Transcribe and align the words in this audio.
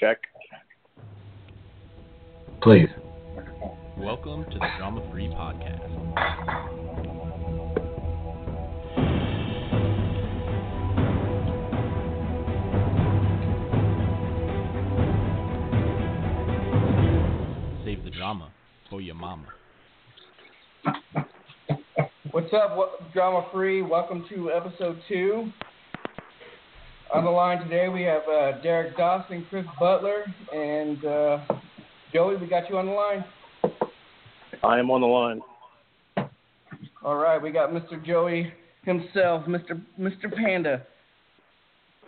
check. 0.00 0.18
Please. 2.62 2.88
Welcome 3.98 4.46
to 4.46 4.58
the 4.58 4.66
Drama 4.78 5.06
Free 5.12 5.28
Podcast. 5.28 5.88
Save 17.84 18.04
the 18.04 18.10
drama 18.10 18.50
for 18.88 19.02
your 19.02 19.14
mama. 19.14 19.44
What's 22.30 22.54
up, 22.54 22.74
what, 22.76 23.12
Drama 23.12 23.46
Free? 23.52 23.82
Welcome 23.82 24.24
to 24.30 24.50
episode 24.50 24.98
two. 25.08 25.52
On 27.12 27.24
the 27.24 27.30
line 27.30 27.60
today, 27.60 27.88
we 27.88 28.02
have 28.02 28.22
uh, 28.28 28.60
Derek 28.62 28.96
Dawson, 28.96 29.44
Chris 29.50 29.66
Butler, 29.80 30.24
and 30.54 31.04
uh, 31.04 31.38
Joey. 32.12 32.36
We 32.36 32.46
got 32.46 32.70
you 32.70 32.78
on 32.78 32.86
the 32.86 32.92
line. 32.92 33.24
I 34.62 34.78
am 34.78 34.90
on 34.92 35.00
the 35.00 35.06
line. 35.08 35.40
All 37.02 37.16
right, 37.16 37.42
we 37.42 37.50
got 37.50 37.70
Mr. 37.70 38.04
Joey 38.04 38.52
himself, 38.84 39.44
Mr. 39.46 39.82
Mr. 39.98 40.32
Panda. 40.32 40.86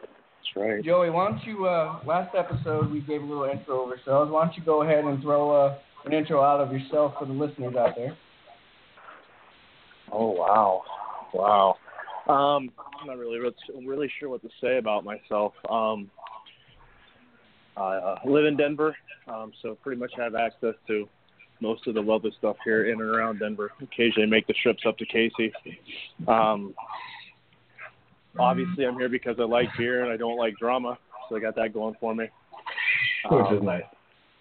That's 0.01 0.09
right. 0.55 0.84
Joey, 0.84 1.11
why 1.11 1.30
don't 1.30 1.45
you? 1.45 1.66
Uh, 1.66 1.98
last 2.06 2.37
episode 2.37 2.89
we 2.92 3.00
gave 3.00 3.23
a 3.23 3.27
little 3.27 3.45
intro 3.45 3.84
of 3.84 3.91
ourselves. 3.91 4.30
Why 4.30 4.45
don't 4.45 4.56
you 4.56 4.64
go 4.64 4.83
ahead 4.83 5.05
and 5.05 5.20
throw 5.20 5.50
uh, 5.50 5.78
an 6.05 6.12
intro 6.12 6.42
out 6.42 6.61
of 6.61 6.73
yourself 6.73 7.14
for 7.19 7.27
the 7.27 7.33
listeners 7.33 7.75
out 7.75 7.97
there? 7.97 8.16
Oh 10.12 10.30
wow, 10.30 10.83
wow. 11.34 11.77
Um, 12.28 12.70
I'm 13.00 13.06
not 13.06 13.18
really 13.18 13.40
really 13.84 14.10
sure 14.20 14.28
what 14.28 14.42
to 14.42 14.48
say 14.60 14.78
about 14.78 15.05
myself. 15.05 15.55
Um, 15.69 16.10
I 17.77 17.94
uh, 17.97 18.19
live 18.27 18.44
in 18.44 18.56
Denver, 18.56 18.97
um, 19.27 19.52
so 19.62 19.77
pretty 19.83 19.98
much 19.98 20.12
have 20.16 20.34
access 20.34 20.74
to 20.86 21.08
most 21.60 21.86
of 21.86 21.94
the 21.94 22.00
lovely 22.00 22.32
stuff 22.38 22.56
here 22.64 22.86
in 22.86 23.00
and 23.00 23.10
around 23.10 23.38
Denver. 23.38 23.72
Occasionally 23.80 24.28
make 24.28 24.47
the 24.47 24.55
trips 24.62 24.82
up 24.86 24.98
to 24.98 25.06
Casey. 25.06 25.52
Um, 26.28 26.74
obviously, 28.38 28.84
I'm 28.84 28.98
here 28.98 29.08
because 29.08 29.36
I 29.38 29.44
like 29.44 29.69
beer 29.78 30.04
and 30.04 30.12
I 30.12 30.16
don't 30.16 30.36
like 30.36 30.56
drama, 30.58 30.98
so 31.28 31.36
I 31.36 31.41
got 31.41 31.56
that 31.56 31.72
going 31.72 31.97
for 31.98 32.14
me. 32.14 32.28
Which 33.30 33.52
is 33.52 33.60
Um, 33.60 33.64
nice. 33.64 33.82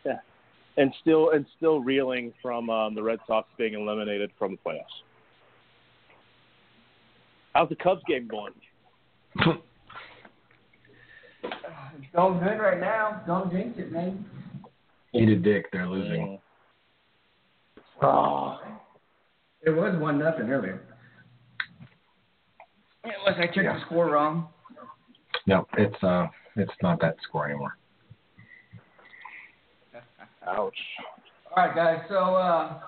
Yeah, 0.05 0.19
and 0.77 0.93
still 1.01 1.31
and 1.31 1.45
still 1.57 1.79
reeling 1.79 2.33
from 2.41 2.69
um, 2.69 2.95
the 2.95 3.03
Red 3.03 3.19
Sox 3.27 3.47
being 3.57 3.75
eliminated 3.75 4.31
from 4.37 4.51
the 4.51 4.69
playoffs. 4.69 4.85
How's 7.53 7.69
the 7.69 7.75
Cubs 7.75 8.01
game 8.07 8.27
going? 8.27 8.53
It's 9.35 9.57
going 12.15 12.39
good 12.39 12.57
right 12.59 12.79
now. 12.79 13.21
Don't 13.27 13.51
jinx 13.51 13.77
it, 13.77 13.91
man. 13.91 14.25
Eat 15.13 15.29
a 15.29 15.35
dick, 15.35 15.65
they're 15.71 15.87
losing. 15.87 16.39
Oh, 18.01 18.59
It 19.63 19.69
was 19.71 19.95
one 19.99 20.17
nothing 20.17 20.49
earlier. 20.49 20.81
Unless 23.03 23.37
I 23.39 23.45
checked 23.47 23.57
Yeah. 23.57 23.73
the 23.79 23.85
score 23.85 24.07
wrong. 24.11 24.47
No, 25.45 25.67
it's 25.77 26.01
uh 26.03 26.27
it's 26.55 26.71
not 26.81 26.99
that 27.01 27.15
score 27.27 27.45
anymore. 27.49 27.77
ouch. 30.47 30.73
All 31.55 31.65
right, 31.67 31.75
guys. 31.75 31.99
So 32.09 32.15
uh, 32.35 32.79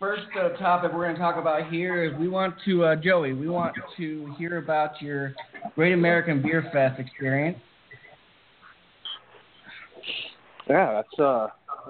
first 0.00 0.22
uh, 0.40 0.48
topic 0.56 0.92
we're 0.94 1.04
going 1.04 1.14
to 1.14 1.20
talk 1.20 1.36
about 1.36 1.70
here 1.70 2.02
is 2.02 2.18
we 2.18 2.26
want 2.26 2.54
to 2.64 2.84
uh, 2.84 2.96
Joey. 2.96 3.34
We 3.34 3.48
want 3.48 3.76
to 3.98 4.34
hear 4.38 4.56
about 4.56 5.00
your 5.02 5.34
Great 5.74 5.92
American 5.92 6.40
Beer 6.40 6.68
Fest 6.72 6.98
experience. 6.98 7.58
Yeah, 10.68 10.92
that's 10.92 11.18
uh 11.20 11.48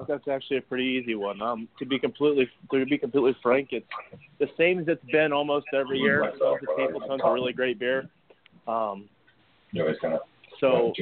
that's 0.09 0.27
actually 0.27 0.57
a 0.57 0.63
pretty 0.63 0.85
easy 0.85 1.15
one. 1.15 1.41
Um, 1.41 1.69
to 1.79 1.87
be 1.87 1.99
completely 1.99 2.49
to 2.73 2.85
be 2.85 2.99
completely 2.99 3.37
frank, 3.43 3.69
it's 3.71 3.87
the 4.41 4.47
same 4.59 4.81
as 4.81 4.89
it's 4.89 5.05
been 5.13 5.33
almost 5.33 5.67
every 5.73 5.99
year. 5.99 6.23
Tons 6.23 6.61
of 6.69 6.77
people, 6.77 7.01
tons 7.07 7.21
of 7.23 7.33
really 7.33 7.53
great 7.53 7.79
beer. 7.79 8.09
Um, 8.67 9.09
You 9.71 9.83
always 9.83 9.99
gonna 10.03 10.19
so 10.59 10.93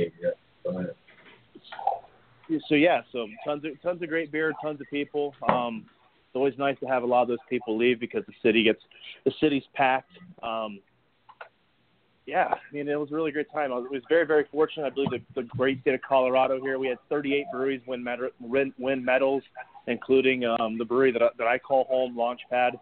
so 2.68 2.74
yeah, 2.74 3.00
so 3.12 3.26
tons 3.46 3.64
of 3.64 3.80
tons 3.80 4.02
of 4.02 4.08
great 4.08 4.30
beer, 4.30 4.52
tons 4.62 4.80
of 4.80 4.86
people. 4.90 5.34
Um, 5.48 5.86
it's 6.28 6.36
always 6.36 6.58
nice 6.58 6.78
to 6.80 6.86
have 6.86 7.02
a 7.04 7.06
lot 7.06 7.22
of 7.22 7.28
those 7.28 7.38
people 7.48 7.78
leave 7.78 7.98
because 7.98 8.22
the 8.26 8.34
city 8.42 8.62
gets 8.62 8.80
the 9.24 9.32
city's 9.40 9.62
packed. 9.74 10.12
Um, 10.42 10.80
yeah, 12.26 12.48
I 12.48 12.74
mean 12.74 12.86
it 12.86 13.00
was 13.00 13.10
a 13.10 13.14
really 13.14 13.32
great 13.32 13.50
time. 13.50 13.72
I 13.72 13.76
was, 13.76 13.86
was 13.90 14.02
very 14.10 14.26
very 14.26 14.44
fortunate. 14.52 14.84
I 14.84 14.90
believe 14.90 15.08
the, 15.10 15.40
the 15.40 15.48
great 15.56 15.80
state 15.80 15.94
of 15.94 16.02
Colorado 16.06 16.60
here. 16.60 16.78
We 16.78 16.88
had 16.88 16.98
38 17.08 17.46
breweries 17.50 17.80
win 17.86 18.04
med- 18.04 18.20
win, 18.40 19.02
medals, 19.02 19.42
including 19.86 20.44
um, 20.44 20.76
the 20.76 20.84
brewery 20.84 21.12
that 21.12 21.22
I, 21.22 21.28
that 21.38 21.46
I 21.46 21.58
call 21.58 21.84
home, 21.84 22.14
Launchpad. 22.14 22.72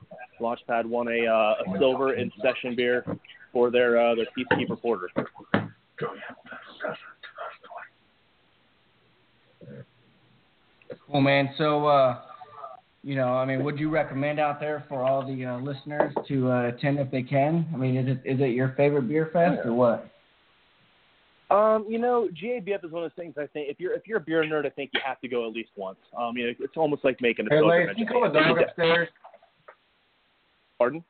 Launchpad 0.40 0.84
won 0.86 1.06
a, 1.06 1.24
uh, 1.24 1.72
a 1.72 1.78
silver 1.78 2.14
in 2.14 2.32
session 2.42 2.74
beer 2.74 3.04
for 3.52 3.70
their 3.70 4.00
uh, 4.00 4.16
their 4.16 4.26
Peacekeeper 4.36 4.82
Porter. 4.82 5.08
Cool, 11.06 11.20
man. 11.20 11.50
So, 11.56 11.86
uh, 11.86 12.22
you 13.06 13.14
know, 13.14 13.34
I 13.34 13.44
mean, 13.44 13.62
would 13.62 13.78
you 13.78 13.88
recommend 13.88 14.40
out 14.40 14.58
there 14.58 14.84
for 14.88 15.04
all 15.04 15.24
the 15.24 15.44
uh, 15.44 15.58
listeners 15.60 16.12
to 16.26 16.50
uh, 16.50 16.68
attend 16.70 16.98
if 16.98 17.08
they 17.12 17.22
can? 17.22 17.64
I 17.72 17.76
mean, 17.76 17.96
is 17.96 18.08
it 18.08 18.28
is 18.28 18.40
it 18.40 18.50
your 18.50 18.74
favorite 18.76 19.06
beer 19.06 19.30
fest 19.32 19.60
or 19.64 19.72
what? 19.74 20.10
Um, 21.48 21.86
you 21.88 22.00
know, 22.00 22.28
GABF 22.34 22.84
is 22.84 22.90
one 22.90 23.04
of 23.04 23.12
those 23.12 23.16
things. 23.16 23.34
I 23.38 23.46
think 23.46 23.70
if 23.70 23.78
you're 23.78 23.92
if 23.92 24.08
you're 24.08 24.18
a 24.18 24.20
beer 24.20 24.42
nerd, 24.42 24.66
I 24.66 24.70
think 24.70 24.90
you 24.92 24.98
have 25.06 25.20
to 25.20 25.28
go 25.28 25.46
at 25.46 25.52
least 25.52 25.70
once. 25.76 25.98
Um, 26.18 26.36
you 26.36 26.48
know, 26.48 26.52
it's 26.58 26.76
almost 26.76 27.04
like 27.04 27.20
making 27.20 27.46
a 27.46 27.50
Hey, 27.50 27.60
pilgrimage. 27.60 27.94
Can 27.94 28.06
you 28.06 28.10
call 28.10 28.32
dog 28.32 28.60
upstairs? 28.60 29.08
Pardon? 30.76 31.04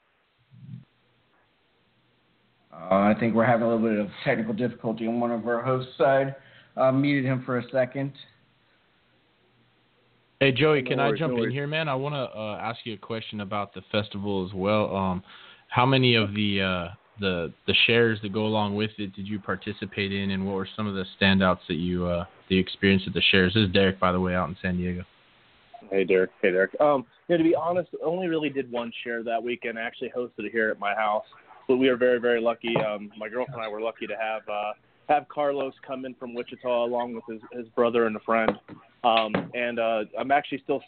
Uh, 2.75 2.95
I 2.95 3.15
think 3.19 3.35
we're 3.35 3.47
having 3.47 3.67
a 3.67 3.75
little 3.75 3.89
bit 3.89 3.99
of 3.99 4.09
technical 4.23 4.53
difficulty 4.53 5.07
on 5.07 5.19
one 5.19 5.31
of 5.31 5.49
our 5.49 5.63
hosts' 5.63 5.93
side. 5.97 6.35
Uh, 6.77 6.93
muted 6.93 7.25
him 7.25 7.43
for 7.47 7.57
a 7.57 7.63
second. 7.71 8.13
Hey 10.39 10.53
Joey, 10.53 10.83
No 10.83 10.89
can 10.91 11.01
I 11.01 11.13
jump 11.13 11.35
no 11.35 11.45
in 11.45 11.51
here, 11.51 11.67
man? 11.67 11.89
I 11.89 11.95
want 11.95 12.15
to 12.15 12.39
uh, 12.39 12.59
ask 12.61 12.81
you 12.85 12.93
a 12.93 12.99
question 12.99 13.41
about 13.41 13.73
the 13.73 13.81
festival 13.91 14.47
as 14.47 14.53
well. 14.55 14.95
Um, 14.95 15.23
how 15.69 15.87
many 15.87 16.15
of 16.15 16.35
the 16.35 16.61
uh, 16.61 16.95
the 17.21 17.53
the 17.67 17.75
shares 17.87 18.19
that 18.21 18.35
go 18.35 18.45
along 18.45 18.77
with 18.77 18.91
it 18.99 19.15
did 19.15 19.27
you 19.27 19.39
participate 19.39 20.13
in, 20.13 20.33
and 20.33 20.47
what 20.47 20.55
were 20.57 20.69
some 20.77 20.87
of 20.87 20.95
the 20.95 21.05
standouts 21.19 21.61
that 21.69 21.77
you 21.77 22.05
uh, 22.05 22.27
the 22.51 22.59
experience 22.59 23.05
at 23.07 23.15
the 23.15 23.23
shares? 23.31 23.55
This 23.55 23.63
is 23.63 23.73
Derek, 23.73 23.99
by 23.99 24.13
the 24.13 24.21
way, 24.21 24.35
out 24.35 24.51
in 24.51 24.57
San 24.61 24.77
Diego. 24.77 25.05
Hey 25.91 26.05
Derek. 26.05 26.31
Hey 26.43 26.51
Derek. 26.51 26.79
Um, 26.81 27.07
you 27.29 27.35
know, 27.35 27.43
to 27.43 27.49
be 27.49 27.55
honest, 27.55 27.89
only 28.05 28.29
really 28.29 28.51
did 28.51 28.71
one 28.71 28.93
share 29.05 29.23
that 29.23 29.43
weekend. 29.43 29.79
I 29.79 29.83
actually 29.83 30.13
hosted 30.15 30.45
it 30.45 30.53
here 30.53 30.69
at 30.69 30.79
my 30.79 30.95
house, 30.95 31.25
but 31.67 31.79
we 31.79 31.89
are 31.89 31.97
very 31.97 32.21
very 32.21 32.43
lucky. 32.43 32.75
Um, 32.77 33.11
my 33.17 33.31
girlfriend 33.31 33.55
and 33.55 33.65
I 33.65 33.69
were 33.69 33.81
lucky 33.81 34.07
to 34.07 34.17
have 34.21 34.43
uh, 34.51 34.73
have 35.09 35.29
Carlos 35.29 35.73
come 35.87 36.05
in 36.05 36.15
from 36.15 36.35
Wichita 36.35 36.85
along 36.85 37.15
with 37.15 37.25
his 37.27 37.41
his 37.53 37.67
brother 37.69 38.07
and 38.07 38.17
a 38.17 38.21
friend. 38.21 38.53
Um, 39.07 39.33
and 39.55 39.79
uh, 39.79 40.05
I'm 40.19 40.33
actually 40.33 40.61
still, 40.65 40.83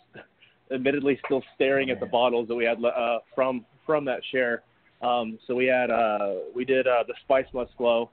admittedly, 0.72 1.20
still 1.24 1.42
staring 1.54 1.90
at 1.90 2.00
the 2.00 2.06
bottles 2.06 2.48
that 2.48 2.54
we 2.54 2.64
had 2.64 2.84
uh, 2.84 3.20
from 3.34 3.64
from 3.86 4.04
that 4.04 4.20
share. 4.32 4.62
Um, 5.02 5.38
so 5.46 5.54
we 5.54 5.66
had 5.66 5.90
uh, 5.90 6.34
we 6.54 6.64
did 6.64 6.86
uh, 6.86 7.04
the 7.06 7.14
Spice 7.24 7.46
Must 7.54 7.74
Glow 7.76 8.10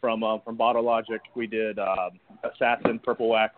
from 0.00 0.24
uh, 0.24 0.38
from 0.40 0.56
Bottle 0.56 0.82
Logic. 0.82 1.20
We 1.36 1.46
did 1.46 1.78
um, 1.78 2.18
Assassin 2.42 2.98
Purple 2.98 3.28
Wax, 3.28 3.54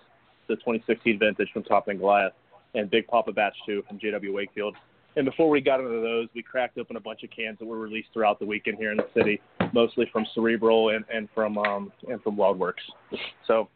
the 0.48 0.56
2016 0.56 1.18
vintage 1.18 1.48
from 1.52 1.62
Toppling 1.62 1.98
Goliath, 1.98 2.34
and 2.74 2.90
Big 2.90 3.06
Papa 3.06 3.32
Batch 3.32 3.56
2 3.64 3.84
from 3.88 3.98
JW 3.98 4.34
Wakefield. 4.34 4.76
And 5.16 5.24
before 5.24 5.48
we 5.48 5.62
got 5.62 5.80
into 5.80 6.02
those, 6.02 6.28
we 6.34 6.42
cracked 6.42 6.76
open 6.76 6.96
a 6.96 7.00
bunch 7.00 7.22
of 7.22 7.30
cans 7.30 7.58
that 7.58 7.64
were 7.64 7.78
released 7.78 8.08
throughout 8.12 8.38
the 8.38 8.44
weekend 8.44 8.76
here 8.76 8.90
in 8.90 8.98
the 8.98 9.08
city, 9.16 9.40
mostly 9.72 10.06
from 10.12 10.26
Cerebral 10.34 10.90
and, 10.90 11.06
and 11.10 11.26
from 11.34 11.56
um, 11.56 11.90
and 12.06 12.22
from 12.22 12.36
WeldWerks. 12.36 12.84
So 13.46 13.70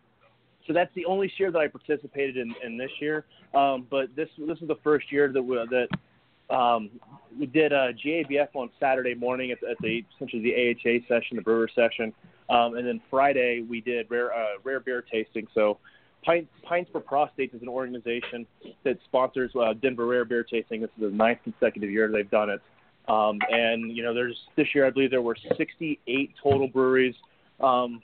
so 0.67 0.73
that's 0.73 0.95
the 0.95 1.05
only 1.07 1.33
year 1.39 1.51
that 1.51 1.59
I 1.59 1.69
participated 1.69 2.37
in, 2.37 2.55
in 2.65 2.77
this 2.77 2.91
year. 3.01 3.25
Um, 3.55 3.87
but 3.91 4.15
this 4.17 4.29
this 4.39 4.59
is 4.61 4.69
the 4.69 4.79
first 4.85 5.11
year 5.11 5.33
that 5.33 5.43
we, 5.43 5.57
that 5.57 6.55
um, 6.55 6.91
we 7.39 7.47
did 7.47 7.73
a 7.73 7.93
GABF 7.95 8.49
on 8.55 8.71
Saturday 8.79 9.15
morning 9.15 9.51
at, 9.51 9.61
the- 9.61 9.71
at 9.71 9.77
the 9.81 10.05
essentially 10.17 10.43
the 10.43 10.55
AHA 10.55 11.07
session, 11.09 11.37
the 11.37 11.43
brewer 11.43 11.69
session, 11.75 12.13
um, 12.49 12.77
and 12.77 12.87
then 12.87 13.01
Friday 13.11 13.65
we 13.69 13.81
did 13.81 14.11
rare 14.11 14.33
uh, 14.33 14.59
rare 14.65 14.81
beer 14.81 15.03
tasting. 15.03 15.47
So 15.55 15.79
Pints, 16.25 16.51
Pints 16.63 16.91
for 16.91 17.01
Prostates 17.01 17.55
is 17.55 17.63
an 17.63 17.69
organization 17.69 18.47
that 18.85 18.99
sponsors 19.05 19.53
uh, 19.57 19.73
Denver 19.75 20.07
Rare 20.07 20.25
Beer 20.25 20.45
Tasting. 20.45 20.83
This 20.83 20.91
is 20.97 21.03
the 21.03 21.11
ninth 21.11 21.39
consecutive 21.45 21.91
year 21.91 22.11
they've 22.13 22.31
done 22.31 22.51
it. 22.51 22.61
Um, 23.09 23.39
and 23.51 23.97
you 23.97 24.03
know, 24.03 24.13
there's 24.13 24.37
this 24.57 24.69
year 24.75 24.87
I 24.87 24.91
believe 24.91 25.11
there 25.11 25.23
were 25.23 25.37
68 25.57 26.35
total 26.43 26.69
breweries. 26.69 27.15
Um, 27.61 28.03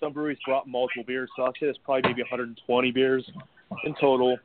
some 0.00 0.12
breweries 0.12 0.38
brought 0.44 0.66
multiple 0.66 1.04
beers, 1.06 1.30
so 1.36 1.44
I'd 1.44 1.52
say 1.54 1.66
there's 1.66 1.78
probably 1.84 2.10
maybe 2.10 2.22
120 2.22 2.90
beers 2.90 3.30
in 3.84 3.94
total. 4.00 4.38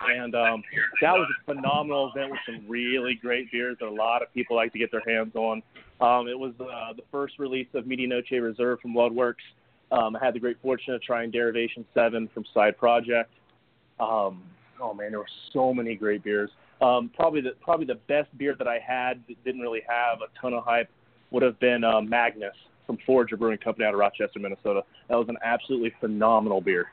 And 0.00 0.34
um, 0.34 0.62
that 1.00 1.12
was 1.12 1.28
a 1.30 1.54
phenomenal 1.54 2.10
event 2.14 2.32
with 2.32 2.40
some 2.46 2.64
really 2.68 3.14
great 3.14 3.50
beers 3.52 3.76
that 3.80 3.86
a 3.86 3.90
lot 3.90 4.22
of 4.22 4.32
people 4.34 4.56
like 4.56 4.72
to 4.72 4.78
get 4.78 4.90
their 4.90 5.02
hands 5.06 5.34
on. 5.34 5.62
Um, 6.00 6.28
it 6.28 6.38
was 6.38 6.52
uh, 6.60 6.92
the 6.94 7.04
first 7.10 7.38
release 7.38 7.68
of 7.74 7.84
Medianoche 7.84 8.42
Reserve 8.42 8.80
from 8.80 8.94
WeldWerks. 8.94 9.36
Um, 9.92 10.16
I 10.16 10.24
had 10.24 10.34
the 10.34 10.40
great 10.40 10.60
fortune 10.60 10.94
of 10.94 11.02
trying 11.02 11.30
Derivation 11.30 11.84
Seven 11.94 12.28
from 12.34 12.44
Side 12.52 12.76
Project. 12.76 13.30
Um, 14.00 14.42
oh 14.80 14.92
man, 14.92 15.10
there 15.10 15.20
were 15.20 15.26
so 15.52 15.72
many 15.72 15.94
great 15.94 16.24
beers. 16.24 16.50
Um, 16.82 17.10
probably 17.14 17.40
the 17.40 17.52
probably 17.62 17.86
the 17.86 18.00
best 18.08 18.36
beer 18.36 18.56
that 18.58 18.66
I 18.66 18.80
had 18.84 19.22
that 19.28 19.42
didn't 19.44 19.60
really 19.60 19.82
have 19.88 20.18
a 20.20 20.40
ton 20.40 20.52
of 20.52 20.64
hype 20.64 20.90
would 21.30 21.42
have 21.42 21.58
been 21.60 21.84
uh, 21.84 22.00
Magnus 22.00 22.56
from 22.86 22.98
Forager 23.06 23.36
Brewing 23.36 23.58
Company 23.58 23.86
out 23.86 23.94
of 23.94 24.00
Rochester, 24.00 24.38
Minnesota. 24.38 24.82
That 25.08 25.16
was 25.16 25.28
an 25.28 25.38
absolutely 25.42 25.92
phenomenal 26.00 26.60
beer. 26.60 26.86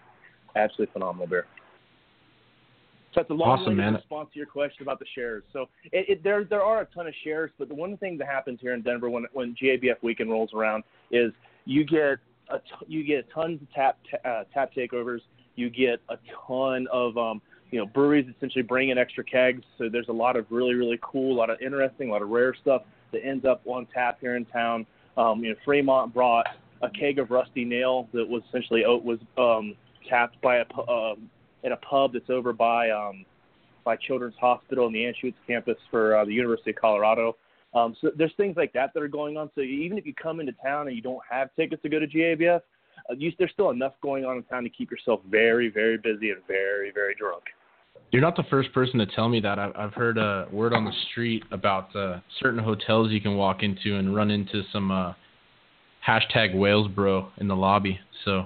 Absolutely 0.55 0.91
phenomenal 0.93 1.27
beer. 1.27 1.45
So 3.13 3.19
that's 3.19 3.29
a 3.29 3.33
long 3.33 3.59
Awesome, 3.59 3.75
man. 3.75 3.93
response 3.95 4.29
to 4.33 4.39
your 4.39 4.47
question 4.47 4.83
about 4.83 4.99
the 4.99 5.05
shares. 5.13 5.43
So 5.51 5.67
it, 5.91 6.05
it, 6.07 6.23
there 6.23 6.45
there 6.45 6.63
are 6.63 6.81
a 6.81 6.85
ton 6.85 7.07
of 7.07 7.13
shares, 7.23 7.51
but 7.59 7.67
the 7.67 7.75
one 7.75 7.97
thing 7.97 8.17
that 8.19 8.27
happens 8.27 8.59
here 8.61 8.73
in 8.73 8.81
Denver 8.81 9.09
when 9.09 9.25
when 9.33 9.53
GABF 9.61 10.01
weekend 10.01 10.29
rolls 10.29 10.51
around 10.53 10.83
is 11.11 11.33
you 11.65 11.83
get 11.83 12.19
a 12.49 12.59
t- 12.59 12.85
you 12.88 13.03
get 13.03 13.29
tons 13.33 13.61
of 13.61 13.71
tap 13.73 13.97
uh, 14.23 14.43
tap 14.53 14.73
takeovers. 14.73 15.19
You 15.55 15.69
get 15.69 15.99
a 16.07 16.17
ton 16.47 16.88
of 16.89 17.17
um, 17.17 17.41
you 17.71 17.79
know 17.79 17.85
breweries 17.85 18.27
essentially 18.38 18.63
bring 18.63 18.89
in 18.89 18.97
extra 18.97 19.25
kegs. 19.25 19.63
So 19.77 19.89
there's 19.89 20.07
a 20.07 20.13
lot 20.13 20.38
of 20.38 20.45
really 20.49 20.75
really 20.75 20.99
cool, 21.01 21.35
a 21.35 21.38
lot 21.38 21.49
of 21.49 21.59
interesting, 21.59 22.07
a 22.07 22.13
lot 22.13 22.21
of 22.21 22.29
rare 22.29 22.55
stuff 22.61 22.83
that 23.11 23.25
ends 23.25 23.43
up 23.43 23.61
on 23.65 23.88
tap 23.93 24.19
here 24.21 24.38
in 24.38 24.45
town. 24.45 24.85
Um, 25.18 25.44
you 25.44 25.50
know 25.50 25.56
Fremont 25.66 26.13
brought 26.13 26.48
a 26.81 26.90
keg 26.90 27.19
of 27.19 27.31
Rusty 27.31 27.66
Nail 27.66 28.08
that 28.13 28.28
was 28.28 28.42
essentially 28.50 28.84
was 28.86 29.19
um, 29.38 29.75
tapped 30.10 30.42
by 30.42 30.58
a 30.58 30.92
um, 30.92 31.30
in 31.63 31.74
a 31.74 31.78
pub 31.78 32.13
that's 32.13 32.30
over 32.30 32.54
by 32.54 32.90
um, 32.90 33.25
by 33.84 33.96
Children's 33.96 34.36
Hospital 34.40 34.88
in 34.88 34.94
the 34.94 35.00
Anschutz 35.00 35.34
campus 35.48 35.78
for 35.90 36.18
uh, 36.18 36.25
the 36.25 36.34
University 36.34 36.72
of 36.72 36.75
Colorado. 36.78 37.36
Um, 37.74 37.96
so 38.02 38.12
there's 38.16 38.34
things 38.36 38.58
like 38.58 38.74
that 38.74 38.94
that 38.94 39.02
are 39.02 39.08
going 39.08 39.38
on. 39.38 39.50
So 39.56 39.62
even 39.62 39.98
if 39.98 40.06
you 40.06 40.13
come 40.13 40.40
into 40.40 40.54
town 40.63 40.88
and 40.88 40.96
you 40.96 41.02
don't 41.02 41.22
have 41.30 41.50
tickets 41.56 41.81
to 41.84 41.90
go 41.90 42.00
to 42.00 42.08
GABF, 42.08 42.58
uh, 42.58 43.13
you, 43.18 43.31
there's 43.40 43.52
still 43.52 43.69
enough 43.69 43.94
going 44.02 44.25
on 44.25 44.38
in 44.38 44.44
town 44.44 44.63
to 44.63 44.69
keep 44.69 44.92
yourself 44.92 45.22
very, 45.30 45.69
very 45.69 45.98
busy 45.98 46.31
and 46.31 46.42
very, 46.48 46.92
very 46.92 47.16
drunk. 47.16 47.44
You're 48.12 48.22
not 48.22 48.36
the 48.36 48.44
first 48.44 48.74
person 48.74 49.00
to 49.00 49.06
tell 49.06 49.30
me 49.30 49.40
that. 49.40 49.58
I've, 49.58 49.72
I've 49.75 49.94
heard 49.94 50.18
a 50.18 50.48
word 50.52 50.74
on 50.74 50.84
the 50.84 50.92
street 51.10 51.44
about 51.52 51.96
uh, 51.96 52.19
certain 52.42 52.60
hotels 52.60 53.10
you 53.10 53.22
can 53.22 53.38
walk 53.38 53.63
into 53.63 53.96
and 53.96 54.13
run 54.13 54.30
into 54.30 54.63
some 54.74 54.92
uh, 54.92 55.13
hashtag 56.06 56.54
whales 56.54 56.90
bro 56.90 57.30
in 57.38 57.48
the 57.48 57.56
lobby. 57.56 58.00
So 58.25 58.46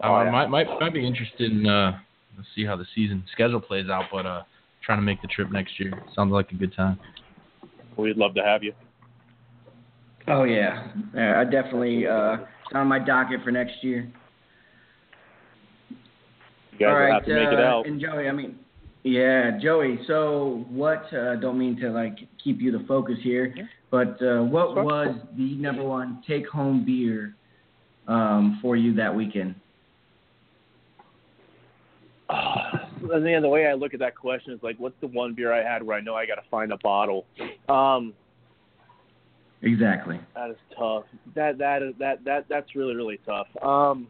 I 0.00 0.08
Oh, 0.08 0.22
yeah. 0.24 0.30
might, 0.30 0.48
might 0.48 0.66
might 0.78 0.92
be 0.92 1.06
interested 1.06 1.50
in 1.52 1.66
uh, 1.66 1.98
let's 2.36 2.48
see 2.54 2.66
how 2.66 2.76
the 2.76 2.84
season 2.94 3.24
schedule 3.32 3.60
plays 3.60 3.88
out, 3.88 4.04
but 4.12 4.26
uh, 4.26 4.42
trying 4.84 4.98
to 4.98 5.02
make 5.02 5.22
the 5.22 5.28
trip 5.28 5.50
next 5.50 5.80
year. 5.80 5.92
Sounds 6.14 6.30
like 6.32 6.50
a 6.52 6.54
good 6.54 6.74
time. 6.76 6.98
We'd 7.96 8.18
love 8.18 8.34
to 8.34 8.42
have 8.42 8.62
you. 8.62 8.74
Oh 10.28 10.44
yeah, 10.44 10.88
yeah 11.14 11.40
I 11.40 11.44
definitely 11.44 12.06
uh, 12.06 12.34
it's 12.34 12.74
on 12.74 12.88
my 12.88 12.98
docket 12.98 13.42
for 13.42 13.50
next 13.50 13.82
year. 13.82 14.12
You 16.72 16.78
guys 16.78 16.88
All 16.88 16.94
will 16.94 17.00
right, 17.00 17.12
have 17.14 17.24
to 17.24 17.34
make 17.34 17.52
it 17.52 17.58
uh, 17.58 17.62
out. 17.62 17.86
And 17.86 18.00
Joey, 18.00 18.28
I 18.28 18.32
mean, 18.32 18.58
yeah, 19.04 19.58
Joey. 19.60 19.98
So 20.06 20.64
what? 20.68 21.12
Uh, 21.12 21.36
don't 21.36 21.58
mean 21.58 21.76
to 21.80 21.90
like 21.90 22.18
keep 22.42 22.60
you 22.60 22.70
the 22.70 22.84
focus 22.86 23.16
here, 23.22 23.54
but 23.90 24.20
uh, 24.22 24.42
what 24.42 24.74
Sure. 24.74 24.84
was 24.84 25.16
the 25.36 25.54
number 25.56 25.82
one 25.82 26.22
take-home 26.26 26.84
beer 26.84 27.34
um, 28.06 28.58
for 28.62 28.76
you 28.76 28.94
that 28.94 29.14
weekend? 29.14 29.54
and 32.30 33.26
then 33.26 33.42
the 33.42 33.48
way 33.48 33.66
I 33.66 33.74
look 33.74 33.92
at 33.94 34.00
that 34.00 34.14
question 34.16 34.52
is 34.52 34.60
like, 34.62 34.76
what's 34.78 34.94
the 35.00 35.08
one 35.08 35.34
beer 35.34 35.52
I 35.52 35.62
had 35.62 35.82
where 35.82 35.96
I 35.96 36.00
know 36.00 36.14
I 36.14 36.24
got 36.26 36.36
to 36.36 36.48
find 36.50 36.72
a 36.72 36.78
bottle? 36.82 37.26
Um, 37.68 38.14
Exactly. 39.62 40.18
that 40.34 40.50
is 40.50 40.56
tough. 40.76 41.04
That 41.34 41.58
that 41.58 41.82
is 41.82 41.94
that 41.98 42.24
that 42.24 42.46
that's 42.48 42.74
really 42.74 42.94
really 42.96 43.20
tough. 43.24 43.46
Um, 43.62 44.08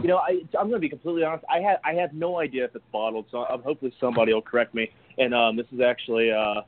you 0.00 0.08
know, 0.08 0.18
I 0.18 0.40
I'm 0.58 0.68
gonna 0.68 0.78
be 0.78 0.88
completely 0.88 1.24
honest. 1.24 1.44
I 1.50 1.60
had 1.60 1.78
I 1.84 1.92
have 1.94 2.12
no 2.14 2.38
idea 2.38 2.64
if 2.64 2.74
it's 2.74 2.84
bottled, 2.92 3.26
so 3.30 3.44
I'm 3.44 3.62
hopefully 3.62 3.92
somebody 4.00 4.32
will 4.32 4.42
correct 4.42 4.74
me. 4.74 4.90
And 5.18 5.34
um, 5.34 5.56
this 5.56 5.66
is 5.72 5.80
actually 5.80 6.30
uh, 6.32 6.62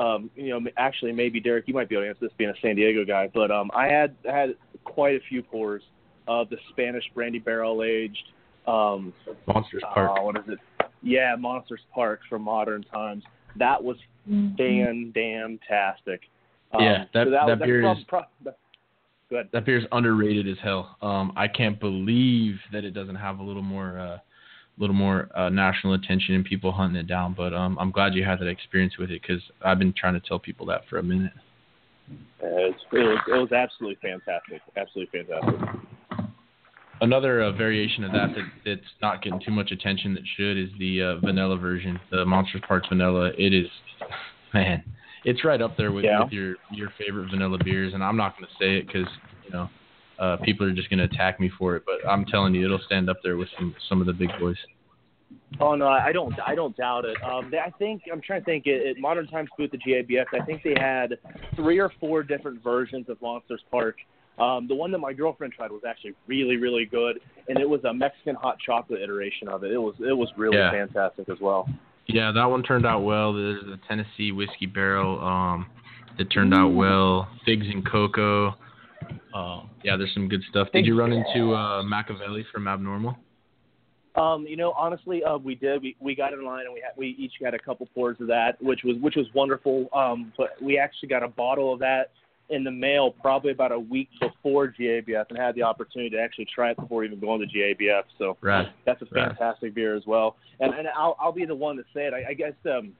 um, 0.00 0.30
you 0.34 0.48
know, 0.48 0.60
actually 0.76 1.12
maybe 1.12 1.40
Derek, 1.40 1.68
you 1.68 1.74
might 1.74 1.88
be 1.88 1.94
able 1.94 2.04
to 2.04 2.08
answer 2.10 2.20
this 2.26 2.32
being 2.38 2.50
a 2.50 2.54
San 2.62 2.76
Diego 2.76 3.04
guy, 3.04 3.30
but 3.32 3.50
um, 3.50 3.70
I 3.74 3.88
had 3.88 4.14
had 4.24 4.54
quite 4.84 5.14
a 5.14 5.20
few 5.28 5.42
pours 5.42 5.82
of 6.28 6.48
the 6.50 6.56
Spanish 6.70 7.04
brandy 7.14 7.38
barrel 7.38 7.82
aged. 7.82 8.24
Um, 8.66 9.12
Monsters 9.46 9.82
Park. 9.94 10.18
uh, 10.18 10.22
what 10.22 10.36
is 10.36 10.42
it? 10.48 10.58
Yeah, 11.02 11.36
Monsters 11.38 11.80
Park 11.94 12.20
from 12.28 12.42
Modern 12.42 12.82
Times. 12.84 13.22
That 13.56 13.82
was 13.82 13.96
fan 14.26 15.12
damn 15.14 15.58
tastic. 15.68 16.22
Um, 16.72 16.82
Yeah, 16.82 17.04
that- 17.14 17.26
so 17.26 17.30
that 17.30 17.46
that's 17.46 17.62
beer 17.62 17.80
prob- 17.82 17.98
is- 17.98 18.04
prob- 18.04 18.26
that- 18.44 18.58
good. 19.28 19.48
That 19.52 19.64
beer's 19.64 19.84
underrated 19.92 20.48
as 20.48 20.56
hell. 20.62 20.96
Um, 21.02 21.32
I 21.36 21.48
can't 21.48 21.78
believe 21.78 22.56
that 22.72 22.84
it 22.84 22.92
doesn't 22.92 23.16
have 23.16 23.38
a 23.38 23.42
little 23.42 23.62
more, 23.62 23.98
uh, 23.98 24.18
little 24.78 24.94
more 24.94 25.28
uh, 25.36 25.48
national 25.48 25.94
attention 25.94 26.34
and 26.34 26.44
people 26.44 26.72
hunting 26.72 26.96
it 26.96 27.06
down. 27.06 27.34
But 27.36 27.54
um, 27.54 27.78
I'm 27.78 27.90
glad 27.90 28.14
you 28.14 28.24
had 28.24 28.40
that 28.40 28.48
experience 28.48 28.98
with 28.98 29.10
it 29.10 29.22
because 29.22 29.42
I've 29.62 29.78
been 29.78 29.94
trying 29.96 30.14
to 30.14 30.20
tell 30.20 30.38
people 30.38 30.66
that 30.66 30.82
for 30.88 30.98
a 30.98 31.02
minute. 31.02 31.32
Uh, 32.42 32.46
it 32.46 32.76
was 32.92 33.18
it 33.28 33.32
was 33.32 33.52
absolutely 33.52 33.98
fantastic. 34.00 34.60
Absolutely 34.76 35.24
fantastic. 35.24 35.80
Another 37.00 37.42
uh, 37.42 37.52
variation 37.52 38.04
of 38.04 38.12
that, 38.12 38.28
that 38.34 38.44
that's 38.64 38.92
not 39.02 39.22
getting 39.22 39.40
too 39.44 39.50
much 39.50 39.70
attention 39.70 40.14
that 40.14 40.22
should 40.36 40.56
is 40.56 40.70
the 40.78 41.02
uh, 41.02 41.16
vanilla 41.18 41.56
version, 41.56 42.00
the 42.10 42.24
Monsters 42.24 42.62
Park 42.66 42.84
vanilla. 42.88 43.32
It 43.36 43.52
is, 43.52 43.66
man, 44.54 44.82
it's 45.26 45.44
right 45.44 45.60
up 45.60 45.76
there 45.76 45.92
with, 45.92 46.04
Yeah. 46.04 46.22
with 46.24 46.32
your 46.32 46.54
your 46.70 46.90
favorite 46.98 47.28
vanilla 47.30 47.58
beers. 47.62 47.92
And 47.92 48.02
I'm 48.02 48.16
not 48.16 48.38
going 48.38 48.48
to 48.48 48.54
say 48.58 48.78
it 48.78 48.86
because 48.86 49.08
you 49.44 49.50
know 49.50 49.68
uh, 50.18 50.36
people 50.38 50.66
are 50.66 50.72
just 50.72 50.88
going 50.88 51.00
to 51.00 51.04
attack 51.04 51.38
me 51.38 51.50
for 51.58 51.76
it. 51.76 51.82
But 51.84 52.08
I'm 52.08 52.24
telling 52.24 52.54
you, 52.54 52.64
it'll 52.64 52.78
stand 52.86 53.10
up 53.10 53.18
there 53.22 53.36
with 53.36 53.48
some 53.58 53.74
some 53.88 54.00
of 54.00 54.06
the 54.06 54.12
big 54.14 54.30
boys. 54.38 54.56
Oh 55.60 55.74
no, 55.74 55.88
I 55.88 56.12
don't. 56.12 56.32
I 56.46 56.54
don't 56.54 56.76
doubt 56.76 57.04
it. 57.04 57.16
Um, 57.24 57.50
they, 57.50 57.58
I 57.58 57.70
think 57.78 58.02
I'm 58.10 58.20
trying 58.22 58.40
to 58.40 58.44
think. 58.44 58.66
At, 58.68 58.86
at 58.86 58.98
Modern 58.98 59.26
Times 59.26 59.50
booth 59.58 59.74
at 59.74 59.80
GABF, 59.80 60.26
I 60.32 60.44
think 60.44 60.62
they 60.62 60.74
had 60.78 61.18
three 61.56 61.80
or 61.80 61.92
four 61.98 62.22
different 62.22 62.62
versions 62.62 63.08
of 63.08 63.20
Monsters 63.20 63.62
Park. 63.70 63.96
Um, 64.38 64.68
the 64.68 64.74
one 64.74 64.92
that 64.92 64.98
my 64.98 65.12
girlfriend 65.14 65.54
tried 65.54 65.70
was 65.70 65.80
actually 65.88 66.14
really, 66.26 66.56
really 66.58 66.84
good, 66.84 67.20
and 67.48 67.58
it 67.58 67.68
was 67.68 67.82
a 67.84 67.92
Mexican 67.92 68.36
hot 68.36 68.58
chocolate 68.64 69.00
iteration 69.00 69.48
of 69.48 69.64
it. 69.64 69.72
It 69.72 69.78
was 69.78 69.94
it 69.98 70.16
was 70.16 70.28
really 70.36 70.58
Yeah. 70.58 70.70
fantastic 70.70 71.28
as 71.28 71.40
well. 71.40 71.68
Yeah, 72.08 72.32
that 72.32 72.44
one 72.44 72.62
turned 72.62 72.86
out 72.86 73.00
well. 73.00 73.32
There's 73.32 73.64
a 73.64 73.78
Tennessee 73.88 74.32
whiskey 74.32 74.66
barrel 74.66 75.20
um, 75.24 75.66
that 76.18 76.30
turned 76.32 76.54
out 76.54 76.70
well. 76.70 77.28
Figs 77.44 77.66
and 77.68 77.88
cocoa. 77.88 78.54
Uh, 79.34 79.62
yeah, 79.82 79.96
there's 79.96 80.14
some 80.14 80.28
good 80.28 80.42
stuff. 80.48 80.68
Did 80.72 80.86
you 80.86 80.98
run 80.98 81.12
into 81.12 81.54
uh, 81.54 81.82
Machiavelli 81.82 82.46
from 82.52 82.68
Abnormal? 82.68 83.16
Um, 84.14 84.46
you 84.48 84.56
know, 84.56 84.72
honestly, 84.72 85.22
uh, 85.22 85.36
we 85.36 85.54
did. 85.54 85.82
We 85.82 85.94
we 86.00 86.14
got 86.14 86.32
in 86.32 86.42
line 86.42 86.64
and 86.64 86.72
we 86.72 86.80
had, 86.80 86.92
we 86.96 87.08
each 87.18 87.32
got 87.40 87.52
a 87.52 87.58
couple 87.58 87.86
pours 87.94 88.16
of 88.20 88.28
that, 88.28 88.52
which 88.62 88.80
was 88.82 88.96
which 89.02 89.14
was 89.14 89.26
wonderful. 89.34 89.88
Um, 89.92 90.32
but 90.38 90.50
we 90.62 90.78
actually 90.78 91.10
got 91.10 91.22
a 91.22 91.28
bottle 91.28 91.72
of 91.72 91.78
that 91.80 92.12
in 92.48 92.62
the 92.62 92.70
mail 92.70 93.10
probably 93.10 93.50
about 93.50 93.72
a 93.72 93.78
week 93.78 94.08
before 94.20 94.68
GABF 94.68 95.26
and 95.30 95.38
had 95.38 95.54
the 95.54 95.62
opportunity 95.62 96.10
to 96.10 96.20
actually 96.20 96.46
try 96.46 96.70
it 96.70 96.76
before 96.76 97.02
even 97.04 97.18
going 97.18 97.40
to 97.40 97.46
GABF. 97.46 98.04
So 98.18 98.36
Right. 98.40 98.68
that's 98.84 99.02
a 99.02 99.06
Right. 99.06 99.28
fantastic 99.28 99.74
beer 99.74 99.94
as 99.96 100.06
well. 100.06 100.36
And 100.60 100.72
and 100.74 100.88
I'll 100.88 101.16
I'll 101.18 101.32
be 101.32 101.44
the 101.44 101.54
one 101.54 101.76
to 101.76 101.84
say 101.92 102.06
it. 102.06 102.14
I, 102.14 102.26
I 102.30 102.34
guess 102.34 102.52
um, 102.66 102.94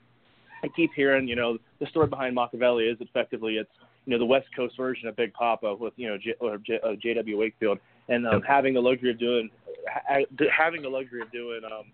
I 0.65 0.69
keep 0.69 0.91
hearing 0.95 1.29
you 1.29 1.37
know 1.37 1.59
the 1.79 1.87
story 1.87 2.09
behind 2.09 2.35
Machiavelli 2.35 2.85
is 2.89 2.99
effectively 3.01 3.57
it's 3.57 3.71
you 4.05 4.13
know 4.13 4.19
the 4.19 4.25
West 4.27 4.49
Coast 4.55 4.77
version 4.77 5.09
of 5.09 5.15
Big 5.17 5.33
Papa 5.33 5.75
with 5.75 5.93
you 5.97 6.09
know 6.09 6.19
J, 6.19 6.35
or 6.41 6.59
J, 6.59 6.81
uh, 6.83 6.95
J.W. 7.01 7.39
Wakefield 7.39 7.79
and 8.09 8.27
um, 8.27 8.35
Yep. 8.35 8.43
having 8.47 8.75
the 8.75 8.81
luxury 8.83 9.11
of 9.11 9.19
doing 9.19 9.49
ha- 9.89 10.25
having 10.51 10.83
the 10.83 10.89
luxury 10.89 11.23
of 11.23 11.31
doing 11.31 11.61
um, 11.65 11.85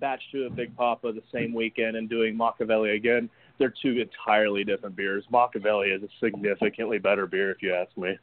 batch 0.00 0.22
two 0.32 0.44
of 0.44 0.54
Big 0.54 0.74
Papa 0.76 1.12
the 1.12 1.22
same 1.32 1.54
weekend 1.54 1.96
and 1.96 2.08
doing 2.10 2.36
Machiavelli 2.36 2.90
again. 2.90 3.30
They're 3.60 3.72
two 3.82 4.00
entirely 4.00 4.64
different 4.64 4.96
beers. 4.96 5.22
Machiavelli 5.30 5.88
is 5.90 6.02
a 6.02 6.08
significantly 6.18 6.98
better 6.98 7.26
beer, 7.28 7.52
if 7.52 7.62
you 7.62 7.72
ask 7.74 7.96
me. 7.96 8.18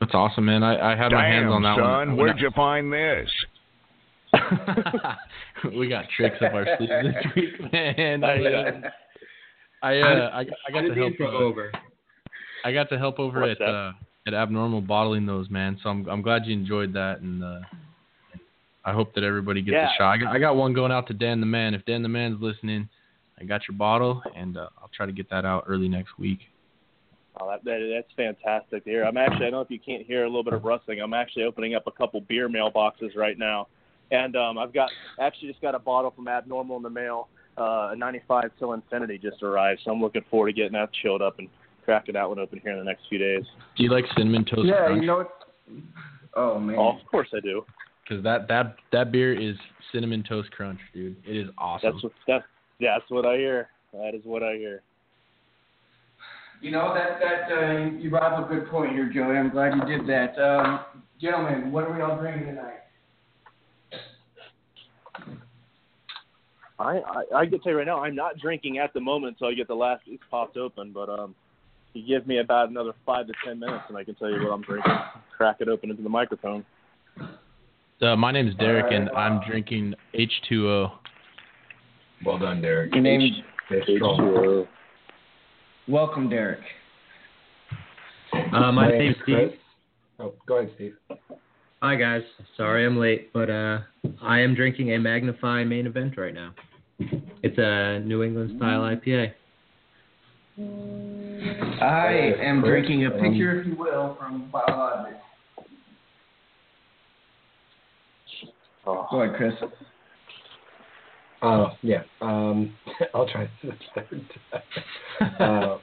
That's 0.00 0.14
awesome, 0.14 0.44
man. 0.46 0.62
I, 0.62 0.92
I 0.92 0.96
had 0.96 1.12
my 1.12 1.24
hands 1.26 1.50
on 1.50 1.62
that 1.62 1.76
son, 1.76 2.08
one. 2.10 2.16
where'd 2.16 2.38
you 2.40 2.50
find 2.56 2.90
this? 2.90 3.28
we 5.76 5.88
got 5.88 6.06
tricks 6.16 6.36
up 6.40 6.54
our 6.54 6.66
sleeves 6.78 6.92
this 7.02 7.26
week, 7.36 7.72
man. 7.72 8.24
I, 8.24 8.44
uh, 8.44 8.80
I, 9.82 9.98
uh, 10.00 10.30
I, 10.32 10.44
got- 10.44 10.54
I 10.68 10.72
got 10.72 10.80
to 10.82 10.94
help. 10.94 11.12
intro 11.12 11.36
over? 11.36 11.72
I 12.64 12.72
got 12.72 12.88
to 12.90 12.98
help 12.98 13.18
over 13.18 13.40
What's 13.40 13.60
at 13.60 13.68
uh, 13.68 13.92
at 14.26 14.34
Abnormal 14.34 14.80
bottling 14.82 15.26
those, 15.26 15.50
man. 15.50 15.78
So 15.82 15.88
I'm 15.90 16.08
I'm 16.08 16.22
glad 16.22 16.46
you 16.46 16.52
enjoyed 16.52 16.92
that, 16.94 17.20
and 17.20 17.42
uh, 17.42 17.58
I 18.84 18.92
hope 18.92 19.14
that 19.14 19.24
everybody 19.24 19.60
gets 19.62 19.74
Yeah. 19.74 19.88
a 19.90 19.98
shot. 19.98 20.10
I 20.12 20.16
got, 20.18 20.32
I 20.36 20.38
got 20.38 20.54
one 20.56 20.72
going 20.72 20.92
out 20.92 21.08
to 21.08 21.14
Dan 21.14 21.40
the 21.40 21.46
Man. 21.46 21.74
If 21.74 21.84
Dan 21.84 22.02
the 22.02 22.08
Man's 22.08 22.40
listening, 22.40 22.88
I 23.42 23.44
got 23.44 23.62
your 23.68 23.76
bottle, 23.76 24.22
and 24.36 24.56
uh, 24.56 24.68
I'll 24.80 24.90
try 24.96 25.04
to 25.04 25.12
get 25.12 25.28
that 25.30 25.44
out 25.44 25.64
early 25.66 25.88
next 25.88 26.16
week. 26.18 26.38
Oh, 27.40 27.50
that, 27.50 27.64
that 27.64 27.90
that's 27.94 28.12
fantastic 28.14 28.84
to 28.84 28.90
hear. 28.90 29.04
I'm 29.04 29.16
actually 29.16 29.46
I 29.46 29.50
don't 29.50 29.52
know 29.52 29.60
if 29.62 29.70
you 29.70 29.80
can't 29.80 30.06
hear 30.06 30.24
a 30.24 30.28
little 30.28 30.44
bit 30.44 30.52
of 30.52 30.64
rustling. 30.64 31.00
I'm 31.00 31.14
actually 31.14 31.44
opening 31.44 31.74
up 31.74 31.86
a 31.86 31.90
couple 31.90 32.20
beer 32.20 32.48
mailboxes 32.48 33.16
right 33.16 33.38
now, 33.38 33.66
and 34.10 34.36
um, 34.36 34.58
I've 34.58 34.72
got 34.72 34.90
actually 35.20 35.48
just 35.48 35.60
got 35.60 35.74
a 35.74 35.78
bottle 35.78 36.12
from 36.14 36.28
Abnormal 36.28 36.76
in 36.76 36.82
the 36.82 36.90
mail. 36.90 37.28
Uh, 37.58 37.90
a 37.92 37.96
95 37.96 38.44
till 38.58 38.72
Infinity 38.74 39.18
just 39.18 39.42
arrived, 39.42 39.80
so 39.84 39.90
I'm 39.90 40.00
looking 40.00 40.22
forward 40.30 40.48
to 40.48 40.52
getting 40.52 40.72
that 40.72 40.90
chilled 41.02 41.20
up 41.20 41.38
and 41.38 41.48
cracking 41.84 42.14
that 42.14 42.28
one 42.28 42.38
open 42.38 42.60
here 42.62 42.72
in 42.72 42.78
the 42.78 42.84
next 42.84 43.02
few 43.08 43.18
days. 43.18 43.44
Do 43.76 43.82
you 43.82 43.90
like 43.90 44.04
cinnamon 44.16 44.44
toast 44.44 44.68
Yeah, 44.68 44.86
crunch? 44.86 45.00
you 45.00 45.06
know 45.06 45.16
what? 45.18 45.30
Oh 46.34 46.58
man. 46.58 46.76
Oh, 46.78 46.98
of 46.98 47.06
course 47.10 47.28
I 47.34 47.40
do. 47.40 47.64
Because 48.06 48.22
that 48.24 48.46
that 48.48 48.76
that 48.92 49.10
beer 49.10 49.34
is 49.38 49.56
cinnamon 49.92 50.22
toast 50.26 50.50
crunch, 50.52 50.80
dude. 50.94 51.16
It 51.26 51.36
is 51.36 51.48
awesome. 51.58 51.92
That's 51.92 52.04
what 52.04 52.12
that's 52.26 52.44
that's 52.82 53.08
what 53.08 53.24
I 53.24 53.36
hear. 53.36 53.68
That 53.92 54.14
is 54.14 54.22
what 54.24 54.42
I 54.42 54.56
hear. 54.56 54.82
You 56.60 56.70
know 56.70 56.94
that 56.94 57.18
that 57.20 57.52
uh, 57.52 57.78
you, 57.78 57.98
you 57.98 58.10
brought 58.10 58.32
up 58.32 58.50
a 58.50 58.54
good 58.54 58.68
point 58.68 58.92
here, 58.92 59.10
Joey. 59.12 59.36
I'm 59.36 59.50
glad 59.50 59.74
you 59.74 59.84
did 59.84 60.06
that. 60.08 60.38
Um, 60.38 60.80
gentlemen, 61.20 61.72
what 61.72 61.84
are 61.84 61.94
we 61.94 62.00
all 62.00 62.18
drinking 62.18 62.46
tonight? 62.46 62.78
I, 66.78 66.98
I 66.98 67.40
I 67.40 67.46
can 67.46 67.60
tell 67.60 67.72
you 67.72 67.78
right 67.78 67.86
now, 67.86 68.02
I'm 68.02 68.14
not 68.14 68.38
drinking 68.38 68.78
at 68.78 68.92
the 68.94 69.00
moment 69.00 69.34
until 69.34 69.48
I 69.48 69.54
get 69.54 69.68
the 69.68 69.74
last 69.74 70.04
piece 70.04 70.20
popped 70.30 70.56
open. 70.56 70.92
But 70.92 71.08
um, 71.08 71.34
you 71.94 72.06
give 72.06 72.26
me 72.26 72.38
about 72.38 72.68
another 72.68 72.92
five 73.04 73.26
to 73.26 73.32
ten 73.44 73.58
minutes, 73.58 73.84
and 73.88 73.96
I 73.96 74.04
can 74.04 74.14
tell 74.14 74.30
you 74.30 74.42
what 74.42 74.52
I'm 74.52 74.62
drinking. 74.62 74.92
Crack 75.36 75.56
it 75.60 75.68
open 75.68 75.90
into 75.90 76.02
the 76.02 76.08
microphone. 76.08 76.64
Uh, 78.00 78.16
my 78.16 78.32
name 78.32 78.48
is 78.48 78.54
Derek, 78.56 78.92
and 78.92 79.10
I'm 79.10 79.40
drinking 79.48 79.94
H2O. 80.14 80.92
Well 82.24 82.38
done, 82.38 82.62
Derek. 82.62 82.94
Your 82.94 83.02
name. 83.02 83.42
Stay 83.66 83.96
strong. 83.96 84.18
H2O. 84.18 84.68
Welcome, 85.88 86.28
Derek. 86.28 86.60
Uh, 88.52 88.72
my 88.72 88.88
name's 88.90 89.16
Steve. 89.24 89.36
Chris. 89.36 89.52
Oh, 90.18 90.34
go 90.46 90.58
ahead, 90.58 90.72
Steve. 90.76 90.94
Hi 91.82 91.96
guys, 91.96 92.22
sorry 92.56 92.86
I'm 92.86 92.96
late, 92.96 93.32
but 93.32 93.50
uh, 93.50 93.80
I 94.22 94.38
am 94.38 94.54
drinking 94.54 94.94
a 94.94 95.00
Magnify 95.00 95.64
main 95.64 95.88
event 95.88 96.16
right 96.16 96.32
now. 96.32 96.54
It's 97.42 97.58
a 97.58 97.98
New 98.06 98.22
England 98.22 98.56
style 98.56 98.82
IPA. 98.82 99.32
I 101.82 102.34
am 102.40 102.60
Chris, 102.60 102.70
drinking 102.70 103.06
a 103.06 103.12
um, 103.12 103.20
picture, 103.20 103.60
if 103.62 103.66
you 103.66 103.74
will, 103.74 104.16
from 104.16 104.48
Biologic. 104.52 105.16
Oh, 108.86 109.08
Go 109.10 109.22
ahead, 109.22 109.36
Chris. 109.36 109.54
Uh, 111.42 111.70
yeah. 111.82 112.02
Um, 112.20 112.76
I'll 113.14 113.28
try 113.28 113.50
this 113.62 113.74
third 113.94 114.32
time. 114.52 115.34
uh, 115.40 115.78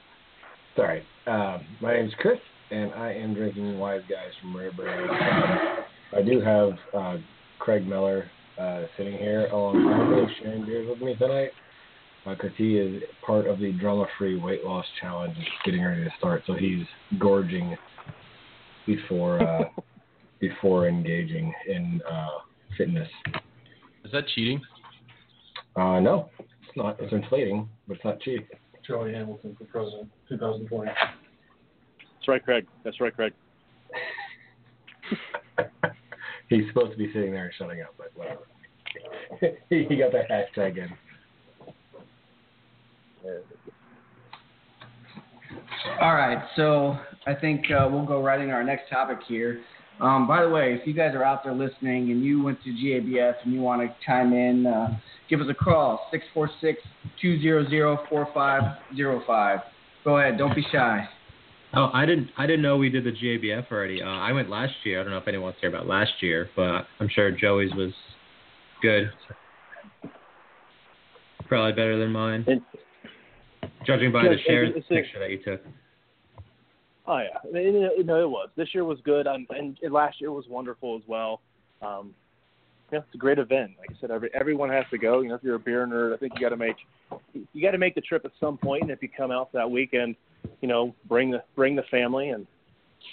sorry. 0.74 1.04
Um, 1.26 1.66
my 1.80 1.96
is 1.96 2.12
Chris, 2.18 2.38
and 2.70 2.92
I 2.94 3.12
am 3.12 3.34
drinking 3.34 3.78
Wise 3.78 4.02
Guys 4.08 4.32
from 4.40 4.56
Rare 4.56 4.72
Brand. 4.72 5.10
Um, 5.10 5.84
I 6.16 6.22
do 6.22 6.40
have 6.40 6.72
uh, 6.96 7.18
Craig 7.58 7.86
Miller 7.86 8.30
uh, 8.58 8.84
sitting 8.96 9.18
here 9.18 9.48
alongside 9.52 10.08
me, 10.10 10.34
sharing 10.42 10.64
beers 10.64 10.88
with 10.88 11.00
me 11.00 11.14
tonight, 11.16 11.50
because 12.26 12.50
he 12.56 12.78
is 12.78 13.02
part 13.24 13.46
of 13.46 13.58
the 13.58 13.72
drama-free 13.72 14.38
weight 14.38 14.64
loss 14.64 14.86
challenge 15.00 15.34
that's 15.36 15.48
getting 15.64 15.84
ready 15.84 16.04
to 16.04 16.10
start. 16.18 16.42
So 16.46 16.54
he's 16.54 16.84
gorging 17.18 17.76
before 18.86 19.42
uh, 19.42 19.64
before 20.40 20.88
engaging 20.88 21.52
in 21.68 22.00
uh, 22.10 22.28
fitness. 22.78 23.08
Is 24.04 24.12
that 24.12 24.26
cheating? 24.34 24.62
Uh, 25.76 26.00
no, 26.00 26.28
it's 26.38 26.76
not. 26.76 26.98
It's 27.00 27.12
inflating, 27.12 27.68
but 27.86 27.96
it's 27.96 28.04
not 28.04 28.20
cheap. 28.20 28.48
Charlie 28.86 29.12
Hamilton 29.12 29.56
for 29.56 29.64
president, 29.64 30.10
2020. 30.28 30.86
that's 30.86 32.28
right, 32.28 32.44
Craig. 32.44 32.66
That's 32.84 33.00
right, 33.00 33.14
Craig. 33.14 33.32
He's 36.48 36.66
supposed 36.68 36.92
to 36.92 36.98
be 36.98 37.12
sitting 37.12 37.32
there 37.32 37.44
and 37.44 37.54
shutting 37.56 37.82
up, 37.82 37.94
but 37.96 38.10
whatever. 38.14 38.40
he 39.70 39.96
got 39.96 40.12
that 40.12 40.28
hashtag 40.28 40.78
in. 40.78 40.88
All 46.00 46.14
right, 46.14 46.42
so 46.56 46.98
I 47.26 47.34
think 47.34 47.70
uh, 47.70 47.88
we'll 47.90 48.06
go 48.06 48.22
right 48.22 48.40
into 48.40 48.52
our 48.52 48.64
next 48.64 48.88
topic 48.90 49.18
here. 49.28 49.60
Um, 50.00 50.26
by 50.26 50.42
the 50.42 50.48
way, 50.48 50.72
if 50.72 50.86
you 50.86 50.94
guys 50.94 51.14
are 51.14 51.24
out 51.24 51.44
there 51.44 51.52
listening 51.52 52.10
and 52.10 52.24
you 52.24 52.42
went 52.42 52.62
to 52.64 52.70
GABF 52.70 53.34
and 53.44 53.52
you 53.52 53.60
want 53.60 53.82
to 53.82 53.94
chime 54.04 54.32
in, 54.32 54.66
uh, 54.66 54.98
give 55.28 55.40
us 55.40 55.46
a 55.50 55.54
call, 55.54 56.08
646-200-4505. 57.22 59.62
Go 60.04 60.18
ahead, 60.18 60.38
don't 60.38 60.54
be 60.54 60.64
shy. 60.72 61.06
Oh, 61.72 61.88
I 61.92 62.04
didn't 62.04 62.30
I 62.36 62.46
didn't 62.48 62.62
know 62.62 62.76
we 62.78 62.90
did 62.90 63.04
the 63.04 63.12
GABF 63.12 63.70
already. 63.70 64.02
Uh, 64.02 64.06
I 64.08 64.32
went 64.32 64.50
last 64.50 64.72
year. 64.82 64.98
I 64.98 65.04
don't 65.04 65.12
know 65.12 65.18
if 65.18 65.28
anyone 65.28 65.44
wants 65.44 65.60
to 65.60 65.68
hear 65.68 65.76
about 65.76 65.86
last 65.86 66.10
year, 66.20 66.48
but 66.56 66.86
I'm 66.98 67.08
sure 67.08 67.30
Joey's 67.30 67.72
was 67.74 67.92
good. 68.82 69.08
Probably 71.46 71.70
better 71.72 71.96
than 71.98 72.10
mine, 72.10 72.44
And, 72.48 72.60
judging 73.86 74.10
by 74.12 74.22
the 74.24 74.32
it's- 74.32 74.44
shares 74.46 74.72
it's 74.74 74.88
picture 74.88 75.20
that 75.20 75.30
you 75.30 75.38
took. 75.44 75.60
Oh 77.10 77.18
yeah, 77.18 77.60
you 77.60 78.04
know, 78.04 78.20
it 78.20 78.30
was. 78.30 78.50
This 78.54 78.68
year 78.72 78.84
was 78.84 79.00
good, 79.04 79.26
um, 79.26 79.44
and 79.50 79.76
last 79.90 80.20
year 80.20 80.30
was 80.30 80.44
wonderful 80.48 80.94
as 80.96 81.02
well. 81.08 81.40
Um, 81.82 82.14
yeah, 82.92 83.00
it's 83.00 83.14
a 83.14 83.18
great 83.18 83.38
event. 83.40 83.72
Like 83.80 83.90
I 83.90 84.00
said, 84.00 84.12
every, 84.12 84.30
everyone 84.32 84.70
has 84.70 84.84
to 84.92 84.98
go. 84.98 85.20
You 85.20 85.30
know, 85.30 85.34
if 85.34 85.42
you're 85.42 85.56
a 85.56 85.58
beer 85.58 85.84
nerd, 85.88 86.14
I 86.14 86.18
think 86.18 86.34
you 86.36 86.40
got 86.40 86.50
to 86.50 86.56
make 86.56 86.76
you 87.52 87.62
got 87.62 87.72
to 87.72 87.78
make 87.78 87.96
the 87.96 88.00
trip 88.00 88.24
at 88.24 88.30
some 88.38 88.56
point. 88.56 88.82
And 88.82 88.92
if 88.92 89.02
you 89.02 89.08
come 89.08 89.32
out 89.32 89.52
that 89.52 89.68
weekend, 89.68 90.14
you 90.60 90.68
know, 90.68 90.94
bring 91.08 91.32
the 91.32 91.42
bring 91.56 91.74
the 91.74 91.82
family 91.90 92.28
and 92.28 92.46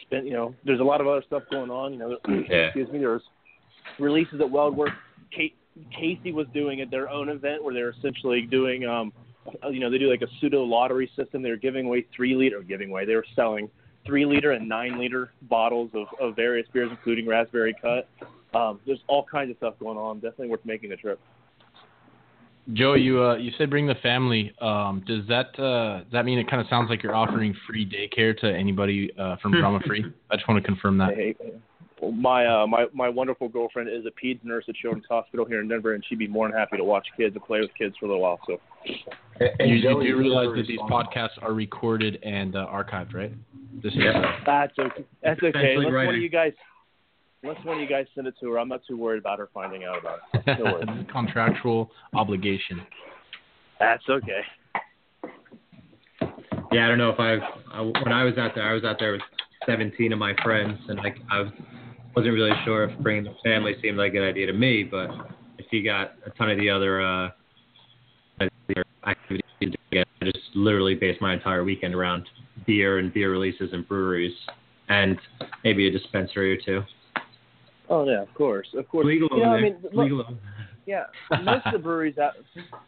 spend. 0.04 0.28
You 0.28 0.34
know, 0.34 0.56
there's 0.64 0.80
a 0.80 0.84
lot 0.84 1.02
of 1.02 1.08
other 1.08 1.24
stuff 1.26 1.42
going 1.50 1.72
on. 1.72 1.94
You 1.94 2.00
know, 2.00 2.18
Yeah. 2.28 2.68
excuse 2.68 2.92
me. 2.92 3.00
There's 3.00 3.24
releases 3.98 4.42
at 4.42 4.48
WeldWerks. 4.48 4.94
Kate, 5.36 5.56
Casey 5.92 6.32
was 6.32 6.46
doing 6.54 6.82
at 6.82 6.92
their 6.92 7.10
own 7.10 7.30
event 7.30 7.64
where 7.64 7.74
they're 7.74 7.90
essentially 7.90 8.44
doing, 8.44 8.86
um, 8.86 9.12
you 9.72 9.80
know, 9.80 9.90
they 9.90 9.98
do 9.98 10.10
like 10.10 10.22
a 10.22 10.28
pseudo 10.40 10.64
lottery 10.64 11.10
system. 11.16 11.42
They're 11.42 11.58
giving 11.58 11.88
away 11.88 12.06
three 12.16 12.36
liter, 12.36 12.62
giving 12.62 12.92
away. 12.92 13.06
They 13.06 13.16
were 13.16 13.26
selling 13.36 13.70
three 14.08 14.26
liter 14.26 14.52
and 14.52 14.68
nine 14.68 14.98
liter 14.98 15.32
bottles 15.44 15.92
of, 15.94 16.08
of 16.20 16.36
various 16.36 16.68
beers, 16.74 16.90
including 16.90 17.28
raspberry 17.28 17.76
cut. 17.82 18.08
Um, 18.58 18.80
there's 18.86 19.02
all 19.08 19.26
kinds 19.30 19.52
of 19.52 19.58
stuff 19.58 19.76
going 19.80 19.98
on. 19.98 20.16
Definitely 20.16 20.50
worth 20.50 20.66
making 20.66 20.90
the 20.90 20.96
trip. 20.96 21.20
Joe, 22.74 22.96
you 22.96 23.24
uh, 23.24 23.36
you 23.38 23.52
said 23.58 23.70
bring 23.70 23.88
the 23.88 23.96
family. 23.96 24.54
Um, 24.60 25.04
does 25.08 25.26
that 25.28 25.58
uh, 25.60 26.00
does 26.04 26.12
that 26.12 26.26
mean 26.26 26.38
it 26.40 26.50
kind 26.50 26.62
of 26.62 26.68
sounds 26.70 26.90
like 26.90 27.02
you're 27.02 27.16
offering 27.16 27.56
free 27.66 27.86
daycare 27.86 28.38
to 28.40 28.48
anybody 28.48 29.12
uh, 29.18 29.38
from 29.42 29.52
Drama 29.60 29.80
Free? 29.86 30.04
I 30.30 30.36
just 30.36 30.48
want 30.50 30.62
to 30.62 30.68
confirm 30.68 30.98
that. 30.98 31.14
Hey, 31.14 31.36
my 32.02 32.46
uh, 32.46 32.68
my 32.68 32.88
my 32.94 33.08
wonderful 33.08 33.48
girlfriend 33.48 33.90
is 33.90 34.06
a 34.06 34.26
peds 34.26 34.44
nurse 34.44 34.66
at 34.68 34.76
Children's 34.76 35.06
Hospital 35.10 35.46
here 35.46 35.62
in 35.62 35.70
Denver, 35.70 35.94
and 35.94 36.04
she'd 36.08 36.20
be 36.20 36.28
more 36.28 36.48
than 36.48 36.58
happy 36.58 36.76
to 36.76 36.84
watch 36.84 37.08
kids 37.16 37.36
and 37.36 37.44
play 37.44 37.62
with 37.62 37.72
kids 37.78 37.96
for 38.00 38.06
a 38.06 38.10
little 38.10 38.24
while. 38.24 38.40
So 38.46 38.60
And, 39.40 39.50
and 39.60 39.70
You, 39.70 39.76
you 39.76 40.14
do 40.14 40.18
realize 40.18 40.56
that 40.56 40.68
these 40.68 40.80
podcasts 40.80 41.42
are 41.42 41.54
recorded 41.54 42.20
and 42.24 42.56
uh, 42.56 42.66
archived, 42.68 43.14
right? 43.14 43.34
This 43.84 43.94
is 43.94 44.00
that's 44.46 44.78
okay. 44.80 45.06
That's 45.22 45.40
okay. 45.40 45.50
Essentially 45.50 45.86
Unless 45.88 46.06
one 46.06 46.16
of 46.16 46.22
you 46.22 46.30
guys, 46.30 46.54
unless 47.44 47.66
one 47.66 47.78
of 47.78 47.82
you 47.82 47.88
guys 47.88 48.08
send 48.16 48.28
it 48.28 48.34
to 48.40 48.52
her, 48.52 48.60
I'm 48.60 48.70
not 48.70 48.82
too 48.88 48.98
worried 48.98 49.20
about 49.20 49.40
her 49.40 49.50
finding 49.54 49.84
out 49.84 50.00
about 50.00 50.20
it. 50.34 50.60
No 50.60 50.74
worries. 50.74 51.06
contractual 51.12 51.92
obligation. 52.16 52.82
That's 53.80 54.04
okay. 54.10 54.42
Yeah, 56.72 56.86
I 56.86 56.88
don't 56.90 56.98
know 56.98 57.12
if 57.12 57.20
I, 57.20 57.36
I 57.72 57.82
when 57.82 58.12
I 58.12 58.24
was 58.24 58.38
out 58.38 58.52
there, 58.56 58.68
I 58.68 58.74
was 58.74 58.84
out 58.84 58.98
there 59.00 59.14
with 59.14 59.22
17 59.66 60.12
of 60.12 60.20
my 60.20 60.34
friends, 60.44 60.80
and 60.90 60.98
like 60.98 61.18
I 61.32 61.44
wasn't 62.16 62.34
really 62.34 62.52
sure 62.66 62.86
if 62.86 63.00
bringing 63.00 63.26
the 63.26 63.36
family 63.44 63.76
seemed 63.82 63.98
like 63.98 64.10
a 64.10 64.14
good 64.14 64.28
idea 64.28 64.48
to 64.48 64.54
me, 64.54 64.84
but 64.84 65.10
if 65.60 65.68
you 65.72 65.84
got 65.84 66.14
a 66.26 66.32
ton 66.32 66.50
of 66.50 66.58
the 66.58 66.70
other 66.70 67.02
uh, 67.02 67.30
activities, 69.08 69.44
I 69.94 70.04
just 70.26 70.38
literally 70.56 70.96
based 70.96 71.22
my 71.22 71.34
entire 71.34 71.64
weekend 71.64 71.96
around 71.96 72.28
beer 72.66 73.00
and 73.00 73.14
beer 73.14 73.32
releases 73.32 73.72
and 73.74 73.88
breweries, 73.88 74.34
and 74.90 75.18
maybe 75.64 75.88
a 75.88 75.92
dispensary 75.92 76.54
or 76.54 76.62
two. 76.64 76.84
Oh 77.90 78.08
yeah, 78.08 78.22
of 78.22 78.34
course, 78.34 78.68
of 78.76 78.88
course. 78.90 79.06
Legal 79.06 79.30
you 79.32 79.44
know, 79.44 79.52
I 79.52 79.62
mean, 79.62 79.78
look, 79.82 79.94
Legal. 79.94 80.26
Yeah, 80.86 81.04
most 81.42 81.66
of 81.68 81.74
the 81.74 81.80
breweries 81.80 82.18
out 82.18 82.34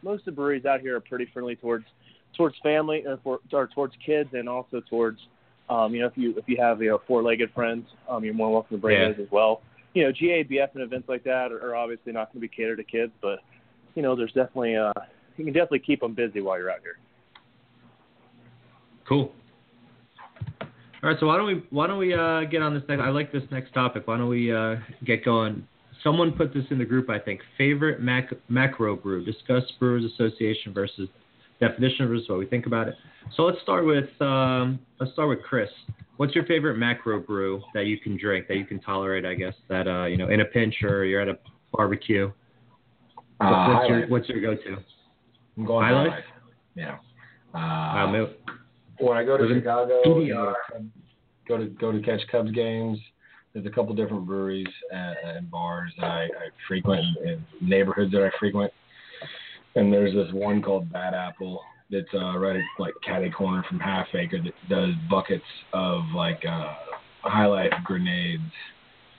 most 0.03 0.21
of 0.21 0.25
the 0.25 0.31
breweries 0.33 0.65
out 0.65 0.81
here 0.81 0.95
are 0.97 1.01
pretty 1.01 1.27
friendly 1.33 1.55
towards 1.55 1.85
towards 2.35 2.55
family 2.61 3.03
or, 3.05 3.19
for, 3.23 3.39
or 3.51 3.67
towards 3.67 3.93
kids 4.05 4.29
and 4.33 4.47
also 4.47 4.81
towards 4.89 5.19
um, 5.69 5.93
you 5.93 6.01
know 6.01 6.07
if 6.07 6.13
you 6.17 6.35
if 6.37 6.45
you 6.47 6.57
have 6.59 6.81
you 6.81 6.89
know 6.89 7.01
four 7.07 7.23
legged 7.23 7.51
friends 7.53 7.85
um, 8.09 8.23
you're 8.23 8.33
more 8.33 8.51
welcome 8.51 8.77
to 8.77 8.81
bring 8.81 8.99
Yeah. 8.99 9.09
those 9.09 9.25
as 9.25 9.31
well. 9.31 9.61
You 9.93 10.03
know 10.03 10.11
GABF 10.11 10.69
and 10.73 10.83
events 10.83 11.07
like 11.07 11.23
that 11.23 11.51
are, 11.51 11.65
are 11.65 11.75
obviously 11.75 12.11
not 12.11 12.31
going 12.31 12.41
to 12.41 12.47
be 12.47 12.49
catered 12.49 12.77
to 12.77 12.83
kids, 12.83 13.11
but 13.21 13.39
you 13.95 14.01
know 14.01 14.15
there's 14.15 14.33
definitely 14.33 14.75
uh 14.75 14.91
you 15.39 15.45
can 15.45 15.53
definitely 15.53 15.79
keep 15.79 16.01
them 16.01 16.13
busy 16.13 16.41
while 16.41 16.57
you're 16.57 16.69
out 16.69 16.81
here. 16.81 16.97
Cool. 19.07 19.31
All 21.01 21.09
right, 21.09 21.17
so 21.19 21.27
why 21.27 21.37
don't 21.37 21.47
we 21.47 21.63
why 21.69 21.87
don't 21.87 21.97
we 21.97 22.13
uh, 22.13 22.43
get 22.43 22.61
on 22.61 22.73
this 22.73 22.83
next? 22.89 23.01
I 23.01 23.09
like 23.09 23.31
this 23.31 23.43
next 23.51 23.73
topic. 23.73 24.05
Why 24.05 24.17
don't 24.17 24.27
we 24.27 24.53
uh, 24.53 24.75
get 25.05 25.23
going? 25.23 25.65
Someone 26.03 26.33
put 26.33 26.53
this 26.53 26.65
in 26.71 26.77
the 26.77 26.85
group. 26.85 27.09
I 27.09 27.19
think 27.19 27.39
favorite 27.57 28.01
mac- 28.01 28.33
macro 28.49 28.95
brew. 28.97 29.23
Discuss 29.23 29.63
Brewers 29.79 30.03
Association 30.03 30.73
versus 30.73 31.07
definition 31.59 32.07
versus 32.07 32.27
what 32.27 32.37
we 32.37 32.45
think 32.45 32.65
about 32.65 32.89
it. 32.89 32.95
So 33.35 33.43
let's 33.43 33.61
start 33.61 33.85
with 33.85 34.09
um, 34.21 34.77
let's 34.99 35.13
start 35.13 35.29
with 35.29 35.41
Chris. 35.41 35.69
What's 36.17 36.35
your 36.35 36.45
favorite 36.45 36.77
macro 36.77 37.21
brew 37.21 37.61
that 37.73 37.85
you 37.85 37.97
can 37.97 38.17
drink 38.17 38.49
that 38.49 38.57
you 38.57 38.65
can 38.65 38.81
tolerate? 38.81 39.25
I 39.25 39.35
guess 39.35 39.53
that 39.69 39.87
uh, 39.87 40.05
you 40.05 40.17
know 40.17 40.27
in 40.27 40.41
a 40.41 40.45
pinch 40.45 40.75
or 40.83 41.05
you're 41.05 41.21
at 41.21 41.29
a 41.29 41.37
barbecue. 41.71 42.29
Uh, 43.39 43.73
what's, 43.73 43.89
your 43.89 44.07
what's 44.07 44.29
your 44.29 44.41
go-to? 44.41 44.83
I'm 45.59 45.65
going 45.65 45.85
High 45.85 45.91
High 45.93 46.01
Life? 46.03 46.09
Life. 46.11 46.23
Yeah. 46.75 46.97
Uh, 47.53 47.57
Uh, 47.57 48.11
mil- 48.11 48.33
when 48.99 49.17
I 49.17 49.23
go 49.25 49.37
to 49.37 49.43
Live 49.43 49.57
Chicago, 49.61 50.01
PBR. 50.05 50.53
go 51.47 51.57
to 51.57 51.65
go 51.65 51.91
to 51.91 51.99
catch 52.01 52.21
Cubs 52.31 52.51
games. 52.51 52.97
there's 53.53 53.65
a 53.65 53.69
couple 53.69 53.93
different 53.95 54.25
breweries 54.25 54.67
and, 54.91 55.15
and 55.23 55.51
bars 55.51 55.91
that 55.99 56.05
I, 56.05 56.23
I 56.25 56.49
frequent 56.67 57.01
and 57.25 57.41
neighborhoods 57.61 58.11
that 58.11 58.23
I 58.23 58.29
frequent. 58.39 58.71
And 59.75 59.91
there's 59.91 60.13
this 60.13 60.31
one 60.33 60.61
called 60.61 60.91
Bad 60.91 61.13
Apple 61.13 61.61
that's 61.89 62.07
uh, 62.13 62.37
right 62.37 62.55
at 62.57 62.61
like 62.77 62.93
Caddy 63.05 63.29
Corner 63.31 63.63
from 63.67 63.79
Half 63.79 64.07
Acre 64.13 64.39
that 64.43 64.53
does 64.69 64.91
buckets 65.09 65.43
of 65.73 66.03
like 66.15 66.43
uh, 66.45 66.73
High 67.21 67.47
Life 67.47 67.73
grenades, 67.83 68.43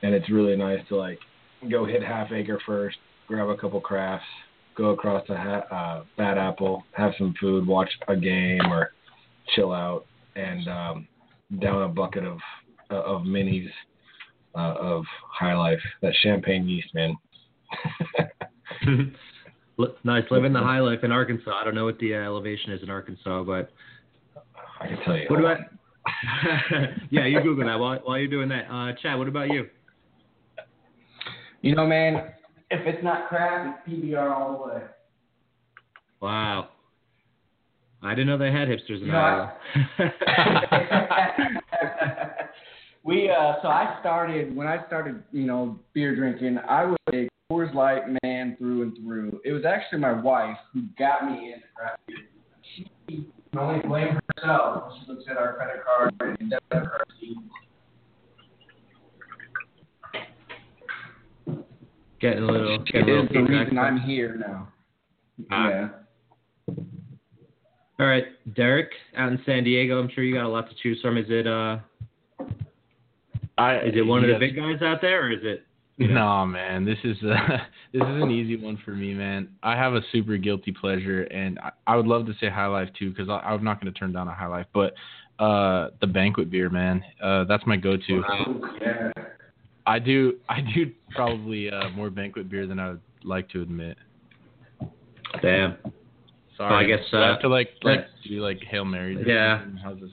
and 0.02 0.14
it's 0.14 0.30
really 0.30 0.56
nice 0.56 0.80
to 0.88 0.97
like 0.97 1.18
go 1.70 1.85
hit 1.85 2.02
Half 2.02 2.32
Acre 2.32 2.61
first, 2.66 2.97
grab 3.26 3.49
a 3.49 3.56
couple 3.56 3.80
crafts, 3.80 4.25
go 4.80 4.90
across 4.90 5.26
to 5.26 5.37
ha- 5.37 5.66
uh, 5.70 6.04
Bad 6.16 6.38
Apple, 6.38 6.82
have 6.92 7.12
some 7.18 7.34
food, 7.38 7.66
watch 7.66 7.90
a 8.08 8.16
game, 8.16 8.62
or 8.70 8.92
chill 9.54 9.72
out, 9.72 10.06
and 10.37 10.66
um, 10.68 11.08
down 11.60 11.82
a 11.82 11.88
bucket 11.88 12.25
of 12.25 12.38
uh, 12.90 13.02
of 13.02 13.22
minis 13.22 13.68
uh, 14.54 14.75
of 14.78 15.04
High 15.30 15.54
Life, 15.54 15.80
that 16.02 16.14
champagne 16.22 16.66
yeast, 16.66 16.88
man. 16.94 17.14
Li- 19.76 19.88
nice 20.04 20.25
living 20.30 20.52
the 20.52 20.60
high 20.60 20.80
life 20.80 21.04
in 21.04 21.12
Arkansas. 21.12 21.52
I 21.52 21.64
don't 21.64 21.75
know 21.75 21.84
what 21.84 21.99
the 21.99 22.14
uh, 22.14 22.18
elevation 22.18 22.72
is 22.72 22.82
in 22.82 22.90
Arkansas, 22.90 23.44
but 23.44 23.70
I 24.80 24.88
can 24.88 24.99
tell 25.04 25.16
you. 25.16 25.26
what 25.28 25.40
about? 25.40 25.58
yeah, 27.10 27.26
you 27.26 27.42
Google 27.42 27.66
that 27.66 27.78
while 27.78 27.99
while 28.04 28.18
you're 28.18 28.28
doing 28.28 28.49
that. 28.49 28.66
Uh, 28.70 28.92
Chad, 29.02 29.18
what 29.18 29.28
about 29.28 29.49
you? 29.49 29.68
You 31.60 31.75
know, 31.75 31.87
man, 31.87 32.32
if 32.70 32.86
it's 32.86 33.02
not 33.02 33.28
crap, 33.28 33.82
it's 33.86 33.88
PBR 33.88 34.30
all 34.30 34.52
the 34.52 34.74
way. 34.74 34.82
Wow. 36.20 36.68
I 38.02 38.10
didn't 38.10 38.28
know 38.28 38.38
they 38.38 38.52
had 38.52 38.68
hipsters 38.68 39.00
in 39.00 39.06
You 39.06 39.12
know, 39.12 39.18
Iowa. 39.18 39.52
we 43.04 43.30
uh 43.30 43.54
so 43.62 43.68
I 43.68 43.96
started 44.00 44.54
when 44.54 44.66
I 44.66 44.86
started, 44.86 45.22
you 45.32 45.46
know, 45.46 45.78
beer 45.92 46.14
drinking, 46.14 46.58
I 46.68 46.86
was 46.86 46.98
a 47.12 47.28
Coors 47.50 47.74
Light 47.74 48.02
man 48.22 48.56
through 48.56 48.82
and 48.82 48.96
through. 48.96 49.40
It 49.44 49.52
was 49.52 49.64
actually 49.64 49.98
my 49.98 50.12
wife 50.12 50.56
who 50.72 50.82
got 50.98 51.26
me 51.26 51.52
into 51.52 51.66
craft 51.74 51.98
beer. 52.06 52.18
She 52.76 52.86
can 53.06 53.58
only 53.58 53.86
blame 53.86 54.18
herself 54.36 54.92
when 54.92 55.00
she 55.00 55.12
looks 55.12 55.24
at 55.28 55.36
our 55.36 55.54
credit 55.54 55.82
card 55.84 56.38
and 56.40 56.50
debit 56.50 56.88
card 56.88 57.04
getting 62.20 62.42
a 62.42 62.46
little. 62.46 62.74
It 62.76 62.84
Getting 62.86 63.02
a 63.02 63.06
little 63.06 63.24
is 63.24 63.28
the 63.28 63.34
feedback. 63.34 63.60
reason 63.66 63.78
I'm 63.78 64.00
here 64.00 64.36
now. 64.36 64.68
Ah. 65.50 65.68
Yeah. 65.68 65.88
All 67.98 68.06
right, 68.06 68.24
Derek, 68.54 68.88
out 69.16 69.30
in 69.30 69.38
San 69.44 69.62
Diego. 69.64 70.00
I'm 70.00 70.08
sure 70.14 70.24
you 70.24 70.34
got 70.34 70.46
a 70.46 70.48
lot 70.48 70.70
to 70.70 70.74
choose 70.82 70.98
from. 71.02 71.18
Is 71.18 71.26
it 71.28 71.46
uh, 71.46 71.76
I, 73.58 73.76
is 73.80 73.92
it 73.94 74.06
one 74.06 74.24
of 74.24 74.30
the 74.30 74.38
big 74.38 74.56
guys 74.56 74.80
out 74.80 75.02
there, 75.02 75.26
or 75.26 75.30
is 75.32 75.40
it? 75.42 75.64
you 75.98 76.08
know? 76.08 76.14
No, 76.14 76.46
man, 76.46 76.86
this 76.86 76.96
is 77.04 77.16
uh, 77.22 77.58
this 77.92 78.00
is 78.00 78.22
an 78.22 78.30
easy 78.30 78.56
one 78.56 78.78
for 78.84 78.92
me, 78.92 79.12
man. 79.12 79.50
I 79.62 79.76
have 79.76 79.92
a 79.92 80.00
super 80.12 80.38
guilty 80.38 80.72
pleasure, 80.72 81.24
and 81.24 81.58
I, 81.58 81.72
I 81.86 81.96
would 81.96 82.06
love 82.06 82.24
to 82.26 82.32
say 82.40 82.48
High 82.48 82.68
Life 82.68 82.88
too, 82.98 83.10
because 83.10 83.28
I'm 83.28 83.62
not 83.62 83.82
going 83.82 83.92
to 83.92 83.98
turn 83.98 84.12
down 84.12 84.28
a 84.28 84.34
High 84.34 84.46
Life, 84.46 84.66
but 84.72 84.94
uh, 85.38 85.90
the 86.00 86.06
banquet 86.06 86.50
beer, 86.50 86.70
man, 86.70 87.04
uh, 87.22 87.44
that's 87.44 87.66
my 87.66 87.76
go-to. 87.76 88.22
Yeah. 88.80 89.10
I 89.90 89.99
do, 89.99 90.35
I 90.49 90.61
do 90.61 90.92
probably 91.16 91.68
uh, 91.68 91.88
more 91.90 92.11
banquet 92.11 92.49
beer 92.49 92.64
than 92.64 92.78
I 92.78 92.90
would 92.90 93.00
like 93.25 93.49
to 93.50 93.61
admit. 93.61 93.97
Damn. 95.42 95.78
Sorry, 96.56 96.85
I 96.85 96.87
guess, 96.87 97.04
Do 97.11 97.16
I 97.16 97.23
uh, 97.23 97.32
have 97.32 97.40
to 97.40 97.49
like 97.49 97.70
like 97.82 98.06
do 98.28 98.40
like 98.40 98.61
hail 98.70 98.85
marys. 98.85 99.18
Yeah. 99.26 99.64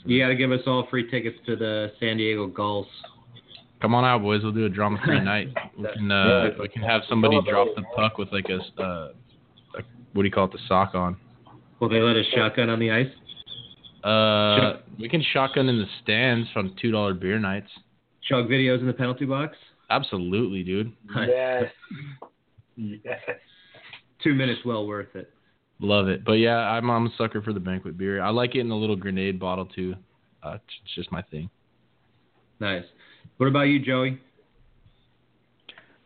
You 0.05 0.19
got 0.19 0.29
to 0.29 0.35
give 0.35 0.51
us 0.51 0.61
all 0.65 0.87
free 0.89 1.11
tickets 1.11 1.37
to 1.45 1.55
the 1.55 1.91
San 1.99 2.17
Diego 2.17 2.47
Gulls. 2.47 2.87
Come 3.79 3.93
on 3.93 4.03
out, 4.03 4.23
boys. 4.23 4.41
We'll 4.41 4.51
do 4.51 4.65
a 4.65 4.69
drama-free 4.69 5.19
night. 5.23 5.49
We 5.77 5.87
can 5.93 6.11
uh, 6.11 6.49
we 6.59 6.69
can 6.69 6.81
have 6.81 7.01
somebody 7.07 7.39
drop 7.47 7.67
the 7.75 7.83
puck 7.95 8.17
with 8.17 8.29
like 8.31 8.47
a, 8.49 8.81
uh, 8.81 9.11
a 9.75 9.81
what 10.13 10.23
do 10.23 10.23
you 10.23 10.31
call 10.31 10.45
it, 10.45 10.53
the 10.53 10.59
sock 10.67 10.95
on. 10.95 11.17
Will 11.79 11.89
they 11.89 11.99
let 11.99 12.15
us 12.15 12.25
shotgun 12.33 12.69
on 12.69 12.79
the 12.79 12.89
ice? 12.89 13.11
Uh, 14.03 14.81
we 14.97 15.07
can 15.07 15.23
shotgun 15.33 15.69
in 15.69 15.77
the 15.77 15.85
stands 16.01 16.49
from 16.51 16.75
two 16.81 16.89
dollar 16.89 17.13
beer 17.13 17.37
nights. 17.37 17.69
Chug 18.27 18.47
videos 18.47 18.79
in 18.79 18.87
the 18.87 18.93
penalty 18.93 19.25
box? 19.25 19.55
Absolutely, 19.89 20.63
dude. 20.63 20.93
Yes. 21.27 21.65
Yes. 22.75 23.19
Two 24.23 24.33
minutes 24.33 24.61
well 24.65 24.85
worth 24.85 25.15
it. 25.15 25.31
Love 25.79 26.07
it. 26.07 26.25
But 26.25 26.33
yeah, 26.33 26.57
I'm 26.57 26.89
I'm 26.89 27.05
a 27.07 27.09
sucker 27.17 27.41
for 27.41 27.53
the 27.53 27.59
banquet 27.59 27.97
beer. 27.97 28.21
I 28.21 28.29
like 28.29 28.55
it 28.55 28.61
in 28.61 28.71
a 28.71 28.75
little 28.75 28.95
grenade 28.95 29.39
bottle 29.39 29.65
too. 29.65 29.95
Uh, 30.43 30.55
it's 30.55 30.63
it's 30.83 30.95
just 30.95 31.11
my 31.11 31.21
thing. 31.23 31.49
Nice. 32.59 32.83
What 33.37 33.47
about 33.47 33.63
you, 33.63 33.79
Joey? 33.79 34.19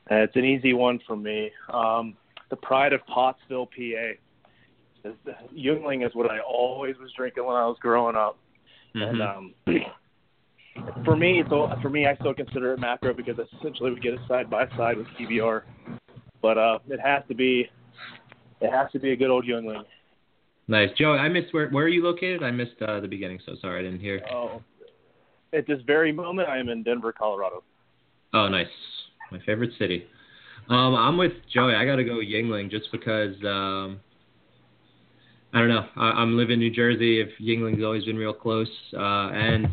Uh, 0.09 0.15
it's 0.15 0.35
an 0.35 0.43
easy 0.43 0.73
one 0.73 0.99
for 1.07 1.15
me. 1.15 1.49
Um, 1.73 2.17
the 2.49 2.57
pride 2.57 2.91
of 2.91 2.99
Pottsville, 3.07 3.67
PA. 3.67 4.11
Is 5.03 5.13
the, 5.25 5.33
Yuengling 5.57 6.05
is 6.05 6.13
what 6.13 6.29
I 6.29 6.39
always 6.39 6.95
was 6.97 7.11
drinking 7.15 7.45
when 7.45 7.55
I 7.55 7.65
was 7.65 7.77
growing 7.79 8.15
up, 8.15 8.37
and 8.93 9.19
Mm-hmm. 9.19 9.21
um, 9.21 9.53
for 11.05 11.15
me, 11.15 11.43
so 11.49 11.69
for 11.81 11.89
me, 11.89 12.05
I 12.05 12.15
still 12.15 12.33
consider 12.33 12.73
it 12.73 12.79
macro 12.79 13.13
because 13.13 13.37
essentially 13.59 13.91
we 13.91 13.99
get 13.99 14.13
it 14.13 14.19
side 14.27 14.49
by 14.49 14.67
side 14.77 14.97
with 14.97 15.07
PBR, 15.19 15.63
but 16.41 16.57
uh, 16.57 16.79
it 16.87 16.99
has 16.99 17.23
to 17.27 17.35
be, 17.35 17.69
it 18.61 18.71
has 18.71 18.91
to 18.91 18.99
be 18.99 19.11
a 19.11 19.15
good 19.15 19.29
old 19.29 19.45
Yuengling. 19.45 19.83
Nice. 20.67 20.89
Joey, 20.97 21.17
I 21.17 21.27
missed 21.27 21.53
where 21.53 21.69
where 21.69 21.85
are 21.85 21.89
you 21.89 22.03
located? 22.03 22.43
I 22.43 22.51
missed 22.51 22.81
uh, 22.87 22.99
the 22.99 23.07
beginning, 23.07 23.39
so 23.45 23.55
sorry 23.61 23.79
I 23.79 23.83
didn't 23.83 23.99
hear. 23.99 24.21
Oh, 24.31 24.61
at 25.53 25.67
this 25.67 25.79
very 25.85 26.11
moment, 26.13 26.47
I 26.47 26.57
am 26.59 26.69
in 26.69 26.83
Denver, 26.83 27.11
Colorado. 27.11 27.63
Oh, 28.33 28.47
nice. 28.47 28.67
My 29.31 29.39
favorite 29.45 29.71
city. 29.77 30.05
Um, 30.69 30.95
I'm 30.95 31.17
with 31.17 31.33
Joey. 31.53 31.73
I 31.73 31.85
got 31.85 31.97
to 31.97 32.03
go 32.03 32.15
Yuengling 32.15 32.71
just 32.71 32.87
because. 32.91 33.35
Um, 33.43 33.99
I 35.53 35.59
don't 35.59 35.67
know. 35.67 35.85
I, 35.97 36.11
I'm 36.11 36.37
living 36.37 36.53
in 36.53 36.59
New 36.59 36.71
Jersey. 36.71 37.19
If 37.19 37.29
Yuengling's 37.41 37.83
always 37.83 38.05
been 38.05 38.15
real 38.15 38.33
close, 38.33 38.69
uh, 38.93 39.31
and 39.33 39.67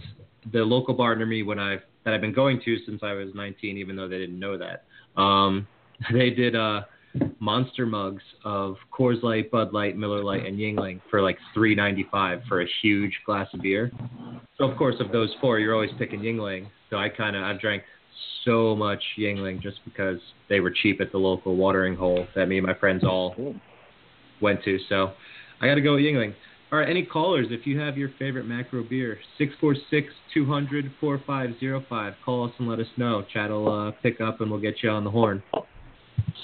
the 0.53 0.61
local 0.61 0.95
bar 0.95 1.15
near 1.17 1.27
me 1.27 1.43
when 1.43 1.59
I 1.59 1.79
that 2.05 2.15
I've 2.15 2.21
been 2.21 2.33
going 2.33 2.61
to 2.65 2.79
since 2.87 3.03
I 3.03 3.13
was 3.13 3.29
19, 3.35 3.77
even 3.77 3.97
though 3.97 4.09
they 4.09 4.19
didn't 4.19 4.39
know 4.39 4.57
that. 4.57 4.85
Um, 5.21 5.67
they 6.13 6.31
did 6.31 6.57
uh, 6.57 6.83
monster 7.41 7.87
mugs 7.87 8.23
of 8.45 8.77
Coors 8.97 9.23
Light, 9.23 9.51
Bud 9.51 9.73
Light, 9.73 9.97
Miller 9.97 10.23
Light, 10.23 10.47
and 10.47 10.59
Yuengling 10.59 11.01
for 11.11 11.23
like 11.23 11.39
3.95 11.57 12.47
for 12.47 12.63
a 12.63 12.67
huge 12.83 13.13
glass 13.27 13.49
of 13.53 13.61
beer. 13.61 13.91
So 14.57 14.65
of 14.65 14.77
course, 14.77 14.97
of 15.01 15.13
those 15.13 15.35
four, 15.41 15.59
you're 15.59 15.75
always 15.75 15.91
picking 15.99 16.21
Yuengling. 16.21 16.69
So 16.91 16.97
I 16.97 17.09
kind 17.09 17.37
of 17.37 17.43
I've 17.43 17.61
drank 17.61 17.83
so 18.45 18.75
much 18.75 19.03
Yuengling 19.19 19.61
just 19.61 19.81
because 19.85 20.19
they 20.49 20.61
were 20.61 20.71
cheap 20.71 21.01
at 21.01 21.13
the 21.13 21.19
local 21.19 21.57
watering 21.57 21.95
hole 21.95 22.27
that 22.35 22.47
me 22.47 22.59
and 22.59 22.67
my 22.67 22.75
friends 22.75 23.05
all 23.05 23.35
went 24.41 24.63
to. 24.65 24.79
So 24.89 25.13
I 25.61 25.67
got 25.67 25.75
to 25.75 25.81
go 25.81 25.95
with 25.95 26.03
Yuengling. 26.03 26.35
All 26.71 26.79
right, 26.79 26.89
any 26.89 27.03
callers? 27.03 27.47
If 27.51 27.67
you 27.67 27.81
have 27.81 27.97
your 27.97 28.11
favorite 28.19 28.45
macro 28.47 28.83
beer, 28.83 29.19
646-200-4505. 30.37 32.15
Call 32.25 32.45
us 32.45 32.53
and 32.59 32.69
let 32.69 32.79
us 32.79 32.87
know. 32.99 33.25
Chad 33.33 33.51
will 33.51 33.89
uh, 33.89 33.93
pick 34.03 34.21
up 34.21 34.43
and 34.43 34.51
we'll 34.51 34.61
get 34.61 34.83
you 34.83 34.91
on 34.91 35.03
the 35.03 35.11
horn. 35.11 35.43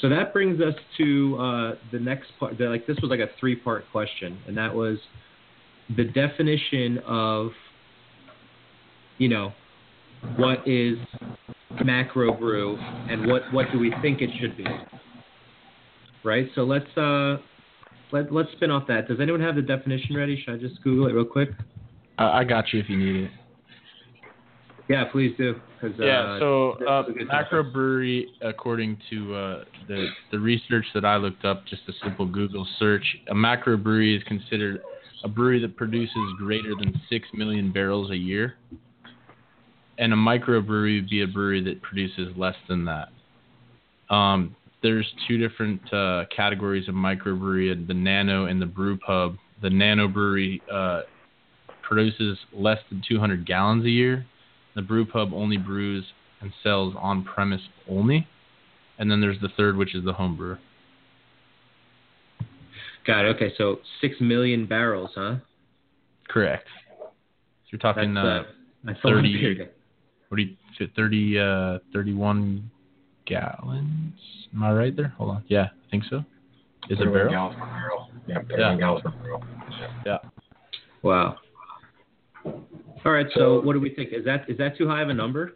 So 0.01 0.09
that 0.09 0.33
brings 0.33 0.63
us 0.63 0.75
to 0.97 1.37
uh, 1.39 1.75
the 1.93 1.99
next 1.99 2.29
part. 2.41 2.57
The, 2.57 2.65
like 2.65 2.87
this 2.87 2.97
was 3.03 3.11
like 3.11 3.21
a 3.21 3.29
three-part 3.39 3.85
question, 3.93 4.39
and 4.47 4.57
that 4.57 4.75
was 4.75 4.97
the 5.95 6.05
definition 6.05 6.99
of, 7.07 7.51
you 9.19 9.29
know, 9.29 9.53
what 10.37 10.67
is 10.67 10.97
macro 11.85 12.33
brew 12.33 12.77
and 13.11 13.27
what 13.27 13.43
what 13.53 13.67
do 13.73 13.79
we 13.79 13.93
think 14.01 14.21
it 14.21 14.31
should 14.41 14.57
be 14.57 14.65
right 16.23 16.49
so 16.55 16.63
let's 16.63 16.87
uh 16.97 17.37
let, 18.14 18.33
let's 18.33 18.50
spin 18.53 18.70
off 18.70 18.87
that. 18.87 19.09
Does 19.09 19.18
anyone 19.20 19.40
have 19.40 19.57
the 19.57 19.62
definition 19.62 20.16
ready? 20.16 20.40
Should 20.42 20.55
i 20.55 20.57
just 20.57 20.81
google 20.83 21.09
it 21.09 21.12
real 21.12 21.24
quick? 21.24 21.50
I, 22.16 22.40
I 22.40 22.44
got 22.44 22.72
you 22.72 22.79
if 22.79 22.88
you 22.88 22.96
need 22.96 23.24
it. 23.24 23.31
yeah 24.88 25.05
please 25.11 25.35
do 25.37 25.61
Yeah, 25.98 26.20
uh, 26.20 26.38
so 26.38 26.72
uh, 26.87 27.03
a 27.20 27.24
macro 27.24 27.64
brewery, 27.64 28.29
according 28.40 28.98
to 29.11 29.35
uh, 29.35 29.64
the 29.88 30.07
the 30.31 30.38
research 30.38 30.87
that 30.94 31.05
I 31.05 31.16
looked 31.16 31.44
up, 31.44 31.66
just 31.66 31.83
a 31.88 31.92
simple 32.03 32.27
Google 32.27 32.66
search, 32.79 33.05
a 33.29 33.35
macro 33.35 33.77
brewery 33.77 34.16
is 34.16 34.22
considered 34.24 34.81
a 35.24 35.29
brewery 35.29 35.61
that 35.62 35.77
produces 35.77 36.35
greater 36.38 36.74
than 36.79 37.00
six 37.11 37.27
million 37.35 37.72
barrels 37.72 38.11
a 38.12 38.16
year, 38.16 38.55
and 39.98 40.12
a 40.12 40.16
microbrewery 40.16 41.00
would 41.00 41.11
be 41.11 41.22
a 41.22 41.27
brewery 41.27 41.64
that 41.64 41.83
produces 41.83 42.29
less 42.37 42.57
than 42.68 42.85
that. 42.85 43.09
Um, 44.14 44.55
there's 44.85 45.11
two 45.27 45.38
different 45.38 45.81
uh, 45.92 46.27
categories 46.35 46.88
of 46.88 46.94
microbrewery: 46.94 47.85
the 47.88 47.94
nano 47.94 48.47
and 48.47 48.62
the 48.62 48.66
brew 48.66 48.97
pub. 48.99 49.37
The 49.62 49.70
nano 49.70 50.07
brewery 50.07 50.62
uh, 50.70 51.01
produces 51.83 52.38
less 52.53 52.79
than 52.90 53.03
200 53.09 53.47
gallons 53.47 53.85
a 53.87 53.90
year. 53.90 54.27
The 54.77 54.83
brew 54.83 55.07
pub 55.07 55.33
only 55.33 55.57
brews 55.57 56.05
and 56.42 56.53
sells 56.62 56.94
on 56.99 57.25
premise 57.25 57.62
only. 57.88 58.29
And 58.99 59.11
then 59.11 59.20
there's 59.20 59.40
the 59.40 59.49
third, 59.57 59.77
which 59.77 59.94
is 59.94 60.05
the 60.05 60.12
home 60.12 60.37
brewer. 60.37 60.59
got 63.07 63.25
it 63.25 63.37
okay 63.37 63.53
so 63.59 63.79
six 64.01 64.16
million 64.20 64.66
barrels 64.66 65.11
huh 65.14 65.37
Correct. 66.29 66.66
So 66.99 67.11
you're 67.70 67.79
talking 67.79 68.16
uh, 68.16 68.23
uh, 68.25 68.42
that's 68.85 68.99
a 69.05 69.09
lot 69.09 69.16
of 69.16 69.23
30 69.25 69.68
what 70.29 70.37
do 70.37 70.42
you 70.42 70.57
fit 70.79 70.90
30 70.97 71.38
uh 71.38 71.79
31 71.92 72.70
gallons? 73.27 74.15
Am 74.55 74.63
I 74.63 74.73
right 74.73 74.97
there? 74.97 75.09
Hold 75.19 75.31
on. 75.31 75.45
Yeah, 75.49 75.65
I 75.87 75.91
think 75.91 76.05
so. 76.11 76.19
Is 76.91 76.99
it 77.01 77.07
a 77.07 77.11
31 77.11 77.13
barrel? 77.13 77.31
Gallons 77.31 77.57
per 77.59 77.67
barrel. 77.67 78.09
Yeah, 78.27 78.35
31 78.49 78.59
Yeah. 78.59 78.77
gallons 78.79 79.03
per 79.05 79.11
barrel. 79.11 79.45
Yeah. 80.07 80.19
Wow. 81.03 81.37
All 82.45 83.13
right. 83.13 83.27
So, 83.35 83.61
what 83.61 83.73
do 83.75 83.81
we 83.81 83.91
think? 83.95 84.13
Is 84.13 84.25
that 84.25 84.49
is 84.49 84.59
that 84.59 84.77
too 84.77 84.87
high 84.89 85.03
of 85.03 85.09
a 85.09 85.15
number? 85.15 85.53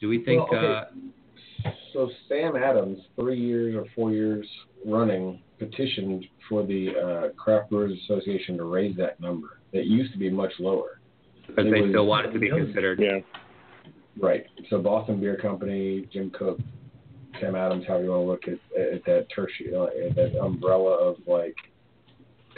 Do 0.00 0.08
we 0.08 0.24
think? 0.24 0.50
Well, 0.50 0.60
okay. 0.60 1.68
uh, 1.68 1.70
So 1.92 2.10
Sam 2.28 2.56
Adams, 2.56 2.98
three 3.16 3.38
years 3.38 3.74
or 3.74 3.84
four 3.94 4.12
years 4.12 4.46
running, 4.86 5.40
petitioned 5.58 6.24
for 6.48 6.64
the 6.64 6.90
uh, 6.96 7.28
Craft 7.42 7.70
Brewers 7.70 7.92
Association 8.04 8.56
to 8.56 8.64
raise 8.64 8.96
that 8.96 9.20
number. 9.20 9.60
It 9.72 9.86
used 9.86 10.12
to 10.12 10.18
be 10.18 10.30
much 10.30 10.52
lower. 10.58 11.00
because 11.46 11.64
they 11.70 11.80
was- 11.82 11.90
still 11.90 12.06
want 12.06 12.26
it 12.26 12.32
to 12.32 12.38
be 12.38 12.48
considered. 12.48 12.98
Yeah. 13.00 13.18
Right. 14.18 14.46
So 14.70 14.80
Boston 14.80 15.20
Beer 15.20 15.36
Company, 15.36 16.06
Jim 16.12 16.30
Koch, 16.30 16.58
Sam 17.40 17.56
Adams, 17.56 17.84
however 17.86 18.04
you 18.04 18.10
want 18.10 18.42
to 18.42 18.52
look 18.52 18.60
at, 18.76 18.94
at 18.94 19.04
that 19.04 19.26
tertiary, 19.34 19.74
uh, 19.74 19.84
at 20.08 20.14
that 20.16 20.38
umbrella 20.40 20.92
of 20.92 21.16
like 21.26 21.56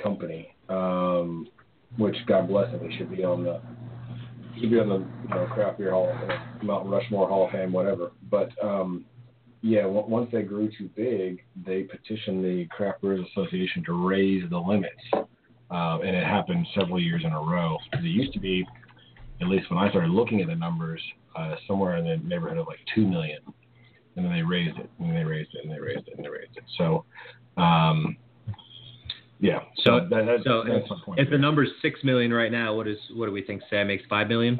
company, 0.02 0.54
um, 0.68 1.48
which 1.96 2.16
God 2.26 2.48
bless 2.48 2.70
them, 2.70 2.80
they 2.82 2.94
should 2.96 3.10
be 3.10 3.24
on 3.24 3.44
the 3.44 3.60
should 4.60 4.70
be 4.70 4.78
on 4.78 4.88
the 4.88 4.98
you 4.98 5.34
know 5.34 5.46
craft 5.46 5.78
beer 5.78 5.92
hall, 5.92 6.12
Mountain 6.62 6.90
Rushmore 6.90 7.28
Hall 7.28 7.46
of 7.46 7.52
Fame, 7.52 7.72
whatever. 7.72 8.12
But 8.30 8.50
um, 8.62 9.04
yeah, 9.62 9.82
w- 9.82 10.06
once 10.06 10.28
they 10.32 10.42
grew 10.42 10.70
too 10.76 10.90
big, 10.94 11.42
they 11.64 11.82
petitioned 11.82 12.44
the 12.44 12.66
Craft 12.70 13.00
Brewers 13.00 13.26
Association 13.30 13.84
to 13.84 14.06
raise 14.06 14.48
the 14.50 14.58
limits, 14.58 15.02
uh, 15.14 15.98
and 16.00 16.16
it 16.16 16.24
happened 16.24 16.66
several 16.74 17.00
years 17.00 17.22
in 17.24 17.32
a 17.32 17.40
row. 17.40 17.78
It 17.92 18.02
used 18.02 18.32
to 18.34 18.40
be, 18.40 18.66
at 19.40 19.48
least 19.48 19.70
when 19.70 19.78
I 19.78 19.88
started 19.90 20.10
looking 20.10 20.40
at 20.40 20.48
the 20.48 20.56
numbers, 20.56 21.00
uh, 21.36 21.54
somewhere 21.66 21.96
in 21.96 22.04
the 22.04 22.16
neighborhood 22.28 22.58
of 22.58 22.66
like 22.66 22.80
two 22.94 23.06
million, 23.06 23.40
and 24.16 24.24
then 24.24 24.32
they 24.32 24.42
raised 24.42 24.78
it, 24.78 24.90
and 24.98 25.16
they 25.16 25.24
raised 25.24 25.50
it, 25.54 25.64
and 25.64 25.72
they 25.72 25.80
raised 25.80 26.06
it, 26.08 26.14
and 26.16 26.24
they 26.24 26.28
raised 26.28 26.56
it. 26.56 26.64
So, 26.78 27.04
um, 27.56 28.16
yeah. 29.40 29.60
So- 29.84 30.00
that, 30.00 30.26
that, 30.26 30.38
so 30.44 30.64
that's 30.66 30.88
point. 31.04 31.18
If 31.18 31.30
the 31.30 31.38
number's 31.38 31.70
six 31.80 32.00
million 32.04 32.32
right 32.32 32.52
now, 32.52 32.74
what 32.74 32.86
is 32.88 32.98
what 33.14 33.26
do 33.26 33.32
we 33.32 33.42
think? 33.42 33.62
Sam 33.70 33.88
makes 33.88 34.04
five 34.08 34.28
million. 34.28 34.58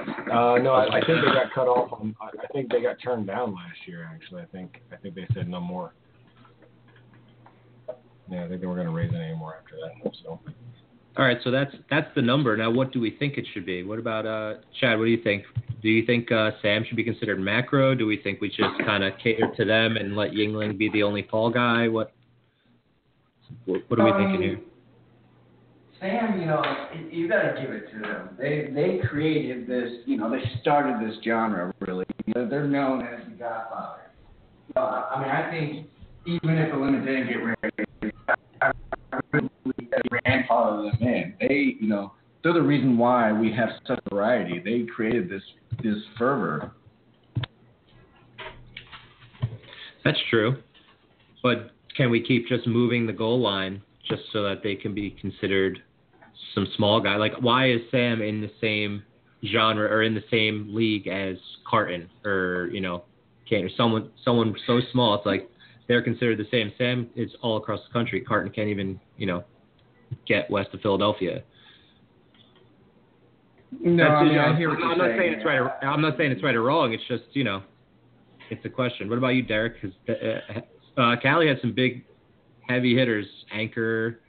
Uh, 0.00 0.56
no, 0.62 0.72
I, 0.72 0.98
I 0.98 1.00
think 1.04 1.20
they 1.24 1.32
got 1.32 1.52
cut 1.54 1.68
off. 1.68 1.92
On, 1.92 2.14
I 2.20 2.26
I 2.26 2.46
think 2.52 2.70
they 2.70 2.80
got 2.80 2.96
turned 3.02 3.26
down 3.26 3.54
last 3.54 3.86
year. 3.86 4.08
Actually, 4.12 4.42
I 4.42 4.46
think 4.46 4.80
I 4.92 4.96
think 4.96 5.14
they 5.14 5.26
said 5.34 5.48
no 5.48 5.60
more. 5.60 5.92
Yeah, 8.30 8.44
I 8.44 8.48
think 8.48 8.60
they 8.60 8.66
were 8.66 8.76
going 8.76 8.86
to 8.86 8.92
raise 8.92 9.12
it 9.12 9.16
anymore 9.16 9.56
after 9.60 9.76
that. 9.76 10.12
So, 10.22 10.38
All 11.16 11.24
right, 11.24 11.38
so 11.42 11.50
that's 11.50 11.74
that's 11.90 12.06
the 12.14 12.22
number. 12.22 12.56
Now, 12.56 12.70
what 12.70 12.92
do 12.92 13.00
we 13.00 13.10
think 13.10 13.36
it 13.36 13.44
should 13.52 13.66
be? 13.66 13.82
What 13.82 13.98
about 13.98 14.26
uh, 14.26 14.60
Chad? 14.80 14.98
What 14.98 15.06
do 15.06 15.10
you 15.10 15.22
think? 15.22 15.44
Do 15.82 15.88
you 15.88 16.06
think 16.06 16.30
uh, 16.30 16.52
Sam 16.62 16.84
should 16.86 16.96
be 16.96 17.04
considered 17.04 17.40
macro? 17.40 17.94
Do 17.94 18.06
we 18.06 18.16
think 18.16 18.40
we 18.40 18.48
just 18.48 18.78
kind 18.86 19.02
of 19.02 19.14
cater 19.22 19.50
to 19.56 19.64
them 19.64 19.96
and 19.96 20.16
let 20.16 20.30
Yuengling 20.30 20.78
be 20.78 20.88
the 20.90 21.02
only 21.02 21.26
fall 21.28 21.50
guy? 21.50 21.88
What 21.88 22.12
what, 23.64 23.82
what 23.88 24.00
are 24.00 24.04
we 24.04 24.24
thinking 24.24 24.42
here? 24.42 24.60
Sam, 25.98 26.40
you 26.40 26.46
know, 26.46 26.62
you 27.10 27.28
got 27.28 27.42
to 27.42 27.60
give 27.60 27.70
it 27.70 27.90
to 27.92 27.98
them. 27.98 28.30
They 28.38 28.70
they 28.72 29.06
created 29.06 29.66
this, 29.66 30.00
you 30.06 30.16
know, 30.16 30.30
they 30.30 30.42
started 30.60 31.06
this 31.06 31.16
genre 31.24 31.74
really. 31.80 32.06
They're 32.26 32.66
known 32.66 33.02
as 33.02 33.24
the 33.24 33.32
Godfather. 33.32 34.02
Uh, 34.76 34.80
I 34.80 35.20
mean, 35.20 35.30
I 35.30 35.50
think 35.50 35.86
even 36.26 36.56
if 36.56 36.72
didn't 36.72 37.26
get 37.26 37.34
really 37.34 37.89
that 40.30 40.46
grandfather 40.46 40.82
them 40.82 41.08
in. 41.08 41.34
They, 41.40 41.76
you 41.80 41.88
know, 41.88 42.12
they're 42.42 42.52
the 42.52 42.62
reason 42.62 42.96
why 42.96 43.32
we 43.32 43.52
have 43.52 43.70
such 43.86 44.00
variety. 44.10 44.60
They 44.60 44.86
created 44.90 45.28
this 45.28 45.42
this 45.82 45.96
fervor. 46.18 46.72
That's 50.04 50.18
true, 50.30 50.56
but 51.42 51.72
can 51.96 52.10
we 52.10 52.22
keep 52.22 52.48
just 52.48 52.66
moving 52.66 53.06
the 53.06 53.12
goal 53.12 53.40
line 53.40 53.82
just 54.08 54.22
so 54.32 54.42
that 54.42 54.62
they 54.62 54.74
can 54.74 54.94
be 54.94 55.10
considered 55.20 55.82
some 56.54 56.66
small 56.76 57.00
guy? 57.00 57.16
Like, 57.16 57.34
why 57.40 57.70
is 57.70 57.80
Sam 57.90 58.22
in 58.22 58.40
the 58.40 58.50
same 58.60 59.02
genre 59.46 59.86
or 59.88 60.02
in 60.02 60.14
the 60.14 60.24
same 60.30 60.74
league 60.74 61.06
as 61.06 61.36
Carton 61.68 62.08
or 62.24 62.70
you 62.72 62.80
know, 62.80 63.04
can 63.48 63.64
or 63.64 63.70
someone 63.76 64.10
someone 64.24 64.54
so 64.66 64.80
small? 64.92 65.16
It's 65.16 65.26
like 65.26 65.50
they're 65.86 66.02
considered 66.02 66.38
the 66.38 66.48
same. 66.50 66.72
Sam 66.78 67.10
is 67.14 67.30
all 67.42 67.58
across 67.58 67.80
the 67.86 67.92
country. 67.92 68.22
Carton 68.22 68.50
can't 68.50 68.68
even 68.68 68.98
you 69.18 69.26
know 69.26 69.44
get 70.26 70.50
west 70.50 70.70
of 70.72 70.80
Philadelphia. 70.80 71.42
No, 73.80 74.04
I 74.04 74.22
mean, 74.24 74.32
you 74.32 74.38
know, 74.38 74.44
I 74.46 74.56
hear 74.56 74.68
what 74.70 74.78
I'm 74.82 74.88
you're 74.88 74.96
not 74.96 75.04
saying. 75.06 75.18
saying 75.20 75.32
it's 75.34 75.44
right. 75.44 75.58
Or, 75.58 75.84
I'm 75.84 76.00
not 76.00 76.16
saying 76.18 76.32
it's 76.32 76.42
right 76.42 76.54
or 76.54 76.62
wrong. 76.62 76.92
It's 76.92 77.02
just 77.08 77.22
you 77.32 77.44
know, 77.44 77.62
it's 78.50 78.64
a 78.64 78.68
question. 78.68 79.08
What 79.08 79.18
about 79.18 79.28
you, 79.28 79.42
Derek? 79.42 79.80
Because 79.80 79.96
uh, 80.08 81.00
uh, 81.00 81.16
Cali 81.22 81.46
had 81.46 81.58
some 81.60 81.72
big, 81.72 82.04
heavy 82.68 82.96
hitters: 82.96 83.26
Anchor, 83.52 84.20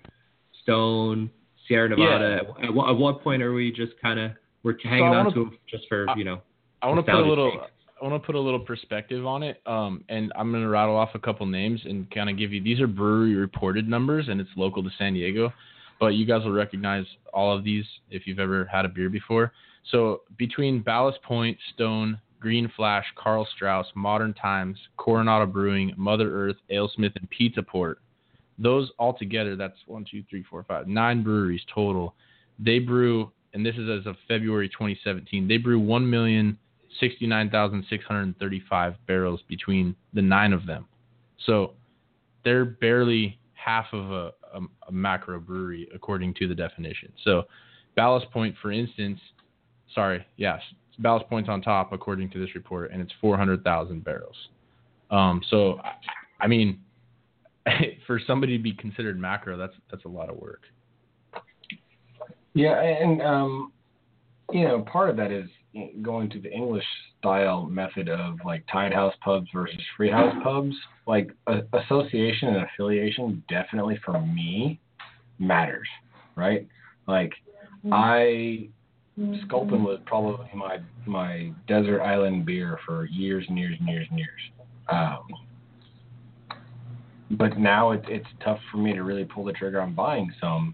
Stone, 0.61 1.31
Sierra 1.67 1.89
Nevada. 1.89 2.41
At, 2.63 2.73
what, 2.73 2.89
at 2.89 2.97
what 2.97 3.23
point 3.23 3.41
are 3.41 3.51
we 3.53 3.71
just 3.71 3.93
kind 4.01 4.19
of 4.19 4.31
we're 4.63 4.75
hanging 4.83 5.05
I 5.05 5.07
on 5.07 5.15
wanna- 5.25 5.31
to 5.31 5.39
them 5.45 5.57
just 5.67 5.85
for 5.89 6.05
you 6.15 6.23
know? 6.23 6.41
I 6.83 6.87
want 6.87 7.03
to 7.05 7.11
put 7.11 7.19
a 7.21 7.27
little. 7.27 7.51
sake? 7.51 7.61
I 8.01 8.07
want 8.07 8.21
to 8.21 8.25
put 8.25 8.33
a 8.33 8.39
little 8.39 8.59
perspective 8.59 9.27
on 9.27 9.43
it, 9.43 9.61
um, 9.67 10.03
and 10.09 10.33
I'm 10.35 10.51
going 10.51 10.63
to 10.63 10.69
rattle 10.69 10.95
off 10.95 11.09
a 11.13 11.19
couple 11.19 11.45
names 11.45 11.81
and 11.85 12.09
kind 12.09 12.31
of 12.31 12.37
give 12.37 12.51
you. 12.51 12.61
These 12.61 12.79
are 12.79 12.87
brewery 12.87 13.35
reported 13.35 13.87
numbers, 13.87 14.27
and 14.27 14.41
it's 14.41 14.49
local 14.55 14.81
to 14.81 14.89
San 14.97 15.13
Diego, 15.13 15.53
but 15.99 16.07
you 16.07 16.25
guys 16.25 16.43
will 16.43 16.51
recognize 16.51 17.05
all 17.31 17.55
of 17.55 17.63
these 17.63 17.85
if 18.09 18.25
you've 18.25 18.39
ever 18.39 18.65
had 18.65 18.85
a 18.85 18.89
beer 18.89 19.09
before. 19.09 19.53
So 19.91 20.21
between 20.37 20.81
Ballast 20.81 21.21
Point, 21.21 21.59
Stone, 21.75 22.19
Green 22.39 22.71
Flash, 22.75 23.05
Karl 23.15 23.47
Strauss, 23.55 23.85
Modern 23.93 24.33
Times, 24.33 24.79
Coronado 24.97 25.45
Brewing, 25.45 25.93
Mother 25.95 26.33
Earth, 26.33 26.57
Alesmith, 26.71 27.15
and 27.15 27.29
Pizza 27.29 27.61
Port, 27.61 27.99
those 28.57 28.89
all 28.97 29.13
together, 29.15 29.55
that's 29.55 29.77
one, 29.85 30.05
two, 30.09 30.23
three, 30.27 30.43
four, 30.49 30.63
five, 30.63 30.87
nine 30.87 31.21
breweries 31.21 31.61
total. 31.71 32.15
They 32.57 32.79
brew, 32.79 33.31
and 33.53 33.63
this 33.63 33.75
is 33.75 33.87
as 33.89 34.07
of 34.07 34.15
February 34.27 34.69
2017. 34.69 35.47
They 35.47 35.57
brew 35.57 35.79
one 35.79 36.09
million 36.09 36.57
69,635 36.99 38.95
barrels 39.07 39.41
between 39.47 39.95
the 40.13 40.21
nine 40.21 40.53
of 40.53 40.65
them. 40.65 40.85
So 41.45 41.73
they're 42.43 42.65
barely 42.65 43.39
half 43.53 43.85
of 43.93 44.11
a, 44.11 44.31
a, 44.53 44.61
a 44.87 44.91
macro 44.91 45.39
brewery 45.39 45.87
according 45.93 46.33
to 46.35 46.47
the 46.47 46.55
definition. 46.55 47.11
So 47.23 47.43
Ballast 47.95 48.29
Point, 48.31 48.55
for 48.61 48.71
instance, 48.71 49.19
sorry, 49.93 50.25
yes, 50.37 50.61
Ballast 50.99 51.27
Point's 51.29 51.49
on 51.49 51.61
top 51.61 51.93
according 51.93 52.29
to 52.31 52.39
this 52.39 52.55
report, 52.55 52.91
and 52.91 53.01
it's 53.01 53.13
400,000 53.21 54.03
barrels. 54.03 54.35
Um, 55.09 55.41
so, 55.49 55.79
I, 55.79 56.45
I 56.45 56.47
mean, 56.47 56.79
for 58.07 58.19
somebody 58.25 58.57
to 58.57 58.63
be 58.63 58.73
considered 58.73 59.19
macro, 59.19 59.57
that's 59.57 59.73
that's 59.91 60.05
a 60.05 60.09
lot 60.09 60.29
of 60.29 60.37
work. 60.37 60.63
yeah, 62.53 62.81
and 62.81 63.21
um, 63.21 63.71
you 64.51 64.67
know, 64.67 64.81
part 64.81 65.09
of 65.09 65.17
that 65.17 65.31
is 65.31 65.49
going 66.01 66.29
to 66.29 66.39
the 66.39 66.51
English 66.51 66.83
style 67.19 67.65
method 67.65 68.09
of 68.09 68.35
like 68.45 68.63
tied 68.71 68.93
house 68.93 69.13
pubs 69.23 69.47
versus 69.53 69.79
free 69.95 70.11
house 70.11 70.35
pubs. 70.43 70.75
Like 71.07 71.31
a, 71.47 71.61
association 71.73 72.49
and 72.49 72.65
affiliation 72.65 73.43
definitely 73.49 73.99
for 74.03 74.19
me 74.21 74.79
matters, 75.39 75.87
right? 76.35 76.67
Like 77.07 77.31
I 77.91 78.69
Sculpin 79.45 79.83
was 79.83 79.99
probably 80.05 80.47
my 80.55 80.79
my 81.05 81.51
desert 81.67 82.01
island 82.01 82.45
beer 82.45 82.79
for 82.85 83.05
years 83.05 83.45
and 83.49 83.57
years 83.57 83.75
and 83.79 83.89
years 83.89 84.07
and 84.09 84.19
years. 84.19 84.41
Um, 84.89 85.27
but 87.31 87.57
now 87.57 87.91
it, 87.91 88.03
it's 88.07 88.27
tough 88.43 88.59
for 88.71 88.77
me 88.77 88.93
to 88.93 89.03
really 89.03 89.25
pull 89.25 89.45
the 89.45 89.53
trigger 89.53 89.81
on 89.81 89.93
buying 89.93 90.31
some. 90.39 90.73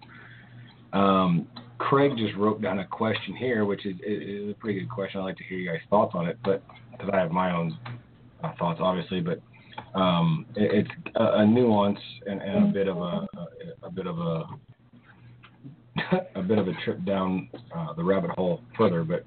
Um, 0.93 1.47
Craig 1.77 2.13
just 2.17 2.35
wrote 2.35 2.61
down 2.61 2.79
a 2.79 2.87
question 2.87 3.35
here, 3.35 3.65
which 3.65 3.85
is, 3.85 3.95
is 4.05 4.49
a 4.51 4.55
pretty 4.59 4.79
good 4.79 4.89
question. 4.89 5.21
I'd 5.21 5.25
like 5.25 5.37
to 5.37 5.43
hear 5.43 5.57
you 5.57 5.69
guys' 5.69 5.79
thoughts 5.89 6.13
on 6.15 6.27
it, 6.27 6.37
but 6.43 6.63
because 6.91 7.09
I 7.13 7.17
have 7.17 7.31
my 7.31 7.55
own 7.55 7.77
uh, 8.43 8.51
thoughts, 8.57 8.79
obviously, 8.81 9.21
but 9.21 9.39
um, 9.97 10.45
it, 10.55 10.85
it's 10.85 11.15
a, 11.15 11.39
a 11.39 11.45
nuance 11.45 11.99
and, 12.25 12.41
and 12.41 12.69
a 12.69 12.73
bit 12.73 12.87
of 12.87 12.97
a, 12.97 13.01
a, 13.01 13.27
a 13.83 13.91
bit 13.91 14.07
of 14.07 14.17
a 14.19 14.45
a 16.35 16.41
bit 16.41 16.57
of 16.57 16.67
a 16.67 16.73
trip 16.85 17.03
down 17.05 17.49
uh, 17.75 17.93
the 17.93 18.03
rabbit 18.03 18.31
hole 18.31 18.61
further. 18.77 19.03
But 19.03 19.25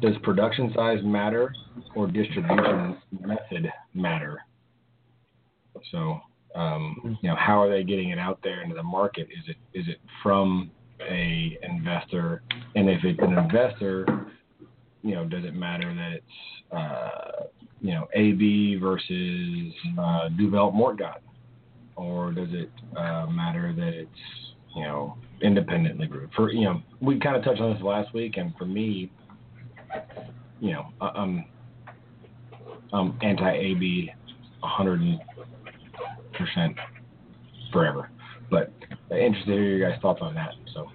does 0.00 0.14
production 0.22 0.72
size 0.74 0.98
matter 1.02 1.52
or 1.94 2.06
distribution 2.06 2.96
method 3.20 3.70
matter? 3.94 4.38
So, 5.90 6.20
um, 6.54 7.18
you 7.22 7.28
know, 7.28 7.36
how 7.36 7.62
are 7.62 7.70
they 7.70 7.84
getting 7.84 8.10
it 8.10 8.18
out 8.18 8.40
there 8.42 8.62
into 8.62 8.74
the 8.74 8.82
market? 8.82 9.28
Is 9.30 9.48
it 9.48 9.78
is 9.78 9.88
it 9.88 9.98
from 10.22 10.70
a 11.08 11.58
investor? 11.62 12.42
And 12.74 12.88
if 12.88 13.04
it's 13.04 13.20
an 13.20 13.36
investor, 13.36 14.06
you 15.02 15.14
know, 15.14 15.24
does 15.24 15.44
it 15.44 15.54
matter 15.54 15.94
that 15.94 16.12
it's 16.12 16.72
uh, 16.72 17.44
you 17.80 17.92
know 17.94 18.08
AB 18.14 18.76
versus 18.76 19.72
uh, 19.98 20.28
Duvel 20.30 20.72
Moortgat, 20.72 21.20
or 21.96 22.32
does 22.32 22.48
it 22.52 22.70
uh, 22.96 23.26
matter 23.26 23.72
that 23.76 23.94
it's 23.94 24.10
you 24.76 24.82
know 24.84 25.16
independently 25.42 26.06
brewed? 26.06 26.30
For 26.36 26.52
you 26.52 26.64
know, 26.64 26.82
we 27.00 27.18
kind 27.18 27.36
of 27.36 27.44
touched 27.44 27.60
on 27.60 27.74
this 27.74 27.82
last 27.82 28.12
week, 28.14 28.36
and 28.36 28.54
for 28.56 28.66
me, 28.66 29.10
you 30.60 30.72
know, 30.72 30.86
I'm 31.00 31.44
I'm 32.92 33.18
anti 33.22 33.50
AB, 33.50 34.12
hundred 34.62 35.00
percent 36.34 36.76
forever. 37.72 38.10
But 38.50 38.72
interested 39.18 39.50
to 39.50 39.56
hear 39.56 39.76
your 39.76 39.90
guys' 39.90 40.00
thoughts 40.00 40.20
on 40.22 40.34
that. 40.34 40.54
So. 40.74 40.88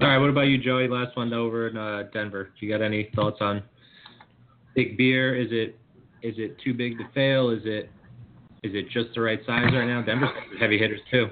All 0.00 0.10
right, 0.10 0.18
what 0.18 0.30
about 0.30 0.42
you, 0.42 0.58
Joey? 0.58 0.86
Last 0.86 1.16
one 1.16 1.32
over 1.32 1.68
in 1.68 1.76
uh, 1.76 2.04
Denver. 2.12 2.50
Do 2.58 2.66
you 2.66 2.72
got 2.72 2.82
any 2.84 3.10
thoughts 3.14 3.38
on 3.40 3.62
big 4.74 4.96
beer? 4.96 5.34
Is 5.34 5.48
it 5.50 5.78
is 6.22 6.34
it 6.38 6.58
too 6.62 6.74
big 6.74 6.98
to 6.98 7.04
fail? 7.14 7.50
Is 7.50 7.62
it 7.64 7.90
is 8.62 8.72
it 8.74 8.88
just 8.90 9.14
the 9.14 9.20
right 9.20 9.40
size 9.46 9.70
right 9.72 9.86
now? 9.86 10.02
Denver's 10.02 10.30
heavy 10.60 10.78
hitters 10.78 11.00
too. 11.10 11.28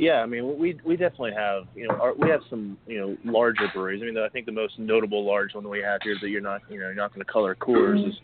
Yeah, 0.00 0.22
I 0.22 0.26
mean, 0.26 0.58
we 0.58 0.80
we 0.82 0.96
definitely 0.96 1.34
have 1.36 1.64
you 1.74 1.86
know 1.86 1.94
our, 1.96 2.14
we 2.14 2.30
have 2.30 2.40
some 2.48 2.78
you 2.86 2.98
know 2.98 3.16
larger 3.22 3.68
breweries. 3.74 4.00
I 4.02 4.06
mean, 4.06 4.16
I 4.16 4.30
think 4.30 4.46
the 4.46 4.52
most 4.52 4.78
notable 4.78 5.26
large 5.26 5.54
one 5.54 5.62
that 5.62 5.68
we 5.68 5.82
have 5.82 6.00
here 6.02 6.16
that 6.22 6.30
you're 6.30 6.40
not 6.40 6.62
you 6.70 6.80
know 6.80 6.86
you're 6.86 6.94
not 6.94 7.14
going 7.14 7.24
to 7.24 7.30
color 7.30 7.54
Coors 7.54 8.08
is 8.08 8.14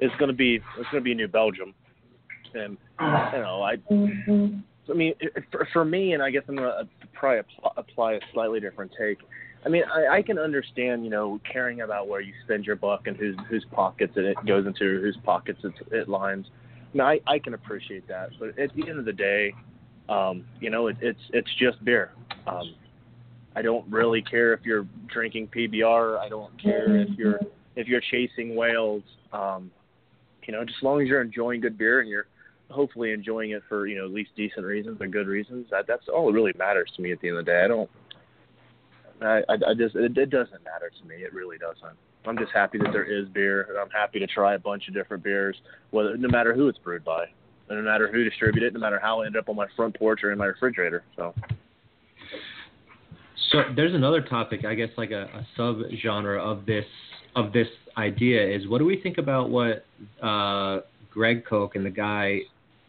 is 0.00 0.10
going 0.18 0.30
to 0.30 0.34
be 0.34 0.54
it's 0.78 0.90
going 0.90 1.02
to 1.02 1.04
be 1.04 1.14
New 1.14 1.28
Belgium, 1.28 1.74
and 2.54 2.78
you 2.98 3.06
know 3.38 3.62
I 3.62 3.76
I 3.90 4.94
mean 4.94 5.14
for, 5.52 5.68
for 5.74 5.84
me 5.84 6.14
and 6.14 6.22
I 6.22 6.30
guess 6.30 6.42
I'm 6.48 6.56
going 6.56 6.70
to 6.70 6.74
uh, 6.74 6.84
probably 7.12 7.40
apply, 7.40 7.70
apply 7.76 8.12
a 8.14 8.20
slightly 8.32 8.58
different 8.58 8.92
take. 8.98 9.18
I 9.66 9.68
mean, 9.68 9.82
I, 9.92 10.18
I 10.18 10.22
can 10.22 10.38
understand, 10.38 11.04
you 11.04 11.10
know, 11.10 11.38
caring 11.50 11.82
about 11.82 12.08
where 12.08 12.22
you 12.22 12.32
spend 12.44 12.64
your 12.64 12.76
buck 12.76 13.08
and 13.08 13.16
whose 13.16 13.36
whose 13.50 13.66
pockets 13.72 14.14
it 14.16 14.36
goes 14.46 14.66
into, 14.66 15.02
whose 15.02 15.18
pockets 15.22 15.58
it, 15.64 15.72
it 15.92 16.08
lines. 16.08 16.46
I, 16.94 16.96
mean, 16.96 17.06
I 17.06 17.20
I 17.26 17.38
can 17.38 17.52
appreciate 17.52 18.08
that, 18.08 18.30
but 18.40 18.58
at 18.58 18.74
the 18.74 18.88
end 18.88 18.98
of 18.98 19.04
the 19.04 19.12
day, 19.12 19.52
um, 20.08 20.44
you 20.60 20.70
know, 20.70 20.86
it, 20.88 20.96
it's 21.00 21.20
it's 21.32 21.50
just 21.58 21.84
beer. 21.84 22.12
Um, 22.46 22.74
I 23.54 23.62
don't 23.62 23.90
really 23.90 24.22
care 24.22 24.52
if 24.52 24.60
you're 24.64 24.86
drinking 25.12 25.48
PBR. 25.48 26.18
I 26.18 26.28
don't 26.28 26.60
care 26.62 26.96
if 26.96 27.10
you're 27.16 27.40
if 27.74 27.88
you're 27.88 28.02
chasing 28.10 28.54
whales. 28.54 29.02
Um, 29.32 29.70
you 30.46 30.52
know, 30.52 30.64
just 30.64 30.78
as 30.78 30.82
long 30.82 31.02
as 31.02 31.08
you're 31.08 31.22
enjoying 31.22 31.60
good 31.60 31.76
beer 31.76 32.00
and 32.00 32.08
you're 32.08 32.26
hopefully 32.70 33.12
enjoying 33.12 33.50
it 33.50 33.62
for 33.68 33.86
you 33.86 33.96
know 33.96 34.04
at 34.04 34.10
least 34.10 34.30
decent 34.36 34.64
reasons 34.64 34.98
and 35.00 35.12
good 35.12 35.26
reasons. 35.26 35.66
That 35.70 35.86
that's 35.86 36.08
all 36.12 36.26
that 36.26 36.32
really 36.32 36.52
matters 36.56 36.90
to 36.96 37.02
me 37.02 37.12
at 37.12 37.20
the 37.20 37.28
end 37.28 37.38
of 37.38 37.44
the 37.44 37.50
day. 37.50 37.62
I 37.64 37.68
don't. 37.68 37.90
I 39.22 39.42
I, 39.48 39.74
just 39.74 39.96
it, 39.96 40.16
it 40.16 40.30
doesn't 40.30 40.62
matter 40.64 40.90
to 41.00 41.08
me. 41.08 41.16
It 41.16 41.32
really 41.32 41.58
doesn't. 41.58 41.96
I'm 42.26 42.36
just 42.36 42.52
happy 42.52 42.78
that 42.78 42.92
there 42.92 43.04
is 43.04 43.28
beer. 43.28 43.66
and 43.70 43.78
I'm 43.78 43.90
happy 43.90 44.18
to 44.18 44.26
try 44.26 44.54
a 44.54 44.58
bunch 44.58 44.88
of 44.88 44.94
different 44.94 45.22
beers, 45.22 45.56
whether 45.90 46.16
no 46.16 46.28
matter 46.28 46.54
who 46.54 46.68
it's 46.68 46.78
brewed 46.78 47.04
by, 47.04 47.26
no 47.68 47.82
matter 47.82 48.10
who 48.10 48.24
distributed 48.24 48.68
it, 48.68 48.74
no 48.74 48.80
matter 48.80 48.98
how 48.98 49.22
it 49.22 49.26
ended 49.26 49.40
up 49.40 49.48
on 49.48 49.56
my 49.56 49.66
front 49.74 49.98
porch 49.98 50.20
or 50.22 50.32
in 50.32 50.38
my 50.38 50.46
refrigerator. 50.46 51.02
So 51.16 51.34
So 53.50 53.62
there's 53.74 53.94
another 53.94 54.20
topic, 54.20 54.64
I 54.64 54.74
guess, 54.74 54.90
like 54.96 55.10
a, 55.10 55.24
a 55.24 55.46
sub 55.56 55.78
genre 56.02 56.42
of 56.42 56.66
this 56.66 56.86
of 57.34 57.52
this 57.52 57.68
idea 57.98 58.42
is 58.42 58.66
what 58.66 58.78
do 58.78 58.86
we 58.86 59.00
think 59.00 59.18
about 59.18 59.50
what 59.50 59.84
uh, 60.22 60.80
Greg 61.10 61.44
Koch 61.44 61.76
and 61.76 61.84
the 61.84 61.90
guy 61.90 62.40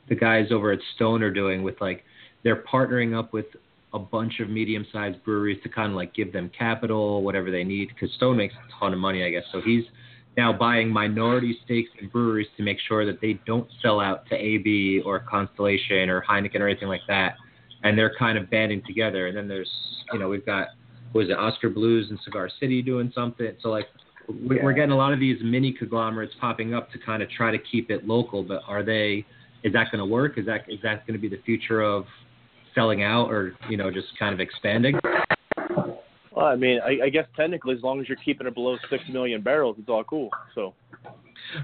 the 0.09 0.15
guys 0.15 0.47
over 0.51 0.71
at 0.71 0.79
Stone 0.95 1.21
are 1.21 1.31
doing 1.33 1.63
with 1.63 1.79
like 1.81 2.03
they're 2.43 2.63
partnering 2.63 3.17
up 3.17 3.33
with 3.33 3.45
a 3.93 3.99
bunch 3.99 4.39
of 4.39 4.49
medium-sized 4.49 5.23
breweries 5.23 5.61
to 5.63 5.69
kind 5.69 5.91
of 5.91 5.95
like 5.95 6.13
give 6.13 6.31
them 6.31 6.51
capital, 6.57 7.23
whatever 7.23 7.51
they 7.51 7.63
need, 7.63 7.89
because 7.89 8.13
Stone 8.15 8.37
makes 8.37 8.53
a 8.53 8.79
ton 8.79 8.93
of 8.93 8.99
money, 8.99 9.23
I 9.23 9.29
guess. 9.29 9.43
So 9.51 9.61
he's 9.61 9.83
now 10.37 10.53
buying 10.53 10.87
minority 10.87 11.57
stakes 11.65 11.89
in 11.99 12.07
breweries 12.09 12.47
to 12.55 12.63
make 12.63 12.77
sure 12.87 13.05
that 13.05 13.19
they 13.19 13.39
don't 13.45 13.67
sell 13.81 13.99
out 13.99 14.27
to 14.29 14.35
AB 14.35 15.01
or 15.03 15.19
Constellation 15.19 16.09
or 16.09 16.21
Heineken 16.21 16.59
or 16.59 16.67
anything 16.67 16.87
like 16.87 17.01
that. 17.07 17.35
And 17.83 17.97
they're 17.97 18.13
kind 18.17 18.37
of 18.37 18.49
banding 18.49 18.83
together. 18.85 19.27
And 19.27 19.35
then 19.35 19.47
there's, 19.47 19.69
you 20.13 20.19
know, 20.19 20.29
we've 20.29 20.45
got, 20.45 20.69
what 21.11 21.25
is 21.25 21.29
it, 21.29 21.37
Oskar 21.37 21.69
Blues 21.69 22.07
and 22.11 22.19
Cigar 22.23 22.49
City 22.59 22.81
doing 22.81 23.11
something. 23.13 23.51
So 23.61 23.69
like, 23.69 23.87
we- 24.27 24.59
we're 24.59 24.73
getting 24.73 24.91
a 24.91 24.97
lot 24.97 25.13
of 25.13 25.19
these 25.19 25.41
mini 25.41 25.71
conglomerates 25.71 26.33
popping 26.39 26.73
up 26.73 26.91
to 26.91 26.99
kind 26.99 27.23
of 27.23 27.29
try 27.29 27.51
to 27.51 27.57
keep 27.57 27.89
it 27.89 28.07
local. 28.07 28.43
But 28.43 28.61
are 28.67 28.83
they? 28.83 29.25
Is 29.63 29.73
that 29.73 29.91
going 29.91 29.99
to 29.99 30.05
work? 30.05 30.37
Is 30.37 30.45
that 30.45 30.65
is 30.67 30.79
that 30.83 31.07
going 31.07 31.19
to 31.19 31.21
be 31.21 31.29
the 31.29 31.41
future 31.43 31.81
of 31.81 32.05
selling 32.75 33.03
out, 33.03 33.31
or 33.31 33.53
you 33.69 33.77
know, 33.77 33.89
just 33.89 34.07
kind 34.19 34.33
of 34.33 34.39
expanding? 34.39 34.99
Well, 36.37 36.45
I 36.45 36.55
mean, 36.55 36.79
I, 36.85 37.05
I 37.05 37.09
guess 37.09 37.25
technically, 37.35 37.73
as 37.73 37.81
long 37.81 37.99
as 37.99 38.07
you're 38.07 38.19
keeping 38.23 38.45
it 38.45 38.53
below 38.53 38.77
six 38.91 39.03
million 39.09 39.41
barrels, 39.41 39.75
it's 39.79 39.89
all 39.89 40.03
cool. 40.03 40.29
So, 40.53 40.75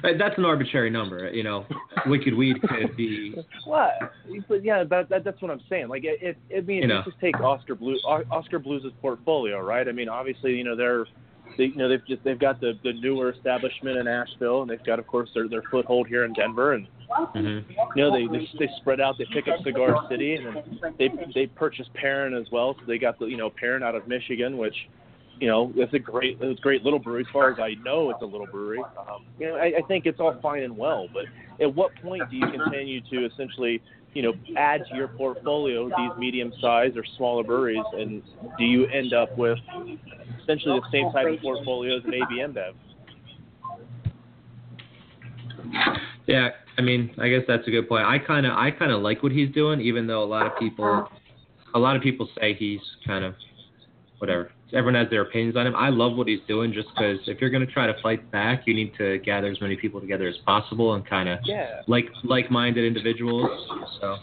uh, 0.04 0.10
That's 0.18 0.36
an 0.40 0.46
arbitrary 0.46 0.90
number. 0.90 1.30
You 1.30 1.44
know, 1.44 1.68
Wicked 2.08 2.34
Weed 2.34 2.60
could 2.60 2.98
be. 2.98 3.36
what? 3.66 3.92
But 4.50 4.64
yeah, 4.64 4.84
that, 4.84 5.10
that 5.10 5.24
that's 5.24 5.40
what 5.44 5.52
I'm 5.52 5.62
saying. 5.70 5.90
Like, 5.90 6.06
it, 6.06 6.36
it, 6.50 6.58
I 6.58 6.62
mean, 6.62 6.82
You 6.82 6.88
know. 6.88 7.04
just 7.06 7.20
take 7.20 7.40
Oskar 7.40 7.76
Blue, 7.76 7.98
Oskar 7.98 8.58
Blues' 8.58 8.92
portfolio, 9.00 9.60
right? 9.60 9.88
I 9.88 9.92
mean, 9.92 10.10
obviously, 10.10 10.56
you 10.56 10.64
know, 10.64 10.76
they're, 10.76 11.06
they, 11.58 11.66
you 11.66 11.76
know, 11.76 11.90
they've 11.90 12.06
just 12.08 12.24
they've 12.24 12.40
got 12.40 12.60
the 12.60 12.74
the 12.84 12.94
newer 12.94 13.32
establishment 13.32 13.98
in 13.98 14.08
Asheville, 14.08 14.62
and 14.62 14.70
they've 14.70 14.84
got, 14.84 15.00
of 15.00 15.08
course, 15.08 15.30
their 15.34 15.48
their 15.48 15.64
foothold 15.70 16.08
here 16.08 16.26
in 16.26 16.34
Denver, 16.34 16.74
and 16.74 16.88
Mhm. 17.36 17.64
you 17.96 18.02
know, 18.04 18.12
they 18.12 18.26
they, 18.28 18.50
they 18.58 18.70
spread 18.78 19.00
out. 19.00 19.18
They 19.18 19.26
pick 19.26 19.48
up 19.48 19.62
Cigar 19.64 20.08
City, 20.10 20.36
and 20.36 20.46
then 20.48 20.94
they 20.98 21.12
they 21.34 21.48
purchase 21.48 21.88
Perrin 21.94 22.34
as 22.34 22.50
well. 22.52 22.76
So 22.76 22.82
they 22.88 22.98
got 22.98 23.20
the 23.20 23.26
you 23.26 23.38
know 23.38 23.50
Perrin 23.50 23.84
out 23.84 23.96
of 23.96 24.08
Michigan, 24.08 24.58
which 24.58 24.76
you 25.40 25.48
know 25.48 25.72
it's 25.76 25.94
a 25.94 26.00
great 26.00 26.38
it's 26.42 26.60
a 26.60 26.62
great 26.62 26.84
little 26.84 27.00
brewery. 27.00 27.22
As 27.28 27.32
far 27.32 27.52
as 27.52 27.60
I 27.60 27.76
know, 27.84 28.10
it's 28.10 28.22
a 28.22 28.26
little 28.26 28.48
brewery. 28.48 28.80
Um, 28.98 29.26
you 29.40 29.48
know, 29.48 29.56
I, 29.56 29.74
I 29.78 29.82
think 29.88 30.06
it's 30.06 30.20
all 30.20 30.40
fine 30.42 30.64
and 30.64 30.76
well, 30.76 31.08
but 31.14 31.26
at 31.62 31.74
what 31.74 31.92
point 32.02 32.24
do 32.32 32.38
you 32.38 32.50
continue 32.50 33.02
to 33.12 33.26
essentially 33.26 33.82
you 34.14 34.24
know 34.24 34.34
add 34.58 34.84
to 34.90 34.96
your 34.96 35.08
portfolio 35.10 35.90
these 35.90 36.12
medium-sized 36.18 36.98
or 36.98 37.04
smaller 37.18 37.44
breweries, 37.44 37.86
and 37.94 38.24
do 38.58 38.64
you 38.64 38.88
end 38.88 39.14
up 39.14 39.38
with 39.38 39.60
essentially 40.44 40.80
the 40.80 40.92
same 40.92 41.12
type 41.12 41.28
of 41.28 41.40
portfolio 41.42 41.98
as 41.98 42.04
an 42.06 42.14
AB 42.14 42.40
InBev? 42.40 42.74
Yeah, 46.28 46.50
I 46.78 46.82
mean, 46.82 47.14
I 47.20 47.30
guess 47.30 47.42
that's 47.48 47.68
a 47.68 47.72
good 47.72 47.88
point. 47.88 48.06
I 48.06 48.20
kind 48.20 48.46
of, 48.46 48.54
I 48.54 48.72
kind 48.72 48.92
of 48.92 49.02
like 49.02 49.24
what 49.24 49.32
he's 49.32 49.52
doing, 49.52 49.82
even 49.82 50.08
though 50.08 50.24
a 50.24 50.26
lot 50.26 50.46
of 50.46 50.58
people, 50.58 51.08
a 51.74 51.80
lot 51.80 51.96
of 51.96 52.02
people 52.02 52.30
say 52.40 52.54
he's 52.54 52.80
kind 53.06 53.26
of, 53.26 53.36
whatever. 54.20 54.52
Everyone 54.72 54.96
has 54.96 55.10
their 55.10 55.22
opinions 55.22 55.56
on 55.56 55.68
him. 55.68 55.76
I 55.76 55.90
love 55.90 56.16
what 56.18 56.28
he's 56.28 56.40
doing, 56.48 56.74
just 56.74 56.88
because 56.96 57.20
if 57.28 57.40
you're 57.40 57.50
going 57.50 57.66
to 57.66 57.72
try 57.72 57.86
to 57.86 57.94
fight 58.02 58.32
back, 58.32 58.64
you 58.66 58.74
need 58.74 58.94
to 58.98 59.20
gather 59.20 59.48
as 59.48 59.62
many 59.62 59.76
people 59.76 60.00
together 60.02 60.28
as 60.28 60.36
possible 60.46 60.94
and 60.96 61.06
kind 61.06 61.30
of 61.30 61.40
Yeah. 61.44 61.82
like 61.88 62.06
like-minded 62.24 62.84
individuals. 62.84 63.50
So, 64.02 64.16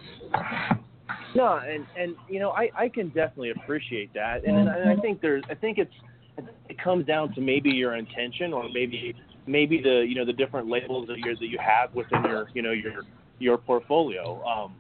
No, 1.35 1.59
and 1.59 1.87
and 1.96 2.16
you 2.28 2.40
know, 2.40 2.50
I 2.50 2.70
I 2.76 2.88
can 2.88 3.09
definitely 3.09 3.50
appreciate 3.50 4.12
that, 4.14 4.44
and, 4.44 4.56
and 4.56 4.88
I 4.90 4.96
think 4.96 5.20
there's, 5.20 5.44
I 5.48 5.54
think 5.54 5.78
it's, 5.78 5.94
it 6.70 6.78
comes 6.78 7.04
down 7.04 7.35
to 7.35 7.40
maybe 7.40 7.70
your 7.70 7.96
intention, 7.96 8.52
or 8.52 8.68
maybe 8.72 9.14
maybe 9.46 9.83
the 9.83 10.06
you 10.09 10.14
know 10.14 10.24
the 10.24 10.33
different 10.33 10.68
labels 10.68 11.09
that 11.09 11.18
you 11.18 11.37
that 11.37 11.48
you 11.48 11.59
have 11.59 11.92
within 11.94 12.22
your 12.22 12.48
you 12.54 12.62
know 12.62 12.70
your 12.70 13.02
your 13.40 13.59
portfolio. 13.59 14.42
Um, 14.44 14.74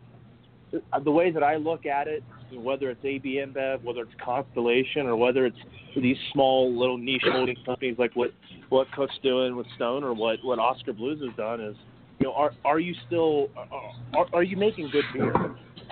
the- 1.02 1.10
way 1.10 1.32
that 1.32 1.42
I 1.42 1.56
look 1.56 1.84
at 1.84 2.06
it, 2.06 2.22
whether 2.52 2.90
it's 2.90 3.04
AB 3.04 3.44
InBev, 3.44 3.82
whether 3.82 4.02
it's 4.02 4.14
Constellation, 4.24 5.06
or 5.06 5.16
whether 5.16 5.44
it's 5.44 5.58
these 5.96 6.16
small 6.32 6.72
little 6.72 6.96
niche 6.96 7.24
holding 7.24 7.56
companies 7.66 7.96
like 7.98 8.14
what 8.14 8.32
what 8.68 8.90
Cook's 8.92 9.18
doing 9.20 9.56
with 9.56 9.66
Stone, 9.74 10.04
or 10.04 10.14
what 10.14 10.38
what 10.44 10.60
Oskar 10.60 10.92
Blues 10.92 11.20
has 11.26 11.36
done, 11.36 11.60
is 11.60 11.76
you 12.20 12.26
know 12.26 12.34
are 12.34 12.52
are 12.64 12.78
you 12.78 12.94
still 13.08 13.48
are, 14.14 14.26
are 14.32 14.44
you 14.44 14.56
making 14.56 14.90
good 14.90 15.04
beer? 15.12 15.34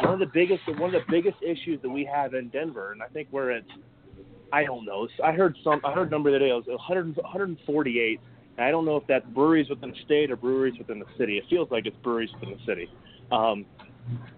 one 0.01 0.15
of 0.15 0.21
the 0.21 0.27
biggest 0.33 0.63
one 0.79 0.95
of 0.95 1.03
the 1.05 1.11
biggest 1.11 1.39
issues 1.43 1.83
that 1.83 1.89
we 1.89 2.05
have 2.05 2.35
in 2.35 2.49
Denver, 2.51 2.93
and 2.93 3.03
I 3.03 3.09
think 3.09 3.29
we're 3.33 3.51
at 3.51 3.65
I 4.53 4.65
don't 4.65 4.85
know. 4.85 5.09
I 5.23 5.33
heard 5.33 5.57
some 5.63 5.81
I 5.85 5.93
heard 5.93 6.09
a 6.09 6.11
number 6.11 6.31
the 6.33 6.39
day. 6.39 6.51
It 6.51 6.55
was 6.55 6.65
100, 6.67 7.17
148. 7.17 8.21
I 8.59 8.71
don't 8.71 8.85
know 8.85 8.97
if 8.97 9.05
that's 9.07 9.27
breweries 9.27 9.69
within 9.69 9.91
the 9.91 9.97
state 10.05 10.31
or 10.31 10.37
breweries 10.37 10.79
within 10.79 10.99
the 10.99 11.07
city. 11.17 11.39
It 11.39 11.45
feels 11.49 11.71
like 11.71 11.87
it's 11.87 11.97
breweries 12.03 12.31
within 12.35 12.57
the 12.57 12.65
city. 12.67 12.91
Um, 13.31 13.67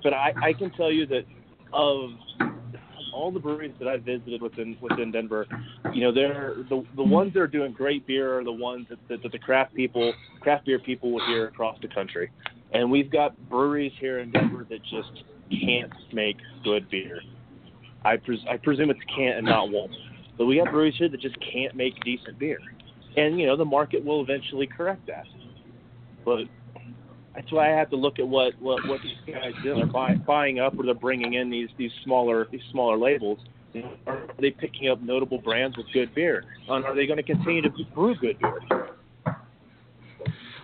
but 0.02 0.12
I, 0.12 0.32
I 0.42 0.52
can 0.52 0.70
tell 0.72 0.92
you 0.92 1.06
that 1.06 1.24
of 1.72 2.10
all 3.14 3.30
the 3.30 3.40
breweries 3.40 3.72
that 3.78 3.88
I've 3.88 4.02
visited 4.02 4.42
within 4.42 4.76
within 4.80 5.10
Denver, 5.10 5.46
you 5.92 6.02
know, 6.02 6.12
they're 6.12 6.56
the 6.68 6.84
the 6.96 7.02
ones 7.02 7.32
that 7.34 7.40
are 7.40 7.46
doing 7.46 7.72
great 7.72 8.06
beer 8.06 8.38
are 8.38 8.44
the 8.44 8.52
ones 8.52 8.86
that, 8.90 8.98
that, 9.08 9.22
that 9.22 9.32
the 9.32 9.38
craft 9.38 9.74
people, 9.74 10.12
craft 10.40 10.66
beer 10.66 10.78
people 10.78 11.12
will 11.12 11.26
hear 11.26 11.46
across 11.46 11.78
the 11.80 11.88
country. 11.88 12.30
And 12.72 12.90
we've 12.90 13.10
got 13.10 13.36
breweries 13.48 13.92
here 13.98 14.20
in 14.20 14.30
Denver 14.30 14.66
that 14.68 14.82
just 14.82 15.24
can't 15.50 15.92
make 16.12 16.36
good 16.62 16.88
beer. 16.90 17.20
I, 18.04 18.16
pres- 18.16 18.44
I 18.50 18.56
presume 18.56 18.90
it's 18.90 19.00
can't 19.14 19.38
and 19.38 19.46
not 19.46 19.70
won't. 19.70 19.92
But 20.38 20.46
we 20.46 20.56
have 20.58 20.72
breweries 20.72 20.94
here 20.96 21.08
that 21.08 21.20
just 21.20 21.36
can't 21.52 21.74
make 21.74 21.94
decent 22.02 22.38
beer. 22.38 22.58
And, 23.16 23.38
you 23.38 23.46
know, 23.46 23.56
the 23.56 23.64
market 23.64 24.04
will 24.04 24.22
eventually 24.22 24.66
correct 24.66 25.06
that. 25.06 25.24
But 26.24 26.44
that's 27.34 27.50
why 27.52 27.72
I 27.72 27.76
have 27.76 27.90
to 27.90 27.96
look 27.96 28.18
at 28.18 28.26
what, 28.26 28.54
what, 28.60 28.86
what 28.88 29.00
these 29.02 29.34
guys 29.34 29.52
do. 29.62 29.74
They're 29.74 29.86
buy, 29.86 30.14
buying 30.14 30.58
up 30.58 30.78
or 30.78 30.84
they're 30.84 30.94
bringing 30.94 31.34
in 31.34 31.50
these, 31.50 31.68
these 31.78 31.92
smaller 32.04 32.48
these 32.50 32.62
smaller 32.70 32.96
labels. 32.96 33.38
Are 34.06 34.26
they 34.40 34.50
picking 34.50 34.88
up 34.88 35.00
notable 35.00 35.38
brands 35.38 35.76
with 35.76 35.86
good 35.92 36.12
beer? 36.14 36.44
And 36.68 36.84
are 36.84 36.94
they 36.94 37.06
going 37.06 37.18
to 37.18 37.22
continue 37.22 37.62
to 37.62 37.70
brew 37.94 38.16
good 38.16 38.38
beer? 38.40 38.88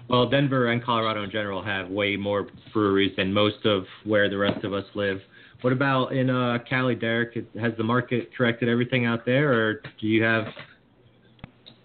well, 0.08 0.28
Denver 0.28 0.68
and 0.72 0.82
Colorado 0.82 1.22
in 1.22 1.30
general 1.30 1.62
have 1.62 1.88
way 1.88 2.16
more 2.16 2.48
breweries 2.72 3.14
than 3.16 3.32
most 3.32 3.64
of 3.64 3.84
where 4.04 4.28
the 4.28 4.38
rest 4.38 4.64
of 4.64 4.72
us 4.72 4.84
live. 4.94 5.20
What 5.62 5.72
about 5.72 6.12
in 6.12 6.30
uh, 6.30 6.58
Cali, 6.68 6.94
Derek? 6.94 7.34
Has 7.58 7.72
the 7.76 7.84
market 7.84 8.30
corrected 8.36 8.68
everything 8.68 9.06
out 9.06 9.24
there, 9.24 9.52
or 9.52 9.82
do 10.00 10.06
you 10.06 10.22
have 10.22 10.44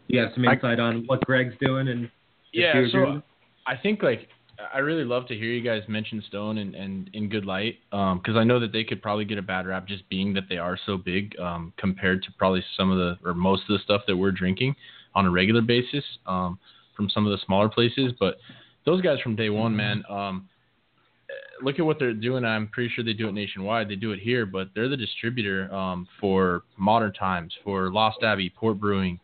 do 0.08 0.18
you 0.18 0.20
have 0.20 0.32
some 0.36 0.48
I- 0.48 0.54
insight 0.54 0.80
on 0.80 1.06
what 1.08 1.22
Greg's 1.26 1.56
doing? 1.60 1.88
And 1.88 2.10
Yeah, 2.52 2.74
so 2.92 3.00
with 3.00 3.18
it? 3.18 3.24
I 3.66 3.78
think 3.78 4.04
like 4.04 4.28
I 4.74 4.80
really 4.80 5.04
love 5.04 5.28
to 5.28 5.36
hear 5.36 5.50
you 5.50 5.62
guys 5.62 5.82
mention 5.88 6.24
Stone 6.28 6.58
and, 6.58 6.76
and 6.76 7.10
in 7.14 7.30
good 7.30 7.46
light 7.46 7.80
because 7.90 8.36
I 8.36 8.44
know 8.44 8.60
that 8.60 8.72
they 8.72 8.84
could 8.84 9.02
probably 9.02 9.26
get 9.26 9.38
a 9.38 9.42
bad 9.42 9.66
rap 9.66 9.88
just 9.88 10.08
being 10.10 10.34
that 10.34 10.44
they 10.50 10.58
are 10.58 10.78
so 10.86 10.98
big 10.98 11.38
um, 11.40 11.74
compared 11.78 12.24
to 12.24 12.32
probably 12.38 12.64
some 12.78 12.92
of 12.92 12.98
the 12.98 13.18
or 13.28 13.34
most 13.34 13.64
of 13.64 13.70
the 13.70 13.80
stuff 13.84 14.02
that 14.08 14.16
we're 14.16 14.32
drinking 14.32 14.76
on 15.16 15.26
a 15.26 15.32
regular 15.32 15.62
basis 15.62 16.04
um, 16.26 16.60
from 16.96 17.10
some 17.10 17.26
of 17.26 17.32
the 17.32 17.38
smaller 17.46 17.70
places. 17.70 18.14
But 18.20 18.38
those 18.86 19.02
guys 19.02 19.20
from 19.22 19.36
day 19.36 19.50
one, 19.50 19.76
man, 19.76 20.04
um, 20.10 20.50
look 21.63 21.80
at 21.80 21.86
what 21.86 22.00
they're 22.00 22.13
doing. 22.13 22.45
I'm 22.45 22.67
pretty 22.67 22.89
sure 22.93 23.04
they 23.04 23.13
do 23.13 23.28
it 23.28 23.34
nationwide. 23.34 23.89
They 23.89 23.95
do 23.95 24.12
it 24.12 24.19
here, 24.19 24.45
but 24.45 24.69
they're 24.76 24.89
the 24.89 24.97
distributor 24.97 25.74
um, 25.74 26.08
for 26.19 26.63
Modern 26.78 27.13
Times, 27.13 27.54
for 27.63 27.91
Lost 27.91 28.24
Abbey, 28.24 28.50
Port 28.50 28.80
Brewing, 28.80 29.19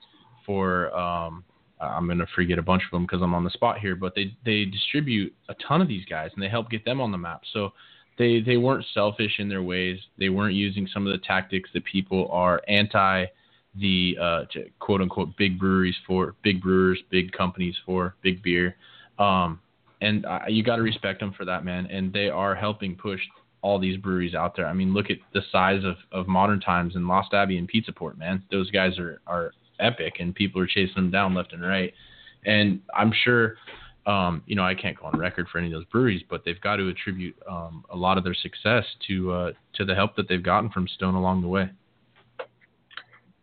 for 0.45 0.95
um, 0.95 1.43
I'm 1.79 2.07
gonna 2.07 2.25
forget 2.35 2.57
a 2.57 2.63
bunch 2.63 2.83
of 2.85 2.91
them 2.91 3.03
because 3.03 3.21
I'm 3.21 3.33
on 3.33 3.43
the 3.43 3.49
spot 3.51 3.79
here, 3.79 3.95
but 3.95 4.15
they 4.15 4.35
they 4.45 4.65
distribute 4.65 5.33
a 5.49 5.55
ton 5.67 5.81
of 5.81 5.87
these 5.87 6.05
guys 6.05 6.31
and 6.33 6.41
they 6.41 6.49
help 6.49 6.69
get 6.69 6.85
them 6.85 7.01
on 7.01 7.11
the 7.11 7.17
map. 7.17 7.41
So 7.53 7.73
they 8.17 8.41
they 8.41 8.57
weren't 8.57 8.85
selfish 8.93 9.39
in 9.39 9.49
their 9.49 9.63
ways. 9.63 9.99
They 10.17 10.29
weren't 10.29 10.55
using 10.55 10.87
some 10.91 11.05
of 11.05 11.11
the 11.11 11.25
tactics 11.25 11.69
that 11.73 11.85
people 11.85 12.29
are 12.31 12.61
anti 12.67 13.25
the 13.75 14.17
uh, 14.19 14.45
quote 14.79 15.01
unquote 15.01 15.37
big 15.37 15.59
breweries 15.59 15.95
for 16.07 16.35
big 16.43 16.61
brewers, 16.61 16.99
big 17.11 17.31
companies 17.31 17.75
for 17.85 18.15
big 18.23 18.41
beer. 18.41 18.75
Um, 19.19 19.59
and 20.01 20.25
uh, 20.25 20.39
you 20.47 20.63
got 20.63 20.77
to 20.77 20.81
respect 20.81 21.19
them 21.19 21.33
for 21.35 21.45
that, 21.45 21.65
man. 21.65 21.87
And 21.87 22.13
they 22.13 22.29
are 22.29 22.55
helping 22.55 22.95
push 22.95 23.21
all 23.61 23.79
these 23.79 23.97
breweries 23.97 24.35
out 24.35 24.55
there. 24.55 24.67
I 24.67 24.73
mean, 24.73 24.93
look 24.93 25.09
at 25.09 25.17
the 25.33 25.41
size 25.51 25.83
of, 25.83 25.95
of 26.11 26.27
Modern 26.27 26.59
Times 26.59 26.95
and 26.95 27.07
Lost 27.07 27.33
Abbey 27.33 27.57
and 27.57 27.67
Pizza 27.67 27.91
Port, 27.91 28.17
man. 28.17 28.43
Those 28.51 28.69
guys 28.71 28.99
are 28.99 29.21
are 29.27 29.51
epic, 29.79 30.15
and 30.19 30.33
people 30.33 30.61
are 30.61 30.67
chasing 30.67 30.95
them 30.95 31.11
down 31.11 31.33
left 31.33 31.53
and 31.53 31.61
right. 31.61 31.93
And 32.45 32.81
I'm 32.95 33.11
sure, 33.23 33.55
um, 34.05 34.43
you 34.45 34.55
know, 34.55 34.63
I 34.63 34.75
can't 34.75 34.97
go 34.97 35.05
on 35.05 35.19
record 35.19 35.47
for 35.51 35.57
any 35.57 35.67
of 35.67 35.73
those 35.73 35.85
breweries, 35.85 36.23
but 36.29 36.43
they've 36.45 36.61
got 36.61 36.77
to 36.77 36.87
attribute 36.89 37.35
um, 37.49 37.83
a 37.89 37.95
lot 37.95 38.17
of 38.17 38.23
their 38.23 38.35
success 38.35 38.85
to 39.07 39.31
uh, 39.31 39.51
to 39.73 39.85
the 39.85 39.95
help 39.95 40.15
that 40.15 40.29
they've 40.29 40.43
gotten 40.43 40.69
from 40.69 40.87
Stone 40.87 41.15
along 41.15 41.41
the 41.41 41.47
way. 41.47 41.69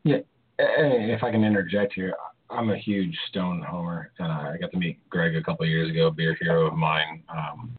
Yeah, 0.04 0.18
if 0.58 1.22
I 1.22 1.30
can 1.30 1.44
interject 1.44 1.94
here, 1.94 2.14
I'm 2.54 2.70
a 2.70 2.78
huge 2.78 3.16
Stone 3.28 3.62
homer, 3.62 4.10
and 4.18 4.30
I 4.30 4.56
got 4.60 4.70
to 4.72 4.78
meet 4.78 4.98
Greg 5.10 5.36
a 5.36 5.42
couple 5.42 5.66
years 5.66 5.90
ago, 5.90 6.10
beer 6.10 6.36
hero 6.40 6.66
of 6.66 6.74
mine. 6.74 7.22
Um, 7.28 7.76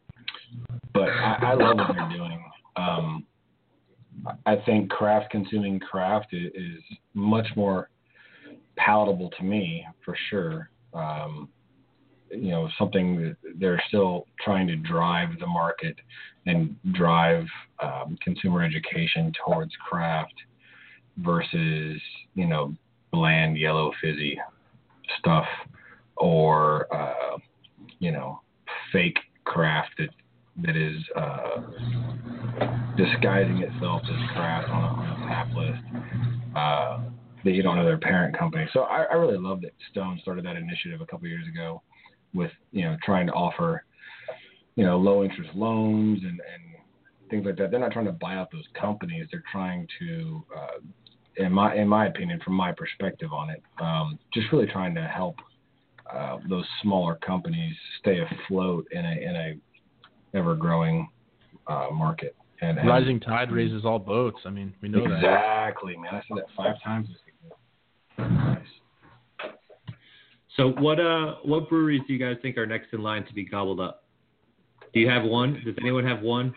but 0.93 1.09
I, 1.09 1.37
I 1.41 1.53
love 1.53 1.77
what 1.77 1.95
they're 1.95 2.17
doing. 2.17 2.43
Um, 2.75 3.25
I 4.45 4.55
think 4.65 4.89
craft 4.89 5.31
consuming 5.31 5.79
craft 5.79 6.27
is, 6.33 6.51
is 6.53 6.81
much 7.13 7.47
more 7.55 7.89
palatable 8.75 9.31
to 9.37 9.43
me 9.43 9.85
for 10.03 10.15
sure. 10.29 10.69
Um, 10.93 11.49
you 12.31 12.51
know, 12.51 12.69
something 12.77 13.21
that 13.21 13.37
they're 13.59 13.81
still 13.87 14.25
trying 14.43 14.67
to 14.67 14.75
drive 14.75 15.39
the 15.39 15.47
market 15.47 15.95
and 16.45 16.75
drive 16.93 17.45
um, 17.81 18.17
consumer 18.21 18.63
education 18.63 19.31
towards 19.45 19.71
craft 19.87 20.33
versus 21.17 22.01
you 22.33 22.45
know 22.45 22.73
bland 23.11 23.57
yellow 23.57 23.91
fizzy 24.01 24.37
stuff 25.19 25.45
or 26.17 26.93
uh, 26.93 27.37
you 27.99 28.11
know 28.11 28.41
fake 28.91 29.17
craft 29.43 29.91
that 29.97 30.09
that 30.63 30.75
is 30.77 31.01
uh, 31.15 31.61
disguising 32.95 33.57
itself 33.57 34.01
as 34.03 34.29
craft 34.33 34.69
on 34.69 34.83
a, 34.83 34.87
on 34.87 35.21
a 35.21 35.27
tap 35.27 35.47
list 35.53 36.55
uh, 36.55 36.99
that 37.43 37.51
you 37.51 37.61
don't 37.61 37.75
know 37.75 37.83
their 37.83 37.97
parent 37.97 38.37
company. 38.37 38.65
So 38.71 38.81
I, 38.81 39.03
I 39.03 39.13
really 39.15 39.37
love 39.37 39.61
that 39.61 39.73
Stone 39.91 40.19
started 40.21 40.45
that 40.45 40.55
initiative 40.55 41.01
a 41.01 41.05
couple 41.05 41.27
years 41.27 41.47
ago 41.47 41.81
with 42.33 42.51
you 42.71 42.83
know 42.83 42.97
trying 43.03 43.27
to 43.27 43.33
offer 43.33 43.83
you 44.75 44.85
know 44.85 44.97
low 44.97 45.23
interest 45.23 45.49
loans 45.55 46.21
and 46.23 46.39
and 46.39 47.29
things 47.29 47.45
like 47.45 47.57
that. 47.57 47.71
They're 47.71 47.79
not 47.79 47.91
trying 47.91 48.05
to 48.05 48.11
buy 48.13 48.35
out 48.35 48.51
those 48.51 48.67
companies. 48.79 49.27
They're 49.31 49.43
trying 49.51 49.87
to 49.99 50.45
uh, 50.55 50.79
in 51.37 51.51
my 51.51 51.75
in 51.75 51.87
my 51.87 52.07
opinion, 52.07 52.39
from 52.43 52.53
my 52.53 52.71
perspective 52.71 53.33
on 53.33 53.49
it, 53.49 53.61
um, 53.81 54.19
just 54.33 54.51
really 54.51 54.67
trying 54.67 54.95
to 54.95 55.03
help 55.03 55.35
uh, 56.11 56.37
those 56.49 56.65
smaller 56.81 57.15
companies 57.15 57.75
stay 57.99 58.19
afloat 58.19 58.87
in 58.91 59.05
a 59.05 59.11
in 59.11 59.35
a 59.35 60.37
ever 60.37 60.55
growing 60.55 61.07
uh, 61.67 61.87
market. 61.91 62.35
And, 62.61 62.77
and 62.77 62.87
Rising 62.87 63.19
tide 63.19 63.51
raises 63.51 63.83
all 63.85 63.99
boats. 63.99 64.39
I 64.45 64.49
mean, 64.49 64.73
we 64.81 64.87
know 64.87 65.07
that. 65.07 65.17
exactly, 65.17 65.97
man. 65.97 66.15
I 66.15 66.21
said 66.27 66.37
that 66.37 66.45
five 66.55 66.75
times 66.83 67.07
this. 67.09 67.17
Nice. 68.17 68.57
So 70.55 70.69
what 70.69 70.99
uh 71.01 71.35
what 71.43 71.69
breweries 71.69 72.01
do 72.07 72.13
you 72.13 72.19
guys 72.19 72.37
think 72.41 72.57
are 72.57 72.65
next 72.65 72.93
in 72.93 73.01
line 73.01 73.25
to 73.25 73.33
be 73.33 73.43
gobbled 73.43 73.81
up? 73.81 74.03
Do 74.93 75.01
you 75.01 75.09
have 75.09 75.23
one? 75.23 75.61
Does 75.65 75.75
anyone 75.81 76.05
have 76.05 76.21
one 76.21 76.53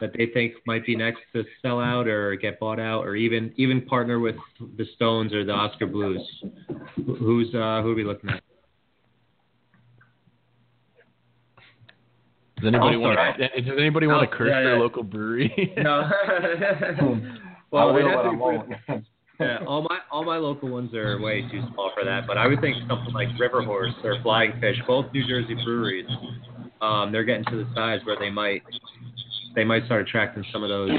that 0.00 0.12
they 0.16 0.26
think 0.34 0.54
might 0.66 0.84
be 0.84 0.94
next 0.96 1.20
to 1.32 1.44
sell 1.62 1.80
out 1.80 2.06
or 2.06 2.36
get 2.36 2.58
bought 2.60 2.80
out 2.80 3.04
or 3.04 3.16
even 3.16 3.52
even 3.56 3.82
partner 3.82 4.18
with 4.18 4.36
the 4.76 4.84
Stones 4.94 5.32
or 5.32 5.44
the 5.44 5.52
Oskar 5.52 5.86
Blues? 5.86 6.22
Who's 7.06 7.48
uh 7.54 7.82
who 7.82 7.92
are 7.92 7.94
we 7.94 8.04
looking 8.04 8.30
at? 8.30 8.42
Does 12.58 12.68
anybody 12.68 12.96
Oh, 12.96 13.00
want 13.00 13.38
to? 13.38 13.62
Does 13.62 13.78
anybody 13.78 14.06
want 14.06 14.26
Oh, 14.26 14.30
to 14.30 14.36
curse 14.36 14.48
yeah, 14.50 14.62
their 14.62 14.78
local 14.78 15.02
brewery? 15.02 15.74
No. 15.76 16.08
I 17.72 17.92
we'd 17.92 18.04
will, 18.04 18.10
have 18.10 18.86
to 18.86 18.92
I. 18.92 19.02
Yeah, 19.38 19.58
all 19.66 19.82
my 19.82 19.98
all 20.10 20.24
my 20.24 20.38
local 20.38 20.70
ones 20.70 20.94
are 20.94 21.20
way 21.20 21.42
too 21.50 21.60
small 21.74 21.92
for 21.94 22.04
that. 22.06 22.26
But 22.26 22.38
I 22.38 22.46
would 22.46 22.58
think 22.62 22.76
something 22.88 23.12
like 23.12 23.28
River 23.38 23.62
Horse 23.62 23.92
or 24.02 24.16
Flying 24.22 24.58
Fish, 24.60 24.76
both 24.86 25.12
New 25.12 25.26
Jersey 25.28 25.54
breweries. 25.62 26.06
Um, 26.80 27.12
they're 27.12 27.24
getting 27.24 27.44
to 27.46 27.56
the 27.56 27.68
size 27.74 28.00
where 28.04 28.16
they 28.18 28.30
might 28.30 28.62
they 29.56 29.64
might 29.64 29.84
start 29.86 30.02
attracting 30.02 30.44
some 30.52 30.62
of 30.62 30.68
those. 30.68 30.90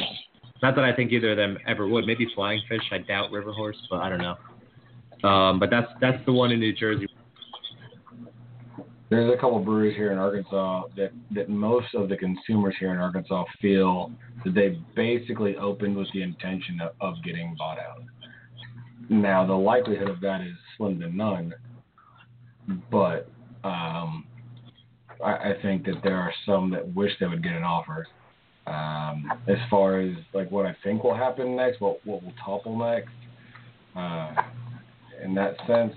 Not 0.62 0.76
that 0.76 0.84
I 0.84 0.94
think 0.94 1.12
either 1.12 1.32
of 1.32 1.38
them 1.38 1.58
ever 1.68 1.88
would. 1.88 2.06
Maybe 2.06 2.28
Flying 2.36 2.60
Fish. 2.68 2.82
I 2.92 2.98
doubt 2.98 3.32
River 3.32 3.54
Horse, 3.54 3.78
but 3.90 4.02
I 4.02 4.10
don't 4.10 4.22
know. 4.22 5.30
Um, 5.30 5.60
but 5.60 5.70
that's 5.70 5.88
that's 6.02 6.24
the 6.26 6.34
one 6.34 6.52
in 6.52 6.60
New 6.60 6.74
Jersey. 6.74 7.08
There's 9.10 9.34
a 9.34 9.38
couple 9.38 9.60
breweries 9.60 9.96
here 9.96 10.12
in 10.12 10.18
Arkansas 10.18 10.88
that, 10.98 11.12
that 11.32 11.48
most 11.48 11.96
of 11.96 12.10
the 12.10 12.18
consumers 12.18 12.76
here 12.78 12.92
in 12.92 12.98
Arkansas 12.98 13.46
feel 13.62 14.12
that 14.44 14.54
they 14.54 14.82
basically 14.96 15.56
opened 15.56 15.96
with 15.96 16.10
the 16.14 16.22
intention 16.22 16.82
of, 16.82 16.92
of 17.00 17.24
getting 17.24 17.56
bought 17.58 17.78
out. 17.80 18.04
Now, 19.10 19.46
the 19.48 19.54
likelihood 19.54 20.10
of 20.10 20.20
that 20.22 20.42
is 20.42 20.54
slim 20.76 21.00
to 21.00 21.10
none, 21.10 21.54
but 22.92 23.30
um, 23.64 24.26
I, 25.24 25.32
I 25.32 25.54
think 25.62 25.86
that 25.86 26.02
there 26.04 26.18
are 26.18 26.34
some 26.46 26.70
that 26.72 26.94
wish 26.94 27.12
they 27.22 27.28
would 27.28 27.42
get 27.42 27.54
an 27.54 27.64
offer. 27.64 28.06
Um, 28.68 29.32
as 29.48 29.58
far 29.70 30.02
as 30.02 30.12
like 30.34 30.52
what 30.52 30.66
I 30.66 30.76
think 30.84 31.04
will 31.04 31.16
happen 31.16 31.56
next, 31.56 31.80
what 31.80 32.06
what 32.06 32.22
will 32.22 32.34
topple 32.44 32.78
next, 32.78 33.14
uh, 33.96 34.34
in 35.24 35.34
that 35.36 35.56
sense, 35.66 35.94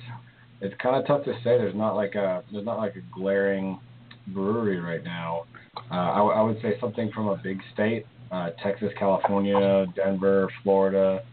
it's 0.61 0.75
kind 0.81 0.95
of 0.95 1.07
tough 1.07 1.25
to 1.25 1.33
say. 1.43 1.59
There's 1.59 1.75
not 1.75 1.97
like 1.97 2.15
a 2.15 2.45
there's 2.53 2.65
not 2.65 2.79
like 2.79 2.95
a 2.95 3.03
glaring 3.13 3.81
brewery 4.29 4.79
right 4.79 5.03
now. 5.03 5.47
Uh, 5.91 5.95
I, 5.95 6.43
would 6.43 6.61
say 6.63 6.75
something 6.81 7.11
from 7.13 7.29
a 7.29 7.37
big 7.37 7.61
state, 7.73 8.07
uh, 8.31 8.51
Texas, 8.63 8.91
California, 8.99 9.87
Denver, 9.95 10.49
Florida, 10.63 11.25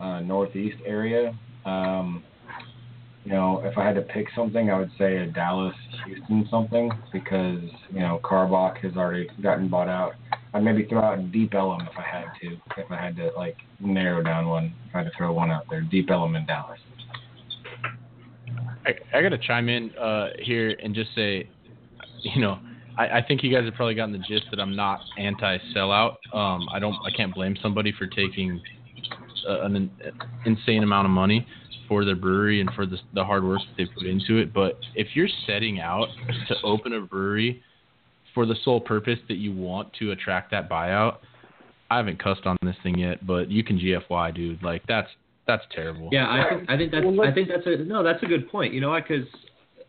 uh, 0.00 0.20
Northeast 0.20 0.76
area. 0.84 1.38
Um, 1.64 2.24
you 3.24 3.32
know, 3.32 3.62
if 3.64 3.76
I 3.76 3.84
had 3.84 3.94
to 3.96 4.02
pick 4.02 4.28
something, 4.36 4.70
I 4.70 4.78
would 4.78 4.90
say 4.98 5.16
a 5.18 5.26
Dallas, 5.26 5.74
Houston 6.06 6.46
something 6.50 6.90
because 7.12 7.60
you 7.90 8.00
know 8.00 8.20
Karbach 8.22 8.78
has 8.78 8.96
already 8.96 9.28
gotten 9.42 9.68
bought 9.68 9.88
out. 9.88 10.14
I'd 10.54 10.64
maybe 10.64 10.84
throw 10.86 11.02
out 11.02 11.32
Deep 11.32 11.54
Ellum 11.54 11.82
if 11.82 11.98
I 11.98 12.02
had 12.02 12.26
to. 12.40 12.56
If 12.80 12.90
I 12.90 12.96
had 12.96 13.16
to 13.16 13.30
like 13.36 13.56
narrow 13.80 14.22
down 14.22 14.48
one, 14.48 14.74
had 14.92 15.04
to 15.04 15.10
throw 15.16 15.32
one 15.32 15.50
out 15.50 15.64
there, 15.68 15.82
Deep 15.82 16.10
Ellum 16.10 16.36
in 16.36 16.46
Dallas. 16.46 16.80
I, 18.86 18.94
I 19.12 19.22
got 19.22 19.30
to 19.30 19.38
chime 19.38 19.68
in 19.68 19.90
uh, 19.96 20.28
here 20.40 20.76
and 20.82 20.94
just 20.94 21.14
say, 21.14 21.48
you 22.22 22.40
know, 22.40 22.58
I, 22.96 23.18
I 23.18 23.24
think 23.26 23.42
you 23.42 23.52
guys 23.52 23.64
have 23.64 23.74
probably 23.74 23.94
gotten 23.94 24.12
the 24.12 24.18
gist 24.18 24.44
that 24.50 24.60
I'm 24.60 24.76
not 24.76 25.00
anti-sellout. 25.18 26.16
Um, 26.32 26.66
I 26.72 26.78
don't, 26.78 26.94
I 27.04 27.10
can't 27.14 27.34
blame 27.34 27.56
somebody 27.62 27.92
for 27.92 28.06
taking 28.06 28.60
an 29.48 29.76
in- 29.76 29.90
insane 30.44 30.82
amount 30.82 31.06
of 31.06 31.10
money 31.10 31.46
for 31.88 32.04
their 32.04 32.16
brewery 32.16 32.60
and 32.60 32.70
for 32.74 32.86
the, 32.86 32.96
the 33.14 33.24
hard 33.24 33.44
work 33.44 33.60
that 33.60 33.76
they 33.76 33.86
put 33.92 34.06
into 34.06 34.38
it. 34.38 34.52
But 34.52 34.78
if 34.94 35.08
you're 35.14 35.28
setting 35.46 35.80
out 35.80 36.08
to 36.48 36.54
open 36.64 36.94
a 36.94 37.00
brewery 37.00 37.62
for 38.36 38.44
the 38.44 38.54
sole 38.64 38.82
purpose 38.82 39.18
that 39.28 39.38
you 39.38 39.50
want 39.50 39.90
to 39.94 40.10
attract 40.10 40.50
that 40.50 40.68
buyout, 40.68 41.16
I 41.90 41.96
haven't 41.96 42.22
cussed 42.22 42.44
on 42.44 42.58
this 42.60 42.76
thing 42.82 42.98
yet, 42.98 43.26
but 43.26 43.50
you 43.50 43.64
can 43.64 43.78
GFY, 43.78 44.34
dude. 44.34 44.62
Like 44.62 44.82
that's 44.86 45.08
that's 45.46 45.64
terrible. 45.74 46.10
Yeah, 46.12 46.26
I 46.28 46.50
think 46.50 46.68
I 46.68 46.76
think 46.76 46.92
that's 46.92 47.06
I 47.06 47.32
think 47.32 47.48
that's 47.48 47.66
a 47.66 47.84
no, 47.84 48.02
that's 48.02 48.22
a 48.22 48.26
good 48.26 48.50
point. 48.50 48.74
You 48.74 48.82
know? 48.82 48.94
Because 48.94 49.26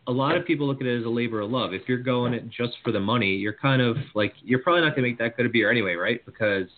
a 0.06 0.12
lot 0.12 0.34
of 0.34 0.46
people 0.46 0.66
look 0.66 0.80
at 0.80 0.86
it 0.86 0.98
as 0.98 1.04
a 1.04 1.10
labor 1.10 1.40
of 1.42 1.50
love. 1.50 1.74
If 1.74 1.82
you're 1.88 1.98
going 1.98 2.32
it 2.32 2.48
just 2.48 2.72
for 2.82 2.90
the 2.90 3.00
money, 3.00 3.34
you're 3.34 3.52
kind 3.52 3.82
of 3.82 3.98
like 4.14 4.32
you're 4.42 4.60
probably 4.60 4.80
not 4.80 4.96
gonna 4.96 5.08
make 5.08 5.18
that 5.18 5.36
good 5.36 5.44
a 5.44 5.50
beer 5.50 5.70
anyway, 5.70 5.94
right? 5.94 6.24
Because 6.24 6.68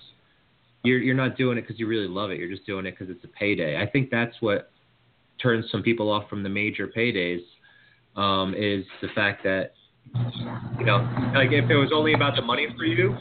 you're 0.83 0.99
you're 0.99 1.15
not 1.15 1.37
doing 1.37 1.57
it 1.57 1.61
because 1.61 1.79
you 1.79 1.87
really 1.87 2.09
love 2.09 2.33
it. 2.33 2.39
You're 2.41 2.51
just 2.51 2.67
doing 2.67 2.85
it 2.85 2.99
because 2.99 3.15
it's 3.15 3.23
a 3.23 3.29
payday. 3.29 3.81
I 3.81 3.89
think 3.89 4.11
that's 4.11 4.35
what 4.41 4.73
turns 5.41 5.67
some 5.71 5.85
people 5.85 6.11
off 6.11 6.29
from 6.29 6.43
the 6.43 6.49
major 6.49 6.89
paydays 6.89 7.43
um, 8.17 8.55
is 8.55 8.85
the 9.03 9.09
fact 9.15 9.45
that 9.45 9.75
you 10.79 10.85
know, 10.85 10.99
like 11.35 11.53
if 11.53 11.71
it 11.71 11.77
was 11.77 11.91
only 11.95 12.15
about 12.15 12.37
the 12.37 12.43
money 12.43 12.67
for 12.77 12.85
you, 12.85 13.17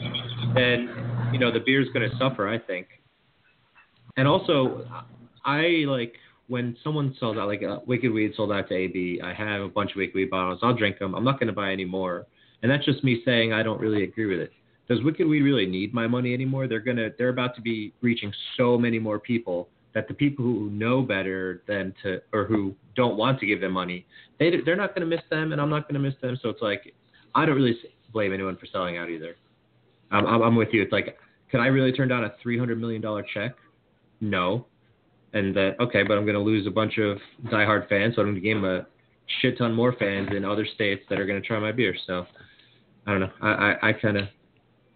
then 0.54 0.88
you 1.32 1.38
know 1.38 1.52
the 1.52 1.60
beer's 1.60 1.88
going 1.92 2.08
to 2.08 2.16
suffer. 2.16 2.48
I 2.48 2.58
think. 2.58 2.86
And 4.16 4.26
also, 4.26 4.86
I 5.44 5.84
like 5.86 6.14
when 6.48 6.76
someone 6.82 7.14
sells 7.20 7.36
out, 7.36 7.46
like 7.46 7.62
uh, 7.62 7.78
Wicked 7.86 8.12
Weed 8.12 8.32
sold 8.36 8.52
out 8.52 8.68
to 8.68 8.74
AB. 8.74 9.20
I 9.22 9.32
have 9.32 9.62
a 9.62 9.68
bunch 9.68 9.92
of 9.92 9.98
Wicked 9.98 10.14
Weed 10.14 10.30
bottles. 10.30 10.58
I'll 10.62 10.74
drink 10.74 10.98
them. 10.98 11.14
I'm 11.14 11.24
not 11.24 11.38
going 11.38 11.46
to 11.46 11.52
buy 11.52 11.70
any 11.70 11.84
more. 11.84 12.26
And 12.62 12.70
that's 12.70 12.84
just 12.84 13.04
me 13.04 13.22
saying 13.24 13.52
I 13.52 13.62
don't 13.62 13.80
really 13.80 14.02
agree 14.02 14.26
with 14.26 14.40
it. 14.40 14.52
Does 14.88 15.02
Wicked 15.04 15.26
Weed 15.26 15.42
really 15.42 15.66
need 15.66 15.94
my 15.94 16.08
money 16.08 16.34
anymore? 16.34 16.66
They're 16.66 16.80
gonna, 16.80 17.10
they're 17.16 17.28
about 17.28 17.54
to 17.54 17.62
be 17.62 17.94
reaching 18.00 18.32
so 18.56 18.76
many 18.76 18.98
more 18.98 19.20
people 19.20 19.68
that 19.94 20.08
the 20.08 20.14
people 20.14 20.44
who 20.44 20.70
know 20.70 21.02
better 21.02 21.62
than 21.66 21.94
to, 22.02 22.20
or 22.32 22.44
who 22.44 22.74
don't 22.94 23.16
want 23.16 23.40
to 23.40 23.46
give 23.46 23.60
them 23.60 23.72
money, 23.72 24.06
they 24.38 24.60
they're 24.64 24.76
not 24.76 24.94
going 24.94 25.08
to 25.08 25.16
miss 25.16 25.24
them, 25.30 25.52
and 25.52 25.60
I'm 25.60 25.70
not 25.70 25.88
going 25.88 26.00
to 26.00 26.08
miss 26.08 26.18
them. 26.20 26.38
So 26.42 26.48
it's 26.48 26.62
like 26.62 26.94
I 27.34 27.44
don't 27.46 27.56
really 27.56 27.76
blame 28.12 28.32
anyone 28.32 28.56
for 28.56 28.66
selling 28.66 28.96
out 28.96 29.08
either. 29.08 29.36
I'm, 30.10 30.26
I'm 30.26 30.56
with 30.56 30.70
you. 30.72 30.82
It's 30.82 30.92
like, 30.92 31.16
can 31.50 31.60
I 31.60 31.66
really 31.66 31.92
turn 31.92 32.08
down 32.08 32.24
a 32.24 32.32
three 32.42 32.58
hundred 32.58 32.80
million 32.80 33.00
dollar 33.00 33.24
check? 33.34 33.52
No. 34.20 34.66
And 35.32 35.54
that 35.54 35.76
okay, 35.80 36.02
but 36.02 36.18
I'm 36.18 36.24
going 36.24 36.34
to 36.34 36.40
lose 36.40 36.66
a 36.66 36.70
bunch 36.70 36.98
of 36.98 37.18
diehard 37.46 37.88
fans, 37.88 38.16
so 38.16 38.22
I'm 38.22 38.28
going 38.28 38.34
to 38.34 38.40
gain 38.40 38.64
a 38.64 38.86
shit 39.40 39.58
ton 39.58 39.72
more 39.72 39.94
fans 39.96 40.30
in 40.36 40.44
other 40.44 40.66
states 40.74 41.04
that 41.08 41.20
are 41.20 41.26
going 41.26 41.40
to 41.40 41.46
try 41.46 41.60
my 41.60 41.70
beer. 41.70 41.94
So 42.06 42.26
I 43.06 43.12
don't 43.12 43.20
know. 43.20 43.30
I 43.40 43.48
I, 43.48 43.88
I 43.90 43.92
kind 43.92 44.16
of 44.16 44.26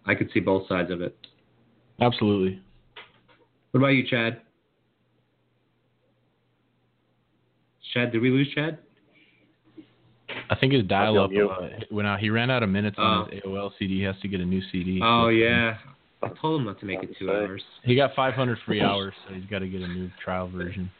I 0.05 0.13
could 0.13 0.29
see 0.33 0.41
both 0.41 0.67
sides 0.67 0.91
of 0.91 1.01
it. 1.01 1.15
Absolutely. 2.01 2.61
What 3.71 3.79
about 3.79 3.87
you, 3.87 4.05
Chad? 4.05 4.41
Chad, 7.95 8.11
did 8.11 8.21
we 8.21 8.29
lose 8.29 8.51
Chad? 8.53 8.77
I 10.49 10.55
think 10.55 10.73
his 10.73 10.83
dial 10.83 11.17
up 11.23 11.31
uh, 11.31 11.67
went 11.89 12.07
out. 12.07 12.19
He 12.19 12.29
ran 12.29 12.51
out 12.51 12.61
of 12.61 12.69
minutes 12.69 12.97
on 12.99 13.27
Oh. 13.27 13.31
his 13.31 13.41
AOL 13.43 13.71
CD. 13.79 13.97
He 13.99 14.03
has 14.03 14.15
to 14.21 14.27
get 14.27 14.41
a 14.41 14.45
new 14.45 14.61
CD. 14.71 14.99
Oh 15.01 15.29
yeah, 15.29 15.77
I 16.21 16.27
told 16.41 16.59
him 16.59 16.67
not 16.67 16.79
to 16.81 16.85
make 16.85 17.01
it 17.03 17.15
two 17.17 17.31
hours. 17.31 17.63
He 17.83 17.95
got 17.95 18.13
500 18.15 18.57
free 18.65 18.81
hours, 18.81 19.13
so 19.27 19.33
he's 19.33 19.45
got 19.45 19.59
to 19.59 19.67
get 19.67 19.81
a 19.81 19.87
new 19.87 20.09
trial 20.23 20.49
version. 20.49 20.91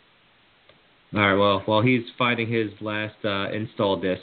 All 1.14 1.20
right, 1.22 1.34
well, 1.36 1.62
while 1.66 1.82
he's 1.82 2.04
finding 2.18 2.52
his 2.52 2.70
last 2.82 3.16
uh, 3.26 3.52
install 3.52 3.98
disc, 4.00 4.22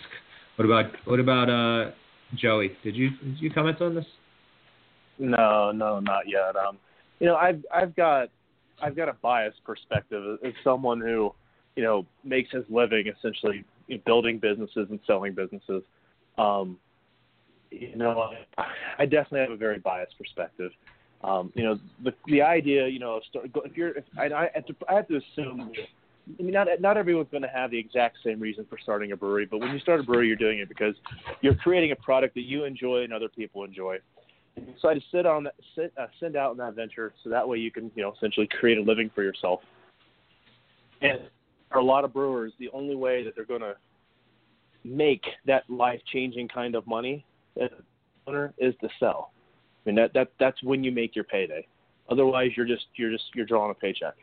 what 0.57 0.65
about 0.65 0.87
what 1.05 1.21
about 1.21 1.51
uh, 1.51 1.91
Joey? 2.35 2.73
Did 2.83 2.97
you 2.97 3.11
did 3.11 3.39
you 3.41 3.51
comment 3.51 3.83
on 3.83 3.95
this? 3.95 4.07
No, 5.19 5.73
no, 5.73 6.01
not 6.01 6.23
yet. 6.27 6.57
Um, 6.57 6.79
you 7.21 7.27
know, 7.27 7.37
I've 7.37 7.63
I've 7.73 7.95
got 7.97 8.29
I've 8.83 8.97
got 8.97 9.09
a 9.11 9.15
biased 9.15 9.63
perspective 9.65 10.39
as 10.45 10.53
someone 10.65 11.01
who, 11.01 11.33
you 11.77 11.83
know, 11.83 12.07
makes 12.25 12.51
his 12.51 12.65
living 12.69 13.07
essentially 13.07 13.65
building 14.05 14.39
businesses 14.39 14.89
and 14.91 15.01
selling 15.07 15.35
businesses. 15.35 15.83
Um, 16.39 16.79
you 17.71 17.97
know, 17.97 18.33
I, 18.59 18.67
I 18.99 19.07
definitely 19.07 19.41
have 19.41 19.51
a 19.51 19.57
very 19.57 19.79
biased 19.79 20.17
perspective. 20.19 20.73
Um, 21.25 21.53
you 21.55 21.63
know, 21.63 21.79
the 22.03 22.13
the 22.27 22.43
idea, 22.43 22.89
you 22.89 22.99
know, 22.99 23.21
if 23.35 23.77
you're, 23.77 23.91
if 23.91 24.05
I, 24.19 24.27
I, 24.27 24.51
have 24.55 24.67
to, 24.67 24.75
I 24.89 24.95
have 24.95 25.09
to 25.09 25.17
assume. 25.17 25.73
I 26.39 26.43
mean, 26.43 26.53
not 26.53 26.69
not 26.81 26.97
everyone's 26.97 27.29
going 27.31 27.43
to 27.43 27.49
have 27.49 27.71
the 27.71 27.79
exact 27.79 28.19
same 28.25 28.39
reason 28.41 28.67
for 28.69 28.79
starting 28.81 29.13
a 29.13 29.17
brewery, 29.17 29.47
but 29.47 29.59
when 29.59 29.73
you 29.73 29.81
start 29.81 30.01
a 30.01 30.03
brewery, 30.03 30.29
you're 30.29 30.37
doing 30.37 30.59
it 30.61 30.69
because 30.69 30.95
you're 31.41 31.55
creating 31.55 31.93
a 31.93 31.97
product 31.97 32.35
that 32.35 32.43
you 32.43 32.65
enjoy 32.65 33.03
and 33.03 33.13
other 33.13 33.29
people 33.29 33.65
enjoy. 33.65 33.99
And 34.57 34.67
you 34.67 34.75
decide 34.75 34.95
to 34.95 35.01
sit 35.11 35.27
on 35.27 35.49
sit, 35.75 35.93
uh, 35.97 36.07
send 36.21 36.37
out 36.37 36.53
in 36.53 36.59
that 36.59 36.75
venture, 36.75 37.13
so 37.23 37.31
that 37.31 37.49
way 37.49 37.59
you 37.59 37.71
can, 37.71 37.91
you 37.95 38.03
know, 38.03 38.13
essentially 38.13 38.49
create 38.49 38.79
a 38.79 38.83
living 38.83 39.11
for 39.15 39.23
yourself. 39.23 39.61
And 41.01 41.21
for 41.73 41.79
a 41.79 41.85
lot 41.85 42.05
of 42.05 42.13
brewers, 42.13 42.53
the 42.59 42.69
only 42.73 42.95
way 42.95 43.25
that 43.25 43.35
they're 43.35 43.45
going 43.45 43.61
to 43.61 43.75
make 44.85 45.23
that 45.47 45.63
life-changing 45.69 46.49
kind 46.49 46.75
of 46.75 46.87
money 46.87 47.25
as 47.61 47.71
owner 48.27 48.53
is 48.59 48.75
to 48.81 48.89
sell. 49.01 49.33
I 49.85 49.89
mean, 49.89 49.97
that 49.97 50.13
that 50.15 50.29
that's 50.39 50.63
when 50.63 50.85
you 50.85 50.93
make 50.93 51.17
your 51.17 51.25
payday. 51.25 51.67
Otherwise, 52.09 52.51
you're 52.57 52.67
just 52.67 52.87
you're 52.95 53.11
just 53.11 53.25
you're 53.35 53.47
drawing 53.47 53.71
a 53.71 53.75
paycheck. 53.75 54.15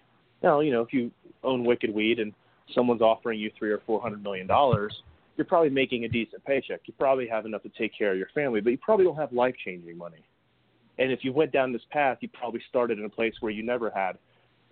Now, 0.41 0.61
you 0.61 0.71
know, 0.71 0.81
if 0.81 0.93
you 0.93 1.11
own 1.43 1.65
Wicked 1.65 1.93
Weed 1.93 2.19
and 2.19 2.33
someone's 2.73 3.01
offering 3.01 3.39
you 3.39 3.51
three 3.57 3.71
or 3.71 3.81
four 3.85 4.01
hundred 4.01 4.23
million 4.23 4.47
dollars, 4.47 5.03
you're 5.35 5.45
probably 5.45 5.69
making 5.69 6.05
a 6.05 6.07
decent 6.07 6.43
paycheck. 6.45 6.81
You 6.85 6.93
probably 6.97 7.27
have 7.27 7.45
enough 7.45 7.63
to 7.63 7.69
take 7.77 7.97
care 7.97 8.11
of 8.11 8.17
your 8.17 8.29
family, 8.33 8.61
but 8.61 8.69
you 8.69 8.77
probably 8.77 9.05
don't 9.05 9.17
have 9.17 9.33
life 9.33 9.55
changing 9.63 9.97
money. 9.97 10.23
And 10.97 11.11
if 11.11 11.23
you 11.23 11.33
went 11.33 11.51
down 11.51 11.71
this 11.71 11.81
path, 11.91 12.17
you 12.21 12.29
probably 12.29 12.61
started 12.69 12.99
in 12.99 13.05
a 13.05 13.09
place 13.09 13.33
where 13.39 13.51
you 13.51 13.63
never 13.63 13.89
had 13.89 14.17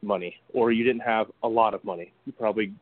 money, 0.01 0.35
or 0.53 0.71
you 0.71 0.83
didn't 0.83 1.01
have 1.01 1.27
a 1.43 1.47
lot 1.47 1.73
of 1.73 1.83
money. 1.83 2.11
You 2.25 2.33
probably, 2.33 2.73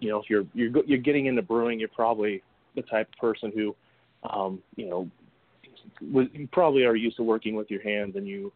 you 0.00 0.08
know, 0.08 0.18
if 0.18 0.30
you're 0.30 0.46
you're 0.54 0.70
you're 0.86 0.98
getting 0.98 1.26
into 1.26 1.42
brewing, 1.42 1.78
you're 1.78 1.88
probably 1.88 2.42
the 2.74 2.82
type 2.82 3.08
of 3.12 3.18
person 3.18 3.52
who, 3.54 3.74
um, 4.28 4.62
you 4.76 4.88
know, 4.88 5.10
was, 6.12 6.26
you 6.32 6.48
probably 6.52 6.84
are 6.84 6.96
used 6.96 7.16
to 7.16 7.22
working 7.22 7.54
with 7.54 7.70
your 7.70 7.82
hands, 7.82 8.16
and 8.16 8.26
you 8.26 8.52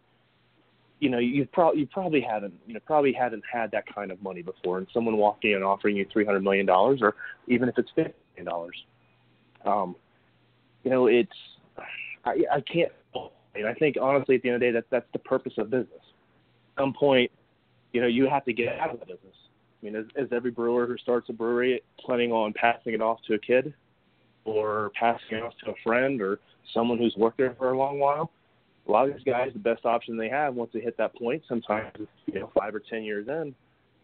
you 1.01 1.11
know, 1.11 1.18
you 1.18 1.47
probably 1.53 1.80
you 1.80 1.86
probably 1.86 2.20
haven't 2.20 2.55
you 2.66 2.74
know 2.74 2.80
probably 2.86 3.12
haven't 3.12 3.43
had 3.51 3.70
that 3.72 3.93
kind 3.93 4.12
of 4.12 4.22
money 4.22 4.43
before, 4.43 4.78
and 4.78 4.86
someone 4.95 5.16
walking 5.16 5.51
in 5.51 5.57
and 5.57 5.64
offering 5.64 5.97
you 5.97 6.07
three 6.12 6.24
hundred 6.24 6.45
million 6.45 6.64
dollars, 6.64 7.01
or 7.03 7.16
even 7.49 7.68
if 7.68 7.76
it's 7.76 7.90
fifty 7.95 8.14
million 8.36 8.51
dollars, 8.51 8.76
um, 9.64 9.97
you 10.84 10.90
know, 10.90 11.07
it's 11.09 11.32
I 12.24 12.45
I 12.53 12.61
can't. 12.61 12.93
And 13.55 13.66
I 13.66 13.74
think 13.74 13.97
honestly, 14.01 14.36
at 14.36 14.43
the 14.43 14.49
end 14.49 14.55
of 14.55 14.61
the 14.61 14.66
day, 14.66 14.72
that 14.72 14.84
that's 14.90 15.12
the 15.12 15.18
purpose 15.18 15.53
of 15.59 15.70
business. 15.70 15.88
At 16.76 16.82
some 16.82 16.95
point, 16.95 17.30
you 17.93 18.01
know, 18.01 18.07
you 18.07 18.28
have 18.28 18.45
to 18.45 18.53
get 18.53 18.78
out 18.78 18.90
of 18.93 19.01
the 19.01 19.07
business. 19.07 19.34
I 19.82 19.84
mean, 19.84 19.97
as, 19.97 20.05
as 20.16 20.28
every 20.32 20.51
brewer 20.51 20.86
who 20.86 20.97
starts 20.99 21.28
a 21.28 21.32
brewery 21.32 21.82
planning 21.99 22.32
on 22.32 22.53
passing 22.53 22.95
it 22.95 23.01
off 23.01 23.18
to 23.26 23.34
a 23.34 23.38
kid, 23.38 23.74
or 24.45 24.90
passing 24.99 25.38
it 25.38 25.43
off 25.43 25.55
to 25.64 25.70
a 25.70 25.74
friend, 25.84 26.20
or 26.20 26.38
someone 26.72 26.99
who's 26.99 27.14
worked 27.16 27.38
there 27.38 27.55
for 27.59 27.72
a 27.72 27.78
long 27.78 27.99
while 27.99 28.30
a 28.86 28.90
lot 28.90 29.09
of 29.09 29.14
these 29.14 29.24
guys, 29.24 29.51
the 29.53 29.59
best 29.59 29.84
option 29.84 30.16
they 30.16 30.28
have 30.28 30.55
once 30.55 30.70
they 30.74 30.80
hit 30.80 30.97
that 30.99 31.14
point, 31.16 31.43
sometimes 31.49 31.93
you 32.26 32.40
know 32.40 32.51
five 32.59 32.74
or 32.74 32.80
ten 32.80 33.03
years 33.03 33.28
in, 33.28 33.55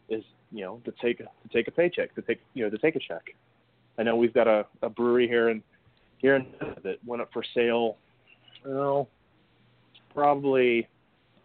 is 0.08 0.24
you 0.52 0.62
know 0.64 0.80
to 0.84 0.92
take 1.02 1.18
to 1.18 1.26
take 1.52 1.68
a 1.68 1.70
paycheck, 1.70 2.14
to 2.14 2.22
take 2.22 2.40
you 2.54 2.64
know 2.64 2.70
to 2.70 2.78
take 2.78 2.96
a 2.96 3.00
check. 3.00 3.34
I 3.98 4.04
know 4.04 4.16
we've 4.16 4.34
got 4.34 4.46
a, 4.46 4.66
a 4.82 4.88
brewery 4.88 5.26
here 5.26 5.48
in 5.50 5.62
here 6.18 6.36
in 6.36 6.46
that 6.84 6.96
went 7.04 7.22
up 7.22 7.30
for 7.32 7.42
sale, 7.54 7.96
well, 8.64 9.08
probably 10.14 10.86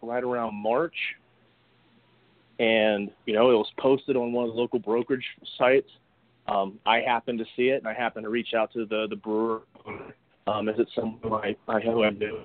right 0.02 0.22
around 0.22 0.54
March, 0.54 0.94
and 2.58 3.10
you 3.26 3.34
know 3.34 3.50
it 3.50 3.54
was 3.54 3.70
posted 3.78 4.16
on 4.16 4.32
one 4.32 4.48
of 4.48 4.54
the 4.54 4.60
local 4.60 4.78
brokerage 4.78 5.24
sites. 5.58 5.90
Um, 6.46 6.78
I 6.84 7.00
happened 7.00 7.38
to 7.38 7.44
see 7.56 7.68
it, 7.68 7.78
and 7.78 7.88
I 7.88 7.94
happened 7.94 8.24
to 8.24 8.30
reach 8.30 8.54
out 8.54 8.72
to 8.72 8.86
the 8.86 9.06
the 9.08 9.16
brewer. 9.16 9.62
Um, 10.46 10.68
is 10.68 10.78
it 10.78 10.88
someone 10.94 11.32
I 11.32 11.56
I 11.68 11.80
who 11.80 12.04
I 12.04 12.10
knew? 12.10 12.44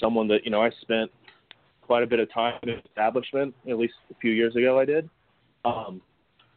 someone 0.00 0.28
that 0.28 0.44
you 0.44 0.50
know 0.50 0.62
I 0.62 0.70
spent 0.80 1.10
quite 1.82 2.02
a 2.02 2.06
bit 2.06 2.20
of 2.20 2.32
time 2.32 2.58
in 2.62 2.70
establishment. 2.70 3.54
At 3.68 3.78
least 3.78 3.94
a 4.10 4.14
few 4.14 4.32
years 4.32 4.56
ago, 4.56 4.78
I 4.78 4.84
did, 4.84 5.08
um, 5.64 6.00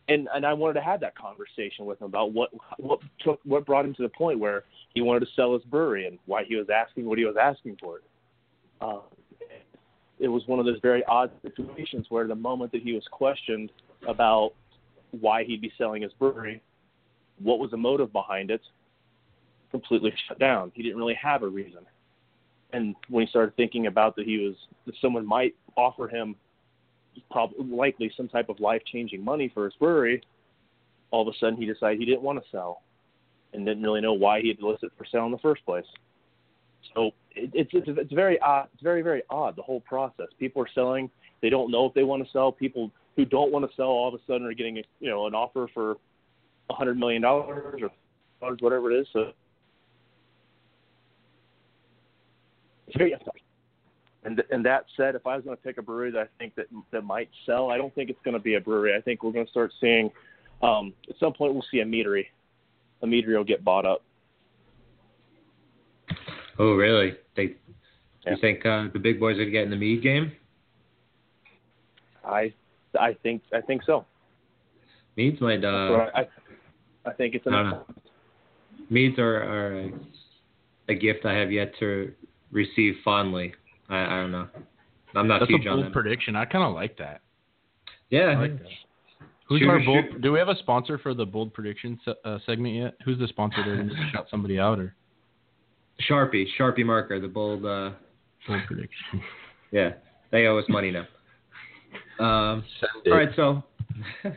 and 0.07 0.27
and 0.33 0.45
I 0.45 0.53
wanted 0.53 0.75
to 0.75 0.81
have 0.81 0.99
that 1.01 1.17
conversation 1.17 1.85
with 1.85 1.99
him 2.01 2.07
about 2.07 2.33
what 2.33 2.49
what 2.77 2.99
took 3.19 3.39
what 3.43 3.65
brought 3.65 3.85
him 3.85 3.93
to 3.95 4.03
the 4.03 4.09
point 4.09 4.39
where 4.39 4.63
he 4.93 5.01
wanted 5.01 5.21
to 5.21 5.27
sell 5.35 5.53
his 5.53 5.63
brewery 5.63 6.07
and 6.07 6.17
why 6.25 6.43
he 6.43 6.55
was 6.55 6.67
asking 6.73 7.05
what 7.05 7.17
he 7.17 7.25
was 7.25 7.35
asking 7.39 7.77
for. 7.81 8.01
Um, 8.81 9.01
it 10.19 10.27
was 10.27 10.43
one 10.47 10.59
of 10.59 10.65
those 10.65 10.79
very 10.81 11.03
odd 11.05 11.31
situations 11.41 12.07
where 12.09 12.27
the 12.27 12.35
moment 12.35 12.71
that 12.71 12.81
he 12.81 12.93
was 12.93 13.03
questioned 13.11 13.71
about 14.07 14.51
why 15.11 15.43
he'd 15.43 15.61
be 15.61 15.71
selling 15.77 16.01
his 16.01 16.11
brewery, 16.13 16.61
what 17.39 17.59
was 17.59 17.71
the 17.71 17.77
motive 17.77 18.11
behind 18.11 18.51
it, 18.51 18.61
completely 19.71 20.13
shut 20.27 20.39
down. 20.39 20.71
He 20.73 20.83
didn't 20.83 20.97
really 20.97 21.17
have 21.21 21.43
a 21.43 21.47
reason 21.47 21.85
and 22.73 22.95
when 23.09 23.25
he 23.25 23.29
started 23.29 23.55
thinking 23.55 23.87
about 23.87 24.15
that 24.15 24.25
he 24.25 24.37
was 24.37 24.55
that 24.85 24.95
someone 25.01 25.25
might 25.25 25.55
offer 25.75 26.07
him 26.07 26.35
probably 27.31 27.65
likely 27.65 28.11
some 28.15 28.27
type 28.27 28.49
of 28.49 28.59
life 28.59 28.81
changing 28.91 29.23
money 29.23 29.49
for 29.53 29.65
his 29.65 29.73
brewery, 29.79 30.21
all 31.11 31.27
of 31.27 31.33
a 31.33 31.37
sudden 31.39 31.57
he 31.57 31.65
decided 31.65 31.99
he 31.99 32.05
didn't 32.05 32.21
want 32.21 32.41
to 32.41 32.49
sell 32.51 32.81
and 33.53 33.65
didn't 33.65 33.83
really 33.83 34.01
know 34.01 34.13
why 34.13 34.41
he 34.41 34.49
had 34.49 34.61
listed 34.61 34.91
for 34.97 35.05
sale 35.05 35.25
in 35.25 35.31
the 35.31 35.37
first 35.39 35.65
place. 35.65 35.85
So 36.95 37.11
it, 37.31 37.51
it's, 37.53 37.71
it's 37.73 37.87
it's 37.87 38.13
very 38.13 38.39
odd. 38.39 38.67
It's 38.73 38.83
very 38.83 39.01
very 39.01 39.23
odd 39.29 39.55
the 39.55 39.61
whole 39.61 39.81
process. 39.81 40.27
People 40.39 40.61
are 40.61 40.69
selling. 40.73 41.09
They 41.41 41.49
don't 41.49 41.71
know 41.71 41.85
if 41.85 41.93
they 41.93 42.03
want 42.03 42.25
to 42.25 42.31
sell. 42.31 42.51
People 42.51 42.91
who 43.15 43.25
don't 43.25 43.51
want 43.51 43.69
to 43.69 43.75
sell 43.75 43.87
all 43.87 44.07
of 44.07 44.13
a 44.13 44.23
sudden 44.25 44.45
are 44.45 44.53
getting 44.53 44.77
you 44.99 45.09
know 45.09 45.27
an 45.27 45.35
offer 45.35 45.67
for 45.73 45.97
a 46.69 46.73
hundred 46.73 46.97
million 46.97 47.21
dollars 47.21 47.81
or 48.41 48.55
whatever 48.59 48.91
it 48.91 49.01
is. 49.01 49.07
So 49.13 49.31
it's 52.87 52.97
very 52.97 53.15
and 54.23 54.43
and 54.51 54.65
that 54.65 54.85
said, 54.97 55.15
if 55.15 55.25
I 55.25 55.35
was 55.35 55.45
going 55.45 55.55
to 55.55 55.63
pick 55.63 55.77
a 55.77 55.81
brewery 55.81 56.11
that 56.11 56.19
I 56.19 56.27
think 56.37 56.55
that 56.55 56.67
that 56.91 57.03
might 57.03 57.29
sell, 57.45 57.71
I 57.71 57.77
don't 57.77 57.93
think 57.95 58.09
it's 58.09 58.19
going 58.25 58.33
to 58.33 58.41
be 58.41 58.55
a 58.55 58.61
brewery. 58.61 58.95
I 58.95 59.01
think 59.01 59.23
we're 59.23 59.31
going 59.31 59.45
to 59.45 59.51
start 59.51 59.71
seeing 59.79 60.11
um, 60.61 60.93
at 61.09 61.15
some 61.19 61.33
point 61.33 61.53
we'll 61.53 61.65
see 61.71 61.79
a 61.79 61.85
meadery. 61.85 62.25
a 63.01 63.05
meadery 63.05 63.37
will 63.37 63.43
get 63.43 63.63
bought 63.63 63.85
up. 63.85 64.03
Oh, 66.59 66.73
really? 66.75 67.13
They 67.35 67.55
Yeah. 68.25 68.31
you 68.33 68.37
think 68.41 68.65
uh, 68.65 68.87
the 68.93 68.99
big 68.99 69.19
boys 69.19 69.35
are 69.37 69.41
gonna 69.43 69.51
get 69.51 69.63
in 69.63 69.69
the 69.69 69.75
mead 69.75 70.01
game? 70.01 70.31
I 72.25 72.53
I 72.99 73.13
think 73.23 73.41
I 73.53 73.61
think 73.61 73.83
so. 73.83 74.05
Meads 75.15 75.39
might. 75.41 75.61
That's 75.61 75.73
Uh, 75.73 76.09
I, 76.15 76.21
I 76.21 76.27
I 77.05 77.13
think 77.13 77.35
it's 77.35 77.45
I 77.47 77.51
don't 77.51 77.69
know. 77.69 77.85
Meads 78.89 79.17
are, 79.19 79.43
are 79.43 79.79
a, 79.79 79.91
a 80.89 80.95
gift 80.95 81.25
I 81.25 81.33
have 81.33 81.51
yet 81.51 81.73
to 81.79 82.13
receive 82.51 82.95
fondly. 83.03 83.53
I, 83.89 83.97
I 84.03 84.21
don't 84.21 84.31
know. 84.31 84.47
I'm 85.15 85.27
not 85.27 85.39
That's 85.39 85.49
huge 85.51 85.65
a 85.65 85.69
on 85.69 85.75
bold 85.77 85.85
them. 85.87 85.91
prediction. 85.93 86.35
I 86.35 86.45
kind 86.45 86.63
of 86.63 86.73
like 86.73 86.97
that. 86.97 87.21
yeah, 88.09 88.25
I 88.25 88.35
like 88.35 88.57
that. 88.59 88.67
Who's 89.47 89.61
Shoot, 89.61 89.69
our 89.69 89.79
shoot. 89.79 89.85
bold? 90.11 90.21
Do 90.21 90.31
we 90.33 90.39
have 90.39 90.49
a 90.49 90.57
sponsor 90.57 90.97
for 90.97 91.13
the 91.13 91.25
bold 91.25 91.53
prediction 91.53 91.97
se- 92.03 92.15
uh, 92.25 92.39
segment 92.45 92.75
yet? 92.75 92.95
Who's 93.05 93.17
the 93.17 93.27
sponsor 93.27 93.63
there? 93.65 93.77
Did 93.77 93.89
we 93.89 94.09
shout 94.11 94.27
somebody 94.29 94.59
out 94.59 94.79
or 94.79 94.93
Sharpie, 96.09 96.45
Sharpie 96.59 96.85
marker, 96.85 97.19
the 97.19 97.27
bold. 97.27 97.65
Uh, 97.65 97.91
bold 98.47 98.61
prediction? 98.67 99.21
yeah, 99.71 99.91
they 100.31 100.45
owe 100.45 100.57
us 100.57 100.65
money 100.69 100.91
now. 100.91 101.07
Um, 102.19 102.63
all 103.05 103.13
right, 103.13 103.29
so. 103.35 103.63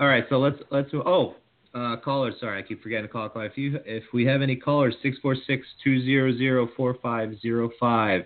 all 0.00 0.06
right, 0.06 0.24
so 0.28 0.38
let's 0.38 0.58
let's. 0.70 0.88
Oh, 0.94 1.36
uh, 1.74 1.96
callers. 1.96 2.34
Sorry, 2.40 2.58
I 2.58 2.62
keep 2.62 2.82
forgetting 2.82 3.06
to 3.06 3.12
call. 3.12 3.28
Call. 3.28 3.42
If 3.42 3.56
you 3.56 3.78
if 3.84 4.04
we 4.12 4.24
have 4.26 4.42
any 4.42 4.56
callers, 4.56 4.94
six 5.02 5.18
four 5.20 5.36
six 5.46 5.66
two 5.82 6.04
zero 6.04 6.36
zero 6.36 6.68
four 6.76 6.96
five 7.02 7.38
zero 7.40 7.70
five. 7.78 8.24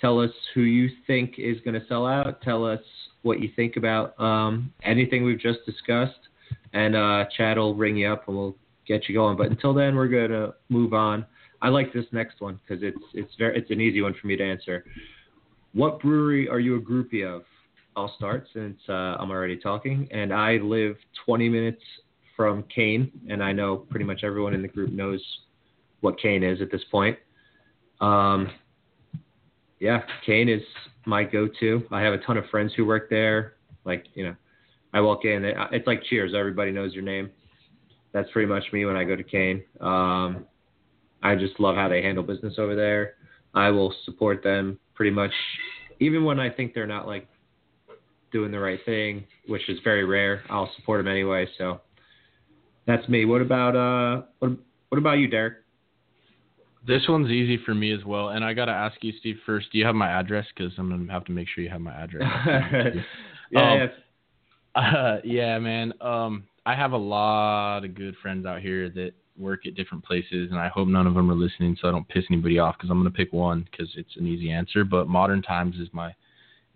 Tell 0.00 0.20
us 0.20 0.30
who 0.54 0.62
you 0.62 0.90
think 1.06 1.38
is 1.38 1.58
going 1.64 1.80
to 1.80 1.86
sell 1.86 2.04
out. 2.04 2.42
Tell 2.42 2.66
us 2.66 2.80
what 3.22 3.40
you 3.40 3.48
think 3.56 3.76
about 3.76 4.18
um, 4.20 4.70
anything 4.82 5.24
we've 5.24 5.40
just 5.40 5.60
discussed, 5.64 6.18
and 6.74 6.94
uh, 6.94 7.24
Chad 7.34 7.56
will 7.56 7.74
ring 7.74 7.96
you 7.96 8.08
up 8.08 8.28
and 8.28 8.36
we'll 8.36 8.56
get 8.86 9.08
you 9.08 9.14
going. 9.14 9.36
But 9.36 9.50
until 9.50 9.72
then, 9.72 9.94
we're 9.94 10.08
going 10.08 10.30
to 10.30 10.54
move 10.68 10.92
on. 10.92 11.24
I 11.64 11.68
like 11.68 11.94
this 11.94 12.04
next 12.12 12.42
one 12.42 12.60
because 12.60 12.84
it's 12.84 13.02
it's 13.14 13.32
very 13.38 13.56
it's 13.56 13.70
an 13.70 13.80
easy 13.80 14.02
one 14.02 14.14
for 14.20 14.26
me 14.26 14.36
to 14.36 14.44
answer. 14.44 14.84
What 15.72 15.98
brewery 15.98 16.46
are 16.46 16.60
you 16.60 16.76
a 16.76 16.80
groupie 16.80 17.24
of? 17.26 17.44
I'll 17.96 18.14
start 18.16 18.46
since 18.52 18.78
uh, 18.86 19.16
I'm 19.18 19.30
already 19.30 19.56
talking, 19.56 20.06
and 20.10 20.30
I 20.30 20.58
live 20.58 20.96
20 21.24 21.48
minutes 21.48 21.80
from 22.36 22.64
Kane, 22.64 23.10
and 23.30 23.42
I 23.42 23.52
know 23.52 23.78
pretty 23.78 24.04
much 24.04 24.24
everyone 24.24 24.52
in 24.52 24.60
the 24.60 24.68
group 24.68 24.92
knows 24.92 25.24
what 26.02 26.20
Kane 26.20 26.42
is 26.42 26.60
at 26.60 26.70
this 26.70 26.82
point. 26.90 27.16
Um, 28.02 28.50
yeah, 29.80 30.02
Kane 30.26 30.50
is 30.50 30.62
my 31.06 31.24
go-to. 31.24 31.82
I 31.90 32.02
have 32.02 32.12
a 32.12 32.18
ton 32.18 32.36
of 32.36 32.44
friends 32.50 32.74
who 32.76 32.84
work 32.84 33.08
there. 33.08 33.54
Like 33.86 34.04
you 34.12 34.24
know, 34.24 34.36
I 34.92 35.00
walk 35.00 35.24
in, 35.24 35.46
it's 35.72 35.86
like 35.86 36.02
Cheers. 36.10 36.34
Everybody 36.36 36.72
knows 36.72 36.92
your 36.92 37.04
name. 37.04 37.30
That's 38.12 38.30
pretty 38.32 38.48
much 38.48 38.64
me 38.70 38.84
when 38.84 38.96
I 38.96 39.04
go 39.04 39.16
to 39.16 39.24
Kane. 39.24 39.62
Um, 39.80 40.44
I 41.24 41.34
just 41.34 41.58
love 41.58 41.74
how 41.74 41.88
they 41.88 42.02
handle 42.02 42.22
business 42.22 42.54
over 42.58 42.76
there. 42.76 43.14
I 43.54 43.70
will 43.70 43.92
support 44.04 44.42
them 44.44 44.78
pretty 44.94 45.10
much, 45.10 45.32
even 45.98 46.24
when 46.24 46.38
I 46.38 46.50
think 46.50 46.74
they're 46.74 46.86
not 46.86 47.06
like 47.06 47.26
doing 48.30 48.52
the 48.52 48.58
right 48.58 48.80
thing, 48.84 49.24
which 49.48 49.68
is 49.68 49.78
very 49.82 50.04
rare. 50.04 50.42
I'll 50.50 50.70
support 50.76 51.02
them 51.02 51.10
anyway. 51.10 51.48
So 51.56 51.80
that's 52.86 53.08
me. 53.08 53.24
What 53.24 53.40
about 53.40 53.74
uh, 53.74 54.26
what 54.38 54.52
what 54.90 54.98
about 54.98 55.14
you, 55.18 55.28
Derek? 55.28 55.54
This 56.86 57.02
one's 57.08 57.30
easy 57.30 57.58
for 57.64 57.74
me 57.74 57.92
as 57.92 58.04
well, 58.04 58.28
and 58.28 58.44
I 58.44 58.52
gotta 58.52 58.72
ask 58.72 59.02
you, 59.02 59.12
Steve. 59.18 59.36
First, 59.46 59.72
do 59.72 59.78
you 59.78 59.86
have 59.86 59.94
my 59.94 60.08
address? 60.08 60.44
Because 60.54 60.72
I'm 60.76 60.90
gonna 60.90 61.10
have 61.10 61.24
to 61.24 61.32
make 61.32 61.48
sure 61.48 61.64
you 61.64 61.70
have 61.70 61.80
my 61.80 61.94
address. 61.94 62.22
yeah, 63.50 63.72
Um, 63.72 63.90
yeah. 64.76 64.82
Uh, 64.82 65.20
yeah, 65.24 65.58
man. 65.58 65.94
Um, 66.02 66.44
I 66.66 66.74
have 66.74 66.92
a 66.92 66.98
lot 66.98 67.84
of 67.84 67.94
good 67.94 68.14
friends 68.20 68.44
out 68.44 68.60
here 68.60 68.90
that 68.90 69.12
work 69.38 69.66
at 69.66 69.74
different 69.74 70.04
places, 70.04 70.50
and 70.50 70.58
I 70.58 70.68
hope 70.68 70.88
none 70.88 71.06
of 71.06 71.14
them 71.14 71.30
are 71.30 71.34
listening, 71.34 71.76
so 71.80 71.88
I 71.88 71.90
don't 71.90 72.08
piss 72.08 72.24
anybody 72.30 72.58
off. 72.58 72.76
Because 72.76 72.90
I'm 72.90 72.98
gonna 72.98 73.10
pick 73.10 73.32
one 73.32 73.66
because 73.70 73.92
it's 73.96 74.16
an 74.16 74.26
easy 74.26 74.50
answer. 74.50 74.84
But 74.84 75.08
Modern 75.08 75.42
Times 75.42 75.76
is 75.76 75.88
my 75.92 76.14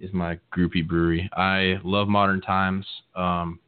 is 0.00 0.12
my 0.12 0.38
groupie 0.56 0.86
brewery. 0.86 1.28
I 1.36 1.78
love 1.84 2.08
Modern 2.08 2.40
Times. 2.40 2.86
Um, 3.14 3.60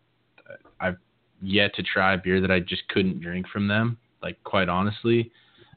I've 0.80 0.96
yet 1.42 1.74
to 1.74 1.82
try 1.82 2.14
a 2.14 2.18
beer 2.18 2.40
that 2.40 2.50
I 2.50 2.60
just 2.60 2.88
couldn't 2.88 3.20
drink 3.20 3.46
from 3.48 3.68
them. 3.68 3.98
Like 4.22 4.42
quite 4.44 4.68
honestly, 4.68 5.30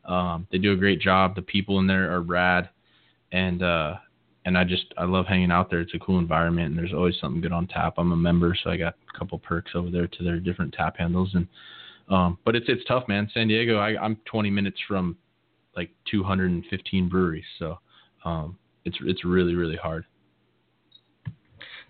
um, 0.06 0.48
they 0.52 0.58
do 0.58 0.74
a 0.74 0.78
great 0.78 1.00
job. 1.00 1.36
The 1.36 1.42
people 1.42 1.80
in 1.80 1.88
there 1.88 2.12
are 2.12 2.22
rad, 2.22 2.70
and 3.32 3.64
uh, 3.64 3.96
and 4.46 4.58
I 4.58 4.64
just 4.64 4.94
I 4.98 5.06
love 5.06 5.26
hanging 5.28 5.52
out 5.52 5.70
there. 5.70 5.82
It's 5.82 5.94
a 5.94 6.00
cool 6.00 6.20
environment, 6.20 6.70
and 6.70 6.78
there's 6.78 6.94
always 6.94 7.16
something 7.20 7.42
good 7.42 7.54
on 7.54 7.68
tap. 7.68 7.96
I'm 7.98 8.12
a 8.12 8.18
member, 8.18 8.56
so 8.62 8.70
I 8.70 8.78
got 8.78 8.96
a 9.14 9.18
couple 9.18 9.38
perks 9.40 9.72
over 9.76 9.90
there 9.90 10.08
to 10.08 10.24
their 10.24 10.40
different 10.40 10.74
tap 10.74 10.98
handles, 10.98 11.32
and 11.34 11.48
um, 12.10 12.38
but 12.46 12.56
it's 12.56 12.66
it's 12.68 12.84
tough, 12.86 13.08
man. 13.08 13.30
San 13.34 13.48
Diego, 13.48 13.78
I, 13.78 13.98
I'm 14.02 14.18
20 14.26 14.50
minutes 14.50 14.78
from 14.88 15.18
like 15.76 15.90
215 16.12 17.10
breweries, 17.10 17.44
so 17.60 17.80
um, 18.26 18.58
it's 18.86 18.98
it's 19.02 19.26
really 19.26 19.56
really 19.56 19.78
hard. 19.78 20.06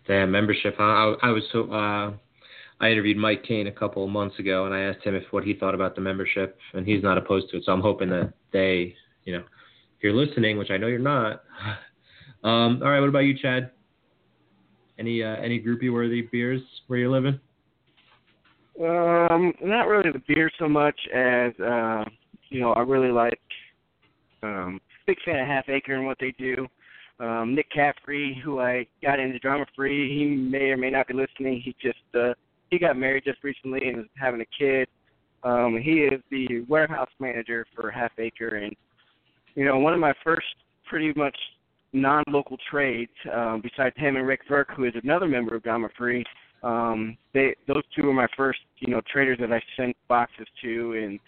Damn 0.07 0.31
membership. 0.31 0.75
Huh? 0.77 0.83
I, 0.83 1.15
I 1.23 1.29
was 1.31 1.43
so. 1.51 1.71
Uh, 1.71 2.13
I 2.79 2.89
interviewed 2.89 3.15
Mike 3.15 3.43
Kane 3.43 3.67
a 3.67 3.71
couple 3.71 4.03
of 4.03 4.09
months 4.09 4.39
ago, 4.39 4.65
and 4.65 4.73
I 4.73 4.81
asked 4.81 5.05
him 5.05 5.15
if 5.15 5.23
what 5.31 5.45
he 5.45 5.53
thought 5.53 5.73
about 5.73 5.95
the 5.95 6.01
membership, 6.01 6.57
and 6.73 6.85
he's 6.85 7.01
not 7.01 7.17
opposed 7.17 7.49
to 7.51 7.57
it. 7.57 7.63
So 7.65 7.71
I'm 7.71 7.81
hoping 7.81 8.09
that 8.09 8.33
they, 8.51 8.95
you 9.23 9.33
know, 9.33 9.39
if 9.39 10.03
you're 10.03 10.13
listening, 10.13 10.57
which 10.57 10.69
I 10.69 10.77
know 10.77 10.87
you're 10.87 10.99
not. 10.99 11.43
Um, 12.43 12.81
all 12.83 12.89
right, 12.89 12.99
what 12.99 13.07
about 13.07 13.19
you, 13.19 13.37
Chad? 13.37 13.71
Any 14.99 15.23
uh, 15.23 15.37
any 15.37 15.61
groupie 15.61 15.91
worthy 15.91 16.23
beers 16.23 16.61
where 16.87 16.99
you're 16.99 17.09
living? 17.09 17.39
Um, 18.79 19.53
not 19.61 19.87
really 19.87 20.11
the 20.11 20.21
beer 20.27 20.49
so 20.57 20.67
much 20.67 20.99
as 21.13 21.53
uh, 21.59 22.03
you 22.49 22.59
know, 22.59 22.73
I 22.73 22.81
really 22.81 23.11
like 23.11 23.39
um 24.41 24.79
big 25.05 25.17
fan 25.25 25.39
of 25.39 25.47
Half 25.47 25.69
Acre 25.69 25.95
and 25.95 26.05
what 26.05 26.17
they 26.19 26.33
do. 26.37 26.67
Um, 27.19 27.53
Nick 27.55 27.71
Caffrey, 27.71 28.41
who 28.43 28.59
I 28.59 28.87
got 29.01 29.19
into 29.19 29.37
drama 29.39 29.65
free, 29.75 30.17
he 30.17 30.25
may 30.25 30.71
or 30.71 30.77
may 30.77 30.89
not 30.89 31.07
be 31.07 31.13
listening. 31.13 31.61
He 31.63 31.75
just 31.81 31.97
uh 32.15 32.33
he 32.71 32.79
got 32.79 32.97
married 32.97 33.23
just 33.25 33.43
recently 33.43 33.87
and 33.87 33.99
is 33.99 34.05
having 34.19 34.41
a 34.41 34.45
kid. 34.57 34.87
Um, 35.43 35.77
he 35.81 35.99
is 35.99 36.21
the 36.31 36.61
warehouse 36.67 37.09
manager 37.19 37.65
for 37.75 37.91
Half 37.91 38.13
Acre 38.17 38.55
and 38.55 38.75
you 39.55 39.65
know, 39.65 39.77
one 39.77 39.93
of 39.93 39.99
my 39.99 40.13
first 40.23 40.47
pretty 40.85 41.13
much 41.15 41.37
non 41.91 42.23
local 42.27 42.57
trades, 42.69 43.11
um, 43.33 43.61
besides 43.61 43.95
him 43.97 44.15
and 44.15 44.27
Rick 44.27 44.41
Verk, 44.49 44.69
who 44.75 44.85
is 44.85 44.93
another 45.03 45.27
member 45.27 45.55
of 45.55 45.63
Drama 45.63 45.89
Free, 45.97 46.23
um 46.63 47.17
they 47.33 47.55
those 47.67 47.83
two 47.95 48.03
were 48.03 48.13
my 48.13 48.27
first 48.35 48.59
you 48.79 48.91
know 48.91 49.01
traders 49.11 49.37
that 49.39 49.51
I 49.51 49.61
sent 49.77 49.95
boxes 50.07 50.47
to 50.61 50.93
and 50.93 51.19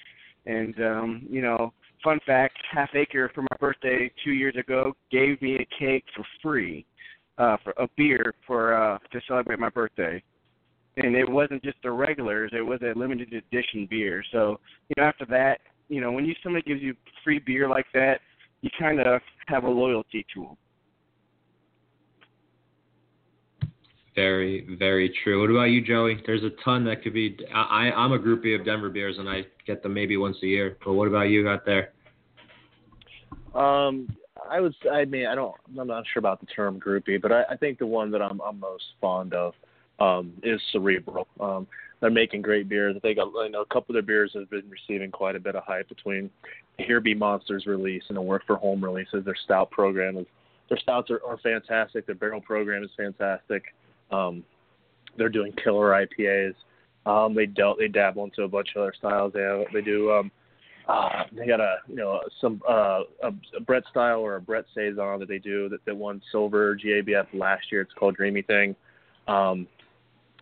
and 0.45 0.85
um 0.85 1.27
you 1.29 1.41
know 1.41 1.73
fun 2.03 2.19
fact 2.25 2.57
half 2.71 2.89
acre 2.95 3.31
for 3.33 3.41
my 3.41 3.57
birthday 3.59 4.11
two 4.23 4.31
years 4.31 4.55
ago 4.55 4.93
gave 5.11 5.41
me 5.41 5.55
a 5.55 5.67
cake 5.79 6.05
for 6.15 6.25
free 6.41 6.85
uh 7.37 7.57
for 7.63 7.73
a 7.77 7.87
beer 7.97 8.33
for 8.47 8.73
uh 8.73 8.97
to 9.11 9.21
celebrate 9.27 9.59
my 9.59 9.69
birthday. 9.69 10.21
And 10.97 11.13
it 11.13 11.29
wasn't 11.29 11.61
just 11.61 11.77
the 11.83 11.91
regulars 11.91 12.51
it 12.53 12.61
was 12.61 12.79
a 12.81 12.97
limited 12.97 13.33
edition 13.33 13.87
beer. 13.89 14.23
So 14.31 14.59
you 14.89 14.95
know 14.97 15.03
after 15.03 15.25
that 15.25 15.59
you 15.89 15.99
know 15.99 16.11
when 16.11 16.25
you 16.25 16.33
somebody 16.41 16.63
gives 16.63 16.81
you 16.81 16.95
free 17.23 17.39
beer 17.39 17.67
like 17.67 17.87
that 17.93 18.21
you 18.61 18.69
kind 18.79 18.99
of 19.01 19.21
have 19.47 19.65
a 19.65 19.69
loyalty 19.69 20.25
to 20.33 20.43
them 20.43 20.57
Very, 24.15 24.65
very 24.79 25.13
true. 25.23 25.41
What 25.41 25.49
about 25.51 25.65
you, 25.65 25.81
Joey? 25.81 26.21
There's 26.25 26.43
a 26.43 26.51
ton 26.63 26.85
that 26.85 27.03
could 27.03 27.13
be. 27.13 27.37
I, 27.53 27.89
I 27.89 27.91
I'm 27.91 28.13
a 28.13 28.19
groupie 28.19 28.57
of 28.57 28.65
Denver 28.65 28.89
beers, 28.89 29.17
and 29.17 29.27
I 29.27 29.45
get 29.67 29.83
them 29.83 29.93
maybe 29.93 30.15
once 30.15 30.37
a 30.41 30.45
year. 30.45 30.77
But 30.85 30.93
what 30.93 31.09
about 31.09 31.23
you 31.23 31.49
out 31.49 31.65
there? 31.65 31.91
Um, 33.53 34.15
I 34.49 34.61
would. 34.61 34.73
s- 34.81 34.89
I 34.91 35.03
mean, 35.03 35.25
I 35.27 35.35
don't. 35.35 35.53
I'm 35.77 35.87
not 35.87 36.05
sure 36.13 36.19
about 36.19 36.39
the 36.39 36.45
term 36.45 36.79
groupie, 36.79 37.21
but 37.21 37.33
I, 37.33 37.43
I 37.51 37.57
think 37.57 37.77
the 37.77 37.85
one 37.87 38.09
that 38.11 38.21
I'm 38.21 38.39
I'm 38.41 38.57
most 38.57 38.83
fond 39.01 39.33
of 39.33 39.53
um, 39.99 40.31
is 40.43 40.61
Cerebral. 40.71 41.27
Um, 41.41 41.67
they're 41.99 42.09
making 42.09 42.41
great 42.41 42.69
beers. 42.69 42.95
They 43.03 43.15
got. 43.15 43.33
I 43.37 43.49
know 43.49 43.61
a 43.61 43.65
couple 43.65 43.93
of 43.93 43.95
their 43.95 44.01
beers 44.01 44.31
have 44.33 44.49
been 44.49 44.69
receiving 44.69 45.11
quite 45.11 45.35
a 45.35 45.39
bit 45.41 45.57
of 45.57 45.63
hype 45.63 45.89
between 45.89 46.29
Here 46.77 47.01
Be 47.01 47.13
Monsters 47.13 47.65
release 47.65 48.03
and 48.07 48.17
the 48.17 48.21
Work 48.21 48.43
for 48.47 48.55
Home 48.55 48.81
releases. 48.81 49.25
Their 49.25 49.35
stout 49.43 49.71
program 49.71 50.17
is. 50.17 50.25
Their 50.69 50.79
stouts 50.79 51.11
are, 51.11 51.21
are 51.27 51.37
fantastic. 51.39 52.05
Their 52.05 52.15
barrel 52.15 52.41
program 52.41 52.83
is 52.83 52.89
fantastic. 52.97 53.65
Um, 54.11 54.43
they're 55.17 55.29
doing 55.29 55.53
killer 55.63 55.91
IPAs. 55.91 56.53
Um, 57.05 57.35
they 57.35 57.45
dealt. 57.45 57.77
They 57.77 57.87
dabble 57.87 58.23
into 58.23 58.43
a 58.43 58.47
bunch 58.47 58.69
of 58.75 58.81
other 58.81 58.93
styles. 58.97 59.33
They 59.33 59.41
have. 59.41 59.65
They 59.73 59.81
do. 59.81 60.11
Um, 60.11 60.31
uh, 60.87 61.23
they 61.35 61.47
got 61.47 61.59
a 61.59 61.77
you 61.87 61.95
know 61.95 62.21
some 62.39 62.61
uh, 62.69 63.01
a, 63.23 63.31
a 63.57 63.61
Brett 63.65 63.83
style 63.89 64.19
or 64.19 64.35
a 64.35 64.41
Brett 64.41 64.65
saison 64.75 65.19
that 65.19 65.27
they 65.27 65.39
do 65.39 65.69
that, 65.69 65.83
that 65.85 65.95
won 65.95 66.21
silver 66.31 66.75
GABF 66.75 67.27
last 67.33 67.71
year. 67.71 67.81
It's 67.81 67.93
called 67.93 68.15
Dreamy 68.15 68.43
Thing. 68.43 68.75
Um, 69.27 69.67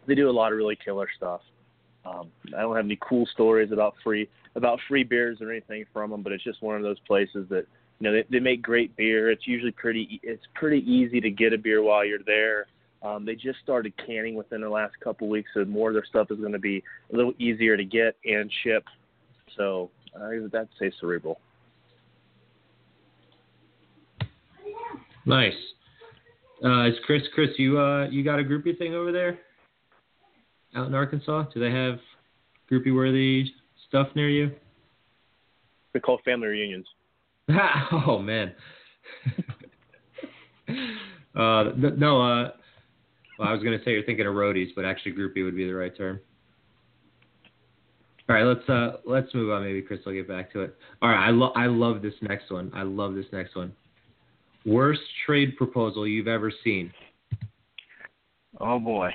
they 0.06 0.16
do 0.16 0.30
a 0.30 0.32
lot 0.32 0.52
of 0.52 0.58
really 0.58 0.78
killer 0.84 1.08
stuff. 1.16 1.42
Um, 2.06 2.30
I 2.48 2.62
don't 2.62 2.76
have 2.76 2.86
any 2.86 3.00
cool 3.02 3.26
stories 3.28 3.72
about 3.72 3.96
free 4.04 4.30
about 4.56 4.80
free 4.88 5.04
beers 5.04 5.40
or 5.42 5.52
anything 5.52 5.86
from 5.94 6.12
them, 6.12 6.22
but 6.22 6.34
it's 6.34 6.44
just 6.44 6.62
one 6.62 6.76
of 6.76 6.84
those 6.84 7.00
places 7.08 7.48
that 7.50 7.66
you 8.00 8.10
know 8.10 8.12
they, 8.12 8.26
they 8.30 8.40
make 8.40 8.62
great 8.62 8.96
beer. 8.98 9.32
It's 9.32 9.48
usually 9.48 9.72
pretty 9.72 10.20
it's 10.24 10.44
pretty 10.56 10.80
easy 10.80 11.22
to 11.22 11.30
get 11.30 11.54
a 11.54 11.58
beer 11.58 11.82
while 11.82 12.06
you're 12.06 12.20
there. 12.26 12.68
Um, 13.04 13.26
they 13.26 13.36
just 13.36 13.60
started 13.62 13.94
canning 14.06 14.36
within 14.36 14.62
the 14.62 14.70
last 14.70 14.94
couple 15.04 15.28
weeks, 15.28 15.50
so 15.54 15.66
more 15.66 15.90
of 15.90 15.94
their 15.94 16.06
stuff 16.06 16.32
is 16.32 16.40
going 16.40 16.54
to 16.54 16.60
be 16.60 16.82
a 17.12 17.16
little 17.16 17.34
easier 17.38 17.76
to 17.76 17.84
get 17.84 18.16
and 18.24 18.50
ship. 18.64 18.86
So 19.58 19.92
I 20.16 20.40
would 20.40 20.52
to 20.52 20.68
say 20.80 20.92
Cerebral. 21.00 21.40
Nice. 25.26 25.54
Uh, 26.64 26.88
is 26.88 26.96
Chris 27.06 27.24
Chris 27.34 27.50
you 27.58 27.78
uh 27.78 28.08
you 28.10 28.24
got 28.24 28.40
a 28.40 28.44
groupie 28.44 28.78
thing 28.78 28.94
over 28.94 29.12
there 29.12 29.40
out 30.76 30.88
in 30.88 30.94
Arkansas? 30.94 31.44
Do 31.54 31.60
they 31.60 31.72
have 31.72 32.00
groupie 32.72 32.94
worthy 32.94 33.46
stuff 33.88 34.08
near 34.16 34.30
you? 34.30 34.52
They 35.94 36.00
call 36.00 36.20
family 36.24 36.48
reunions. 36.48 36.88
oh 38.08 38.20
man. 38.20 38.54
uh 41.36 41.72
no 41.76 42.22
uh 42.22 42.52
well, 43.38 43.50
I 43.50 43.54
was 43.54 43.64
gonna 43.64 43.80
say 43.84 43.92
you're 43.92 44.04
thinking 44.04 44.28
of 44.28 44.34
roadies, 44.34 44.70
but 44.76 44.86
actually 44.86 45.14
groupie 45.14 45.44
would 45.44 45.56
be 45.56 45.66
the 45.66 45.74
right 45.74 45.96
term. 45.96 46.20
All 48.30 48.36
right, 48.36 48.44
let's 48.44 48.68
uh 48.70 48.98
let's 49.06 49.34
move 49.34 49.52
on. 49.52 49.64
Maybe 49.64 49.82
Chris 49.82 50.00
will 50.06 50.14
get 50.14 50.28
back 50.28 50.52
to 50.54 50.62
it. 50.62 50.76
All 51.02 51.10
right, 51.10 51.28
I 51.28 51.32
love 51.32 51.52
I 51.56 51.66
love 51.66 52.02
this 52.02 52.14
next 52.22 52.52
one. 52.52 52.72
I 52.74 52.84
love 52.84 53.16
this 53.16 53.26
next 53.34 53.56
one. 53.56 53.74
Worst 54.66 55.02
trade 55.26 55.58
proposal 55.58 56.08
you've 56.08 56.30
ever 56.30 56.52
seen? 56.64 56.94
Oh 58.62 58.80
boy. 58.80 59.10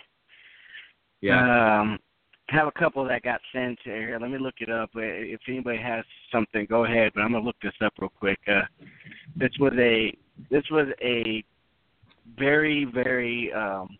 Yeah. 1.21 1.81
Um, 1.81 1.99
have 2.51 2.67
a 2.67 2.79
couple 2.79 3.05
that 3.07 3.23
got 3.23 3.41
sent 3.53 3.79
here. 3.83 4.19
Let 4.21 4.31
me 4.31 4.39
look 4.39 4.57
it 4.61 4.71
up. 4.71 4.91
Uh, 4.95 5.01
If 5.01 5.41
anybody 5.49 5.79
has 5.79 6.05
something, 6.33 6.67
go 6.69 6.85
ahead. 6.85 7.13
But 7.15 7.23
I'm 7.23 7.33
gonna 7.33 7.45
look 7.45 7.57
this 7.63 7.73
up 7.83 7.95
real 7.99 8.11
quick. 8.11 8.39
Uh, 8.47 8.63
this 9.37 9.51
was 9.59 9.73
a 9.79 10.17
this 10.51 10.65
was 10.71 10.89
a 11.03 11.43
very 12.39 12.85
very 12.85 13.53
um, 13.55 13.97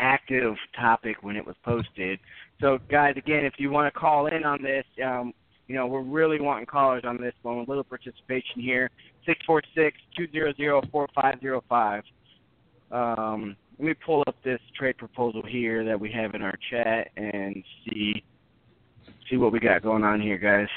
active 0.00 0.54
topic 0.78 1.22
when 1.22 1.36
it 1.36 1.46
was 1.46 1.56
posted. 1.64 2.18
So 2.60 2.78
guys, 2.90 3.14
again, 3.16 3.44
if 3.44 3.54
you 3.58 3.70
want 3.70 3.92
to 3.92 3.98
call 3.98 4.26
in 4.26 4.44
on 4.44 4.62
this, 4.62 4.84
um, 5.04 5.32
you 5.68 5.76
know 5.76 5.86
we're 5.86 6.02
really 6.02 6.40
wanting 6.40 6.66
callers 6.66 7.04
on 7.04 7.16
this 7.20 7.34
one. 7.42 7.58
A 7.58 7.60
little 7.60 7.84
participation 7.84 8.60
here. 8.60 8.90
Six 9.26 9.40
four 9.46 9.62
six 9.74 9.96
two 10.16 10.26
zero 10.32 10.52
zero 10.56 10.82
four 10.90 11.06
five 11.14 11.40
zero 11.40 11.62
five. 11.68 12.02
Um, 12.90 13.56
let 13.78 13.86
me 13.86 13.94
pull 13.94 14.24
up 14.26 14.36
this 14.42 14.60
trade 14.76 14.98
proposal 14.98 15.42
here 15.46 15.84
that 15.84 15.98
we 15.98 16.10
have 16.12 16.34
in 16.34 16.42
our 16.42 16.58
chat 16.70 17.08
and 17.16 17.62
see 17.84 18.22
see 19.30 19.36
what 19.36 19.52
we 19.52 19.60
got 19.60 19.82
going 19.82 20.02
on 20.02 20.20
here, 20.20 20.38
guys. 20.38 20.68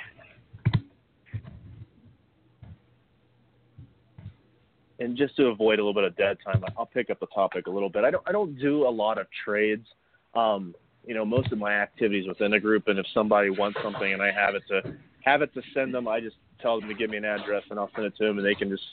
And 5.04 5.18
just 5.18 5.36
to 5.36 5.48
avoid 5.48 5.80
a 5.80 5.84
little 5.84 5.94
bit 5.94 6.06
of 6.06 6.16
dead 6.16 6.38
time, 6.44 6.64
I'll 6.78 6.86
pick 6.86 7.10
up 7.10 7.20
the 7.20 7.28
topic 7.28 7.68
a 7.68 7.70
little 7.70 7.90
bit. 7.90 8.04
I 8.04 8.12
don't 8.12 8.24
I 8.28 8.32
don't 8.32 8.58
do 8.58 8.88
a 8.88 8.90
lot 8.90 9.18
of 9.18 9.28
trades. 9.44 9.86
Um, 10.34 10.74
you 11.06 11.14
know, 11.14 11.26
most 11.26 11.52
of 11.52 11.58
my 11.58 11.74
activities 11.74 12.28
within 12.28 12.54
a 12.54 12.60
group, 12.60 12.88
and 12.88 12.98
if 12.98 13.06
somebody 13.14 13.50
wants 13.50 13.78
something 13.84 14.14
and 14.14 14.22
I 14.22 14.32
have 14.32 14.56
it 14.56 14.64
to 14.70 14.96
have 15.26 15.42
it 15.42 15.54
to 15.54 15.62
send 15.74 15.94
them, 15.94 16.08
I 16.08 16.22
just 16.22 16.38
tell 16.62 16.80
them 16.80 16.88
to 16.90 16.96
give 16.96 17.10
me 17.10 17.18
an 17.18 17.26
address 17.26 17.64
and 17.70 17.78
I'll 17.78 17.92
send 17.94 18.08
it 18.08 18.16
to 18.18 18.26
them, 18.26 18.38
and 18.38 18.48
they 18.48 18.56
can 18.56 18.70
just 18.70 18.84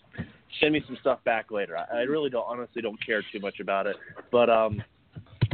send 0.61 0.73
me 0.73 0.83
some 0.87 0.99
stuff 1.01 1.23
back 1.25 1.53
later. 1.53 1.77
I, 1.77 2.01
I 2.01 2.03
really 2.03 2.31
don't 2.31 2.47
honestly 2.47 2.83
don't 2.83 2.99
care 3.05 3.23
too 3.33 3.39
much 3.39 3.61
about 3.61 3.87
it, 3.87 3.97
but 4.33 4.51
um, 4.51 4.83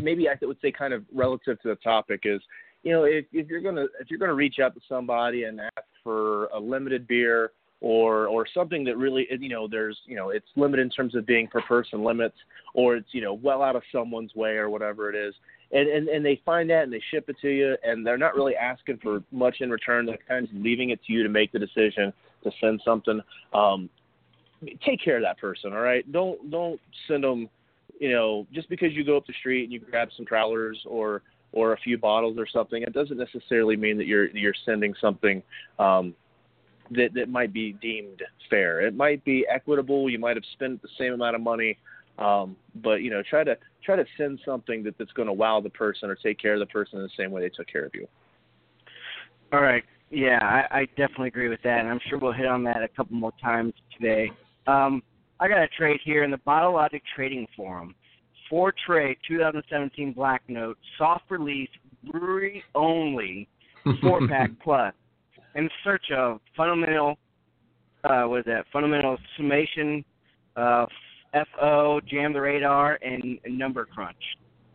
maybe 0.00 0.28
I 0.28 0.34
would 0.40 0.58
say 0.62 0.72
kind 0.72 0.94
of 0.94 1.04
relative 1.14 1.60
to 1.62 1.68
the 1.68 1.76
topic 1.76 2.20
is 2.24 2.40
you 2.82 2.92
know 2.92 3.04
if, 3.04 3.26
if 3.32 3.48
you're 3.48 3.60
gonna 3.60 3.86
if 4.00 4.10
you're 4.10 4.18
gonna 4.18 4.34
reach 4.34 4.58
out 4.58 4.74
to 4.74 4.80
somebody 4.88 5.44
and 5.44 5.60
ask 5.60 5.86
for 6.02 6.46
a 6.46 6.58
limited 6.58 7.06
beer 7.06 7.52
or 7.86 8.26
or 8.26 8.46
something 8.52 8.82
that 8.82 8.96
really 8.96 9.28
you 9.38 9.48
know 9.48 9.68
there's 9.68 9.96
you 10.06 10.16
know 10.16 10.30
it's 10.30 10.48
limited 10.56 10.82
in 10.82 10.90
terms 10.90 11.14
of 11.14 11.24
being 11.24 11.46
per 11.46 11.62
person 11.62 12.02
limits 12.02 12.34
or 12.74 12.96
it's 12.96 13.06
you 13.12 13.20
know 13.20 13.34
well 13.34 13.62
out 13.62 13.76
of 13.76 13.82
someone's 13.92 14.34
way 14.34 14.56
or 14.56 14.68
whatever 14.68 15.08
it 15.08 15.14
is. 15.14 15.32
And 15.70 15.88
and 15.88 16.08
and 16.08 16.26
they 16.26 16.42
find 16.44 16.68
that 16.70 16.82
and 16.82 16.92
they 16.92 17.00
ship 17.12 17.28
it 17.28 17.36
to 17.42 17.48
you 17.48 17.76
and 17.84 18.04
they're 18.04 18.18
not 18.18 18.34
really 18.34 18.56
asking 18.56 18.98
for 19.00 19.22
much 19.30 19.58
in 19.60 19.70
return. 19.70 20.04
They're 20.04 20.18
kind 20.26 20.48
of 20.48 20.54
leaving 20.56 20.90
it 20.90 20.98
to 21.06 21.12
you 21.12 21.22
to 21.22 21.28
make 21.28 21.52
the 21.52 21.60
decision 21.60 22.12
to 22.42 22.50
send 22.60 22.82
something. 22.84 23.20
Um 23.54 23.88
take 24.84 25.04
care 25.04 25.16
of 25.16 25.22
that 25.22 25.38
person 25.38 25.72
all 25.72 25.80
right? 25.80 26.10
Don't 26.10 26.50
don't 26.50 26.80
send 27.06 27.22
them 27.22 27.48
you 28.00 28.10
know 28.10 28.48
just 28.52 28.68
because 28.68 28.92
you 28.94 29.04
go 29.04 29.16
up 29.16 29.26
the 29.26 29.34
street 29.38 29.62
and 29.62 29.72
you 29.72 29.78
grab 29.78 30.08
some 30.16 30.26
travelers 30.26 30.78
or 30.86 31.22
or 31.52 31.72
a 31.72 31.76
few 31.78 31.96
bottles 31.96 32.36
or 32.36 32.46
something 32.52 32.82
it 32.82 32.92
doesn't 32.92 33.16
necessarily 33.16 33.76
mean 33.76 33.96
that 33.96 34.06
you're 34.06 34.26
you're 34.36 34.52
sending 34.66 34.92
something 35.00 35.42
um 35.78 36.14
that 36.90 37.14
that 37.14 37.28
might 37.28 37.52
be 37.52 37.72
deemed 37.74 38.22
fair. 38.50 38.80
It 38.80 38.94
might 38.94 39.24
be 39.24 39.46
equitable. 39.52 40.08
You 40.10 40.18
might 40.18 40.36
have 40.36 40.44
spent 40.52 40.82
the 40.82 40.88
same 40.98 41.12
amount 41.12 41.36
of 41.36 41.42
money, 41.42 41.78
um, 42.18 42.56
but 42.76 43.02
you 43.02 43.10
know, 43.10 43.22
try 43.28 43.44
to 43.44 43.56
try 43.84 43.96
to 43.96 44.04
send 44.16 44.40
something 44.44 44.82
that 44.84 44.96
that's 44.98 45.12
going 45.12 45.26
to 45.26 45.32
wow 45.32 45.60
the 45.60 45.70
person 45.70 46.10
or 46.10 46.14
take 46.14 46.38
care 46.38 46.54
of 46.54 46.60
the 46.60 46.66
person 46.66 46.98
in 46.98 47.02
the 47.04 47.10
same 47.16 47.30
way 47.30 47.40
they 47.40 47.48
took 47.48 47.66
care 47.66 47.84
of 47.84 47.94
you. 47.94 48.06
All 49.52 49.60
right. 49.60 49.84
Yeah, 50.10 50.38
I, 50.40 50.80
I 50.80 50.84
definitely 50.96 51.28
agree 51.28 51.48
with 51.48 51.62
that, 51.64 51.80
and 51.80 51.88
I'm 51.88 52.00
sure 52.08 52.18
we'll 52.18 52.32
hit 52.32 52.46
on 52.46 52.62
that 52.64 52.82
a 52.82 52.88
couple 52.88 53.16
more 53.16 53.32
times 53.42 53.74
today. 53.98 54.30
Um, 54.68 55.02
I 55.40 55.48
got 55.48 55.58
a 55.58 55.68
trade 55.68 56.00
here 56.04 56.22
in 56.22 56.30
the 56.30 56.38
Bottle 56.38 56.74
Logic 56.74 57.02
Trading 57.14 57.46
Forum. 57.56 57.94
Four 58.48 58.72
trade 58.86 59.16
2017 59.26 60.12
Black 60.12 60.42
Note, 60.46 60.78
soft 60.96 61.24
release, 61.28 61.68
brewery 62.08 62.62
only, 62.76 63.48
four 64.00 64.26
pack 64.28 64.50
plus 64.62 64.94
in 65.56 65.68
search 65.82 66.04
of 66.14 66.40
fundamental, 66.56 67.16
uh, 68.04 68.22
what 68.24 68.40
is 68.40 68.44
that? 68.44 68.66
Fundamental 68.72 69.16
summation, 69.36 70.04
uh, 70.54 70.86
FO, 71.32 72.00
jam 72.08 72.32
the 72.32 72.40
radar, 72.40 72.98
and, 73.02 73.38
number 73.48 73.84
crunch. 73.84 74.16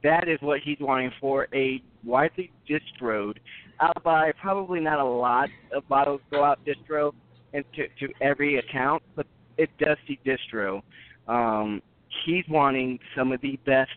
That 0.04 0.28
is 0.28 0.40
what 0.42 0.60
he's 0.64 0.80
wanting 0.80 1.12
for 1.22 1.48
a 1.54 1.82
widely 2.04 2.52
distroed, 2.68 3.38
out 3.80 4.04
by 4.04 4.32
probably 4.42 4.80
not 4.80 5.00
a 5.00 5.06
lot 5.06 5.50
of 5.74 5.88
bottles 5.88 6.22
go 6.32 6.44
out 6.44 6.60
distro 6.66 7.14
and 7.54 7.64
to, 7.76 8.08
every 8.20 8.58
account, 8.58 9.04
but 9.16 9.28
it 9.58 9.70
does 9.78 9.98
see 10.08 10.20
distro. 10.26 10.82
Um, 11.28 11.82
he's 12.26 12.46
wanting 12.50 13.00
some 13.16 13.32
of 13.32 13.42
the 13.42 13.60
best 13.66 13.92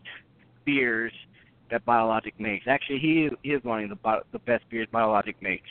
beers 0.66 1.12
that 1.70 1.84
Bottle 1.86 2.08
Logic 2.08 2.34
makes. 2.38 2.66
Actually, 2.68 2.98
he 2.98 3.30
he 3.42 3.50
is 3.50 3.64
wanting 3.64 3.88
the 3.88 4.20
the 4.32 4.38
best 4.40 4.64
beers 4.70 4.86
Bottle 4.92 5.10
Logic 5.10 5.36
makes. 5.40 5.68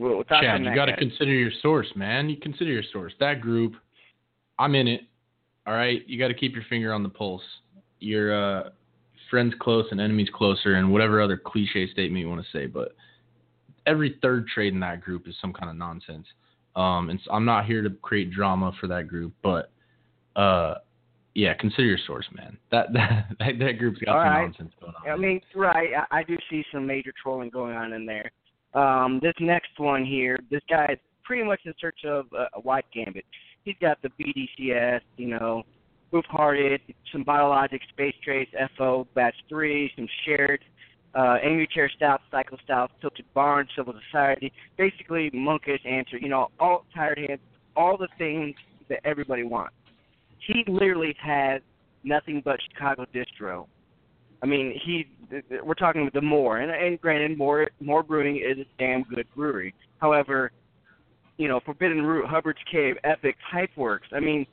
We'll, 0.00 0.24
Chad, 0.24 0.64
you 0.64 0.74
got 0.74 0.86
to 0.86 0.96
consider 0.96 1.30
your 1.30 1.50
source, 1.60 1.88
man. 1.94 2.30
You 2.30 2.38
consider 2.38 2.70
your 2.70 2.82
source. 2.90 3.12
That 3.20 3.42
group, 3.42 3.74
I'm 4.58 4.74
in 4.74 4.88
it. 4.88 5.02
All 5.66 5.74
right, 5.74 6.00
you 6.08 6.18
got 6.18 6.28
to 6.28 6.34
keep 6.34 6.54
your 6.54 6.64
finger 6.70 6.94
on 6.94 7.02
the 7.02 7.10
pulse. 7.10 7.42
Your 7.98 8.32
uh, 8.32 8.70
friends 9.28 9.52
close 9.60 9.84
and 9.90 10.00
enemies 10.00 10.28
closer, 10.32 10.76
and 10.76 10.90
whatever 10.90 11.20
other 11.20 11.36
cliche 11.36 11.86
statement 11.92 12.18
you 12.18 12.30
want 12.30 12.42
to 12.42 12.50
say. 12.50 12.64
But 12.64 12.96
every 13.86 14.16
third 14.22 14.46
trade 14.48 14.72
in 14.72 14.80
that 14.80 15.02
group 15.02 15.28
is 15.28 15.34
some 15.38 15.52
kind 15.52 15.68
of 15.68 15.76
nonsense. 15.76 16.26
Um, 16.76 17.10
and 17.10 17.20
so 17.22 17.32
I'm 17.32 17.44
not 17.44 17.66
here 17.66 17.82
to 17.82 17.90
create 17.90 18.30
drama 18.30 18.72
for 18.80 18.86
that 18.86 19.06
group, 19.06 19.34
but 19.42 19.70
uh, 20.34 20.76
yeah, 21.34 21.52
consider 21.52 21.84
your 21.84 21.98
source, 22.06 22.26
man. 22.34 22.56
That 22.70 22.90
that 22.94 23.26
that, 23.38 23.58
that 23.58 23.72
group's 23.78 23.98
got 23.98 24.16
All 24.16 24.24
some 24.24 24.32
right. 24.32 24.44
nonsense 24.46 24.72
going 24.80 24.94
on. 24.94 25.12
I 25.12 25.16
mean, 25.16 25.42
right. 25.54 25.90
I, 26.10 26.20
I 26.20 26.22
do 26.22 26.38
see 26.48 26.64
some 26.72 26.86
major 26.86 27.12
trolling 27.22 27.50
going 27.50 27.76
on 27.76 27.92
in 27.92 28.06
there. 28.06 28.32
Um, 28.74 29.20
this 29.22 29.34
next 29.40 29.78
one 29.78 30.04
here, 30.04 30.38
this 30.50 30.62
guy 30.68 30.88
is 30.92 30.98
pretty 31.24 31.42
much 31.44 31.60
in 31.64 31.74
search 31.80 32.00
of 32.04 32.26
a, 32.32 32.58
a 32.58 32.60
white 32.60 32.86
gambit. 32.94 33.24
He's 33.64 33.76
got 33.80 33.98
the 34.02 34.10
BDCS, 34.18 35.00
you 35.16 35.28
know, 35.28 35.64
Hoof 36.10 36.24
Hearted, 36.28 36.80
some 37.12 37.22
Bottle 37.22 37.50
Logic 37.50 37.80
Space 37.90 38.14
Trace, 38.24 38.48
FO 38.76 39.06
Batch 39.14 39.34
3, 39.48 39.92
some 39.96 40.08
shared 40.24 40.60
uh, 41.14 41.36
Angry 41.42 41.68
Chair 41.72 41.90
Stout, 41.94 42.20
Cycle 42.30 42.58
Stout, 42.64 42.90
Tilted 43.00 43.26
Barn, 43.34 43.66
Civil 43.76 43.94
Society, 44.10 44.52
basically 44.76 45.30
Monkish 45.32 45.80
Answer, 45.84 46.18
you 46.18 46.28
know, 46.28 46.48
all 46.58 46.84
tired 46.94 47.18
hands, 47.18 47.40
all 47.76 47.96
the 47.96 48.08
things 48.18 48.54
that 48.88 49.00
everybody 49.04 49.42
wants. 49.42 49.74
He 50.46 50.64
literally 50.66 51.14
has 51.20 51.60
nothing 52.04 52.42
but 52.44 52.58
Chicago 52.72 53.06
distro. 53.14 53.66
I 54.42 54.46
mean, 54.46 54.78
he 54.84 55.06
we're 55.62 55.74
talking 55.74 56.04
with 56.04 56.14
the 56.14 56.20
Moore, 56.20 56.58
and, 56.58 56.70
and 56.70 57.00
granted, 57.00 57.38
Moore 57.38 57.68
Moore 57.80 58.02
Brewing 58.02 58.36
is 58.36 58.58
a 58.58 58.66
damn 58.78 59.02
good 59.04 59.26
brewery. 59.34 59.74
However, 59.98 60.50
you 61.36 61.48
know, 61.48 61.60
Forbidden 61.64 62.02
Root, 62.02 62.26
Hubbard's 62.26 62.58
Cave, 62.70 62.96
Epic, 63.04 63.36
Pipeworks. 63.52 64.12
I 64.12 64.20
mean, 64.20 64.46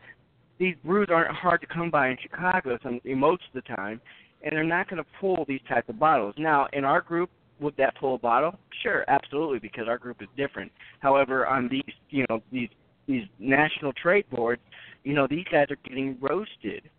these 0.57 0.75
brews 0.83 1.07
aren't 1.11 1.35
hard 1.35 1.61
to 1.61 1.67
come 1.67 1.89
by 1.89 2.09
in 2.09 2.17
Chicago 2.21 2.77
some, 2.81 3.01
most 3.05 3.43
of 3.43 3.53
the 3.53 3.75
time, 3.75 3.99
and 4.43 4.51
they're 4.51 4.63
not 4.63 4.89
going 4.89 5.03
to 5.03 5.09
pull 5.19 5.45
these 5.47 5.59
types 5.67 5.89
of 5.89 5.99
bottles. 5.99 6.35
Now, 6.37 6.67
in 6.73 6.85
our 6.85 7.01
group, 7.01 7.29
would 7.59 7.75
that 7.77 7.95
pull 7.99 8.15
a 8.15 8.19
bottle? 8.19 8.57
Sure, 8.83 9.03
absolutely, 9.07 9.59
because 9.59 9.87
our 9.87 9.97
group 9.97 10.21
is 10.21 10.27
different. 10.37 10.71
However, 10.99 11.47
on 11.47 11.67
these, 11.69 11.93
you 12.09 12.25
know, 12.29 12.41
these 12.51 12.69
these 13.07 13.23
national 13.39 13.93
trade 13.93 14.25
boards, 14.29 14.61
you 15.03 15.13
know, 15.13 15.27
these 15.27 15.45
guys 15.49 15.67
are 15.69 15.77
getting 15.87 16.17
roasted. 16.19 16.89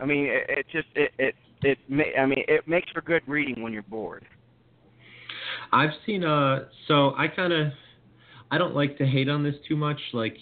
I 0.00 0.06
mean, 0.06 0.26
it, 0.26 0.46
it 0.48 0.66
just 0.72 0.88
it 0.94 1.12
it 1.18 1.34
it 1.62 1.78
I 2.18 2.26
mean, 2.26 2.44
it 2.48 2.66
makes 2.66 2.90
for 2.90 3.00
good 3.00 3.22
reading 3.26 3.62
when 3.62 3.72
you're 3.72 3.82
bored. 3.82 4.24
I've 5.72 5.90
seen 6.06 6.24
uh 6.24 6.64
so 6.88 7.14
I 7.16 7.28
kind 7.28 7.52
of 7.52 7.72
I 8.50 8.58
don't 8.58 8.74
like 8.74 8.98
to 8.98 9.06
hate 9.06 9.28
on 9.28 9.42
this 9.42 9.54
too 9.66 9.76
much 9.76 9.98
like 10.12 10.36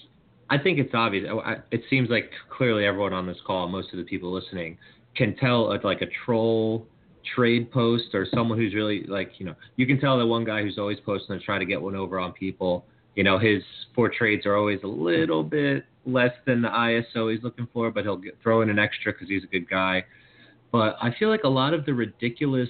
I 0.50 0.58
think 0.58 0.80
it's 0.80 0.94
obvious. 0.94 1.30
I, 1.44 1.58
it 1.70 1.82
seems 1.88 2.10
like 2.10 2.32
clearly 2.50 2.84
everyone 2.84 3.12
on 3.12 3.24
this 3.24 3.36
call, 3.46 3.68
most 3.68 3.92
of 3.92 3.98
the 3.98 4.04
people 4.04 4.32
listening, 4.32 4.76
can 5.14 5.36
tell 5.36 5.72
a, 5.72 5.78
like 5.84 6.02
a 6.02 6.08
troll 6.24 6.88
trade 7.36 7.70
post 7.70 8.06
or 8.14 8.26
someone 8.34 8.58
who's 8.58 8.74
really 8.74 9.04
like 9.04 9.32
you 9.38 9.46
know 9.46 9.54
you 9.76 9.86
can 9.86 10.00
tell 10.00 10.18
that 10.18 10.26
one 10.26 10.44
guy 10.44 10.62
who's 10.62 10.78
always 10.78 10.98
posting 11.04 11.34
and 11.34 11.42
trying 11.42 11.60
to 11.60 11.66
get 11.66 11.80
one 11.80 11.94
over 11.94 12.18
on 12.18 12.32
people. 12.32 12.84
You 13.14 13.24
know 13.24 13.38
his 13.38 13.62
four 13.94 14.08
trades 14.08 14.46
are 14.46 14.56
always 14.56 14.80
a 14.82 14.88
little 14.88 15.44
bit 15.44 15.84
less 16.06 16.32
than 16.46 16.62
the 16.62 16.68
ISO 16.68 17.32
he's 17.32 17.42
looking 17.42 17.68
for, 17.72 17.90
but 17.90 18.04
he'll 18.04 18.16
get, 18.16 18.38
throw 18.42 18.62
in 18.62 18.70
an 18.70 18.78
extra 18.78 19.12
because 19.12 19.28
he's 19.28 19.44
a 19.44 19.48
good 19.48 19.68
guy. 19.68 20.04
But 20.72 20.96
I 21.00 21.14
feel 21.18 21.28
like 21.28 21.44
a 21.44 21.48
lot 21.48 21.74
of 21.74 21.84
the 21.84 21.94
ridiculous 21.94 22.68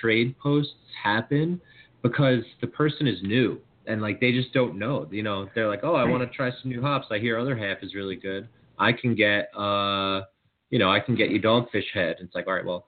trade 0.00 0.38
posts 0.38 0.74
happen 1.02 1.60
because 2.02 2.42
the 2.60 2.66
person 2.66 3.06
is 3.06 3.18
new 3.22 3.60
and 3.86 4.02
like 4.02 4.20
they 4.20 4.32
just 4.32 4.52
don't 4.52 4.78
know. 4.78 5.08
You 5.10 5.22
know, 5.22 5.48
they're 5.54 5.68
like, 5.68 5.80
oh, 5.82 5.94
I 5.94 6.04
want 6.04 6.28
to 6.28 6.36
try 6.36 6.50
some 6.62 6.70
new 6.70 6.82
hops. 6.82 7.06
I 7.10 7.18
hear 7.18 7.38
other 7.38 7.56
half 7.56 7.78
is 7.82 7.94
really 7.94 8.16
good. 8.16 8.48
I 8.78 8.92
can 8.92 9.14
get, 9.14 9.50
uh, 9.56 10.22
you 10.70 10.78
know, 10.78 10.90
I 10.90 11.00
can 11.00 11.16
get 11.16 11.30
you 11.30 11.40
dogfish 11.40 11.90
head. 11.92 12.16
It's 12.20 12.34
like, 12.34 12.46
all 12.46 12.52
right, 12.52 12.64
well, 12.64 12.84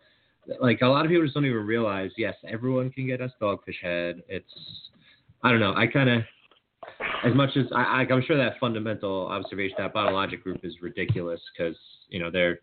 like 0.61 0.83
a 0.83 0.87
lot 0.87 1.05
of 1.05 1.11
people 1.11 1.25
just 1.25 1.35
don't 1.35 1.47
even 1.47 1.67
realize. 1.67 2.11
Yes, 2.17 2.35
everyone 2.47 2.91
can 2.91 3.07
get 3.07 3.21
us 3.21 3.31
dogfish 3.41 3.81
head. 3.83 4.23
It's, 4.29 4.53
I 5.43 5.51
don't 5.51 5.61
know. 5.61 5.75
I 5.75 5.87
kind 5.87 6.11
of, 6.11 6.23
as 7.25 7.35
much 7.35 7.51
as 7.57 7.67
I, 7.75 8.07
I'm 8.11 8.23
sure 8.27 8.37
that 8.37 8.59
fundamental 8.59 9.27
observation 9.29 9.77
that 9.79 9.93
bottle 9.93 10.15
logic 10.15 10.43
group 10.43 10.61
is 10.65 10.75
ridiculous 10.81 11.41
because 11.57 11.77
you 12.09 12.19
know 12.19 12.31
their 12.31 12.61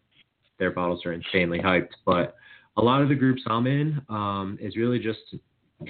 their 0.60 0.72
bottles 0.72 1.06
are 1.06 1.14
insanely 1.14 1.60
hyped, 1.60 1.90
but 2.06 2.36
a 2.78 2.82
lot 2.82 3.02
of 3.02 3.10
the 3.10 3.16
groups 3.16 3.42
I'm 3.48 3.68
in 3.68 4.02
um, 4.10 4.58
is 4.62 4.76
really 4.76 5.00
just 5.00 5.20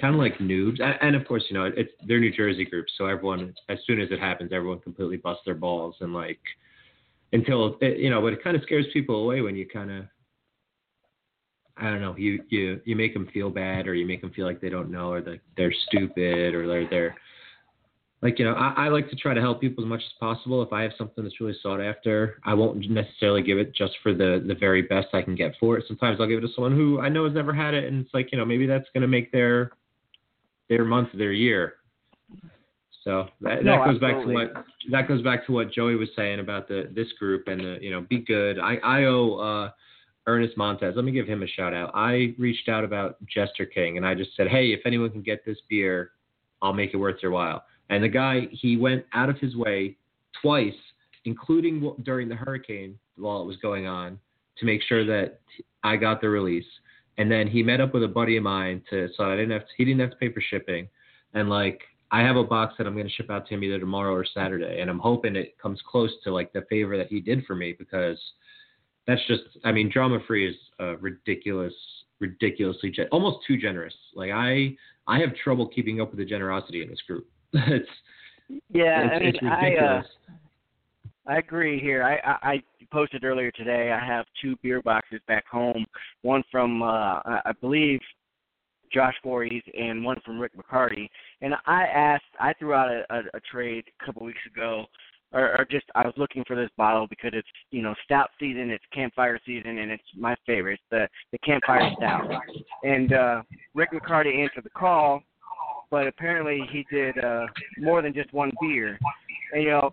kind 0.00 0.14
of 0.14 0.20
like 0.20 0.36
noobs, 0.38 0.80
and, 1.00 1.16
of 1.16 1.26
course, 1.26 1.44
you 1.48 1.56
know, 1.56 1.64
it's 1.64 1.90
they're 2.06 2.20
New 2.20 2.32
Jersey 2.32 2.64
groups, 2.64 2.92
so 2.98 3.06
everyone, 3.06 3.54
as 3.68 3.78
soon 3.86 4.00
as 4.00 4.08
it 4.10 4.20
happens, 4.20 4.52
everyone 4.52 4.80
completely 4.80 5.16
busts 5.16 5.42
their 5.44 5.54
balls 5.54 5.96
and 6.00 6.12
like 6.12 6.40
until 7.32 7.76
it, 7.80 7.98
you 7.98 8.10
know, 8.10 8.20
but 8.20 8.32
it 8.32 8.42
kind 8.42 8.56
of 8.56 8.62
scares 8.62 8.86
people 8.92 9.22
away 9.22 9.40
when 9.40 9.56
you 9.56 9.66
kind 9.66 9.90
of, 9.90 10.04
I 11.76 11.84
don't 11.84 12.00
know, 12.00 12.16
you 12.16 12.42
you 12.48 12.80
you 12.84 12.96
make 12.96 13.14
them 13.14 13.28
feel 13.32 13.50
bad 13.50 13.86
or 13.86 13.94
you 13.94 14.06
make 14.06 14.20
them 14.20 14.32
feel 14.32 14.46
like 14.46 14.60
they 14.60 14.70
don't 14.70 14.90
know 14.90 15.10
or 15.10 15.22
that 15.22 15.40
they're 15.56 15.74
stupid 15.88 16.54
or 16.54 16.66
they're 16.66 16.88
they're 16.88 17.16
like 18.22 18.38
you 18.38 18.44
know 18.44 18.54
I, 18.54 18.86
I 18.86 18.88
like 18.88 19.08
to 19.10 19.16
try 19.16 19.34
to 19.34 19.40
help 19.40 19.60
people 19.60 19.84
as 19.84 19.88
much 19.88 20.00
as 20.00 20.12
possible 20.18 20.62
if 20.62 20.72
i 20.72 20.82
have 20.82 20.92
something 20.98 21.24
that's 21.24 21.40
really 21.40 21.56
sought 21.62 21.80
after 21.80 22.40
i 22.44 22.54
won't 22.54 22.78
necessarily 22.90 23.42
give 23.42 23.58
it 23.58 23.74
just 23.74 23.94
for 24.02 24.12
the 24.12 24.42
the 24.46 24.54
very 24.54 24.82
best 24.82 25.08
i 25.12 25.22
can 25.22 25.34
get 25.34 25.54
for 25.60 25.78
it 25.78 25.84
sometimes 25.86 26.18
i'll 26.20 26.26
give 26.26 26.38
it 26.38 26.46
to 26.46 26.52
someone 26.54 26.74
who 26.74 27.00
i 27.00 27.08
know 27.08 27.24
has 27.24 27.34
never 27.34 27.52
had 27.52 27.74
it 27.74 27.84
and 27.84 28.04
it's 28.04 28.14
like 28.14 28.30
you 28.32 28.38
know 28.38 28.44
maybe 28.44 28.66
that's 28.66 28.88
going 28.92 29.02
to 29.02 29.08
make 29.08 29.30
their 29.32 29.70
their 30.68 30.84
month 30.84 31.08
their 31.14 31.32
year 31.32 31.74
so 33.04 33.28
that, 33.40 33.64
no, 33.64 33.76
that 33.76 33.84
goes 33.86 34.02
absolutely. 34.02 34.46
back 34.46 34.52
to 34.52 34.58
what 34.58 34.64
that 34.90 35.08
goes 35.08 35.22
back 35.22 35.46
to 35.46 35.52
what 35.52 35.72
joey 35.72 35.94
was 35.94 36.08
saying 36.16 36.40
about 36.40 36.68
the 36.68 36.90
this 36.94 37.08
group 37.18 37.46
and 37.46 37.60
the 37.60 37.78
you 37.80 37.90
know 37.90 38.00
be 38.02 38.18
good 38.18 38.58
i 38.58 38.76
i 38.84 39.04
owe 39.04 39.34
uh 39.34 39.70
Ernest 40.26 40.58
Montez. 40.58 40.92
Let 40.94 41.06
me 41.06 41.10
give 41.10 41.26
him 41.26 41.42
a 41.42 41.46
shout 41.46 41.72
out. 41.72 41.90
I 41.94 42.34
reached 42.36 42.68
out 42.68 42.84
about 42.84 43.16
Jester 43.26 43.64
King 43.64 43.96
and 43.96 44.06
I 44.06 44.14
just 44.14 44.36
said, 44.36 44.46
hey, 44.46 44.74
if 44.74 44.80
anyone 44.84 45.08
can 45.08 45.22
get 45.22 45.42
this 45.46 45.56
beer, 45.70 46.10
I'll 46.60 46.74
make 46.74 46.92
it 46.92 46.98
worth 46.98 47.22
your 47.22 47.30
while. 47.30 47.64
And 47.90 48.02
the 48.02 48.08
guy, 48.08 48.48
he 48.50 48.76
went 48.76 49.04
out 49.12 49.30
of 49.30 49.38
his 49.38 49.56
way 49.56 49.96
twice, 50.42 50.74
including 51.24 51.94
during 52.02 52.28
the 52.28 52.34
hurricane 52.34 52.98
while 53.16 53.42
it 53.42 53.46
was 53.46 53.56
going 53.56 53.86
on, 53.86 54.18
to 54.58 54.66
make 54.66 54.82
sure 54.82 55.04
that 55.04 55.40
I 55.82 55.96
got 55.96 56.20
the 56.20 56.28
release. 56.28 56.66
And 57.16 57.30
then 57.30 57.48
he 57.48 57.62
met 57.62 57.80
up 57.80 57.94
with 57.94 58.04
a 58.04 58.08
buddy 58.08 58.36
of 58.36 58.44
mine 58.44 58.82
to, 58.90 59.08
so 59.16 59.24
I 59.24 59.36
didn't 59.36 59.50
have 59.50 59.62
to, 59.62 59.74
he 59.76 59.84
didn't 59.84 60.00
have 60.00 60.10
to 60.10 60.16
pay 60.16 60.32
for 60.32 60.40
shipping. 60.40 60.88
And 61.34 61.48
like, 61.48 61.80
I 62.10 62.20
have 62.20 62.36
a 62.36 62.44
box 62.44 62.74
that 62.78 62.86
I'm 62.86 62.94
going 62.94 63.06
to 63.06 63.12
ship 63.12 63.30
out 63.30 63.46
to 63.46 63.54
him 63.54 63.64
either 63.64 63.78
tomorrow 63.78 64.14
or 64.14 64.24
Saturday. 64.24 64.80
And 64.80 64.88
I'm 64.88 64.98
hoping 64.98 65.36
it 65.36 65.58
comes 65.58 65.80
close 65.86 66.10
to 66.24 66.32
like 66.32 66.52
the 66.52 66.64
favor 66.70 66.96
that 66.96 67.08
he 67.08 67.20
did 67.20 67.44
for 67.44 67.54
me 67.54 67.74
because 67.78 68.18
that's 69.06 69.20
just, 69.26 69.42
I 69.64 69.72
mean, 69.72 69.90
drama 69.90 70.18
free 70.26 70.48
is 70.48 70.56
uh, 70.80 70.96
ridiculous, 70.98 71.74
ridiculously, 72.20 72.94
almost 73.10 73.38
too 73.46 73.58
generous. 73.58 73.94
Like 74.14 74.30
I, 74.30 74.76
I 75.06 75.18
have 75.18 75.34
trouble 75.42 75.66
keeping 75.68 76.00
up 76.00 76.10
with 76.10 76.18
the 76.18 76.24
generosity 76.24 76.82
in 76.82 76.88
this 76.88 77.02
group. 77.06 77.26
it's 77.52 77.88
Yeah, 78.70 79.06
it's, 79.06 79.14
I 79.14 79.18
mean, 79.18 79.28
it's 79.28 79.38
I 79.42 79.84
uh. 79.84 80.02
I 81.26 81.38
agree 81.38 81.78
here. 81.78 82.02
I, 82.02 82.16
I 82.30 82.52
I 82.52 82.62
posted 82.90 83.24
earlier 83.24 83.50
today. 83.50 83.92
I 83.92 84.04
have 84.04 84.24
two 84.40 84.56
beer 84.62 84.80
boxes 84.80 85.20
back 85.28 85.46
home. 85.46 85.84
One 86.22 86.42
from 86.50 86.82
uh 86.82 87.20
I 87.24 87.40
I 87.46 87.52
believe 87.60 88.00
Josh 88.92 89.14
Voorhees 89.22 89.62
and 89.78 90.04
one 90.04 90.18
from 90.24 90.38
Rick 90.38 90.52
McCarty. 90.56 91.08
And 91.40 91.54
I 91.66 91.82
asked, 91.84 92.24
I 92.40 92.52
threw 92.54 92.74
out 92.74 92.90
a, 92.90 93.04
a, 93.14 93.18
a 93.34 93.40
trade 93.50 93.84
a 94.00 94.04
couple 94.04 94.24
weeks 94.24 94.40
ago, 94.46 94.86
or, 95.32 95.58
or 95.58 95.66
just 95.70 95.84
I 95.94 96.06
was 96.06 96.14
looking 96.16 96.42
for 96.46 96.56
this 96.56 96.70
bottle 96.76 97.06
because 97.06 97.32
it's 97.34 97.48
you 97.70 97.82
know 97.82 97.94
stout 98.04 98.30
season, 98.40 98.70
it's 98.70 98.84
campfire 98.92 99.38
season, 99.44 99.78
and 99.78 99.90
it's 99.90 100.02
my 100.16 100.34
favorite, 100.46 100.80
it's 100.80 100.82
the 100.90 101.08
the 101.32 101.38
campfire 101.38 101.90
stout. 101.96 102.30
And 102.82 103.12
uh 103.12 103.42
Rick 103.74 103.92
McCarty 103.92 104.42
answered 104.42 104.64
the 104.64 104.70
call, 104.70 105.22
but 105.90 106.06
apparently 106.06 106.60
he 106.70 106.84
did 106.90 107.22
uh 107.22 107.46
more 107.78 108.02
than 108.02 108.12
just 108.12 108.32
one 108.32 108.50
beer. 108.60 108.98
And 109.52 109.62
you 109.62 109.70
know 109.70 109.92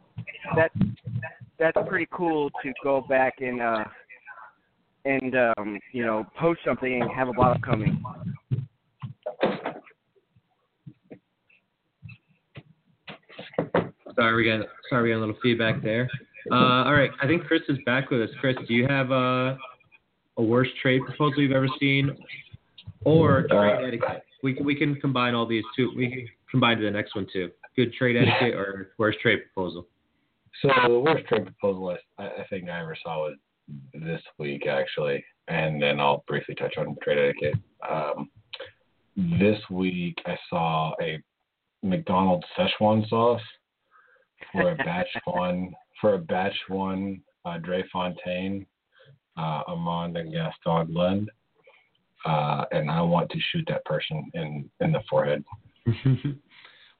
that 0.56 0.72
that's 1.60 1.78
pretty 1.88 2.08
cool 2.12 2.50
to 2.64 2.74
go 2.84 3.02
back 3.08 3.36
and 3.40 3.62
uh 3.62 3.84
and 5.06 5.36
um 5.36 5.80
you 5.92 6.06
know 6.06 6.26
post 6.38 6.60
something 6.66 7.02
and 7.02 7.12
have 7.12 7.28
a 7.28 7.34
bottle 7.34 7.62
coming. 7.64 8.02
Sorry, 14.16 14.36
we 14.36 14.46
got 14.46 14.66
sorry 14.90 15.04
we 15.04 15.10
got 15.10 15.18
a 15.18 15.20
little 15.20 15.36
feedback 15.42 15.82
there. 15.82 16.10
Uh, 16.52 16.86
all 16.86 16.94
right, 16.94 17.10
I 17.22 17.28
think 17.28 17.46
Chris 17.46 17.62
is 17.70 17.78
back 17.86 18.12
with 18.12 18.22
us. 18.22 18.30
Chris, 18.40 18.56
do 18.68 18.74
you 18.74 18.88
have 18.88 19.12
uh, 19.12 19.56
a 20.38 20.44
worst 20.44 20.72
trade 20.82 21.02
proposal 21.04 21.42
you've 21.42 21.52
ever 21.52 21.68
seen, 21.80 22.16
or 23.04 23.48
trade 23.50 23.88
etiquette? 23.88 24.25
We 24.46 24.54
can 24.54 24.64
we 24.64 24.76
can 24.76 24.94
combine 25.02 25.34
all 25.34 25.48
these 25.48 25.64
two. 25.76 25.92
We 25.98 26.08
can 26.08 26.28
combine 26.52 26.78
to 26.78 26.84
the 26.84 26.92
next 26.92 27.16
one 27.16 27.26
too. 27.34 27.50
Good 27.76 27.94
trade 27.94 28.16
etiquette 28.16 28.54
or 28.54 28.92
worst 29.00 29.20
trade 29.20 29.40
proposal. 29.52 29.88
So 30.62 30.70
the 30.88 31.00
worst 31.00 31.26
trade 31.26 31.46
proposal 31.46 31.98
I, 32.20 32.24
I 32.24 32.46
think 32.48 32.70
I 32.70 32.80
ever 32.80 32.96
saw 33.02 33.24
was 33.24 33.38
this 33.96 34.22
week 34.38 34.68
actually, 34.68 35.26
and 35.48 35.82
then 35.82 36.00
I'll 36.00 36.24
briefly 36.28 36.54
touch 36.54 36.76
on 36.78 36.96
trade 37.02 37.18
etiquette. 37.18 37.60
Um, 37.90 38.30
this 39.40 39.58
week 39.72 40.20
I 40.28 40.38
saw 40.48 40.94
a 41.02 41.20
McDonald's 41.82 42.46
Szechuan 42.56 43.10
sauce 43.10 43.42
for 44.52 44.74
a 44.74 44.76
batch 44.86 45.10
one 45.26 45.74
for 46.00 46.14
a 46.14 46.20
batch 46.20 46.56
one 46.68 47.20
uh, 47.46 47.58
Dre 47.58 47.84
Fontaine, 47.92 48.68
uh, 49.38 49.64
Armand 49.66 50.16
and 50.18 50.32
Gaston 50.32 50.94
Lund, 50.94 51.32
uh, 52.26 52.66
and 52.72 52.90
I 52.90 53.02
want 53.02 53.30
to 53.32 53.40
shoot 53.52 53.66
that 53.68 53.84
person 53.86 54.30
in 54.34 54.70
in 54.82 54.92
the 54.92 55.02
forehead. 55.10 55.44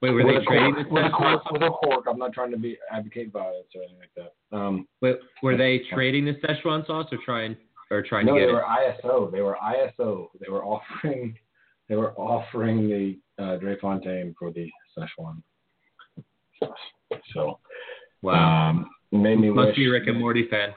Wait, 0.02 0.10
were 0.10 0.24
with 0.24 0.26
they 0.26 0.36
a 0.36 0.44
trading 0.44 0.74
with 0.90 1.04
a 1.04 1.10
cork, 1.10 1.50
with 1.50 1.62
a 1.62 1.70
cork. 1.70 2.04
I'm 2.08 2.18
not 2.18 2.32
trying 2.34 2.50
to 2.50 2.58
be 2.58 2.76
advocate 2.92 3.32
violence 3.32 3.68
or 3.74 3.82
anything 3.82 3.98
like 3.98 4.10
that. 4.50 4.56
Um, 4.56 4.86
Wait, 5.00 5.16
were 5.42 5.56
they 5.56 5.80
trading 5.92 6.26
the 6.26 6.34
Szechuan 6.34 6.86
sauce 6.86 7.06
or 7.12 7.18
trying 7.24 7.56
or 7.90 8.02
trying 8.02 8.26
no, 8.26 8.34
to 8.34 8.40
get 8.40 8.46
No, 8.46 8.52
they 8.52 8.58
it? 8.58 9.10
were 9.10 9.10
ISO. 9.28 9.32
They 9.32 9.40
were 9.40 9.56
ISO. 9.62 10.28
They 10.40 10.50
were 10.50 10.64
offering. 10.64 11.36
They 11.88 11.94
were 11.94 12.14
offering 12.14 12.88
the 12.88 13.16
uh, 13.40 13.58
Dre 13.58 13.78
Fontaine 13.78 14.34
for 14.36 14.50
the 14.50 14.68
Szechuan. 14.98 15.40
sauce. 16.58 16.70
So 17.32 17.60
Wow. 18.22 18.70
um, 18.70 18.90
made 19.12 19.38
me 19.38 19.50
Must 19.50 19.68
wish. 19.68 19.76
be 19.76 19.86
a 19.86 19.90
Rick 19.92 20.08
and 20.08 20.18
Morty 20.18 20.48
fan. 20.48 20.74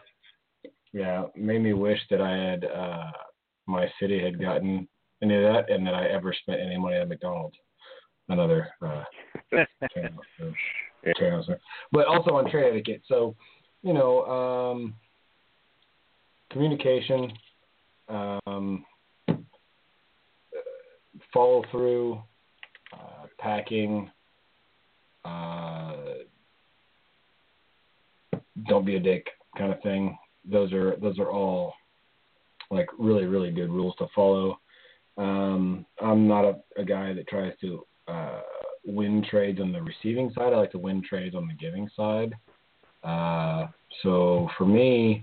Yeah, 0.93 1.23
made 1.35 1.63
me 1.63 1.73
wish 1.73 1.99
that 2.11 2.21
I 2.21 2.29
had 2.37 2.63
uh, 2.65 3.11
my 3.69 3.87
city 3.99 4.21
had 4.21 4.39
gotten 4.39 4.87
any 5.21 5.35
of 5.35 5.43
that, 5.43 5.69
and 5.69 5.85
that 5.85 5.93
I 5.93 6.07
ever 6.07 6.33
spent 6.33 6.59
any 6.59 6.77
money 6.77 6.95
at 6.95 7.07
McDonald's. 7.07 7.55
Another 8.27 8.67
uh, 8.85 9.03
channel, 9.93 10.19
so, 10.37 10.53
channel. 11.17 11.45
But 11.91 12.07
also 12.07 12.31
on 12.31 12.49
trade 12.49 12.71
etiquette. 12.71 13.01
So, 13.07 13.35
you 13.81 13.93
know, 13.93 14.25
um, 14.25 14.95
communication, 16.51 17.31
um, 18.07 18.85
follow 21.33 21.63
through, 21.71 22.21
uh, 22.93 23.25
packing. 23.39 24.11
Uh, 25.25 25.93
don't 28.67 28.85
be 28.85 28.95
a 28.95 28.99
dick 28.99 29.27
kind 29.57 29.73
of 29.73 29.81
thing. 29.81 30.17
Those 30.49 30.71
are 30.73 30.95
those 30.97 31.19
are 31.19 31.31
all 31.31 31.73
like 32.71 32.87
really 32.97 33.25
really 33.25 33.51
good 33.51 33.69
rules 33.71 33.95
to 33.97 34.07
follow. 34.15 34.59
Um, 35.17 35.85
I'm 36.01 36.27
not 36.27 36.45
a, 36.45 36.59
a 36.77 36.85
guy 36.85 37.13
that 37.13 37.27
tries 37.27 37.53
to 37.61 37.85
uh, 38.07 38.41
win 38.85 39.25
trades 39.29 39.59
on 39.59 39.71
the 39.71 39.81
receiving 39.81 40.31
side. 40.33 40.53
I 40.53 40.57
like 40.57 40.71
to 40.71 40.79
win 40.79 41.03
trades 41.07 41.35
on 41.35 41.47
the 41.47 41.53
giving 41.53 41.89
side. 41.95 42.33
Uh, 43.03 43.67
so 44.03 44.49
for 44.57 44.65
me, 44.65 45.21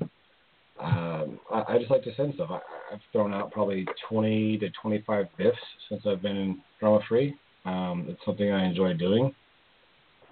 um, 0.79 1.41
I, 1.53 1.65
I 1.69 1.79
just 1.79 1.91
like 1.91 2.03
to 2.05 2.15
send 2.17 2.35
stuff. 2.35 2.51
I, 2.51 2.61
I've 2.93 3.01
thrown 3.13 3.33
out 3.33 3.53
probably 3.53 3.87
20 4.09 4.59
to 4.59 4.69
25 4.83 5.27
biffs 5.39 5.57
since 5.89 6.03
I've 6.07 6.23
been 6.23 6.37
in 6.37 6.61
drama 6.79 7.01
free. 7.09 7.35
Um, 7.65 8.07
it's 8.09 8.21
something 8.25 8.51
I 8.53 8.67
enjoy 8.67 8.95
doing. 8.95 9.35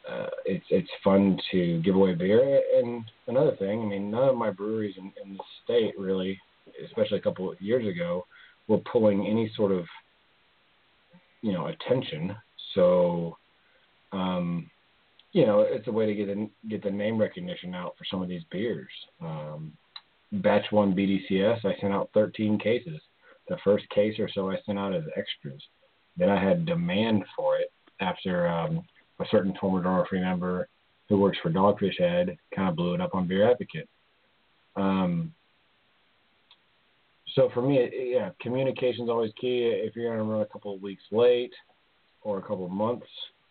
uh, 0.09 0.27
it's 0.45 0.65
it's 0.71 0.91
fun 1.03 1.39
to 1.51 1.81
give 1.83 1.95
away 1.95 2.15
beer. 2.15 2.63
And 2.77 3.05
another 3.27 3.57
thing, 3.57 3.83
I 3.83 3.85
mean, 3.87 4.11
none 4.11 4.29
of 4.29 4.37
my 4.37 4.51
breweries 4.51 4.97
in, 4.99 5.13
in 5.23 5.35
the 5.37 5.43
state 5.65 5.95
really, 5.99 6.39
especially 6.85 7.19
a 7.19 7.23
couple 7.23 7.51
of 7.51 7.61
years 7.61 7.87
ago, 7.87 8.27
were 8.69 8.79
pulling 8.91 9.27
any 9.27 9.53
sort 9.57 9.73
of 9.73 9.85
you 11.43 11.53
know 11.53 11.67
attention. 11.67 12.35
So, 12.75 13.37
um, 14.13 14.71
you 15.33 15.47
know, 15.47 15.61
it's 15.61 15.89
a 15.89 15.93
way 15.93 16.07
to 16.07 16.15
get 16.15 16.69
get 16.69 16.83
the 16.83 16.91
name 16.91 17.19
recognition 17.19 17.75
out 17.75 17.95
for 17.99 18.05
some 18.11 18.23
of 18.23 18.29
these 18.29 18.43
beers. 18.51 18.91
Um, 19.21 19.73
batch 20.33 20.67
one 20.71 20.95
BDCS, 20.95 21.65
I 21.65 21.79
sent 21.81 21.93
out 21.93 22.11
13 22.15 22.59
cases. 22.59 23.01
The 23.49 23.59
first 23.63 23.89
case 23.91 24.19
or 24.19 24.29
so 24.33 24.51
I 24.51 24.57
sent 24.65 24.79
out 24.79 24.95
as 24.95 25.05
extras. 25.17 25.63
Then 26.17 26.31
I 26.31 26.43
had 26.43 26.67
demand 26.67 27.25
for 27.37 27.57
it 27.59 27.71
after 28.01 28.49
um, 28.49 28.83
a 29.21 29.25
certain 29.31 29.55
former 29.61 30.07
Free 30.09 30.21
member 30.21 30.69
who 31.09 31.19
works 31.19 31.39
for 31.43 31.51
Dogfish 31.51 31.99
Head 31.99 32.37
kind 32.55 32.69
of 32.69 32.77
blew 32.77 32.95
it 32.95 33.01
up 33.01 33.15
on 33.15 33.29
Beer 33.29 33.51
Advocate. 33.51 33.89
Um, 34.77 35.33
so 37.35 37.51
for 37.53 37.63
me, 37.63 38.13
yeah, 38.13 38.31
communication 38.41 39.05
is 39.05 39.11
always 39.11 39.33
key. 39.41 39.65
If 39.65 39.97
you're 39.97 40.15
going 40.15 40.27
to 40.27 40.33
run 40.33 40.43
a 40.43 40.47
couple 40.47 40.75
of 40.75 40.83
weeks 40.83 41.03
late, 41.11 41.53
or 42.23 42.39
a 42.39 42.43
couple 42.43 42.65
of 42.65 42.71
months, 42.71 43.07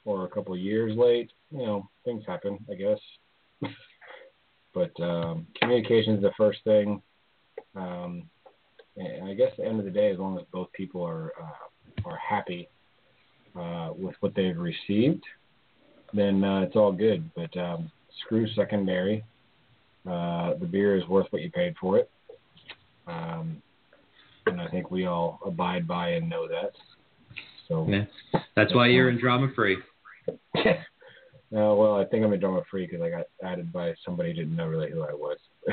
or 0.05 0.25
a 0.25 0.29
couple 0.29 0.53
of 0.53 0.59
years 0.59 0.97
late, 0.97 1.31
you 1.51 1.59
know, 1.59 1.89
things 2.05 2.23
happen, 2.25 2.57
I 2.69 2.75
guess. 2.75 2.99
but 4.73 4.91
um, 5.01 5.47
communication 5.59 6.15
is 6.15 6.21
the 6.21 6.31
first 6.37 6.59
thing. 6.63 7.01
Um, 7.75 8.29
and 8.95 9.27
I 9.27 9.33
guess 9.33 9.51
at 9.51 9.57
the 9.57 9.65
end 9.65 9.79
of 9.79 9.85
the 9.85 9.91
day, 9.91 10.11
as 10.11 10.19
long 10.19 10.37
as 10.37 10.45
both 10.51 10.71
people 10.73 11.03
are 11.03 11.31
uh, 11.41 12.09
are 12.09 12.17
happy 12.17 12.67
uh, 13.55 13.89
with 13.95 14.15
what 14.19 14.35
they've 14.35 14.57
received, 14.57 15.23
then 16.13 16.43
uh, 16.43 16.61
it's 16.61 16.75
all 16.75 16.91
good. 16.91 17.29
But 17.35 17.55
um, 17.57 17.91
screw 18.21 18.47
secondary. 18.55 19.23
Uh, 20.05 20.55
the 20.55 20.67
beer 20.69 20.97
is 20.97 21.07
worth 21.07 21.27
what 21.31 21.41
you 21.41 21.49
paid 21.49 21.75
for 21.79 21.97
it. 21.97 22.09
Um, 23.07 23.61
and 24.45 24.61
I 24.61 24.67
think 24.67 24.91
we 24.91 25.05
all 25.05 25.39
abide 25.45 25.87
by 25.87 26.09
and 26.11 26.29
know 26.29 26.47
that. 26.47 26.71
So 27.67 27.87
yeah. 27.89 28.05
that's 28.55 28.73
why 28.73 28.87
you're 28.87 29.09
in 29.09 29.19
drama 29.19 29.49
free. 29.55 29.77
uh, 30.27 30.73
well, 31.51 31.95
I 31.95 32.05
think 32.05 32.25
I'm 32.25 32.33
in 32.33 32.39
drama 32.39 32.61
free 32.69 32.85
because 32.85 33.01
I 33.01 33.09
got 33.09 33.25
added 33.43 33.71
by 33.71 33.93
somebody 34.05 34.29
who 34.29 34.35
didn't 34.35 34.55
know 34.55 34.67
really 34.67 34.91
who 34.91 35.01
I 35.03 35.13
was. 35.13 35.37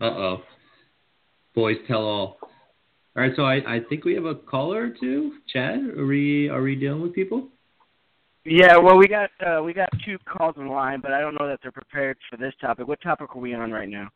uh 0.00 0.04
oh. 0.04 0.42
Boys 1.54 1.76
tell 1.86 2.02
all. 2.02 2.38
All 3.14 3.22
right, 3.22 3.32
so 3.36 3.44
I, 3.44 3.56
I 3.56 3.80
think 3.90 4.04
we 4.04 4.14
have 4.14 4.24
a 4.24 4.34
caller 4.34 4.84
or 4.84 4.90
two. 4.90 5.32
Chad, 5.52 5.80
are 5.98 6.06
we 6.06 6.48
are 6.48 6.62
we 6.62 6.74
dealing 6.76 7.02
with 7.02 7.12
people? 7.12 7.48
Yeah, 8.44 8.76
well, 8.78 8.96
we 8.96 9.06
got 9.06 9.30
uh, 9.46 9.62
we 9.62 9.72
got 9.74 9.88
two 10.04 10.18
calls 10.26 10.54
in 10.56 10.68
line, 10.68 11.00
but 11.00 11.12
I 11.12 11.20
don't 11.20 11.38
know 11.38 11.46
that 11.46 11.60
they're 11.62 11.72
prepared 11.72 12.16
for 12.30 12.36
this 12.36 12.54
topic. 12.60 12.88
What 12.88 13.00
topic 13.02 13.36
are 13.36 13.40
we 13.40 13.54
on 13.54 13.70
right 13.70 13.88
now? 13.88 14.08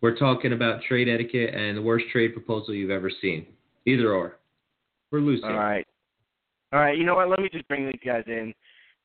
We're 0.00 0.16
talking 0.16 0.52
about 0.52 0.82
trade 0.82 1.08
etiquette 1.08 1.54
and 1.54 1.76
the 1.76 1.82
worst 1.82 2.06
trade 2.12 2.32
proposal 2.32 2.74
you've 2.74 2.90
ever 2.90 3.10
seen. 3.20 3.46
Either 3.86 4.12
or. 4.12 4.38
We're 5.10 5.20
loose 5.20 5.40
All 5.44 5.52
right. 5.52 5.86
All 6.72 6.80
right. 6.80 6.96
You 6.96 7.04
know 7.04 7.14
what? 7.14 7.28
Let 7.28 7.40
me 7.40 7.48
just 7.52 7.66
bring 7.68 7.86
these 7.86 8.00
guys 8.04 8.24
in. 8.26 8.54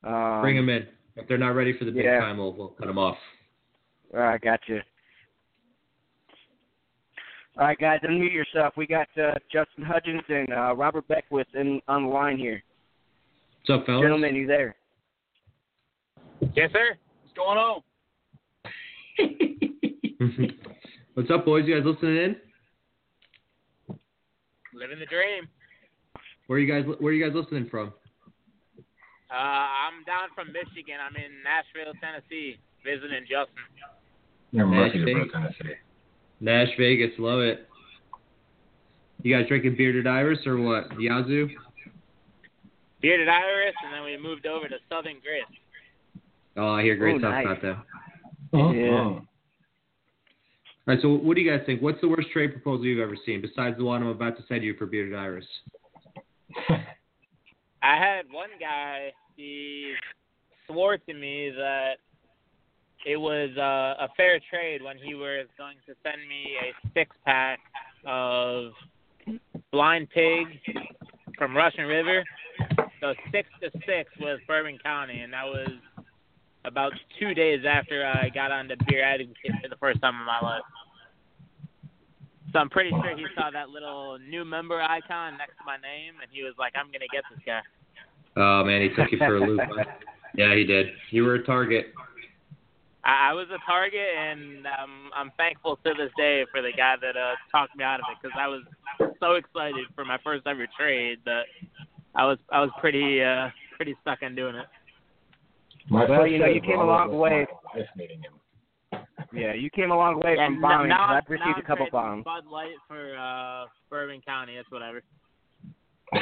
Um, 0.04 0.40
bring 0.40 0.56
them 0.56 0.68
in. 0.68 0.86
If 1.16 1.26
they're 1.28 1.38
not 1.38 1.54
ready 1.54 1.76
for 1.76 1.84
the 1.84 1.90
big 1.90 2.04
yeah. 2.04 2.20
time, 2.20 2.38
we'll, 2.38 2.52
we'll 2.52 2.68
cut 2.68 2.86
them 2.86 2.98
off. 2.98 3.16
All 4.14 4.20
right, 4.20 4.40
gotcha. 4.40 4.80
All 7.58 7.66
right, 7.66 7.78
guys, 7.78 8.00
unmute 8.04 8.32
yourself. 8.32 8.74
We 8.76 8.86
got 8.86 9.08
uh, 9.16 9.32
Justin 9.50 9.82
Hudgens 9.82 10.22
and 10.28 10.52
uh, 10.52 10.74
Robert 10.76 11.08
Beckwith 11.08 11.46
in, 11.54 11.80
on 11.88 12.04
the 12.04 12.10
line 12.10 12.36
here. 12.36 12.62
What's 13.66 13.80
up, 13.80 13.86
fellas? 13.86 14.02
Gentlemen, 14.02 14.34
you 14.34 14.46
there? 14.46 14.76
Yes, 16.54 16.70
sir. 16.72 16.96
What's 17.22 17.34
going 17.34 17.58
on? 17.58 17.82
What's 21.16 21.30
up, 21.30 21.46
boys? 21.46 21.64
You 21.66 21.76
guys 21.80 21.86
listening 21.86 22.16
in? 22.18 22.36
Living 24.74 24.98
the 24.98 25.06
dream. 25.06 25.48
Where 26.46 26.58
are 26.58 26.60
you 26.60 26.70
guys? 26.70 26.84
Where 27.00 27.10
are 27.10 27.14
you 27.16 27.24
guys 27.24 27.34
listening 27.34 27.68
from? 27.70 27.94
Uh, 29.30 29.34
I'm 29.34 30.04
down 30.04 30.28
from 30.34 30.48
Michigan. 30.48 30.96
I'm 31.00 31.16
in 31.16 31.32
Nashville, 31.42 31.94
Tennessee, 32.02 32.58
visiting 32.84 33.22
Justin. 33.22 33.64
You're 34.52 34.66
Nash 34.66 34.92
Murfreesboro, 34.94 35.24
Vegas. 35.24 35.32
Tennessee. 35.32 35.74
Nash 36.40 36.68
Vegas, 36.76 37.12
love 37.18 37.40
it. 37.40 37.66
You 39.22 39.34
guys 39.34 39.48
drinking 39.48 39.76
bearded 39.76 40.06
iris 40.06 40.40
or 40.44 40.58
what? 40.58 41.00
Yazoo? 41.00 41.48
Bearded 43.00 43.28
Iris, 43.28 43.74
and 43.86 43.94
then 43.94 44.04
we 44.04 44.18
moved 44.18 44.44
over 44.46 44.68
to 44.68 44.76
Southern 44.90 45.16
Grist. 45.22 45.50
Oh, 46.58 46.74
I 46.74 46.82
hear 46.82 46.96
great 46.96 47.16
Oh, 47.16 47.18
stuff 47.20 47.30
nice. 47.32 47.46
about 47.46 47.62
that. 47.62 47.84
Oh, 48.52 48.70
Yeah. 48.72 49.20
All 50.88 50.94
right, 50.94 51.02
so 51.02 51.08
what 51.08 51.34
do 51.34 51.40
you 51.40 51.50
guys 51.50 51.66
think? 51.66 51.82
What's 51.82 52.00
the 52.00 52.08
worst 52.08 52.30
trade 52.32 52.52
proposal 52.52 52.86
you've 52.86 53.00
ever 53.00 53.16
seen 53.26 53.40
besides 53.40 53.76
the 53.76 53.84
one 53.84 54.02
I'm 54.02 54.08
about 54.08 54.36
to 54.36 54.44
send 54.46 54.62
you 54.62 54.74
for 54.74 54.86
bearded 54.86 55.18
iris? 55.18 55.44
I 57.82 57.96
had 57.96 58.26
one 58.30 58.50
guy, 58.60 59.12
he 59.34 59.94
swore 60.68 60.96
to 60.96 61.14
me 61.14 61.50
that 61.56 61.94
it 63.04 63.16
was 63.16 63.50
uh, 63.56 64.04
a 64.04 64.08
fair 64.16 64.38
trade 64.48 64.80
when 64.80 64.96
he 64.96 65.14
was 65.14 65.46
going 65.58 65.76
to 65.86 65.94
send 66.04 66.22
me 66.28 66.54
a 66.62 66.88
six 66.94 67.16
pack 67.24 67.58
of 68.06 68.70
Blind 69.72 70.08
Pig 70.10 70.46
from 71.36 71.56
Russian 71.56 71.86
River. 71.86 72.24
So 73.00 73.12
six 73.32 73.48
to 73.60 73.70
six 73.86 74.10
was 74.20 74.38
Bourbon 74.46 74.78
County, 74.84 75.20
and 75.20 75.32
that 75.32 75.46
was 75.46 75.70
about 76.66 76.92
two 77.18 77.34
days 77.34 77.60
after 77.68 78.04
I 78.04 78.28
got 78.28 78.50
on 78.50 78.68
the 78.68 78.76
beer 78.86 79.04
advocate 79.04 79.52
for 79.62 79.68
the 79.68 79.76
first 79.76 80.00
time 80.00 80.14
in 80.18 80.26
my 80.26 80.40
life. 80.40 80.62
So 82.52 82.58
I'm 82.58 82.70
pretty 82.70 82.90
sure 82.90 83.16
he 83.16 83.26
saw 83.36 83.50
that 83.50 83.70
little 83.70 84.18
new 84.18 84.44
member 84.44 84.80
icon 84.80 85.36
next 85.38 85.58
to 85.58 85.64
my 85.66 85.76
name, 85.76 86.14
and 86.22 86.30
he 86.30 86.42
was 86.42 86.54
like, 86.58 86.72
"I'm 86.76 86.86
gonna 86.86 87.10
get 87.12 87.24
this 87.30 87.40
guy." 87.44 87.60
Oh 88.36 88.64
man, 88.64 88.82
he 88.82 88.88
took 88.90 89.10
you 89.10 89.18
for 89.18 89.36
a 89.36 89.40
loop. 89.40 89.60
yeah, 90.34 90.54
he 90.54 90.64
did. 90.64 90.88
You 91.10 91.24
were 91.24 91.34
a 91.34 91.44
target. 91.44 91.92
I, 93.04 93.30
I 93.30 93.32
was 93.32 93.46
a 93.50 93.58
target, 93.66 94.08
and 94.16 94.66
um, 94.66 95.10
I'm 95.14 95.32
thankful 95.36 95.76
to 95.84 95.94
this 95.96 96.10
day 96.16 96.44
for 96.50 96.62
the 96.62 96.72
guy 96.76 96.94
that 97.00 97.16
uh, 97.16 97.34
talked 97.50 97.76
me 97.76 97.84
out 97.84 98.00
of 98.00 98.06
it 98.10 98.18
because 98.22 98.36
I 98.38 98.48
was 98.48 98.62
so 99.20 99.34
excited 99.34 99.86
for 99.94 100.04
my 100.04 100.18
first 100.22 100.46
ever 100.46 100.66
trade 100.78 101.18
that 101.24 101.42
I 102.14 102.24
was 102.24 102.38
I 102.50 102.60
was 102.60 102.70
pretty 102.80 103.22
uh, 103.22 103.48
pretty 103.76 103.96
stuck 104.02 104.22
on 104.22 104.34
doing 104.34 104.56
it. 104.56 104.66
My 105.88 106.04
Well, 106.04 106.26
you 106.26 106.38
know, 106.38 106.46
you 106.46 106.60
came 106.60 106.80
a 106.80 106.84
long 106.84 107.16
way. 107.16 107.46
my 107.74 107.80
wife 107.80 107.88
meeting 107.96 108.20
him. 108.22 108.32
Yeah, 109.32 109.52
you 109.54 109.70
came 109.70 109.90
a 109.90 109.96
long 109.96 110.18
way 110.20 110.36
And 110.38 110.54
from 110.56 110.60
bombing. 110.62 110.88
now, 110.88 111.06
'cause 111.06 111.22
I've 111.24 111.30
received 111.30 111.48
I'm 111.56 111.58
a 111.58 111.62
couple 111.62 111.86
trading 111.86 111.92
bombs. 111.92 112.24
Bud 112.24 112.46
Light 112.46 112.76
for 112.88 113.16
uh, 113.16 113.66
Bourbon 113.90 114.20
County. 114.22 114.56
That's 114.56 114.70
whatever. 114.70 115.02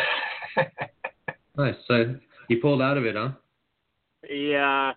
Nice. 1.57 1.77
So 1.87 2.17
you 2.49 2.59
pulled 2.61 2.83
out 2.83 2.97
of 2.99 3.07
it, 3.07 3.15
huh? 3.15 3.29
Yeah. 4.29 4.93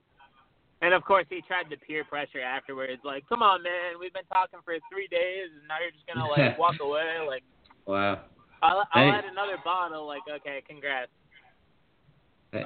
And 0.82 0.92
of 0.94 1.04
course, 1.04 1.26
he 1.30 1.42
tried 1.48 1.66
the 1.70 1.78
peer 1.78 2.04
pressure 2.04 2.42
afterwards. 2.42 3.00
Like, 3.04 3.30
come 3.30 3.44
on, 3.44 3.62
man, 3.62 4.00
we've 4.00 4.14
been 4.14 4.26
talking 4.34 4.60
for 4.66 4.74
three 4.92 5.08
days, 5.08 5.50
and 5.54 5.68
now 5.68 5.76
you're 5.80 5.92
just 5.92 6.08
gonna 6.08 6.26
like 6.28 6.58
walk 6.60 6.76
away. 6.82 7.18
Like, 7.28 7.44
Wow. 7.86 8.22
I'll, 8.64 8.80
I'll 8.80 9.04
Hey. 9.04 9.10
add 9.10 9.26
another 9.26 9.58
bottle. 9.64 10.08
Like, 10.08 10.24
okay, 10.28 10.64
congrats. 10.68 11.12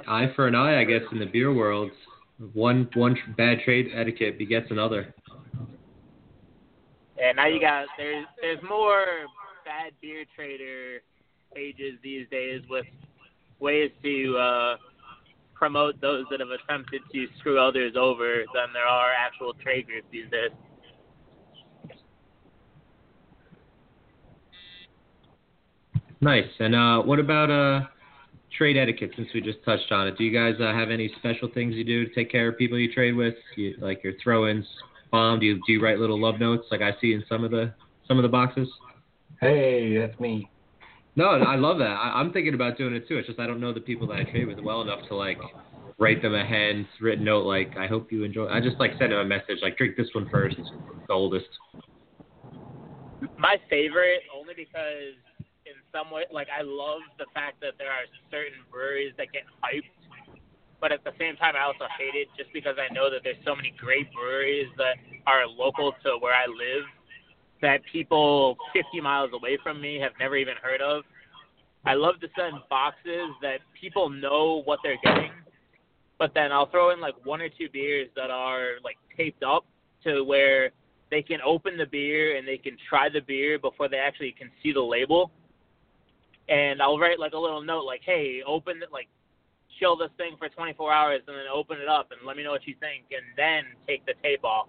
Eye 0.08 0.32
for 0.36 0.48
an 0.48 0.56
eye, 0.56 0.80
I 0.80 0.84
guess, 0.84 1.02
in 1.12 1.20
the 1.20 1.26
beer 1.26 1.54
world. 1.54 1.92
One 2.54 2.90
one 2.96 3.16
bad 3.38 3.60
trade 3.64 3.92
etiquette 3.94 4.38
begets 4.38 4.72
another. 4.72 5.14
And 7.22 7.38
now 7.38 7.46
you 7.46 7.60
got 7.60 7.86
there's 7.98 8.26
there's 8.42 8.62
more 8.68 9.06
bad 9.64 9.94
beer 10.02 10.26
trader 10.36 11.02
pages 11.54 12.00
these 12.04 12.28
days 12.32 12.62
with 12.70 12.86
ways 13.60 13.92
to 14.04 14.38
uh, 14.38 14.78
promote 15.54 16.02
those 16.02 16.26
that 16.32 16.40
have 16.40 16.50
attempted 16.50 17.02
to 17.14 17.28
screw 17.40 17.60
others 17.60 17.94
over 17.96 18.44
than 18.56 18.74
there 18.74 18.88
are 18.88 19.12
actual 19.14 19.54
trade 19.54 19.86
groups 19.86 20.08
these 20.12 20.30
days. 20.32 20.50
Nice. 26.22 26.50
And 26.60 26.76
uh, 26.76 27.02
what 27.02 27.20
about 27.20 27.50
uh, 27.50 27.88
trade 28.58 28.78
etiquette? 28.78 29.12
Since 29.16 29.30
we 29.34 29.42
just 29.42 29.64
touched 29.64 29.92
on 29.92 30.08
it, 30.08 30.18
do 30.18 30.24
you 30.24 30.32
guys 30.32 30.56
uh, 30.62 30.74
have 30.74 30.90
any 30.90 31.12
special 31.18 31.50
things 31.54 31.76
you 31.76 31.84
do 31.84 32.08
to 32.08 32.14
take 32.14 32.32
care 32.32 32.50
of 32.50 32.58
people 32.58 32.78
you 32.78 32.92
trade 32.92 33.14
with, 33.14 33.36
you, 33.56 33.76
like 33.80 34.04
your 34.04 34.14
throw-ins, 34.24 34.66
bomb? 35.12 35.40
Do 35.40 35.46
you 35.46 35.62
do 35.66 35.74
you 35.74 35.82
write 35.82 36.00
little 36.00 36.20
love 36.20 36.40
notes 36.40 36.68
like 36.72 36.82
I 36.82 36.92
see 37.00 37.14
in 37.14 37.24
some 37.28 37.44
of 37.44 37.52
the 37.52 37.74
some 38.08 38.18
of 38.18 38.24
the 38.24 38.30
boxes? 38.30 38.70
Hey, 39.40 39.98
that's 39.98 40.20
me. 40.20 40.50
No, 41.16 41.26
I 41.26 41.56
love 41.56 41.78
that. 41.80 41.92
I, 41.92 42.20
I'm 42.20 42.32
thinking 42.32 42.54
about 42.54 42.78
doing 42.78 42.94
it 42.94 43.08
too. 43.08 43.18
It's 43.18 43.28
just 43.28 43.40
I 43.40 43.48
don't 43.48 43.60
know 43.60 43.74
the 43.74 43.82
people 43.82 44.08
that 44.08 44.16
I 44.16 44.24
trade 44.24 44.48
with 44.48 44.60
well 44.60 44.82
enough 44.82 45.08
to 45.10 45.16
like 45.16 45.40
write 46.00 46.22
them 46.22 46.34
a 46.34 46.46
handwritten 46.46 47.24
note 47.24 47.46
like 47.46 47.76
I 47.78 47.88
hope 47.88 48.12
you 48.12 48.24
enjoy. 48.24 48.48
I 48.48 48.60
just 48.60 48.78
like 48.80 48.92
send 48.98 49.12
them 49.12 49.20
a 49.20 49.26
message 49.26 49.60
like 49.62 49.78
drink 49.78 49.98
this 49.98 50.08
one 50.14 50.30
first, 50.30 50.56
the 51.08 51.14
oldest. 51.14 51.48
My 53.38 53.58
favorite, 53.70 54.22
only 54.36 54.54
because 54.56 55.14
in 55.94 56.00
some 56.00 56.12
way, 56.12 56.24
like 56.32 56.48
I 56.48 56.64
love 56.64 57.02
the 57.20 57.26
fact 57.34 57.60
that 57.62 57.74
there 57.78 57.92
are 57.92 58.08
certain 58.32 58.64
breweries 58.72 59.14
that 59.18 59.32
get 59.32 59.44
hyped 59.64 59.92
but 60.82 60.92
at 60.92 61.04
the 61.04 61.12
same 61.20 61.36
time, 61.36 61.54
I 61.56 61.64
also 61.64 61.86
hate 61.98 62.18
it 62.18 62.28
just 62.36 62.52
because 62.52 62.76
I 62.80 62.92
know 62.92 63.12
that 63.12 63.22
there's 63.24 63.38
so 63.46 63.56
many 63.56 63.72
great 63.78 64.12
breweries 64.12 64.68
that 64.78 64.96
are 65.28 65.46
local 65.46 65.94
to 66.04 66.18
where 66.20 66.34
I 66.34 66.48
live 66.48 66.86
that 67.62 67.82
people 67.92 68.58
50 68.74 69.00
miles 69.00 69.30
away 69.32 69.60
from 69.62 69.80
me 69.80 70.00
have 70.00 70.14
never 70.20 70.36
even 70.36 70.56
heard 70.60 70.82
of. 70.82 71.04
I 71.86 71.94
love 71.94 72.20
to 72.22 72.28
send 72.36 72.56
boxes 72.68 73.30
that 73.44 73.60
people 73.80 74.10
know 74.10 74.64
what 74.66 74.80
they're 74.84 74.98
getting, 75.04 75.32
but 76.18 76.34
then 76.34 76.52
I'll 76.52 76.70
throw 76.70 76.90
in 76.90 77.00
like 77.00 77.16
one 77.24 77.42
or 77.42 77.50
two 77.50 77.70
beers 77.72 78.10
that 78.16 78.32
are 78.32 78.74
like 78.84 78.98
taped 79.16 79.44
up 79.44 79.66
to 80.04 80.24
where 80.24 80.72
they 81.12 81.22
can 81.22 81.42
open 81.46 81.78
the 81.78 81.86
beer 81.86 82.38
and 82.38 82.48
they 82.48 82.58
can 82.58 82.76
try 82.90 83.08
the 83.08 83.20
beer 83.20 83.60
before 83.60 83.88
they 83.88 83.98
actually 83.98 84.34
can 84.36 84.50
see 84.64 84.74
the 84.74 84.82
label. 84.82 85.30
And 86.50 86.82
I'll 86.82 87.00
write 87.00 87.20
like 87.20 87.34
a 87.34 87.38
little 87.38 87.62
note 87.62 87.86
like, 87.86 88.02
"Hey, 88.04 88.42
open 88.46 88.82
it 88.82 88.92
like 88.92 89.08
chill 89.80 89.96
this 89.96 90.12
thing 90.18 90.36
for 90.38 90.50
24 90.50 90.94
hours 90.94 91.22
and 91.28 91.36
then 91.36 91.46
open 91.52 91.80
it 91.80 91.88
up 91.88 92.12
and 92.12 92.20
let 92.26 92.38
me 92.38 92.44
know 92.44 92.52
what 92.52 92.68
you 92.68 92.76
think 92.80 93.06
and 93.12 93.26
then 93.38 93.64
take 93.88 94.06
the 94.06 94.14
tape 94.22 94.44
off." 94.44 94.68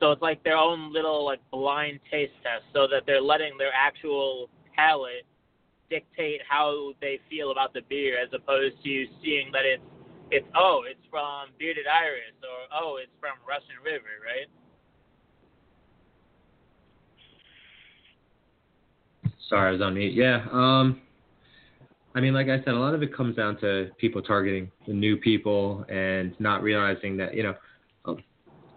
So 0.00 0.12
it's 0.12 0.22
like 0.22 0.42
their 0.44 0.56
own 0.56 0.92
little 0.92 1.24
like 1.24 1.40
blind 1.50 2.00
taste 2.10 2.34
test 2.42 2.64
so 2.72 2.86
that 2.88 3.04
they're 3.06 3.20
letting 3.20 3.58
their 3.58 3.72
actual 3.74 4.48
palate 4.74 5.26
dictate 5.90 6.40
how 6.48 6.92
they 7.00 7.18
feel 7.30 7.50
about 7.50 7.72
the 7.72 7.80
beer 7.88 8.20
as 8.20 8.28
opposed 8.32 8.76
to 8.84 9.06
seeing 9.22 9.50
that 9.52 9.64
it's 9.64 9.82
it's 10.30 10.46
oh, 10.54 10.84
it's 10.84 11.00
from 11.10 11.48
Bearded 11.58 11.86
Iris 11.86 12.36
or 12.44 12.68
oh, 12.76 12.98
it's 13.00 13.12
from 13.18 13.40
Russian 13.48 13.80
River, 13.82 14.20
right? 14.20 14.46
Sorry, 19.48 19.68
I 19.68 19.72
was 19.72 19.80
on 19.80 19.94
mute. 19.94 20.14
Yeah. 20.14 20.46
Um, 20.52 21.00
I 22.14 22.20
mean, 22.20 22.34
like 22.34 22.48
I 22.48 22.58
said, 22.58 22.74
a 22.74 22.78
lot 22.78 22.94
of 22.94 23.02
it 23.02 23.14
comes 23.14 23.36
down 23.36 23.58
to 23.60 23.90
people 23.98 24.22
targeting 24.22 24.70
the 24.86 24.92
new 24.92 25.16
people 25.16 25.84
and 25.88 26.34
not 26.40 26.62
realizing 26.62 27.16
that, 27.18 27.34
you 27.34 27.42
know, 27.42 27.54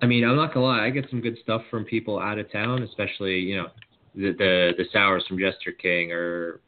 I 0.02 0.08
mean, 0.08 0.24
I'm 0.24 0.36
not 0.36 0.54
gonna 0.54 0.66
lie, 0.66 0.86
I 0.86 0.90
get 0.90 1.10
some 1.10 1.22
good 1.22 1.38
stuff 1.44 1.62
from 1.70 1.86
people 1.86 2.20
out 2.20 2.40
of 2.40 2.52
town, 2.52 2.84
especially, 2.84 3.40
you 3.40 3.58
know, 3.58 3.68
the 4.16 4.32
the, 4.32 4.72
the 4.78 4.86
sours 4.92 5.24
from 5.28 5.38
Jester 5.40 5.72
King 5.72 6.12
or 6.12 6.62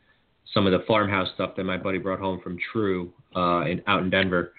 some 0.53 0.67
of 0.67 0.71
the 0.71 0.85
farmhouse 0.87 1.29
stuff 1.33 1.55
that 1.55 1.63
my 1.63 1.77
buddy 1.77 1.97
brought 1.97 2.19
home 2.19 2.39
from 2.41 2.57
TRVE 2.73 3.09
uh, 3.35 3.65
in 3.65 3.81
out 3.87 4.03
in 4.03 4.09
Denver. 4.09 4.53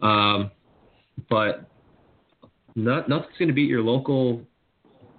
Um, 0.00 0.50
but 1.30 1.68
not, 2.74 3.08
nothing's 3.08 3.36
to 3.38 3.52
beat 3.52 3.68
your 3.68 3.82
local 3.82 4.42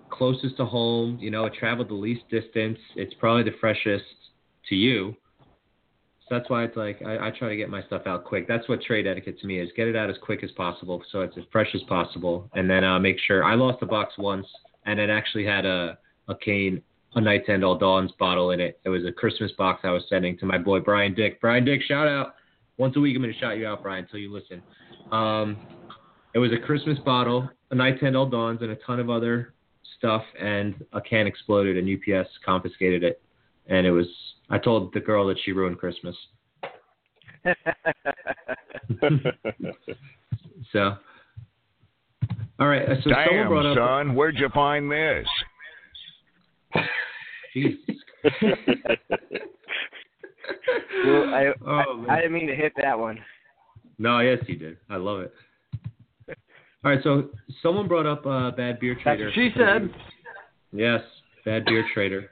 closest 0.10 0.58
to 0.58 0.66
home. 0.66 1.18
You 1.20 1.32
know, 1.32 1.46
it 1.46 1.54
traveled 1.54 1.90
the 1.90 1.96
least 1.96 2.24
distance. 2.30 2.78
It's 2.96 3.14
probably 3.16 3.44
the 3.44 3.58
freshest 3.60 4.06
to 4.70 4.76
you. 4.76 5.16
So 5.40 6.38
that's 6.38 6.50
why 6.50 6.64
it's 6.64 6.78
like 6.78 7.02
I, 7.06 7.28
I 7.28 7.32
try 7.32 7.50
to 7.50 7.56
get 7.56 7.70
my 7.70 7.82
stuff 7.84 8.04
out 8.06 8.24
quick. 8.26 8.48
That's 8.48 8.68
what 8.70 8.82
trade 8.82 9.08
etiquette 9.08 9.40
to 9.40 9.48
me 9.48 9.60
is: 9.60 9.70
get 9.76 9.88
it 9.88 9.96
out 9.96 10.10
as 10.10 10.18
quick 10.22 10.44
as 10.44 10.52
possible, 10.52 11.04
so 11.12 11.22
it's 11.22 11.38
as 11.38 11.44
fresh 11.52 11.74
as 11.74 11.82
possible, 11.84 12.50
and 12.54 12.70
then 12.70 12.84
uh, 12.84 13.00
make 13.00 13.18
sure. 13.26 13.44
I 13.44 13.56
lost 13.56 13.82
a 13.82 13.86
box 13.86 14.14
once, 14.18 14.46
and 14.86 15.00
it 15.00 15.10
actually 15.10 15.46
had 15.46 15.66
a 15.66 15.98
a 16.28 16.36
Kane, 16.36 16.82
a 17.16 17.22
Night 17.22 17.46
to 17.48 17.54
End 17.54 17.66
All 17.66 17.78
Dawns 17.78 18.12
bottle 18.20 18.52
in 18.52 18.60
it. 18.60 18.80
It 18.86 18.90
was 18.90 19.04
a 19.06 19.12
Christmas 19.12 19.52
box 19.58 19.82
I 19.84 19.92
was 19.92 20.04
sending 20.08 20.38
to 20.38 20.46
my 20.46 20.58
boy 20.58 20.80
Brian 20.80 21.16
Dick. 21.16 21.42
Brian 21.42 21.66
Dick, 21.66 21.82
shout 21.82 22.08
out. 22.08 22.36
Once 22.78 22.96
a 22.96 23.00
week, 23.00 23.16
I'm 23.18 23.24
to 23.24 23.34
shout 23.34 23.58
you 23.58 23.68
out, 23.68 23.84
Brian, 23.84 24.06
until 24.06 24.20
you 24.20 24.32
listen. 24.32 24.62
Um, 25.12 25.58
it 26.34 26.40
was 26.40 26.52
a 26.54 26.58
Christmas 26.58 26.98
bottle, 27.00 27.50
a 27.72 27.76
Night 27.76 28.00
to 28.00 28.06
End 28.06 28.16
All 28.16 28.30
Dawns, 28.30 28.62
and 28.62 28.72
a 28.72 28.76
ton 28.76 29.00
of 29.00 29.10
other 29.10 29.54
stuff. 29.98 30.24
And 30.40 30.76
a 30.94 31.02
can 31.02 31.28
exploded, 31.28 31.78
and 31.78 31.88
UPS 31.90 32.30
confiscated 32.46 33.04
it. 33.04 33.22
And 33.68 33.86
it 33.86 33.92
was, 33.92 34.08
I 34.50 34.58
told 34.58 34.94
the 34.94 35.00
girl 35.00 35.28
that 35.28 35.38
she 35.44 35.52
ruined 35.52 35.78
Christmas. 35.78 36.16
so, 40.74 40.98
all 42.60 42.68
right. 42.68 42.84
Uh, 42.90 42.96
so 43.04 43.10
someone 43.12 43.26
Damn, 43.30 43.48
brought 43.48 43.66
up. 43.66 43.78
son, 43.78 44.16
where'd 44.16 44.38
you 44.38 44.50
find 44.50 44.92
this? 44.92 45.28
Jesus. 47.54 47.80
Well, 51.06 51.34
I, 51.34 51.54
Oh, 51.66 52.06
I. 52.10 52.14
I 52.14 52.16
didn't 52.18 52.34
mean 52.34 52.48
to 52.48 52.56
hit 52.56 52.74
that 52.82 52.98
one. 52.98 53.20
No, 53.98 54.20
yes, 54.20 54.40
you 54.48 54.56
did. 54.58 54.78
I 54.90 54.98
love 54.98 55.22
it. 55.22 55.34
All 56.84 56.92
right, 56.92 57.00
so 57.04 57.30
someone 57.62 57.88
brought 57.88 58.06
up 58.06 58.26
uh, 58.26 58.52
bad 58.52 58.80
beer 58.80 58.96
trader. 59.02 59.26
what 59.26 59.34
she 59.34 59.50
said. 59.58 59.94
Yes, 60.72 61.02
bad 61.46 61.66
beer 61.66 61.86
trader. 61.94 62.30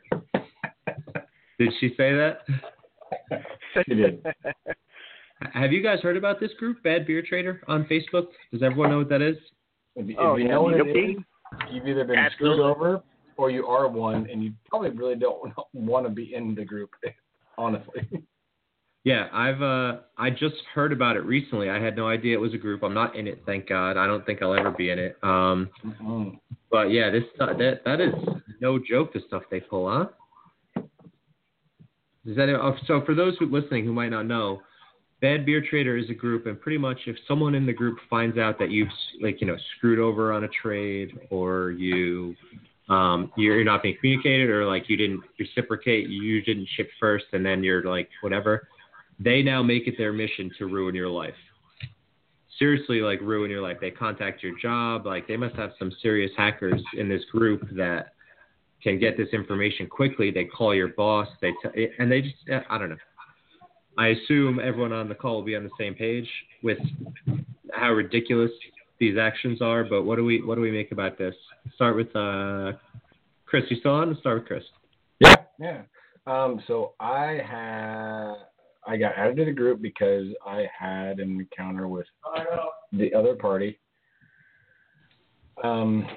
Did 1.59 1.73
she 1.79 1.89
say 1.97 2.13
that? 2.13 2.39
She 3.85 3.95
did. 3.95 4.25
Have 5.53 5.71
you 5.71 5.83
guys 5.83 5.99
heard 6.01 6.17
about 6.17 6.39
this 6.39 6.51
group, 6.57 6.81
Bad 6.83 7.05
Beer 7.05 7.21
Trader, 7.27 7.61
on 7.67 7.83
Facebook? 7.85 8.27
Does 8.51 8.63
everyone 8.63 8.89
know 8.89 8.97
what 8.99 9.09
that 9.09 9.21
is? 9.21 9.37
If, 9.95 10.09
if 10.09 10.15
Oh, 10.19 10.35
you 10.35 10.45
yeah, 10.45 10.51
know 10.51 10.63
what 10.63 10.73
it 10.75 10.85
Yuppie. 10.85 11.11
is, 11.17 11.23
you've 11.71 11.87
either 11.87 12.05
been 12.05 12.17
Absolutely. 12.17 12.57
screwed 12.57 12.59
over 12.75 13.03
or 13.37 13.51
you 13.51 13.67
are 13.67 13.87
one, 13.87 14.27
and 14.31 14.43
you 14.43 14.51
probably 14.67 14.89
really 14.89 15.15
don't 15.15 15.51
want 15.73 16.05
to 16.07 16.09
be 16.11 16.33
in 16.33 16.55
the 16.55 16.65
group, 16.65 16.89
honestly. 17.57 18.07
Yeah, 19.07 19.29
I've 19.31 19.61
uh 19.61 19.99
I 20.17 20.29
just 20.29 20.57
heard 20.73 20.91
about 20.91 21.15
it 21.15 21.21
recently. 21.21 21.69
I 21.69 21.81
had 21.81 21.95
no 21.95 22.09
idea 22.09 22.33
it 22.35 22.41
was 22.41 22.53
a 22.53 22.57
group. 22.57 22.83
I'm 22.83 22.93
not 22.93 23.15
in 23.15 23.25
it, 23.25 23.41
thank 23.45 23.69
God. 23.69 23.95
I 23.95 24.05
don't 24.05 24.25
think 24.25 24.41
I'll 24.41 24.53
ever 24.53 24.69
be 24.69 24.89
in 24.89 24.99
it. 24.99 25.17
Um, 25.23 25.69
Mhm. 25.85 26.37
but 26.69 26.91
yeah, 26.91 27.09
this 27.09 27.23
uh, 27.39 27.53
that 27.53 27.85
that 27.85 28.01
is 28.01 28.13
no 28.59 28.77
joke. 28.77 29.13
The 29.13 29.21
stuff 29.21 29.43
they 29.49 29.61
pull, 29.61 29.89
huh? 29.89 30.07
Is 32.25 32.35
that 32.35 32.49
oh, 32.49 32.75
so? 32.85 32.99
For 33.05 33.15
those 33.15 33.37
who 33.37 33.45
listening 33.45 33.85
who 33.85 33.93
might 33.93 34.09
not 34.09 34.25
know, 34.25 34.61
Bad 35.21 35.45
Beer 35.45 35.61
Trader 35.61 35.95
is 35.95 36.09
a 36.09 36.13
group, 36.13 36.45
and 36.45 36.59
pretty 36.59 36.77
much 36.77 36.99
if 37.05 37.15
someone 37.29 37.55
in 37.55 37.65
the 37.65 37.71
group 37.71 37.99
finds 38.09 38.37
out 38.37 38.59
that 38.59 38.71
you've 38.71 38.91
like 39.21 39.39
you 39.39 39.47
know 39.47 39.55
screwed 39.77 39.99
over 39.99 40.33
on 40.33 40.43
a 40.43 40.49
trade 40.49 41.17
or 41.29 41.71
you 41.71 42.35
um 42.89 43.31
you're 43.37 43.63
not 43.63 43.83
being 43.83 43.95
communicated 44.01 44.49
or 44.49 44.65
like 44.65 44.89
you 44.89 44.97
didn't 44.97 45.21
reciprocate, 45.39 46.09
you 46.09 46.41
didn't 46.41 46.67
ship 46.75 46.89
first, 46.99 47.27
and 47.31 47.45
then 47.45 47.63
you're 47.63 47.83
like 47.83 48.09
whatever, 48.19 48.67
they 49.19 49.41
now 49.41 49.63
make 49.63 49.87
it 49.87 49.95
their 49.97 50.13
mission 50.13 50.51
to 50.57 50.65
ruin 50.67 50.95
your 50.95 51.09
life. 51.09 51.33
Seriously, 52.59 53.01
like 53.01 53.21
ruin 53.21 53.51
your 53.51 53.61
life. 53.61 53.77
They 53.79 53.91
contact 53.91 54.41
your 54.41 54.57
job. 54.59 55.05
Like 55.05 55.27
they 55.27 55.37
must 55.37 55.55
have 55.55 55.71
some 55.77 55.91
serious 56.01 56.31
hackers 56.35 56.81
in 56.97 57.07
this 57.07 57.23
group 57.31 57.61
that 57.75 58.13
can 58.81 58.99
get 58.99 59.17
this 59.17 59.29
information 59.33 59.87
quickly. 59.87 60.31
They 60.31 60.45
call 60.45 60.73
your 60.73 60.89
boss. 60.89 61.27
They 61.41 61.51
t- 61.51 61.87
and 61.99 62.11
they 62.11 62.21
just 62.21 62.35
I 62.69 62.77
don't 62.77 62.89
know. 62.89 62.97
I 63.97 64.07
assume 64.09 64.59
everyone 64.59 64.93
on 64.93 65.09
the 65.09 65.15
call 65.15 65.35
will 65.35 65.43
be 65.43 65.55
on 65.55 65.63
the 65.63 65.71
same 65.79 65.95
page 65.95 66.29
with 66.63 66.77
how 67.73 67.91
ridiculous 67.93 68.51
these 68.99 69.17
actions 69.17 69.61
are. 69.61 69.83
But 69.83 70.03
what 70.03 70.15
do 70.15 70.25
we 70.25 70.41
what 70.41 70.55
do 70.55 70.61
we 70.61 70.71
make 70.71 70.91
about 70.91 71.17
this? 71.17 71.35
Start 71.75 71.95
with 71.95 72.15
uh, 72.15 72.73
Chris. 73.45 73.63
You 73.69 73.77
still 73.79 73.91
on? 73.91 74.09
Let's 74.09 74.19
start 74.19 74.39
with 74.39 74.47
Chris. 74.47 74.63
Yeah, 75.19 75.35
yeah. 75.59 75.81
Um, 76.27 76.61
so 76.67 76.93
I 76.99 77.39
had 77.45 78.33
I 78.87 78.97
got 78.97 79.17
added 79.17 79.37
to 79.37 79.45
the 79.45 79.51
group 79.51 79.81
because 79.81 80.27
I 80.45 80.65
had 80.77 81.19
an 81.19 81.39
encounter 81.39 81.87
with 81.87 82.07
the 82.93 83.13
other 83.13 83.35
party. 83.35 83.79
Um, 85.63 86.07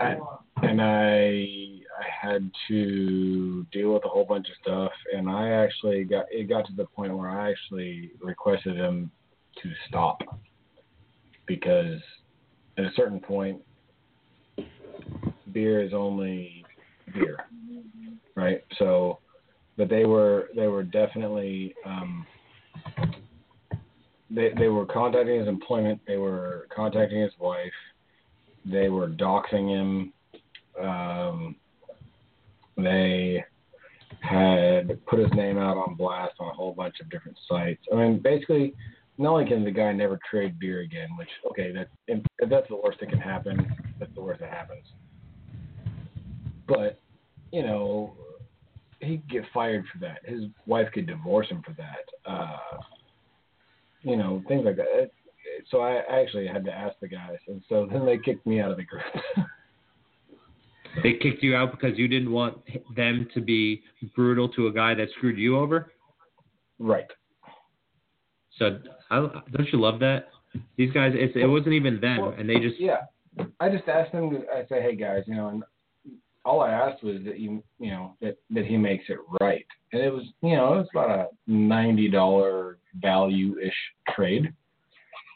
I, 0.00 0.16
and 0.62 0.82
I 0.82 1.76
I 1.98 2.04
had 2.20 2.50
to 2.68 3.64
deal 3.72 3.94
with 3.94 4.04
a 4.04 4.08
whole 4.08 4.24
bunch 4.24 4.48
of 4.48 4.54
stuff, 4.62 4.92
and 5.14 5.30
I 5.30 5.50
actually 5.50 6.04
got 6.04 6.26
it 6.30 6.48
got 6.48 6.66
to 6.66 6.72
the 6.74 6.84
point 6.84 7.16
where 7.16 7.30
I 7.30 7.50
actually 7.50 8.10
requested 8.20 8.76
him 8.76 9.10
to 9.62 9.70
stop 9.88 10.20
because 11.46 12.00
at 12.76 12.84
a 12.84 12.90
certain 12.94 13.20
point, 13.20 13.62
beer 15.52 15.82
is 15.82 15.94
only 15.94 16.64
beer, 17.14 17.38
right? 18.34 18.62
So, 18.78 19.18
but 19.76 19.88
they 19.88 20.04
were 20.04 20.48
they 20.54 20.66
were 20.68 20.82
definitely 20.82 21.74
um, 21.84 22.26
they 24.30 24.52
they 24.56 24.68
were 24.68 24.86
contacting 24.86 25.38
his 25.38 25.48
employment. 25.48 26.00
They 26.06 26.16
were 26.16 26.66
contacting 26.74 27.20
his 27.20 27.32
wife. 27.38 27.72
They 28.64 28.88
were 28.88 29.08
doxing 29.08 29.68
him. 29.68 30.12
Um, 30.82 31.56
they 32.76 33.44
had 34.20 35.04
put 35.06 35.18
his 35.18 35.32
name 35.34 35.58
out 35.58 35.76
on 35.76 35.94
blast 35.94 36.34
on 36.40 36.50
a 36.50 36.52
whole 36.52 36.72
bunch 36.72 36.96
of 37.00 37.08
different 37.10 37.38
sites. 37.48 37.82
I 37.92 37.96
mean, 37.96 38.18
basically, 38.18 38.74
not 39.18 39.32
only 39.32 39.46
can 39.46 39.64
the 39.64 39.70
guy 39.70 39.92
never 39.92 40.18
trade 40.28 40.58
beer 40.58 40.80
again, 40.80 41.08
which 41.16 41.28
okay, 41.50 41.72
that 41.72 41.88
if 42.08 42.22
that's 42.48 42.68
the 42.68 42.76
worst 42.76 43.00
that 43.00 43.10
can 43.10 43.20
happen, 43.20 43.72
that's 43.98 44.14
the 44.14 44.20
worst 44.20 44.40
that 44.40 44.50
happens. 44.50 44.84
But 46.66 46.98
you 47.52 47.62
know, 47.62 48.14
he 49.06 49.18
could 49.18 49.30
get 49.30 49.44
fired 49.52 49.84
for 49.92 49.98
that. 50.00 50.18
His 50.24 50.44
wife 50.66 50.88
could 50.92 51.06
divorce 51.06 51.48
him 51.48 51.62
for 51.64 51.72
that. 51.72 52.30
Uh, 52.30 52.78
you 54.02 54.16
know, 54.16 54.42
things 54.48 54.64
like 54.64 54.76
that. 54.76 54.86
It, 54.88 55.12
so 55.70 55.80
I, 55.80 56.02
actually 56.20 56.46
had 56.46 56.64
to 56.64 56.72
ask 56.72 56.96
the 57.00 57.08
guys, 57.08 57.38
and 57.48 57.62
so 57.68 57.88
then 57.90 58.04
they 58.04 58.18
kicked 58.18 58.46
me 58.46 58.60
out 58.60 58.70
of 58.70 58.76
the 58.76 58.84
group. 58.84 59.02
They 61.02 61.14
kicked 61.14 61.42
you 61.42 61.54
out 61.54 61.72
because 61.72 61.98
you 61.98 62.08
didn't 62.08 62.32
want 62.32 62.58
them 62.96 63.28
to 63.34 63.40
be 63.40 63.82
brutal 64.14 64.48
to 64.50 64.68
a 64.68 64.72
guy 64.72 64.94
that 64.94 65.08
screwed 65.16 65.38
you 65.38 65.58
over. 65.58 65.92
right. 66.78 67.06
So 68.58 68.78
I, 69.10 69.16
don't 69.18 69.68
you 69.70 69.78
love 69.78 70.00
that? 70.00 70.28
These 70.78 70.90
guys, 70.92 71.12
it's, 71.14 71.34
it 71.36 71.44
wasn't 71.46 71.74
even 71.74 72.00
them, 72.00 72.22
Well, 72.22 72.34
and 72.38 72.48
they 72.48 72.58
just 72.58 72.80
yeah. 72.80 73.00
I 73.60 73.68
just 73.68 73.86
asked 73.86 74.12
them. 74.12 74.44
I 74.50 74.66
say, 74.66 74.80
hey 74.80 74.96
guys, 74.96 75.24
you 75.26 75.34
know, 75.34 75.48
and 75.48 75.62
all 76.46 76.60
I 76.60 76.70
asked 76.70 77.02
was 77.02 77.16
that 77.24 77.40
you, 77.40 77.62
you 77.80 77.90
know, 77.90 78.14
that 78.22 78.38
that 78.50 78.64
he 78.64 78.76
makes 78.76 79.04
it 79.08 79.18
right, 79.40 79.66
and 79.92 80.00
it 80.00 80.12
was, 80.12 80.22
you 80.42 80.56
know, 80.56 80.74
it 80.74 80.76
was 80.78 80.88
about 80.94 81.10
a 81.10 81.28
ninety 81.46 82.08
dollar 82.08 82.78
value 82.94 83.58
ish 83.58 83.74
trade. 84.14 84.52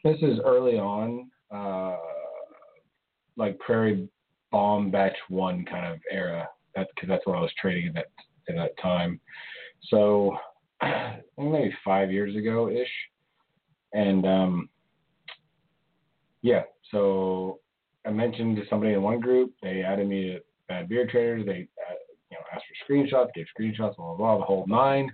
This 0.05 0.17
is 0.23 0.39
early 0.47 0.79
on, 0.79 1.29
uh, 1.51 1.97
like 3.37 3.59
Prairie 3.59 4.09
Bomb 4.53 4.91
Batch 4.91 5.17
One 5.29 5.65
kind 5.65 5.93
of 5.93 6.01
era. 6.11 6.49
Because 6.75 7.09
that's 7.09 7.27
what 7.27 7.37
I 7.37 7.41
was 7.41 7.53
trading 7.61 7.89
at 7.89 7.95
that 7.95 8.07
at 8.49 8.55
that 8.55 8.81
time. 8.81 9.21
So 9.89 10.37
maybe 11.37 11.75
five 11.85 12.13
years 12.13 12.37
ago 12.37 12.71
ish, 12.71 12.89
and 13.93 14.25
um, 14.25 14.69
yeah. 16.43 16.63
So 16.93 17.59
I 18.07 18.11
mentioned 18.11 18.57
to 18.57 18.63
somebody 18.71 18.93
in 18.93 19.03
one 19.03 19.21
group. 19.21 19.53
They 19.63 19.83
added 19.83 20.09
me 20.09 20.29
to 20.29 20.41
Bad 20.71 20.89
Beer 20.89 21.07
Traders. 21.07 21.45
They 21.45 21.67
uh, 21.91 21.95
you 22.31 22.39
know 22.39 22.45
asked 22.55 22.65
for 22.87 22.93
screenshots, 22.93 23.35
gave 23.35 23.47
screenshots, 23.59 23.97
blah 23.97 24.15
blah 24.15 24.17
blah, 24.17 24.39
the 24.39 24.45
whole 24.45 24.67
nine. 24.69 25.11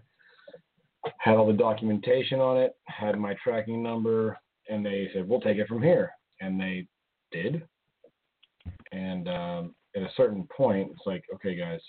Had 1.19 1.37
all 1.37 1.47
the 1.47 1.53
documentation 1.53 2.41
on 2.41 2.59
it. 2.59 2.77
Had 2.85 3.19
my 3.19 3.35
tracking 3.43 3.83
number, 3.83 4.39
and 4.69 4.85
they 4.85 5.09
said 5.13 5.27
we'll 5.27 5.41
take 5.41 5.57
it 5.57 5.67
from 5.67 5.83
here, 5.83 6.11
and 6.41 6.61
they 6.61 6.87
did. 7.33 7.63
And 8.93 9.29
um, 9.29 9.75
at 9.97 10.03
a 10.03 10.11
certain 10.17 10.47
point, 10.55 10.91
it's 10.91 11.07
like, 11.07 11.25
okay, 11.35 11.57
guys, 11.57 11.81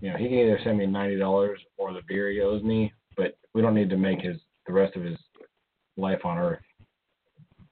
you 0.00 0.10
know, 0.10 0.16
he 0.16 0.28
can 0.28 0.38
either 0.38 0.60
send 0.64 0.78
me 0.78 0.86
ninety 0.86 1.18
dollars 1.18 1.60
or 1.76 1.92
the 1.92 2.00
beer 2.08 2.30
he 2.30 2.40
owes 2.40 2.62
me, 2.62 2.92
but 3.16 3.36
we 3.52 3.60
don't 3.60 3.74
need 3.74 3.90
to 3.90 3.98
make 3.98 4.22
his 4.22 4.38
the 4.66 4.72
rest 4.72 4.96
of 4.96 5.02
his 5.02 5.18
life 5.98 6.24
on 6.24 6.38
Earth 6.38 6.62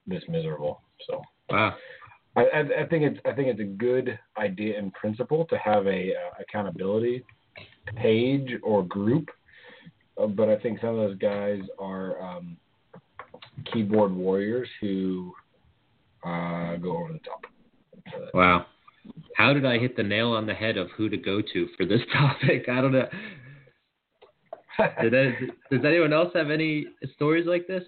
this 0.05 0.23
miserable. 0.29 0.81
So 1.07 1.21
wow. 1.49 1.73
I, 2.35 2.41
I, 2.41 2.59
I 2.59 2.85
think 2.87 3.03
it's 3.03 3.19
I 3.25 3.33
think 3.33 3.49
it's 3.49 3.59
a 3.59 3.63
good 3.63 4.17
idea 4.37 4.79
in 4.79 4.91
principle 4.91 5.45
to 5.45 5.57
have 5.57 5.85
a 5.85 6.13
uh, 6.13 6.41
accountability 6.41 7.23
page 7.95 8.51
or 8.63 8.83
group, 8.83 9.29
uh, 10.21 10.27
but 10.27 10.49
I 10.49 10.57
think 10.57 10.79
some 10.79 10.91
of 10.91 10.97
those 10.97 11.17
guys 11.17 11.59
are 11.79 12.21
um, 12.21 12.57
keyboard 13.73 14.13
warriors 14.13 14.69
who 14.79 15.33
uh, 16.23 16.77
go 16.77 16.97
over 16.97 17.13
the 17.13 17.19
top. 17.19 17.45
Wow. 18.33 18.65
How 19.35 19.51
did 19.53 19.65
I 19.65 19.79
hit 19.79 19.97
the 19.97 20.03
nail 20.03 20.31
on 20.31 20.45
the 20.45 20.53
head 20.53 20.77
of 20.77 20.89
who 20.91 21.09
to 21.09 21.17
go 21.17 21.41
to 21.41 21.67
for 21.75 21.85
this 21.85 22.01
topic? 22.13 22.69
I 22.69 22.81
don't 22.81 22.93
know. 22.93 23.07
Did 25.01 25.13
does 25.69 25.81
anyone 25.85 26.13
else 26.13 26.31
have 26.33 26.49
any 26.49 26.87
stories 27.15 27.45
like 27.45 27.67
this? 27.67 27.83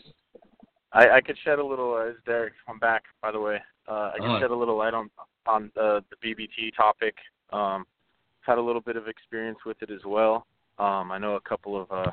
I, 0.92 1.10
I 1.10 1.22
could 1.22 1.38
shed 1.44 1.60
a 1.60 1.66
little. 1.66 1.94
Uh, 1.96 2.14
Derek, 2.26 2.54
I'm 2.68 2.78
back. 2.78 3.04
By 3.22 3.32
the 3.32 3.40
way, 3.40 3.58
uh, 3.88 4.12
I 4.14 4.18
Oh. 4.20 4.40
shed 4.40 4.52
a 4.52 4.56
little 4.56 4.78
light 4.78 4.94
on 4.94 5.10
on 5.46 5.72
the, 5.76 6.04
the 6.10 6.16
BBT 6.26 6.74
topic. 6.76 7.16
Um, 7.52 7.86
I've 8.42 8.46
had 8.54 8.58
a 8.58 8.62
little 8.62 8.82
bit 8.82 8.96
of 8.96 9.08
experience 9.10 9.60
with 9.66 9.82
it 9.82 9.90
as 9.90 10.06
well. 10.06 10.48
Um, 10.80 11.12
I 11.12 11.18
know 11.18 11.36
a 11.36 11.42
couple 11.42 11.80
of 11.82 11.92
uh, 11.92 12.12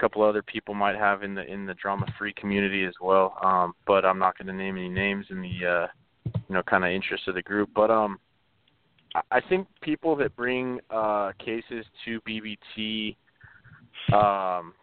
couple 0.00 0.22
other 0.22 0.42
people 0.42 0.74
might 0.74 0.96
have 0.96 1.22
in 1.22 1.34
the 1.34 1.44
in 1.44 1.66
the 1.66 1.74
drama 1.74 2.06
free 2.18 2.32
community 2.34 2.84
as 2.84 2.94
well. 3.00 3.36
Um, 3.42 3.74
but 3.86 4.04
I'm 4.04 4.18
not 4.18 4.36
going 4.36 4.48
to 4.48 4.52
name 4.52 4.76
any 4.76 4.88
names 4.88 5.26
in 5.30 5.40
the 5.40 5.66
uh, 5.66 5.86
you 6.48 6.54
know 6.54 6.62
kind 6.64 6.84
of 6.84 6.90
interest 6.90 7.28
of 7.28 7.34
the 7.34 7.42
group. 7.42 7.70
But 7.74 7.90
um, 7.90 8.18
I- 9.14 9.22
I 9.30 9.40
think 9.40 9.68
people 9.82 10.16
that 10.16 10.34
bring 10.36 10.80
uh, 10.90 11.32
cases 11.38 11.84
to 12.04 12.20
BBT 12.22 13.16
um, 14.12 14.74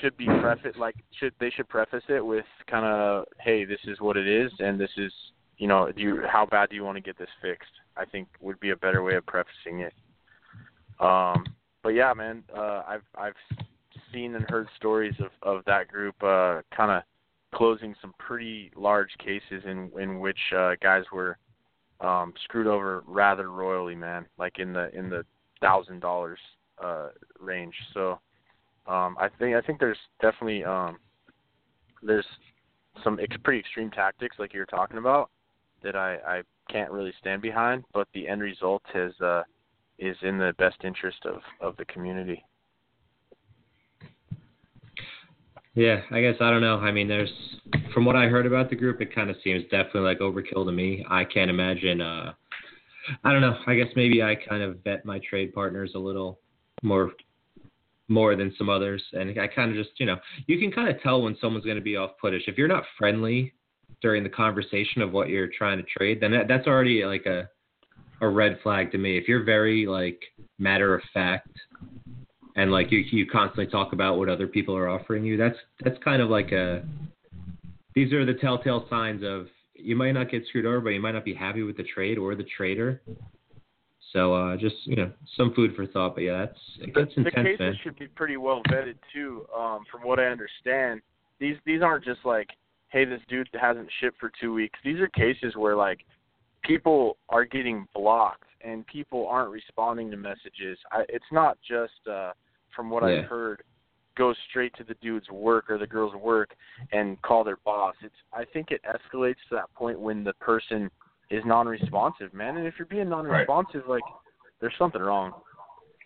should 0.00 0.16
be 0.16 0.26
preface 0.26 0.74
like 0.78 0.96
should 1.18 1.32
they 1.38 1.50
should 1.50 1.68
preface 1.68 2.02
it 2.08 2.24
with 2.24 2.44
kind 2.68 2.84
of 2.84 3.24
hey 3.40 3.64
this 3.64 3.80
is 3.84 4.00
what 4.00 4.16
it 4.16 4.26
is 4.26 4.50
and 4.58 4.78
this 4.78 4.90
is 4.96 5.12
you 5.58 5.68
know 5.68 5.90
do 5.92 6.02
you 6.02 6.22
how 6.26 6.46
bad 6.46 6.70
do 6.70 6.76
you 6.76 6.84
want 6.84 6.96
to 6.96 7.02
get 7.02 7.18
this 7.18 7.28
fixed? 7.40 7.70
I 7.96 8.04
think 8.04 8.28
would 8.40 8.58
be 8.60 8.70
a 8.70 8.76
better 8.76 9.02
way 9.02 9.14
of 9.14 9.26
prefacing 9.26 9.80
it. 9.80 9.94
Um 11.00 11.44
but 11.82 11.90
yeah 11.90 12.12
man 12.14 12.42
uh 12.56 12.82
i've 12.86 13.02
i've 13.16 13.34
seen 14.12 14.34
and 14.34 14.48
heard 14.48 14.68
stories 14.76 15.14
of 15.20 15.30
of 15.42 15.64
that 15.64 15.88
group 15.88 16.14
uh 16.22 16.62
kind 16.74 16.90
of 16.90 17.02
closing 17.54 17.94
some 18.00 18.14
pretty 18.18 18.70
large 18.76 19.10
cases 19.18 19.62
in 19.64 19.90
in 20.00 20.20
which 20.20 20.38
uh 20.56 20.72
guys 20.82 21.04
were 21.12 21.38
um 22.00 22.32
screwed 22.44 22.66
over 22.66 23.04
rather 23.06 23.50
royally 23.50 23.94
man 23.94 24.26
like 24.38 24.58
in 24.58 24.72
the 24.72 24.94
in 24.96 25.10
the 25.10 25.24
thousand 25.60 26.00
dollars 26.00 26.38
uh 26.82 27.08
range. 27.38 27.74
So 27.94 28.18
um, 28.86 29.16
I 29.18 29.28
think 29.38 29.54
I 29.56 29.60
think 29.60 29.78
there's 29.78 29.98
definitely 30.20 30.64
um, 30.64 30.98
there's 32.02 32.26
some 33.04 33.18
ex- 33.20 33.36
pretty 33.44 33.60
extreme 33.60 33.90
tactics 33.90 34.36
like 34.38 34.52
you 34.52 34.60
were 34.60 34.66
talking 34.66 34.98
about 34.98 35.30
that 35.82 35.96
I, 35.96 36.16
I 36.26 36.42
can't 36.70 36.90
really 36.90 37.12
stand 37.20 37.42
behind, 37.42 37.84
but 37.92 38.08
the 38.14 38.28
end 38.28 38.40
result 38.40 38.82
is 38.94 39.12
uh, 39.20 39.42
is 39.98 40.16
in 40.22 40.38
the 40.38 40.54
best 40.58 40.76
interest 40.84 41.18
of, 41.24 41.40
of 41.60 41.76
the 41.76 41.84
community. 41.86 42.44
Yeah, 45.74 46.02
I 46.10 46.20
guess 46.20 46.34
I 46.40 46.50
don't 46.50 46.60
know. 46.60 46.78
I 46.78 46.92
mean, 46.92 47.08
there's 47.08 47.32
from 47.94 48.04
what 48.04 48.16
I 48.16 48.26
heard 48.26 48.46
about 48.46 48.68
the 48.68 48.76
group, 48.76 49.00
it 49.00 49.14
kind 49.14 49.30
of 49.30 49.36
seems 49.42 49.62
definitely 49.64 50.02
like 50.02 50.18
overkill 50.18 50.66
to 50.66 50.72
me. 50.72 51.04
I 51.08 51.24
can't 51.24 51.50
imagine. 51.50 52.00
uh 52.00 52.32
I 53.24 53.32
don't 53.32 53.40
know. 53.40 53.58
I 53.66 53.74
guess 53.74 53.88
maybe 53.96 54.22
I 54.22 54.36
kind 54.36 54.62
of 54.62 54.78
vet 54.84 55.04
my 55.04 55.20
trade 55.28 55.52
partners 55.52 55.92
a 55.94 55.98
little 55.98 56.38
more 56.82 57.10
more 58.12 58.36
than 58.36 58.54
some 58.56 58.68
others, 58.68 59.02
and 59.12 59.38
I 59.40 59.46
kind 59.48 59.70
of 59.70 59.76
just 59.76 59.98
you 59.98 60.06
know 60.06 60.16
you 60.46 60.58
can 60.58 60.70
kind 60.70 60.88
of 60.88 61.00
tell 61.02 61.22
when 61.22 61.36
someone's 61.40 61.64
going 61.64 61.76
to 61.76 61.82
be 61.82 61.96
off 61.96 62.12
puttish 62.22 62.46
if 62.46 62.58
you're 62.58 62.68
not 62.68 62.84
friendly 62.98 63.52
during 64.00 64.22
the 64.22 64.28
conversation 64.28 65.02
of 65.02 65.12
what 65.12 65.28
you're 65.28 65.48
trying 65.48 65.78
to 65.78 65.84
trade. 65.84 66.20
Then 66.20 66.32
that, 66.32 66.48
that's 66.48 66.66
already 66.66 67.04
like 67.04 67.26
a 67.26 67.48
a 68.20 68.28
red 68.28 68.58
flag 68.62 68.92
to 68.92 68.98
me. 68.98 69.18
If 69.18 69.26
you're 69.26 69.44
very 69.44 69.86
like 69.86 70.20
matter 70.58 70.94
of 70.94 71.02
fact 71.12 71.48
and 72.56 72.70
like 72.70 72.90
you 72.90 72.98
you 73.10 73.26
constantly 73.26 73.66
talk 73.66 73.92
about 73.92 74.18
what 74.18 74.28
other 74.28 74.46
people 74.46 74.76
are 74.76 74.88
offering 74.88 75.24
you 75.24 75.36
that's 75.36 75.56
that's 75.84 75.98
kind 76.02 76.22
of 76.22 76.30
like 76.30 76.52
a 76.52 76.82
these 77.94 78.12
are 78.12 78.24
the 78.24 78.34
telltale 78.34 78.86
signs 78.88 79.22
of 79.24 79.46
you 79.74 79.96
might 79.96 80.12
not 80.12 80.30
get 80.30 80.46
screwed 80.46 80.66
over 80.66 80.80
but 80.80 80.90
you 80.90 81.00
might 81.00 81.12
not 81.12 81.24
be 81.24 81.34
happy 81.34 81.62
with 81.62 81.76
the 81.76 81.82
trade 81.82 82.18
or 82.18 82.34
the 82.34 82.46
trader 82.56 83.00
so 84.12 84.34
uh 84.34 84.56
just 84.56 84.76
you 84.84 84.96
know 84.96 85.10
some 85.36 85.52
food 85.54 85.74
for 85.74 85.86
thought 85.86 86.14
but 86.14 86.22
yeah 86.22 86.46
that's 86.46 86.58
it 86.80 86.94
gets 86.94 87.14
the 87.14 87.20
intense 87.26 87.34
cases 87.46 87.60
man 87.60 87.78
should 87.82 87.98
be 87.98 88.06
pretty 88.06 88.36
well 88.36 88.62
vetted 88.70 88.96
too. 89.12 89.46
Um, 89.56 89.84
from 89.90 90.02
what 90.02 90.18
I 90.18 90.26
understand, 90.26 91.00
these 91.38 91.56
these 91.64 91.82
aren't 91.82 92.04
just 92.04 92.20
like, 92.24 92.48
hey, 92.88 93.04
this 93.04 93.20
dude 93.28 93.48
hasn't 93.60 93.88
shipped 94.00 94.18
for 94.20 94.30
two 94.40 94.52
weeks. 94.52 94.78
These 94.84 95.00
are 95.00 95.08
cases 95.08 95.54
where 95.56 95.76
like 95.76 96.00
people 96.62 97.16
are 97.28 97.44
getting 97.44 97.86
blocked 97.94 98.44
and 98.64 98.86
people 98.86 99.26
aren't 99.28 99.50
responding 99.50 100.10
to 100.10 100.16
messages. 100.16 100.78
I, 100.92 101.02
it's 101.08 101.24
not 101.32 101.58
just 101.66 102.06
uh, 102.10 102.32
from 102.74 102.90
what 102.90 103.02
Yeah. 103.02 103.20
I've 103.20 103.24
heard, 103.24 103.62
go 104.16 104.34
straight 104.50 104.74
to 104.76 104.84
the 104.84 104.94
dude's 105.02 105.28
work 105.30 105.70
or 105.70 105.78
the 105.78 105.86
girl's 105.86 106.14
work 106.14 106.54
and 106.92 107.20
call 107.22 107.44
their 107.44 107.58
boss. 107.64 107.94
It's 108.02 108.14
I 108.32 108.44
think 108.44 108.70
it 108.70 108.80
escalates 108.84 109.42
to 109.48 109.54
that 109.56 109.72
point 109.74 109.98
when 109.98 110.22
the 110.22 110.34
person 110.34 110.90
is 111.32 111.42
non-responsive, 111.46 112.34
man. 112.34 112.58
And 112.58 112.66
if 112.66 112.74
you're 112.78 112.86
being 112.86 113.08
non-responsive, 113.08 113.82
like 113.88 114.02
there's 114.60 114.74
something 114.78 115.00
wrong. 115.00 115.32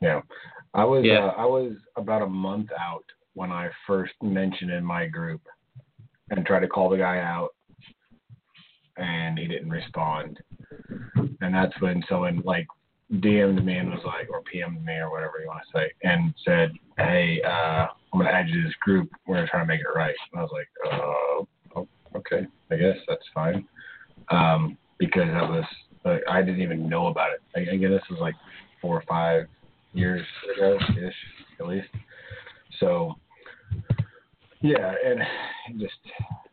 Yeah, 0.01 0.21
I 0.73 0.85
was 0.85 1.05
Yeah. 1.05 1.27
Uh, 1.27 1.35
I 1.37 1.45
was 1.45 1.73
about 1.97 2.23
a 2.23 2.27
month 2.27 2.71
out 2.79 3.05
when 3.35 3.51
I 3.51 3.71
first 3.87 4.15
mentioned 4.23 4.71
in 4.71 4.85
my 4.85 5.07
group 5.07 5.43
and 6.31 6.47
tried 6.47 6.61
to 6.61 6.69
call 6.69 6.89
the 6.89 6.97
guy 6.97 7.19
out, 7.19 7.51
and 8.97 9.39
he 9.39 9.47
didn't 9.47 9.71
respond. 9.71 10.39
And 11.41 11.55
that's 11.55 11.79
when 11.81 12.03
someone 12.09 12.41
like 12.45 12.67
DM'd 13.15 13.65
me 13.65 13.77
and 13.79 13.91
was 13.91 14.03
like, 14.05 14.29
or 14.31 14.43
PM'd 14.43 14.85
me 14.85 14.95
or 14.95 15.11
whatever 15.11 15.41
you 15.41 15.49
want 15.49 15.61
to 15.73 15.79
say, 15.79 15.93
and 16.03 16.35
said, 16.45 16.73
"Hey, 16.99 17.43
uh, 17.43 17.89
I'm 18.13 18.21
gonna 18.21 18.31
add 18.31 18.49
you 18.49 18.63
to 18.63 18.69
this 18.69 18.77
group. 18.77 19.11
We're 19.27 19.37
gonna 19.37 19.49
try 19.49 19.61
to 19.61 19.67
make 19.67 19.81
it 19.81 19.95
right." 19.95 20.15
And 20.33 20.41
I 20.41 20.43
was 20.43 20.53
like, 20.53 20.69
"Oh, 20.87 21.49
oh 21.75 21.89
okay, 22.15 22.47
I 22.71 22.77
guess 22.77 22.97
that's 23.09 23.27
fine," 23.35 23.67
um, 24.29 24.77
because 24.99 25.29
that 25.29 25.49
was 25.49 25.65
like, 26.05 26.23
I 26.29 26.43
didn't 26.43 26.63
even 26.63 26.89
know 26.89 27.09
about 27.09 27.31
it. 27.33 27.41
I, 27.55 27.75
I 27.75 27.77
guess 27.77 27.91
this 27.91 28.03
was 28.11 28.21
like 28.21 28.35
four 28.81 28.97
or 28.97 29.05
five 29.09 29.47
years 29.93 30.25
ago 30.55 30.79
ish 30.97 31.15
at 31.61 31.67
least. 31.67 31.89
So 32.81 33.15
yeah, 34.61 34.95
and 35.05 35.81
just 35.81 35.95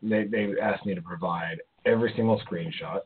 they 0.02 0.24
they 0.24 0.54
asked 0.62 0.86
me 0.86 0.94
to 0.94 1.02
provide 1.02 1.58
every 1.86 2.12
single 2.16 2.40
screenshot, 2.40 3.00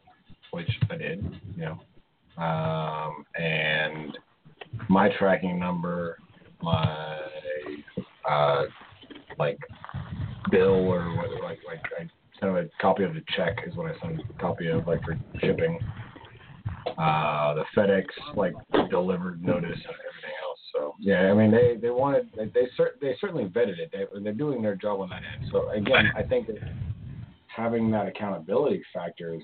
which 0.51 0.69
I 0.91 0.97
did, 0.97 1.41
you 1.57 1.65
know. 1.65 2.43
Um 2.43 3.25
and 3.37 4.17
my 4.89 5.09
tracking 5.19 5.59
number, 5.59 6.19
my 6.63 7.21
uh 8.29 8.65
like 9.39 9.59
bill 10.51 10.89
or 10.89 11.15
what 11.17 11.31
like 11.43 11.59
like 11.67 11.83
I 11.99 12.09
sent 12.41 12.51
him 12.51 12.57
a 12.57 12.83
copy 12.83 13.05
of 13.05 13.15
the 13.15 13.23
check 13.37 13.59
is 13.67 13.75
what 13.75 13.91
I 13.91 13.99
sent 14.01 14.21
a 14.21 14.41
copy 14.41 14.69
of 14.69 14.87
like 14.87 15.03
for 15.03 15.19
shipping. 15.41 15.79
Uh 16.97 17.55
the 17.55 17.65
FedEx 17.77 18.05
like 18.35 18.55
delivered 18.91 19.43
notice 19.43 19.71
and 19.71 19.95
everything 20.09 20.37
else. 20.43 20.59
So 20.73 20.95
Yeah, 20.99 21.31
I 21.31 21.35
mean 21.35 21.51
they 21.51 21.77
they 21.81 21.91
wanted 21.91 22.29
they 22.37 22.47
they, 22.47 22.69
they 23.01 23.17
certainly 23.21 23.45
vetted 23.45 23.79
it. 23.79 23.91
They 23.93 24.05
they're 24.23 24.33
doing 24.33 24.63
their 24.63 24.77
job 24.77 25.01
on 25.01 25.09
that 25.11 25.23
end. 25.23 25.51
So 25.53 25.71
again, 25.71 26.11
I 26.17 26.23
think 26.23 26.47
that 26.49 26.57
having 27.47 27.91
that 27.91 28.07
accountability 28.07 28.83
factor 28.93 29.35
is 29.35 29.43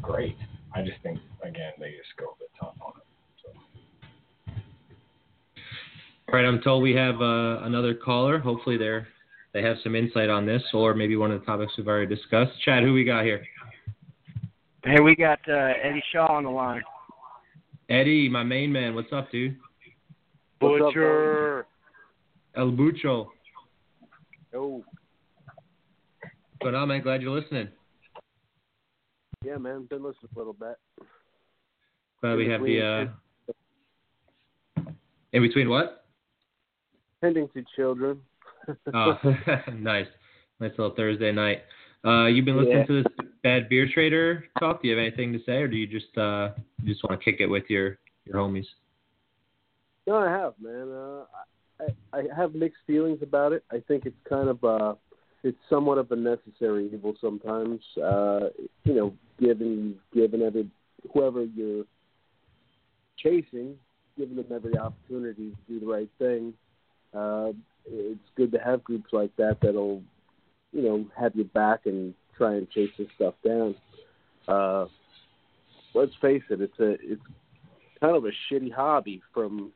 great. 0.00 0.36
I 0.74 0.82
just 0.82 1.00
think 1.02 1.18
again 1.42 1.72
they 1.78 1.90
just 1.90 2.16
go 2.18 2.26
a 2.26 2.38
bit 2.38 2.50
tough 2.60 2.74
on 2.80 2.92
it. 2.96 3.02
All 6.28 6.34
right, 6.34 6.44
I'm 6.44 6.60
told 6.60 6.82
we 6.82 6.92
have 6.94 7.20
uh, 7.20 7.62
another 7.62 7.94
caller. 7.94 8.40
Hopefully 8.40 8.76
they're 8.76 9.06
they 9.56 9.62
have 9.62 9.78
some 9.82 9.96
insight 9.96 10.28
on 10.28 10.44
this, 10.44 10.62
or 10.74 10.92
maybe 10.92 11.16
one 11.16 11.30
of 11.30 11.40
the 11.40 11.46
topics 11.46 11.72
we've 11.78 11.88
already 11.88 12.14
discussed. 12.14 12.52
Chad, 12.62 12.82
who 12.82 12.92
we 12.92 13.04
got 13.04 13.24
here? 13.24 13.42
Hey, 14.84 15.00
we 15.00 15.16
got 15.16 15.38
uh, 15.48 15.72
Eddie 15.82 16.04
Shaw 16.12 16.30
on 16.30 16.44
the 16.44 16.50
line. 16.50 16.82
Eddie, 17.88 18.28
my 18.28 18.42
main 18.42 18.70
man. 18.70 18.94
What's 18.94 19.10
up, 19.14 19.32
dude? 19.32 19.56
Butcher. 20.60 21.66
El 22.54 22.70
Bucho. 22.72 23.28
Oh, 24.54 24.84
What's 26.20 26.62
going 26.62 26.74
on, 26.74 26.88
man? 26.88 27.00
Glad 27.00 27.22
you're 27.22 27.40
listening. 27.40 27.68
yeah, 29.42 29.56
man. 29.56 29.86
Been 29.88 30.02
listening 30.02 30.28
a 30.34 30.38
little 30.38 30.52
bit. 30.52 30.76
Glad 32.20 32.36
we 32.36 32.46
have 32.50 32.60
the 32.60 33.10
uh, 34.76 34.82
in 35.32 35.40
between 35.40 35.70
what? 35.70 36.04
Tending 37.22 37.48
to 37.54 37.64
children. 37.74 38.20
Oh, 38.94 39.18
nice, 39.74 40.06
nice 40.60 40.70
little 40.78 40.94
Thursday 40.94 41.32
night. 41.32 41.62
Uh, 42.04 42.26
you've 42.26 42.44
been 42.44 42.56
listening 42.56 42.78
Yeah. 42.78 42.86
to 42.86 43.02
this 43.02 43.12
bad 43.42 43.68
beer 43.68 43.88
trader 43.92 44.44
talk. 44.58 44.82
Do 44.82 44.88
you 44.88 44.96
have 44.96 45.04
anything 45.04 45.32
to 45.32 45.42
say, 45.44 45.56
or 45.56 45.68
do 45.68 45.76
you 45.76 45.86
just 45.86 46.16
uh, 46.16 46.50
you 46.82 46.92
just 46.92 47.02
want 47.04 47.20
to 47.20 47.24
kick 47.24 47.40
it 47.40 47.46
with 47.46 47.64
your 47.68 47.98
your 48.24 48.36
homies? 48.36 48.66
No, 50.06 50.16
I 50.16 50.30
have, 50.30 50.54
man. 50.60 50.90
Uh, 50.92 51.24
I 51.80 52.18
I 52.18 52.22
have 52.36 52.54
mixed 52.54 52.80
feelings 52.86 53.18
about 53.22 53.52
it. 53.52 53.64
I 53.70 53.82
think 53.88 54.06
it's 54.06 54.16
kind 54.28 54.48
of 54.48 54.62
uh, 54.64 54.94
it's 55.42 55.58
somewhat 55.68 55.98
of 55.98 56.10
a 56.12 56.16
necessary 56.16 56.90
evil 56.92 57.14
sometimes. 57.20 57.80
Uh, 57.96 58.48
you 58.84 58.94
know, 58.94 59.14
given 59.40 59.96
given 60.14 60.42
every 60.42 60.70
whoever 61.12 61.44
you're 61.44 61.84
chasing, 63.18 63.76
giving 64.16 64.36
them 64.36 64.46
every 64.54 64.76
opportunity 64.76 65.50
to 65.50 65.72
do 65.72 65.80
the 65.80 65.86
right 65.86 66.08
thing. 66.18 66.54
Uh, 67.14 67.52
it's 67.86 68.20
good 68.36 68.52
to 68.52 68.58
have 68.58 68.84
groups 68.84 69.12
like 69.12 69.34
that 69.36 69.58
that'll, 69.62 70.02
you 70.72 70.82
know, 70.82 71.06
have 71.18 71.34
your 71.34 71.46
back 71.46 71.86
and 71.86 72.14
try 72.36 72.54
and 72.54 72.70
chase 72.70 72.90
this 72.98 73.08
stuff 73.16 73.34
down. 73.44 73.74
Uh, 74.48 74.86
let's 75.94 76.12
face 76.20 76.42
it, 76.50 76.60
it's 76.60 76.78
a 76.78 76.96
it's 77.00 77.22
kind 78.00 78.16
of 78.16 78.24
a 78.24 78.30
shitty 78.50 78.72
hobby 78.72 79.22
from 79.32 79.72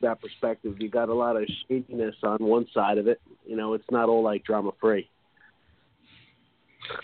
that 0.00 0.20
perspective. 0.20 0.76
You 0.78 0.88
got 0.88 1.08
a 1.08 1.14
lot 1.14 1.36
of 1.36 1.44
shadiness 1.68 2.14
on 2.22 2.38
one 2.40 2.66
side 2.72 2.98
of 2.98 3.06
it. 3.06 3.20
You 3.46 3.56
know, 3.56 3.74
it's 3.74 3.90
not 3.90 4.08
all 4.08 4.22
like 4.22 4.44
drama 4.44 4.70
free. 4.80 5.08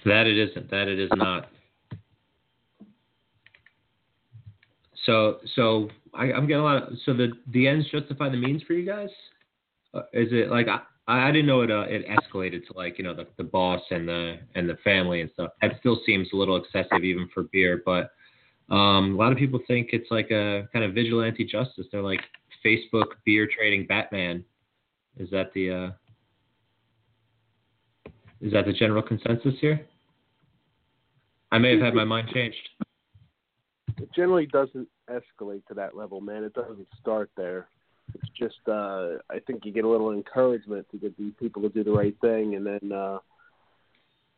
That 0.05 0.27
it 0.27 0.37
isn't. 0.37 0.71
That 0.71 0.89
it 0.89 0.99
is 0.99 1.11
not. 1.15 1.49
So 5.07 5.39
so 5.57 5.89
I, 6.15 6.33
I'm 6.33 6.47
getting 6.47 6.63
a 6.63 6.65
lot. 6.65 6.83
Of, 6.83 6.99
so 7.05 7.15
the 7.15 7.33
the 7.53 7.67
ends 7.67 7.87
justify 7.91 8.29
the 8.29 8.37
means 8.37 8.63
for 8.63 8.75
you 8.75 8.87
guys. 8.87 9.09
Uh, 9.93 10.03
is 10.13 10.29
it 10.33 10.51
like 10.51 10.69
I 10.69 10.81
I 11.07 11.31
didn't 11.33 11.47
know 11.47 11.63
it 11.63 11.71
uh, 11.71 11.87
it 11.89 12.07
escalated 12.07 12.67
to 12.69 12.77
like 12.77 12.99
you 12.99 13.05
know 13.05 13.15
the 13.15 13.27
the 13.37 13.45
boss 13.45 13.81
and 13.91 14.07
the 14.07 14.39
and 14.55 14.69
the 14.69 14.77
family 14.85 15.21
and 15.21 15.31
stuff. 15.33 15.51
That 15.61 15.73
still 15.81 16.01
seems 16.07 16.29
a 16.33 16.37
little 16.37 16.57
excessive 16.57 17.03
even 17.03 17.29
for 17.35 17.45
beer, 17.45 17.83
but 17.85 18.13
um, 18.71 19.15
a 19.15 19.17
lot 19.17 19.33
of 19.33 19.39
people 19.39 19.61
think 19.67 19.89
it's 19.93 20.11
like 20.11 20.31
a 20.31 20.69
kind 20.73 20.85
of 20.85 20.95
vigilante 20.95 21.45
justice. 21.45 21.87
They're 21.91 22.03
like 22.03 22.21
Facebook 22.65 23.07
beer 23.25 23.49
trading 23.53 23.87
Batman. 23.87 24.45
Is 25.17 25.29
that 25.31 25.53
the 25.55 25.71
uh, 25.71 25.91
is 28.41 28.53
that 28.53 28.67
the 28.67 28.73
general 28.73 29.03
consensus 29.03 29.55
here? 29.61 29.87
I 31.51 31.59
may 31.59 31.73
have 31.73 31.81
had 31.81 31.95
my 31.95 32.05
mind 32.05 32.29
changed. 32.33 32.69
It 33.99 34.09
generally 34.15 34.47
doesn't 34.47 34.89
escalate 35.11 35.67
to 35.67 35.75
that 35.75 35.97
level, 35.97 36.21
man. 36.21 36.45
It 36.45 36.55
doesn't 36.55 36.87
start 37.01 37.31
there. 37.37 37.69
It's 38.15 38.31
just 38.39 38.69
uh 38.69 39.19
I 39.31 39.39
think 39.47 39.65
you 39.65 39.73
get 39.73 39.85
a 39.85 39.89
little 39.89 40.13
encouragement 40.13 40.87
to 40.91 40.99
get 40.99 41.17
these 41.17 41.33
people 41.39 41.63
to 41.63 41.69
do 41.69 41.85
the 41.85 41.93
right 41.93 42.17
thing 42.21 42.55
and 42.55 42.67
then 42.67 42.93
uh 42.93 43.19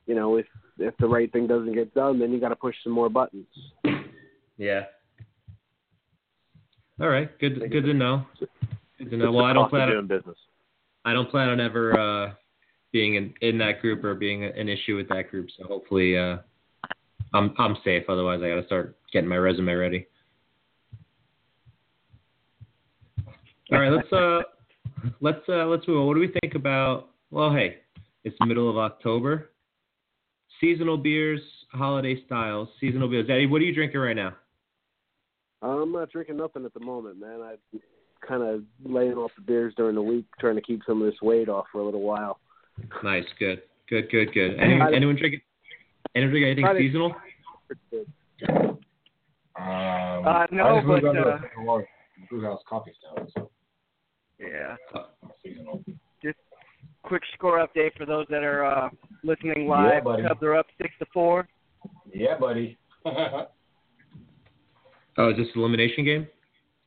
you 0.06 0.14
know, 0.14 0.36
if 0.36 0.46
if 0.78 0.96
the 0.98 1.06
right 1.06 1.30
thing 1.32 1.46
doesn't 1.46 1.74
get 1.74 1.94
done, 1.94 2.18
then 2.18 2.32
you 2.32 2.40
got 2.40 2.48
to 2.48 2.56
push 2.56 2.74
some 2.82 2.92
more 2.92 3.08
buttons. 3.08 3.46
Yeah. 4.56 4.82
All 7.00 7.08
right. 7.08 7.36
Good. 7.38 7.60
Good 7.70 7.84
to 7.84 7.94
know. 7.94 8.26
Good 8.98 9.10
to 9.10 9.16
know. 9.16 9.32
Well, 9.32 9.44
I 9.44 9.52
don't 9.52 9.70
plan. 9.70 9.90
On, 9.90 10.06
business. 10.06 10.36
I 11.04 11.12
don't 11.12 11.30
plan 11.30 11.48
on 11.48 11.60
ever 11.60 11.98
uh, 11.98 12.32
being 12.92 13.16
in, 13.16 13.34
in 13.40 13.58
that 13.58 13.80
group 13.80 14.04
or 14.04 14.14
being 14.14 14.44
an 14.44 14.68
issue 14.68 14.96
with 14.96 15.08
that 15.08 15.30
group. 15.30 15.48
So 15.58 15.66
hopefully, 15.66 16.16
uh, 16.16 16.38
I'm 17.34 17.54
I'm 17.58 17.76
safe. 17.84 18.04
Otherwise, 18.08 18.40
I 18.42 18.48
got 18.48 18.60
to 18.60 18.66
start 18.66 18.96
getting 19.12 19.28
my 19.28 19.36
resume 19.36 19.72
ready. 19.72 20.06
All 23.72 23.80
right. 23.80 23.90
Let's 23.90 24.12
uh, 24.12 24.40
let's 25.20 25.40
uh, 25.48 25.66
let's 25.66 25.86
move 25.88 25.98
on. 26.00 26.06
What 26.06 26.14
do 26.14 26.20
we 26.20 26.32
think 26.40 26.54
about? 26.54 27.08
Well, 27.30 27.52
hey, 27.52 27.78
it's 28.24 28.36
the 28.38 28.46
middle 28.46 28.68
of 28.68 28.76
October. 28.76 29.50
Seasonal 30.60 30.98
beers, 30.98 31.40
holiday 31.72 32.22
styles, 32.26 32.68
seasonal 32.80 33.08
beers. 33.08 33.26
Eddie, 33.30 33.46
what 33.46 33.62
are 33.62 33.64
you 33.64 33.74
drinking 33.74 34.00
right 34.00 34.14
now? 34.14 34.34
I'm 35.62 35.92
not 35.92 36.10
drinking 36.10 36.36
nothing 36.36 36.64
at 36.64 36.74
the 36.74 36.80
moment, 36.80 37.18
man. 37.18 37.40
I'm 37.40 37.80
kind 38.26 38.42
of 38.42 38.62
laying 38.84 39.14
off 39.14 39.30
the 39.36 39.42
beers 39.42 39.72
during 39.76 39.94
the 39.94 40.02
week, 40.02 40.26
trying 40.38 40.56
to 40.56 40.60
keep 40.60 40.82
some 40.86 41.00
of 41.02 41.10
this 41.10 41.20
weight 41.22 41.48
off 41.48 41.66
for 41.72 41.80
a 41.80 41.84
little 41.84 42.02
while. 42.02 42.38
Nice, 43.02 43.24
good, 43.38 43.62
good, 43.88 44.10
good, 44.10 44.32
good. 44.34 44.58
Anyone, 44.60 44.94
anyone 44.94 45.16
drinking? 45.16 45.40
Anyone 46.14 46.30
drinking 46.30 46.46
anything 46.50 46.64
Friday- 46.64 46.88
seasonal? 46.88 47.14
Um, 49.58 50.26
Uh, 50.26 50.46
no, 50.50 50.64
I 50.64 50.76
just 50.76 50.86
moved 50.86 51.02
but, 51.02 51.08
on 51.08 51.14
to 51.14 51.22
uh, 51.22 51.38
a 51.58 51.64
more 51.64 51.86
brewhouse 52.28 52.60
coffee 52.68 52.92
style, 52.98 53.26
so 53.34 53.50
Yeah. 54.42 54.76
Just 56.22 56.38
quick 57.02 57.22
score 57.34 57.64
update 57.66 57.96
for 57.96 58.06
those 58.06 58.26
that 58.30 58.42
are 58.42 58.64
uh, 58.64 58.88
listening 59.22 59.68
live. 59.68 60.04
buddy. 60.04 60.22
Cubs 60.24 60.42
are 60.42 60.56
up 60.56 60.66
six 60.78 60.90
to 60.98 61.06
four. 61.12 61.48
Yeah, 62.12 62.36
buddy. 62.38 62.76
Oh, 65.18 65.30
is 65.30 65.36
this 65.36 65.46
elimination 65.54 66.04
game? 66.06 66.26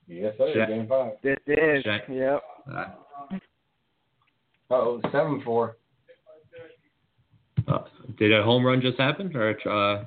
yes, 0.07 0.33
sir. 0.37 0.51
Should 0.51 0.67
Game 0.67 0.87
five. 0.87 1.11
This 1.21 1.37
is. 1.45 1.83
Should 1.83 2.15
Yep. 2.15 2.41
Uh, 2.73 2.85
Oh, 4.71 4.99
seven 5.11 5.43
four. 5.45 5.77
uh, 7.67 7.83
did 8.17 8.33
a 8.33 8.41
home 8.41 8.65
run 8.65 8.81
just 8.81 8.99
happen, 8.99 9.35
or 9.35 9.49
uh, 9.51 10.05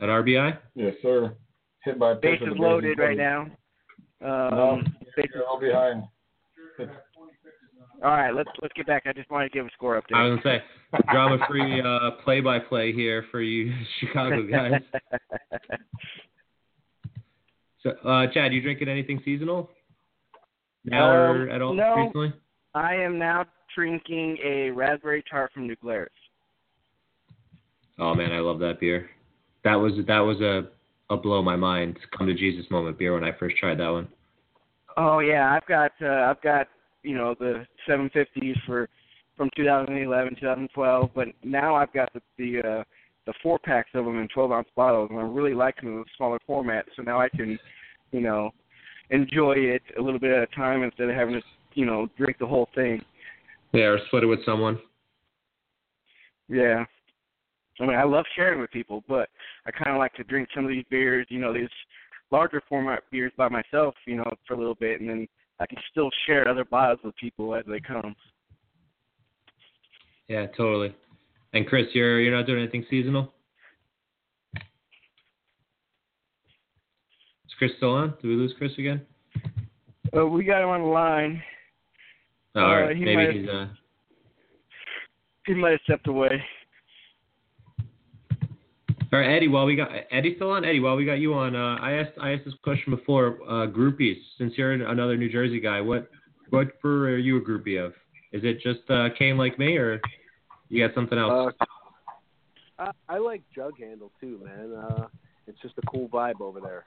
an 0.00 0.08
RBI? 0.08 0.58
Yes, 0.74 0.94
sir. 1.00 1.36
Hit 1.84 1.96
by 1.96 2.10
a 2.12 2.14
pitch 2.16 2.40
Bases 2.40 2.48
with 2.48 2.56
the 2.58 2.62
loaded 2.62 2.98
right 2.98 3.16
now. 3.16 3.42
Um, 4.22 4.50
No, 4.50 4.82
bases, 5.16 5.30
you're 5.32 5.46
all 5.46 5.60
behind. 5.60 6.02
All 8.02 8.10
right, 8.10 8.30
let's 8.34 8.50
let's 8.62 8.72
get 8.74 8.86
back. 8.86 9.04
I 9.06 9.12
just 9.12 9.30
wanted 9.30 9.50
to 9.50 9.58
give 9.58 9.66
a 9.66 9.70
score 9.70 10.00
update. 10.00 10.16
I 10.16 10.24
was 10.24 10.40
gonna 10.42 10.58
say 10.58 11.02
drama-free 11.10 11.82
uh, 11.82 12.10
play-by-play 12.24 12.92
here 12.92 13.26
for 13.30 13.40
you 13.40 13.72
Chicago 14.00 14.46
guys. 14.46 14.80
So, 17.82 17.90
uh, 18.06 18.26
Chad, 18.32 18.52
you 18.52 18.60
drinking 18.60 18.88
anything 18.88 19.22
seasonal 19.24 19.70
now 20.84 21.10
or 21.10 21.42
Um, 21.42 21.50
at 21.50 21.62
all 21.62 21.72
no. 21.72 21.94
recently? 21.94 22.32
I 22.74 22.94
am 22.94 23.18
now 23.18 23.46
drinking 23.74 24.36
a 24.44 24.70
raspberry 24.70 25.24
tart 25.30 25.50
from 25.52 25.66
New 25.66 25.76
Glarus. 25.76 26.10
Oh 27.98 28.14
man, 28.14 28.32
I 28.32 28.38
love 28.40 28.58
that 28.60 28.80
beer. 28.80 29.08
That 29.64 29.76
was 29.76 29.92
that 30.06 30.20
was 30.20 30.40
a 30.40 30.68
a 31.10 31.16
blow 31.16 31.42
my 31.42 31.56
mind, 31.56 31.98
come 32.16 32.26
to 32.28 32.34
Jesus 32.34 32.70
moment 32.70 32.98
beer 32.98 33.14
when 33.14 33.24
I 33.24 33.32
first 33.32 33.56
tried 33.56 33.78
that 33.78 33.90
one. 33.90 34.08
Oh 34.96 35.20
yeah, 35.20 35.52
I've 35.54 35.66
got 35.66 35.92
uh, 36.02 36.30
I've 36.30 36.40
got 36.42 36.68
you 37.02 37.16
know 37.16 37.34
the 37.38 37.66
750s 37.88 38.56
for 38.66 38.88
from 39.36 39.48
2011, 39.56 40.34
2012, 40.34 41.10
but 41.14 41.28
now 41.42 41.74
I've 41.74 41.92
got 41.92 42.12
the 42.12 42.20
the 42.38 42.58
uh, 42.60 42.84
the 43.26 43.32
four 43.42 43.58
packs 43.58 43.90
of 43.94 44.04
them 44.04 44.18
in 44.18 44.28
12 44.28 44.52
ounce 44.52 44.68
bottles, 44.76 45.08
and 45.10 45.18
I 45.18 45.22
really 45.22 45.54
like 45.54 45.76
them 45.76 45.88
in 45.88 45.96
the 45.98 46.04
smaller 46.16 46.38
format. 46.46 46.84
So 46.96 47.02
now 47.02 47.20
I 47.20 47.28
can, 47.28 47.58
you 48.12 48.20
know, 48.20 48.50
enjoy 49.10 49.52
it 49.52 49.82
a 49.98 50.02
little 50.02 50.18
bit 50.18 50.32
at 50.32 50.42
a 50.42 50.56
time 50.56 50.82
instead 50.82 51.08
of 51.08 51.16
having 51.16 51.34
to 51.34 51.42
you 51.74 51.86
know 51.86 52.08
drink 52.16 52.38
the 52.38 52.46
whole 52.46 52.68
thing. 52.74 53.00
Yeah, 53.72 53.84
or 53.84 53.98
split 54.06 54.24
it 54.24 54.26
with 54.26 54.44
someone. 54.44 54.78
Yeah. 56.48 56.84
I 57.80 57.86
mean, 57.86 57.96
I 57.96 58.04
love 58.04 58.24
sharing 58.36 58.60
with 58.60 58.70
people, 58.70 59.02
but 59.08 59.28
I 59.64 59.70
kind 59.70 59.90
of 59.90 59.98
like 59.98 60.12
to 60.14 60.24
drink 60.24 60.48
some 60.54 60.64
of 60.64 60.70
these 60.70 60.84
beers, 60.90 61.26
you 61.30 61.38
know, 61.38 61.54
these 61.54 61.68
larger 62.30 62.62
format 62.68 63.02
beers 63.10 63.32
by 63.36 63.48
myself, 63.48 63.94
you 64.06 64.16
know, 64.16 64.30
for 64.46 64.54
a 64.54 64.58
little 64.58 64.74
bit, 64.74 65.00
and 65.00 65.08
then 65.08 65.28
I 65.58 65.66
can 65.66 65.78
still 65.90 66.10
share 66.26 66.48
other 66.48 66.64
bottles 66.64 67.00
with 67.04 67.16
people 67.16 67.54
as 67.54 67.64
they 67.66 67.80
come. 67.80 68.14
Yeah, 70.28 70.46
totally. 70.56 70.94
And 71.52 71.66
Chris, 71.66 71.86
you're 71.92 72.20
you're 72.20 72.36
not 72.36 72.46
doing 72.46 72.62
anything 72.62 72.86
seasonal? 72.88 73.32
Is 74.54 74.62
Chris 77.58 77.72
still 77.76 77.92
on? 77.92 78.14
Did 78.22 78.28
we 78.28 78.34
lose 78.36 78.54
Chris 78.56 78.72
again? 78.78 79.02
Uh, 80.16 80.26
we 80.26 80.44
got 80.44 80.62
him 80.62 80.68
on 80.68 80.80
the 80.82 80.86
line. 80.86 81.42
All 82.54 82.62
Uh, 82.62 82.80
right, 82.82 82.96
he 82.96 83.04
maybe 83.04 83.40
he's 83.40 83.48
uh. 83.48 83.66
He 85.46 85.54
might 85.54 85.70
have 85.72 85.80
stepped 85.84 86.06
away. 86.06 86.42
All 89.12 89.18
right, 89.18 89.36
Eddie. 89.36 89.48
While 89.48 89.66
we 89.66 89.74
got 89.74 89.90
Eddie 90.12 90.36
still 90.36 90.50
on, 90.50 90.64
Eddie. 90.64 90.78
While 90.78 90.94
we 90.94 91.04
got 91.04 91.14
you 91.14 91.34
on, 91.34 91.56
uh, 91.56 91.76
I 91.80 91.92
asked 91.92 92.16
I 92.20 92.32
asked 92.32 92.44
this 92.44 92.54
question 92.62 92.94
before. 92.94 93.38
Uh, 93.48 93.66
groupies. 93.66 94.16
Since 94.38 94.54
you're 94.56 94.72
another 94.72 95.16
New 95.16 95.30
Jersey 95.30 95.58
guy, 95.58 95.80
what 95.80 96.08
what 96.50 96.80
brewery 96.80 97.14
are 97.14 97.18
you 97.18 97.38
a 97.38 97.40
groupie 97.40 97.84
of? 97.84 97.92
Is 98.32 98.42
it 98.44 98.60
just 98.60 98.88
uh, 98.88 99.08
Kane 99.18 99.36
like 99.36 99.58
me, 99.58 99.76
or 99.76 100.00
you 100.68 100.86
got 100.86 100.94
something 100.94 101.18
else? 101.18 101.52
Uh, 102.78 102.84
I, 103.08 103.16
I 103.16 103.18
like 103.18 103.42
Jughandle 103.56 104.10
too, 104.20 104.40
man. 104.44 104.72
Uh, 104.74 105.06
it's 105.48 105.60
just 105.60 105.74
a 105.78 105.86
cool 105.90 106.08
vibe 106.08 106.40
over 106.40 106.60
there. 106.60 106.86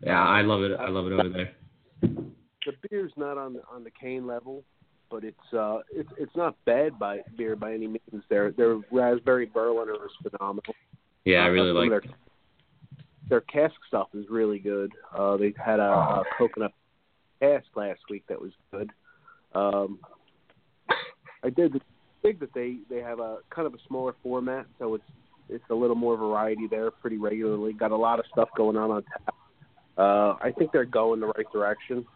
yeah, 0.00 0.22
I 0.22 0.42
love 0.42 0.62
it. 0.62 0.78
I 0.78 0.88
love 0.88 1.06
it 1.06 1.12
over 1.12 1.28
there. 1.28 1.52
The 2.00 2.88
beer's 2.88 3.12
not 3.16 3.38
on 3.38 3.54
the, 3.54 3.62
on 3.72 3.82
the 3.82 3.90
Kane 3.90 4.26
level, 4.26 4.62
but 5.10 5.24
it's 5.24 5.52
uh 5.52 5.78
it's 5.92 6.10
it's 6.16 6.34
not 6.36 6.56
bad 6.64 6.98
by 6.98 7.20
beer 7.36 7.56
by 7.56 7.74
any 7.74 7.88
means. 7.88 8.22
Their 8.28 8.52
their 8.52 8.80
raspberry 8.92 9.46
Berliner 9.46 9.94
is 9.94 10.30
phenomenal. 10.30 10.74
Yeah, 11.26 11.40
I 11.40 11.46
really 11.46 11.72
like. 11.72 11.90
their, 11.90 12.02
their 13.28 13.40
cask 13.42 13.74
stuff 13.88 14.08
is 14.14 14.24
really 14.30 14.60
good. 14.60 14.92
Uh, 15.14 15.36
they 15.36 15.52
had 15.62 15.80
a, 15.80 15.82
a 15.82 16.24
coconut 16.38 16.72
cask 17.40 17.66
last 17.74 18.00
week 18.08 18.22
that 18.28 18.40
was 18.40 18.52
good. 18.70 18.90
Um, 19.54 19.98
I 21.42 21.50
did 21.50 21.80
think 22.22 22.38
that 22.40 22.54
they 22.54 22.76
they 22.88 23.00
have 23.00 23.18
a 23.18 23.38
kind 23.50 23.66
of 23.66 23.74
a 23.74 23.78
smaller 23.88 24.14
format, 24.22 24.66
so 24.78 24.94
it's 24.94 25.04
it's 25.48 25.64
a 25.70 25.74
little 25.74 25.96
more 25.96 26.16
variety 26.16 26.68
there 26.70 26.90
pretty 26.90 27.18
regularly. 27.18 27.72
Got 27.72 27.90
a 27.90 27.96
lot 27.96 28.20
of 28.20 28.24
stuff 28.32 28.48
going 28.56 28.76
on 28.76 28.90
on 28.90 29.02
tap. 29.02 29.34
Uh, 29.98 30.36
I 30.40 30.52
think 30.56 30.70
they're 30.72 30.84
going 30.84 31.20
the 31.20 31.26
right 31.26 31.46
direction. 31.52 32.06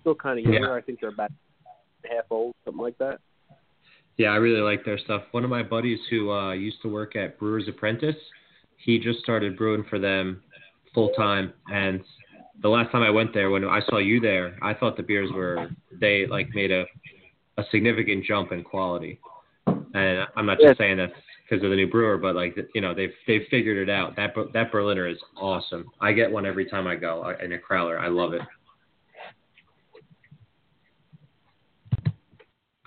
Still 0.00 0.14
kind 0.14 0.38
of 0.38 0.44
younger. 0.44 0.68
Yeah. 0.68 0.74
I 0.74 0.80
think 0.80 1.00
they're 1.00 1.10
about 1.10 1.32
half 2.04 2.24
old, 2.30 2.54
something 2.64 2.82
like 2.82 2.96
that. 2.98 3.20
Yeah, 4.18 4.28
I 4.28 4.36
really 4.36 4.60
like 4.60 4.84
their 4.84 4.98
stuff. 4.98 5.22
One 5.30 5.44
of 5.44 5.50
my 5.50 5.62
buddies 5.62 5.98
who 6.10 6.30
uh, 6.30 6.52
used 6.52 6.82
to 6.82 6.88
work 6.88 7.16
at 7.16 7.38
Brewer's 7.38 7.68
Apprentice, 7.68 8.16
he 8.76 8.98
just 8.98 9.20
started 9.20 9.56
brewing 9.56 9.84
for 9.88 9.98
them 9.98 10.42
full 10.94 11.10
time. 11.16 11.52
And 11.72 12.02
the 12.62 12.68
last 12.68 12.92
time 12.92 13.02
I 13.02 13.10
went 13.10 13.32
there, 13.32 13.50
when 13.50 13.64
I 13.64 13.80
saw 13.88 13.98
you 13.98 14.20
there, 14.20 14.56
I 14.62 14.74
thought 14.74 14.96
the 14.96 15.02
beers 15.02 15.30
were 15.32 15.68
they 16.00 16.26
like 16.26 16.48
made 16.54 16.70
a 16.70 16.84
a 17.58 17.64
significant 17.70 18.24
jump 18.24 18.52
in 18.52 18.62
quality. 18.62 19.20
And 19.66 20.26
I'm 20.36 20.46
not 20.46 20.58
just 20.58 20.78
saying 20.78 20.96
that 20.98 21.12
because 21.48 21.62
of 21.64 21.70
the 21.70 21.76
new 21.76 21.90
brewer, 21.90 22.16
but 22.16 22.34
like 22.34 22.56
you 22.74 22.80
know 22.80 22.94
they've 22.94 23.12
they've 23.26 23.46
figured 23.50 23.76
it 23.76 23.90
out. 23.92 24.16
That 24.16 24.34
that 24.52 24.72
Berliner 24.72 25.06
is 25.06 25.18
awesome. 25.36 25.86
I 26.00 26.12
get 26.12 26.30
one 26.30 26.46
every 26.46 26.66
time 26.66 26.86
I 26.86 26.96
go 26.96 27.22
uh, 27.22 27.44
in 27.44 27.52
a 27.52 27.58
Crowler. 27.58 28.00
I 28.00 28.08
love 28.08 28.32
it. 28.32 28.42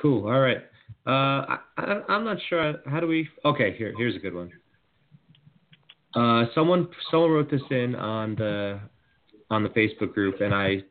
Cool. 0.01 0.25
All 0.25 0.39
right. 0.39 0.63
Uh, 1.07 1.57
I, 1.77 2.01
I'm 2.07 2.23
not 2.25 2.37
sure. 2.49 2.75
How 2.87 2.99
do 2.99 3.07
we? 3.07 3.27
Okay, 3.43 3.75
here, 3.77 3.93
here's 3.97 4.15
a 4.15 4.19
good 4.19 4.33
one. 4.33 4.51
Uh, 6.15 6.45
someone, 6.55 6.87
someone 7.11 7.31
wrote 7.31 7.51
this 7.51 7.61
in 7.69 7.93
on 7.95 8.35
the, 8.35 8.79
on 9.49 9.63
the 9.63 9.69
Facebook 9.69 10.13
group, 10.13 10.41
and 10.41 10.53
I, 10.53 10.81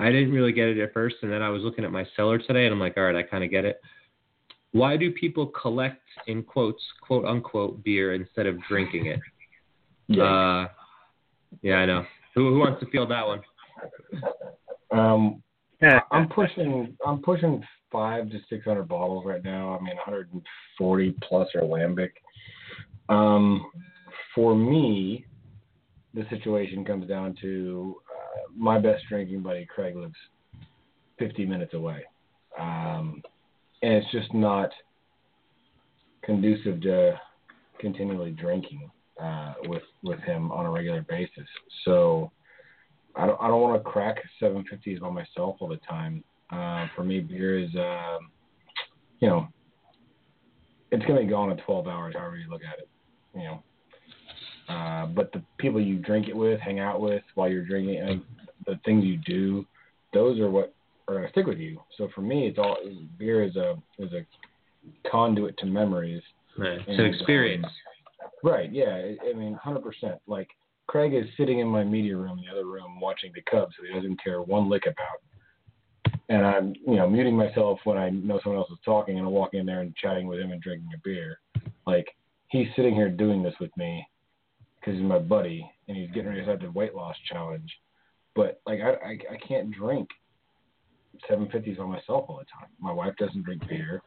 I 0.00 0.10
didn't 0.10 0.32
really 0.32 0.52
get 0.52 0.68
it 0.68 0.78
at 0.78 0.92
first, 0.92 1.16
and 1.22 1.30
then 1.30 1.42
I 1.42 1.50
was 1.50 1.62
looking 1.62 1.84
at 1.84 1.92
my 1.92 2.06
cellar 2.16 2.38
today, 2.38 2.64
and 2.64 2.72
I'm 2.72 2.80
like, 2.80 2.96
all 2.96 3.04
right, 3.04 3.14
I 3.14 3.22
kind 3.22 3.44
of 3.44 3.50
get 3.50 3.64
it. 3.64 3.80
Why 4.72 4.96
do 4.96 5.12
people 5.12 5.46
collect, 5.48 6.02
in 6.26 6.42
quotes, 6.42 6.82
quote 7.00 7.24
unquote, 7.24 7.84
beer 7.84 8.14
instead 8.14 8.46
of 8.46 8.56
drinking 8.68 9.06
it? 9.06 9.20
Uh, 10.18 10.68
yeah, 11.62 11.76
I 11.76 11.86
know. 11.86 12.04
Who, 12.34 12.54
who 12.54 12.58
wants 12.60 12.80
to 12.80 12.90
field 12.90 13.10
that 13.10 13.26
one? 13.26 13.40
Um, 14.90 15.42
I'm 16.10 16.28
pushing. 16.28 16.96
I'm 17.06 17.22
pushing 17.22 17.62
five 17.90 18.30
to 18.30 18.38
six 18.48 18.64
hundred 18.64 18.88
bottles 18.88 19.24
right 19.24 19.42
now. 19.42 19.76
I 19.76 19.82
mean, 19.82 19.96
140 19.96 21.14
plus 21.22 21.48
are 21.54 21.62
lambic. 21.62 22.10
Um, 23.08 23.70
for 24.34 24.54
me, 24.54 25.26
the 26.14 26.24
situation 26.30 26.84
comes 26.84 27.08
down 27.08 27.36
to 27.40 27.96
uh, 28.08 28.52
my 28.56 28.78
best 28.78 29.04
drinking 29.08 29.42
buddy 29.42 29.66
Craig 29.66 29.96
lives 29.96 30.14
50 31.18 31.46
minutes 31.46 31.74
away, 31.74 32.04
um, 32.58 33.22
and 33.82 33.92
it's 33.94 34.10
just 34.12 34.32
not 34.34 34.70
conducive 36.22 36.80
to 36.82 37.20
continually 37.78 38.30
drinking 38.30 38.90
uh, 39.20 39.54
with 39.66 39.82
with 40.02 40.20
him 40.20 40.50
on 40.52 40.66
a 40.66 40.70
regular 40.70 41.02
basis. 41.02 41.48
So 41.84 42.30
I 43.16 43.26
don't 43.26 43.40
I 43.40 43.48
don't 43.48 43.60
want 43.60 43.82
to 43.82 43.90
crack 43.90 44.16
750s 44.40 45.00
by 45.00 45.10
myself 45.10 45.56
all 45.60 45.68
the 45.68 45.80
time. 45.88 46.24
Uh, 46.52 46.86
for 46.96 47.04
me, 47.04 47.20
beer 47.20 47.58
is 47.58 47.70
um, 47.76 48.30
you 49.20 49.28
know 49.28 49.48
it's 50.92 51.04
gonna 51.06 51.20
be 51.20 51.26
gone 51.26 51.50
in 51.50 51.56
12 51.58 51.86
hours, 51.86 52.14
however 52.16 52.36
you 52.36 52.50
look 52.50 52.62
at 52.64 52.78
it. 52.78 52.88
You 53.34 53.44
know. 53.44 53.62
Uh, 54.68 55.06
but 55.06 55.32
the 55.32 55.42
people 55.58 55.80
you 55.80 55.98
drink 55.98 56.28
it 56.28 56.36
with, 56.36 56.60
hang 56.60 56.78
out 56.78 57.00
with 57.00 57.22
while 57.34 57.48
you're 57.48 57.64
drinking, 57.64 57.98
and 57.98 58.22
the 58.66 58.78
things 58.84 59.04
you 59.04 59.18
do, 59.26 59.66
those 60.12 60.38
are 60.40 60.50
what 60.50 60.74
are 61.08 61.14
gonna 61.14 61.30
stick 61.30 61.46
with 61.46 61.58
you. 61.58 61.80
So 61.96 62.08
for 62.14 62.20
me, 62.20 62.46
it's 62.46 62.58
all 62.58 62.76
beer 63.18 63.42
is 63.42 63.56
a 63.56 63.76
is 63.98 64.12
a 64.12 64.24
conduit 65.10 65.56
to 65.58 65.66
memories. 65.66 66.22
Right. 66.58 66.78
It's 66.86 66.98
an 66.98 67.06
experience. 67.06 67.64
um, 67.64 68.50
right. 68.50 68.72
Yeah. 68.72 68.90
I, 68.90 69.30
I 69.30 69.32
mean, 69.34 69.54
hundred 69.54 69.82
percent. 69.82 70.16
Like 70.26 70.48
Craig 70.86 71.14
is 71.14 71.26
sitting 71.36 71.60
in 71.60 71.68
my 71.68 71.84
media 71.84 72.16
room, 72.16 72.38
in 72.38 72.44
the 72.44 72.50
other 72.50 72.66
room, 72.66 73.00
watching 73.00 73.32
the 73.34 73.42
Cubs, 73.42 73.74
who 73.78 73.86
he 73.86 73.94
doesn't 73.94 74.22
care 74.22 74.42
one 74.42 74.68
lick 74.68 74.86
about. 74.86 75.20
And 76.30 76.46
I'm, 76.46 76.74
you 76.86 76.94
know, 76.94 77.10
muting 77.10 77.36
myself 77.36 77.80
when 77.84 77.98
I 77.98 78.08
know 78.10 78.40
someone 78.42 78.60
else 78.60 78.70
is 78.70 78.78
talking, 78.84 79.18
and 79.18 79.26
I 79.26 79.28
walk 79.28 79.52
in 79.52 79.66
there 79.66 79.80
and 79.80 79.94
chatting 79.96 80.26
with 80.26 80.38
him 80.38 80.52
and 80.52 80.62
drinking 80.62 80.88
a 80.94 80.98
beer. 81.02 81.40
Like 81.86 82.06
he's 82.48 82.68
sitting 82.76 82.94
here 82.94 83.10
doing 83.10 83.42
this 83.42 83.54
with 83.60 83.76
me 83.76 84.06
because 84.78 84.94
he's 84.94 85.06
my 85.06 85.18
buddy, 85.18 85.68
and 85.88 85.96
he's 85.96 86.08
getting 86.10 86.28
ready 86.28 86.40
to 86.40 86.46
start 86.46 86.60
the 86.60 86.70
weight 86.70 86.94
loss 86.94 87.16
challenge. 87.30 87.70
But 88.34 88.60
like 88.64 88.80
I, 88.80 88.90
I, 88.90 89.18
I 89.32 89.46
can't 89.46 89.72
drink 89.72 90.08
750s 91.28 91.78
by 91.78 91.84
myself 91.84 92.26
all 92.28 92.38
the 92.38 92.44
time. 92.44 92.70
My 92.78 92.92
wife 92.92 93.14
doesn't 93.18 93.42
drink 93.42 93.68
beer. 93.68 94.02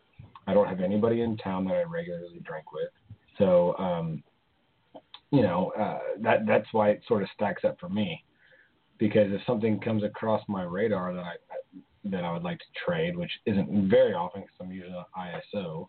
I 0.48 0.54
don't 0.54 0.68
have 0.68 0.82
anybody 0.82 1.22
in 1.22 1.38
town 1.38 1.66
that 1.66 1.76
I 1.76 1.84
regularly 1.84 2.40
drink 2.44 2.72
with. 2.72 2.90
So, 3.38 3.78
um, 3.78 4.24
you 5.32 5.42
know, 5.42 5.72
uh, 5.78 6.00
that 6.22 6.46
that's 6.46 6.68
why 6.72 6.92
it 6.92 7.02
sort 7.08 7.24
of 7.24 7.30
stacks 7.34 7.64
up 7.64 7.80
for 7.80 7.90
me. 7.90 8.24
Because 8.98 9.32
if 9.32 9.42
something 9.46 9.80
comes 9.80 10.04
across 10.04 10.42
my 10.48 10.64
radar 10.64 11.14
that 11.14 11.24
I 11.24 11.34
that 12.06 12.24
I 12.24 12.32
would 12.32 12.44
like 12.44 12.60
to 12.60 12.66
trade, 12.86 13.16
which 13.18 13.32
isn't 13.46 13.90
very 13.90 14.14
often 14.14 14.42
because 14.42 14.56
I'm 14.62 14.72
using 14.72 14.94
an 14.94 15.06
ISO, 15.18 15.88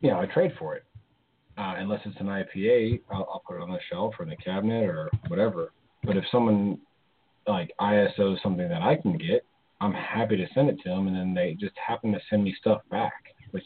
you 0.00 0.10
know, 0.10 0.20
I 0.20 0.26
trade 0.26 0.52
for 0.58 0.76
it. 0.76 0.84
Uh, 1.58 1.74
unless 1.78 2.00
it's 2.04 2.18
an 2.20 2.26
IPA, 2.26 3.02
I'll, 3.10 3.28
I'll 3.32 3.42
put 3.46 3.56
it 3.56 3.62
on 3.62 3.70
the 3.70 3.78
shelf 3.90 4.14
or 4.18 4.22
in 4.22 4.30
the 4.30 4.36
cabinet 4.36 4.84
or 4.88 5.10
whatever. 5.28 5.72
But 6.04 6.16
if 6.16 6.24
someone 6.30 6.78
like 7.46 7.70
ISO 7.80 8.34
is 8.34 8.42
something 8.42 8.68
that 8.68 8.82
I 8.82 8.96
can 8.96 9.18
get, 9.18 9.44
I'm 9.80 9.92
happy 9.92 10.36
to 10.36 10.46
send 10.54 10.68
it 10.68 10.78
to 10.84 10.90
them, 10.90 11.06
and 11.06 11.16
then 11.16 11.34
they 11.34 11.56
just 11.58 11.74
happen 11.76 12.12
to 12.12 12.20
send 12.28 12.44
me 12.44 12.54
stuff 12.60 12.82
back, 12.90 13.12
which 13.50 13.64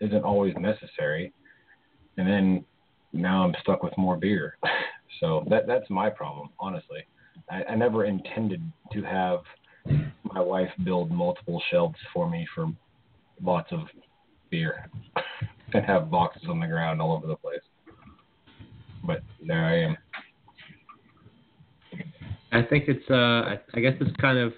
isn't 0.00 0.24
always 0.24 0.54
necessary. 0.58 1.32
And 2.16 2.28
then 2.28 2.64
now 3.12 3.44
I'm 3.44 3.54
stuck 3.62 3.82
with 3.82 3.96
more 3.96 4.16
beer. 4.16 4.58
so 5.20 5.44
that 5.48 5.66
that's 5.66 5.88
my 5.88 6.10
problem, 6.10 6.50
honestly. 6.58 7.06
I, 7.50 7.62
I 7.64 7.74
never 7.76 8.04
intended 8.04 8.60
to 8.92 9.02
have 9.02 9.40
my 10.24 10.40
wife 10.40 10.70
build 10.84 11.10
multiple 11.10 11.62
shelves 11.70 11.98
for 12.12 12.28
me 12.28 12.46
for 12.54 12.66
lots 13.42 13.72
of 13.72 13.80
beer 14.50 14.90
and 15.74 15.84
have 15.84 16.10
boxes 16.10 16.42
on 16.48 16.60
the 16.60 16.66
ground 16.66 17.00
all 17.00 17.12
over 17.12 17.26
the 17.26 17.36
place. 17.36 17.60
But 19.04 19.22
there 19.46 19.64
I 19.64 19.80
am. 19.82 19.96
I 22.52 22.62
think 22.62 22.84
it's 22.88 23.08
uh 23.10 23.14
I, 23.14 23.60
I 23.74 23.80
guess 23.80 23.94
it's 24.00 24.14
kind 24.20 24.38
of 24.38 24.52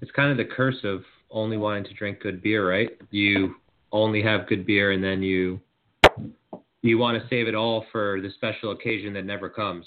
it's 0.00 0.10
kind 0.12 0.30
of 0.30 0.36
the 0.36 0.52
curse 0.52 0.78
of 0.84 1.02
only 1.30 1.56
wanting 1.56 1.84
to 1.84 1.94
drink 1.94 2.20
good 2.20 2.42
beer, 2.42 2.68
right? 2.68 2.90
You 3.10 3.54
only 3.92 4.22
have 4.22 4.46
good 4.46 4.66
beer 4.66 4.92
and 4.92 5.02
then 5.02 5.22
you 5.22 5.60
you 6.82 6.98
want 6.98 7.20
to 7.20 7.28
save 7.28 7.46
it 7.46 7.54
all 7.54 7.86
for 7.92 8.20
the 8.20 8.30
special 8.34 8.72
occasion 8.72 9.12
that 9.14 9.24
never 9.24 9.48
comes. 9.48 9.86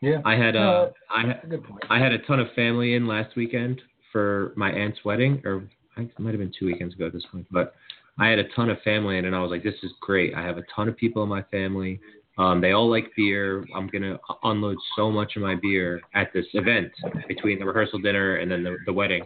Yeah. 0.00 0.20
I 0.24 0.34
had 0.34 0.56
uh 0.56 0.90
I 1.10 1.22
a 1.22 1.46
good 1.46 1.64
point. 1.64 1.84
I 1.88 1.98
had 1.98 2.12
a 2.12 2.18
ton 2.18 2.40
of 2.40 2.48
family 2.54 2.94
in 2.94 3.06
last 3.06 3.36
weekend 3.36 3.80
for 4.12 4.52
my 4.56 4.70
aunt's 4.70 4.98
wedding, 5.04 5.40
or 5.44 5.68
it 5.96 6.18
might 6.18 6.30
have 6.30 6.40
been 6.40 6.52
two 6.58 6.66
weekends 6.66 6.94
ago 6.94 7.06
at 7.06 7.12
this 7.12 7.24
point. 7.30 7.46
But 7.50 7.74
I 8.18 8.28
had 8.28 8.38
a 8.38 8.48
ton 8.54 8.70
of 8.70 8.80
family 8.82 9.18
in, 9.18 9.24
and 9.24 9.34
I 9.34 9.40
was 9.40 9.50
like, 9.50 9.62
"This 9.62 9.74
is 9.82 9.92
great. 10.00 10.34
I 10.34 10.42
have 10.42 10.58
a 10.58 10.64
ton 10.74 10.88
of 10.88 10.96
people 10.96 11.22
in 11.22 11.28
my 11.28 11.42
family. 11.44 12.00
Um, 12.36 12.60
they 12.60 12.72
all 12.72 12.90
like 12.90 13.10
beer. 13.16 13.64
I'm 13.74 13.86
gonna 13.86 14.18
unload 14.42 14.76
so 14.96 15.10
much 15.10 15.36
of 15.36 15.42
my 15.42 15.54
beer 15.54 16.00
at 16.14 16.32
this 16.32 16.46
event 16.54 16.92
between 17.28 17.58
the 17.58 17.64
rehearsal 17.64 18.00
dinner 18.00 18.36
and 18.36 18.50
then 18.50 18.62
the, 18.62 18.76
the 18.86 18.92
wedding." 18.92 19.24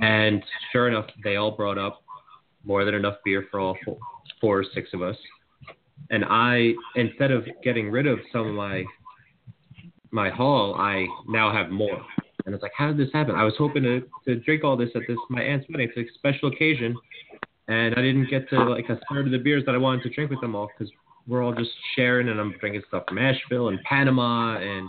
And 0.00 0.42
sure 0.72 0.88
enough, 0.88 1.06
they 1.24 1.36
all 1.36 1.50
brought 1.50 1.78
up 1.78 2.02
more 2.64 2.84
than 2.84 2.94
enough 2.94 3.16
beer 3.24 3.46
for 3.50 3.60
all 3.60 3.76
four, 3.84 3.98
four 4.40 4.58
or 4.60 4.64
six 4.74 4.90
of 4.92 5.02
us. 5.02 5.16
And 6.10 6.24
I, 6.28 6.74
instead 6.96 7.30
of 7.30 7.46
getting 7.62 7.90
rid 7.90 8.06
of 8.06 8.18
some 8.32 8.46
of 8.46 8.54
my 8.54 8.84
my 10.10 10.30
haul, 10.30 10.74
I 10.74 11.06
now 11.28 11.52
have 11.52 11.70
more. 11.70 12.04
And 12.46 12.54
it's 12.54 12.62
like, 12.62 12.72
how 12.76 12.88
did 12.88 12.96
this 12.96 13.12
happen? 13.12 13.34
I 13.34 13.44
was 13.44 13.54
hoping 13.58 13.82
to 13.82 14.02
to 14.26 14.36
drink 14.36 14.64
all 14.64 14.76
this 14.76 14.90
at 14.94 15.02
this 15.06 15.18
my 15.28 15.42
aunt's 15.42 15.66
wedding. 15.68 15.90
It's 15.94 16.10
a 16.10 16.14
special 16.14 16.48
occasion, 16.48 16.96
and 17.68 17.94
I 17.94 18.00
didn't 18.00 18.30
get 18.30 18.48
to 18.50 18.64
like 18.64 18.88
a 18.88 18.98
third 19.10 19.26
of 19.26 19.32
the 19.32 19.38
beers 19.38 19.64
that 19.66 19.74
I 19.74 19.78
wanted 19.78 20.02
to 20.04 20.10
drink 20.10 20.30
with 20.30 20.40
them 20.40 20.54
all 20.54 20.68
because 20.76 20.92
we're 21.28 21.42
all 21.42 21.54
just 21.54 21.70
sharing, 21.94 22.28
and 22.28 22.40
I'm 22.40 22.54
drinking 22.58 22.82
stuff 22.88 23.04
from 23.08 23.18
Asheville 23.18 23.68
and 23.68 23.80
Panama 23.82 24.56
and 24.58 24.88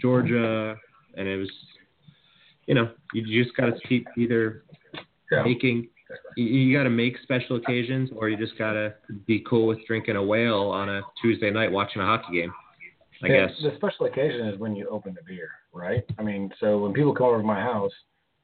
Georgia, 0.00 0.76
and 1.16 1.28
it 1.28 1.36
was, 1.36 1.50
you 2.66 2.74
know, 2.74 2.90
you 3.14 3.44
just 3.44 3.56
got 3.56 3.66
to 3.66 3.88
keep 3.88 4.06
either 4.16 4.64
Yeah. 5.30 5.44
making. 5.44 5.88
You, 6.36 6.44
you 6.44 6.76
got 6.76 6.82
to 6.84 6.90
make 6.90 7.16
special 7.22 7.56
occasions, 7.56 8.10
or 8.16 8.28
you 8.28 8.36
just 8.36 8.58
got 8.58 8.72
to 8.72 8.94
be 9.26 9.44
cool 9.48 9.68
with 9.68 9.78
drinking 9.86 10.16
a 10.16 10.22
whale 10.22 10.68
on 10.70 10.88
a 10.88 11.02
Tuesday 11.22 11.50
night 11.50 11.70
watching 11.70 12.02
a 12.02 12.04
hockey 12.04 12.32
game. 12.32 12.52
I 13.22 13.28
Yeah, 13.28 13.46
guess. 13.46 13.56
the 13.62 13.72
special 13.76 14.06
occasion 14.06 14.46
is 14.48 14.58
when 14.58 14.74
you 14.74 14.88
open 14.88 15.14
the 15.14 15.22
beer, 15.22 15.50
right? 15.72 16.04
I 16.18 16.22
mean, 16.22 16.52
so 16.60 16.78
when 16.78 16.92
people 16.92 17.14
come 17.14 17.26
over 17.26 17.38
to 17.38 17.46
my 17.46 17.60
house, 17.60 17.92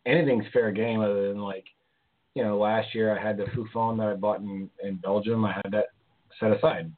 anything's 0.04 0.44
fair 0.52 0.70
game 0.70 1.00
other 1.00 1.28
than 1.28 1.40
like, 1.40 1.64
you 2.34 2.42
know, 2.42 2.58
last 2.58 2.94
year 2.94 3.16
I 3.16 3.22
had 3.22 3.36
the 3.38 3.46
Fou' 3.54 3.66
Foune 3.72 3.96
that 3.98 4.08
I 4.08 4.14
bought 4.14 4.40
in 4.40 4.70
in 4.82 4.96
Belgium. 4.96 5.44
I 5.44 5.52
had 5.52 5.72
that 5.72 5.86
set 6.38 6.52
aside 6.52 6.92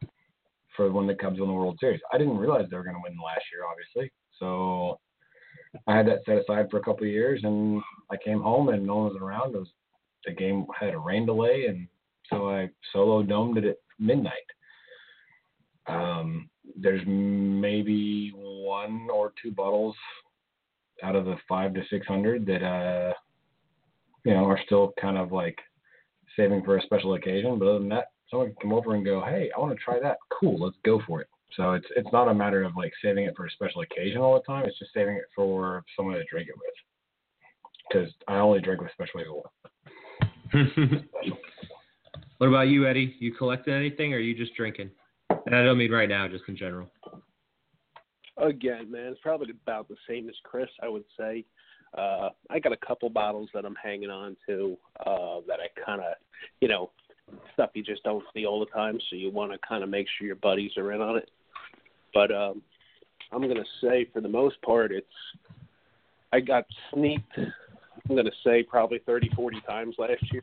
for 0.77 0.91
when 0.91 1.07
the 1.07 1.15
Cubs 1.15 1.39
won 1.39 1.49
the 1.49 1.55
World 1.55 1.79
Series. 1.79 2.01
I 2.13 2.19
didn't 2.19 2.39
realize 2.39 2.67
they 2.71 2.77
were 2.77 2.83
going 2.85 2.97
to 2.97 3.03
win 3.03 3.17
last 3.17 3.45
year, 3.53 3.63
obviously. 3.69 4.13
So 4.39 4.99
I 5.87 5.97
had 5.97 6.07
that 6.09 6.25
set 6.27 6.39
aside 6.39 6.71
for 6.71 6.79
a 6.79 6.83
couple 6.83 7.07
of 7.07 7.13
years, 7.13 7.41
and 7.45 7.81
I 8.11 8.17
came 8.17 8.41
home 8.41 8.69
and 8.71 8.85
no 8.87 8.97
one 8.97 9.13
was 9.13 9.23
around. 9.23 9.55
It 9.55 9.59
was 9.59 9.69
the 10.27 10.33
game 10.33 10.67
had 10.79 10.95
a 10.95 10.99
rain 10.99 11.27
delay, 11.27 11.67
and 11.69 11.87
so 12.29 12.51
I 12.51 12.69
solo 12.93 13.23
domed 13.23 13.59
it 13.59 13.65
at 13.65 13.77
midnight. 13.99 14.33
Um, 15.87 16.51
there's 16.81 17.03
maybe 17.07 18.33
one 18.35 19.09
or 19.13 19.33
two 19.43 19.51
bottles 19.51 19.97
out 21.03 21.17
of 21.17 21.25
the 21.25 21.37
five 21.49 21.75
to 21.75 21.83
six 21.91 22.07
hundred 22.07 22.47
that 22.47 22.65
uh, 22.65 23.13
you 24.25 24.35
know 24.35 24.45
are 24.45 24.61
still 24.67 24.93
kind 25.01 25.19
of 25.19 25.33
like 25.33 25.59
saving 26.37 26.63
for 26.65 26.77
a 26.77 26.83
special 26.83 27.15
occasion. 27.15 27.59
But 27.59 27.69
other 27.69 27.79
than 27.79 27.89
that, 27.91 28.07
someone 28.31 28.49
can 28.49 28.57
come 28.63 28.73
over 28.73 28.95
and 28.95 29.05
go, 29.05 29.23
"Hey, 29.25 29.51
I 29.55 29.61
want 29.61 29.73
to 29.77 29.85
try 29.85 29.99
that. 30.01 30.19
Cool, 30.39 30.59
let's 30.59 30.77
go 30.85 31.01
for 31.07 31.21
it." 31.21 31.29
So 31.57 31.73
it's 31.73 31.87
it's 31.97 32.13
not 32.13 32.29
a 32.29 32.35
matter 32.35 32.63
of 32.63 32.77
like 32.77 32.93
saving 33.03 33.25
it 33.25 33.35
for 33.37 33.47
a 33.47 33.51
special 33.51 33.83
occasion 33.83 34.21
all 34.21 34.35
the 34.35 34.41
time. 34.41 34.65
It's 34.67 34.79
just 34.79 34.93
saving 34.93 35.17
it 35.17 35.25
for 35.35 35.85
someone 35.97 36.17
to 36.17 36.25
drink 36.31 36.49
it 36.49 36.55
with. 36.57 36.75
Because 37.89 38.13
I 38.29 38.37
only 38.37 38.61
drink 38.61 38.83
with 38.83 38.93
special 38.93 39.21
people. 39.21 39.53
what 42.39 42.49
about 42.49 42.69
you, 42.69 42.87
Eddie? 42.87 43.17
You 43.19 43.33
collecting 43.33 43.73
anything, 43.73 44.13
or 44.13 44.19
are 44.19 44.21
you 44.21 44.37
just 44.37 44.55
drinking? 44.55 44.91
And 45.47 45.55
I 45.55 45.63
don't 45.63 45.79
mean 45.79 45.91
right 45.91 46.09
now, 46.09 46.29
just 46.29 46.45
in 46.49 46.57
general. 46.57 46.89
Again, 48.37 48.91
man, 48.91 49.13
it's 49.13 49.21
probably 49.21 49.51
about 49.51 49.89
the 49.89 49.97
same 50.09 50.29
as 50.29 50.35
Chris, 50.45 50.69
I 50.83 50.89
would 50.89 51.05
say. 51.19 51.45
Uh, 51.97 52.29
I 52.51 52.59
got 52.59 52.73
a 52.73 52.87
couple 52.87 53.09
bottles 53.09 53.49
that 53.55 53.65
I'm 53.65 53.75
hanging 53.83 54.11
on 54.11 54.37
to 54.47 54.77
uh, 55.07 55.41
that 55.47 55.59
I 55.61 55.69
kind 55.85 56.01
of, 56.01 56.15
you 56.61 56.69
know, 56.69 56.91
stuff 57.55 57.71
you 57.75 57.83
just 57.83 58.03
don't 58.05 58.25
see 58.35 58.47
all 58.47 58.61
the 58.61 58.67
time, 58.67 58.99
so 59.09 59.17
you 59.17 59.31
want 59.31 59.53
to 59.53 59.59
kind 59.67 59.83
of 59.83 59.89
make 59.89 60.07
sure 60.17 60.27
your 60.27 60.37
buddies 60.37 60.73
are 60.77 60.93
in 60.93 61.01
on 61.01 61.17
it. 61.17 61.31
But 62.15 62.31
um, 62.31 62.63
I'm 63.33 63.43
going 63.43 63.57
to 63.57 63.65
say, 63.83 64.09
for 64.13 64.21
the 64.21 64.29
most 64.29 64.61
part, 64.63 64.93
it's 64.93 65.07
I 66.33 66.41
got 66.41 66.65
sneaked. 66.93 67.33
I'm 67.37 68.15
going 68.15 68.25
to 68.25 68.33
say 68.45 68.63
probably 68.63 69.01
30, 69.05 69.31
40 69.35 69.61
times 69.67 69.97
last 69.99 70.23
year. 70.33 70.43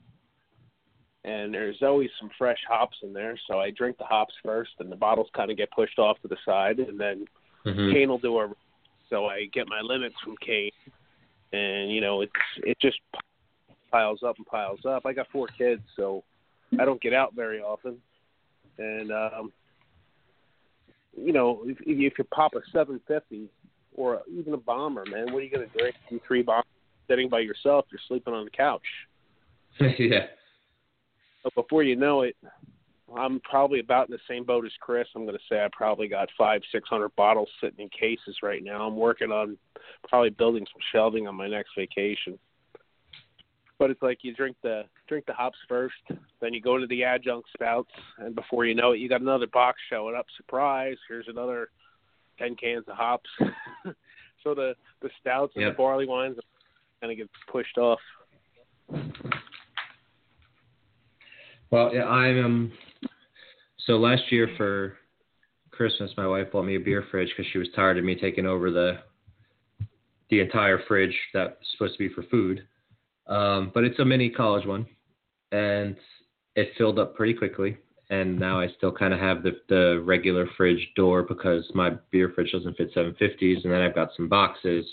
And 1.25 1.51
there's 1.51 1.81
always 1.81 2.11
some 2.19 2.29
fresh 2.37 2.59
hops 2.69 2.97
in 3.01 3.11
there, 3.11 3.35
so 3.49 3.59
I 3.59 3.71
drink 3.71 3.97
the 3.97 4.05
hops 4.05 4.35
first, 4.43 4.73
and 4.79 4.91
the 4.91 4.95
bottles 4.95 5.27
kind 5.35 5.49
of 5.49 5.57
get 5.57 5.71
pushed 5.71 5.97
off 5.97 6.21
to 6.21 6.27
the 6.27 6.37
side, 6.45 6.77
and 6.77 6.99
then 6.99 7.25
Mhm. 7.65 7.91
Kane 7.91 8.09
will 8.09 8.19
do 8.19 8.39
a. 8.39 8.55
So 9.09 9.25
I 9.25 9.45
get 9.45 9.67
my 9.67 9.81
limits 9.81 10.15
from 10.23 10.37
Kane, 10.37 10.71
and 11.51 11.91
you 11.91 11.99
know 11.99 12.21
it's 12.21 12.31
it 12.57 12.79
just 12.79 12.99
piles 13.91 14.21
up 14.21 14.37
and 14.37 14.45
piles 14.45 14.85
up. 14.85 15.05
I 15.05 15.13
got 15.13 15.27
four 15.29 15.47
kids, 15.47 15.81
so 15.95 16.23
I 16.79 16.85
don't 16.85 17.01
get 17.01 17.13
out 17.13 17.33
very 17.33 17.59
often, 17.59 17.99
and 18.77 19.11
um, 19.11 19.51
you 21.17 21.33
know 21.33 21.63
if, 21.65 21.77
if 21.81 22.17
you 22.17 22.23
pop 22.25 22.53
a 22.53 22.61
750 22.71 23.49
or 23.95 24.21
even 24.31 24.53
a 24.53 24.57
bomber, 24.57 25.05
man, 25.05 25.31
what 25.31 25.39
are 25.39 25.43
you 25.43 25.49
gonna 25.49 25.65
drink? 25.67 25.95
Three 26.27 26.43
bombers 26.43 26.65
sitting 27.07 27.29
by 27.29 27.39
yourself, 27.39 27.85
you're 27.91 27.99
sleeping 28.07 28.33
on 28.33 28.45
the 28.45 28.51
couch. 28.51 28.85
yeah. 29.79 30.27
But 31.45 31.53
before 31.53 31.83
you 31.83 31.95
know 31.95 32.23
it, 32.23 32.35
I'm 33.15 33.39
probably 33.41 33.79
about 33.79 34.09
in 34.09 34.13
the 34.13 34.19
same 34.27 34.45
boat 34.45 34.65
as 34.65 34.71
Chris. 34.81 35.07
I'm 35.15 35.25
going 35.25 35.37
to 35.37 35.43
say 35.47 35.63
I 35.63 35.67
probably 35.71 36.07
got 36.07 36.27
five, 36.35 36.61
six 36.71 36.89
hundred 36.89 37.15
bottles 37.15 37.49
sitting 37.61 37.81
in 37.81 37.89
cases 37.89 38.37
right 38.41 38.63
now. 38.63 38.85
I'm 38.87 38.95
working 38.95 39.31
on 39.31 39.55
probably 40.09 40.31
building 40.31 40.65
some 40.65 40.81
shelving 40.91 41.27
on 41.27 41.35
my 41.35 41.47
next 41.47 41.69
vacation. 41.77 42.39
But 43.77 43.91
it's 43.91 44.01
like 44.01 44.19
you 44.23 44.33
drink 44.33 44.57
the 44.63 44.85
drink 45.07 45.27
the 45.27 45.33
hops 45.33 45.57
first, 45.69 45.93
then 46.41 46.51
you 46.55 46.61
go 46.61 46.79
to 46.79 46.87
the 46.87 47.03
adjunct 47.03 47.47
stouts, 47.55 47.91
and 48.17 48.33
before 48.33 48.65
you 48.65 48.73
know 48.73 48.93
it, 48.93 48.99
you 48.99 49.07
got 49.07 49.21
another 49.21 49.47
box 49.53 49.77
showing 49.87 50.15
up. 50.15 50.25
Surprise! 50.37 50.97
Here's 51.07 51.27
another 51.27 51.69
ten 52.39 52.55
cans 52.55 52.85
of 52.87 52.95
hops. 52.95 53.29
so 54.43 54.55
the 54.55 54.73
the 55.03 55.09
stouts 55.21 55.53
and 55.55 55.65
Yep. 55.65 55.73
the 55.73 55.77
barley 55.77 56.07
wines 56.07 56.37
kind 57.01 57.11
of 57.11 57.17
get 57.17 57.29
pushed 57.51 57.77
off. 57.77 57.99
Well, 61.71 61.91
yeah, 61.93 62.03
I 62.03 62.27
am. 62.27 62.71
So 63.85 63.93
last 63.93 64.31
year 64.31 64.49
for 64.57 64.97
Christmas, 65.71 66.11
my 66.17 66.27
wife 66.27 66.51
bought 66.51 66.65
me 66.65 66.75
a 66.75 66.79
beer 66.79 67.05
fridge 67.11 67.29
because 67.35 67.51
she 67.51 67.57
was 67.57 67.67
tired 67.75 67.97
of 67.97 68.03
me 68.03 68.15
taking 68.15 68.45
over 68.45 68.71
the 68.71 68.99
the 70.29 70.39
entire 70.39 70.79
fridge 70.87 71.15
that's 71.33 71.55
supposed 71.73 71.93
to 71.93 71.99
be 71.99 72.13
for 72.13 72.23
food. 72.23 72.67
Um, 73.27 73.71
but 73.73 73.83
it's 73.83 73.99
a 73.99 74.05
mini 74.05 74.29
college 74.29 74.65
one, 74.65 74.85
and 75.51 75.95
it 76.55 76.69
filled 76.77 76.99
up 76.99 77.15
pretty 77.15 77.33
quickly. 77.33 77.77
And 78.09 78.39
now 78.39 78.59
I 78.59 78.67
still 78.77 78.91
kind 78.91 79.13
of 79.13 79.19
have 79.19 79.41
the 79.43 79.57
the 79.67 80.01
regular 80.05 80.47
fridge 80.57 80.87
door 80.95 81.23
because 81.23 81.65
my 81.73 81.91
beer 82.11 82.31
fridge 82.33 82.51
doesn't 82.51 82.77
fit 82.77 82.93
750s, 82.93 83.63
and 83.63 83.73
then 83.73 83.81
I've 83.81 83.95
got 83.95 84.09
some 84.15 84.29
boxes. 84.29 84.85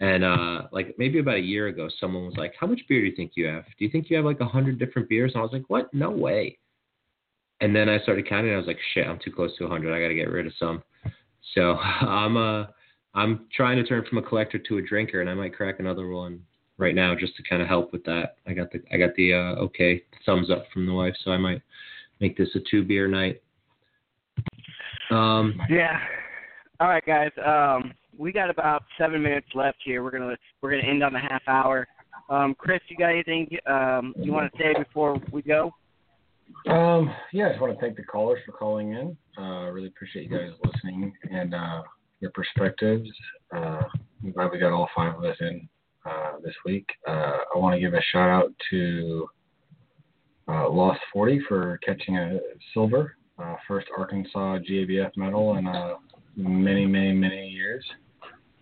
And 0.00 0.22
uh, 0.22 0.62
like 0.70 0.94
maybe 0.96 1.18
about 1.18 1.36
a 1.36 1.40
year 1.40 1.66
ago, 1.66 1.88
someone 2.00 2.26
was 2.26 2.36
like, 2.36 2.54
"How 2.58 2.66
much 2.68 2.80
beer 2.88 3.00
do 3.00 3.06
you 3.08 3.16
think 3.16 3.32
you 3.34 3.46
have? 3.46 3.64
Do 3.78 3.84
you 3.84 3.90
think 3.90 4.08
you 4.08 4.16
have 4.16 4.24
like 4.24 4.40
a 4.40 4.46
hundred 4.46 4.78
different 4.78 5.08
beers?" 5.08 5.32
And 5.34 5.40
I 5.40 5.42
was 5.42 5.52
like, 5.52 5.68
"What? 5.68 5.92
No 5.92 6.10
way!" 6.10 6.58
And 7.60 7.74
then 7.74 7.88
I 7.88 7.98
started 8.00 8.28
counting. 8.28 8.48
And 8.48 8.54
I 8.54 8.58
was 8.58 8.68
like, 8.68 8.78
"Shit, 8.94 9.08
I'm 9.08 9.18
too 9.18 9.32
close 9.32 9.56
to 9.58 9.64
a 9.64 9.68
hundred. 9.68 9.92
I 9.92 10.00
got 10.00 10.08
to 10.08 10.14
get 10.14 10.30
rid 10.30 10.46
of 10.46 10.52
some." 10.58 10.84
So 11.54 11.72
I'm 11.78 12.36
uh, 12.36 12.66
I'm 13.14 13.46
trying 13.52 13.76
to 13.78 13.84
turn 13.84 14.04
from 14.08 14.18
a 14.18 14.22
collector 14.22 14.58
to 14.58 14.78
a 14.78 14.82
drinker, 14.82 15.20
and 15.20 15.28
I 15.28 15.34
might 15.34 15.56
crack 15.56 15.80
another 15.80 16.08
one 16.08 16.42
right 16.76 16.94
now 16.94 17.16
just 17.16 17.34
to 17.36 17.42
kind 17.42 17.60
of 17.60 17.66
help 17.66 17.92
with 17.92 18.04
that. 18.04 18.36
I 18.46 18.52
got 18.52 18.70
the 18.70 18.80
I 18.92 18.96
got 18.98 19.14
the 19.16 19.34
uh, 19.34 19.54
okay 19.64 20.04
thumbs 20.24 20.50
up 20.50 20.66
from 20.72 20.86
the 20.86 20.92
wife, 20.92 21.14
so 21.24 21.32
I 21.32 21.38
might 21.38 21.62
make 22.20 22.36
this 22.36 22.50
a 22.54 22.60
two 22.70 22.84
beer 22.84 23.08
night. 23.08 23.42
Um, 25.10 25.60
Yeah. 25.68 25.98
All 26.80 26.88
right, 26.88 27.04
guys. 27.04 27.32
Um, 27.44 27.92
we 28.18 28.32
got 28.32 28.50
about 28.50 28.84
seven 28.98 29.22
minutes 29.22 29.46
left 29.54 29.78
here. 29.84 30.02
We're 30.02 30.10
gonna 30.10 30.36
we're 30.60 30.70
gonna 30.72 30.90
end 30.90 31.02
on 31.02 31.12
the 31.12 31.20
half 31.20 31.42
hour. 31.46 31.86
Um, 32.28 32.54
Chris, 32.58 32.80
you 32.88 32.96
got 32.96 33.10
anything 33.10 33.48
um, 33.66 34.14
you 34.18 34.32
want 34.32 34.52
to 34.52 34.58
say 34.58 34.74
before 34.76 35.18
we 35.32 35.40
go? 35.40 35.72
Um, 36.68 37.14
yeah, 37.32 37.46
I 37.46 37.48
just 37.50 37.60
want 37.60 37.74
to 37.74 37.80
thank 37.80 37.96
the 37.96 38.02
callers 38.02 38.40
for 38.44 38.52
calling 38.52 38.92
in. 38.92 39.16
Uh, 39.38 39.70
really 39.70 39.88
appreciate 39.88 40.30
you 40.30 40.36
guys 40.36 40.50
listening 40.64 41.12
and 41.30 41.54
uh, 41.54 41.82
your 42.20 42.30
perspectives. 42.32 43.08
Uh, 43.54 43.82
I'm 44.22 44.32
glad 44.32 44.50
we 44.52 44.58
got 44.58 44.72
all 44.72 44.88
five 44.96 45.14
of 45.14 45.24
us 45.24 45.36
in 45.40 45.68
uh, 46.04 46.32
this 46.44 46.54
week. 46.64 46.88
Uh, 47.06 47.38
I 47.54 47.58
want 47.58 47.74
to 47.74 47.80
give 47.80 47.94
a 47.94 48.02
shout 48.12 48.28
out 48.28 48.52
to 48.70 49.28
uh, 50.48 50.68
Lost 50.68 51.00
40 51.12 51.42
for 51.46 51.78
catching 51.84 52.16
a 52.16 52.38
silver, 52.72 53.16
uh, 53.38 53.56
first 53.66 53.86
Arkansas 53.96 54.58
GABF 54.58 55.16
medal 55.16 55.56
in 55.56 55.66
uh, 55.66 55.94
many, 56.36 56.86
many, 56.86 57.12
many 57.12 57.48
years. 57.48 57.84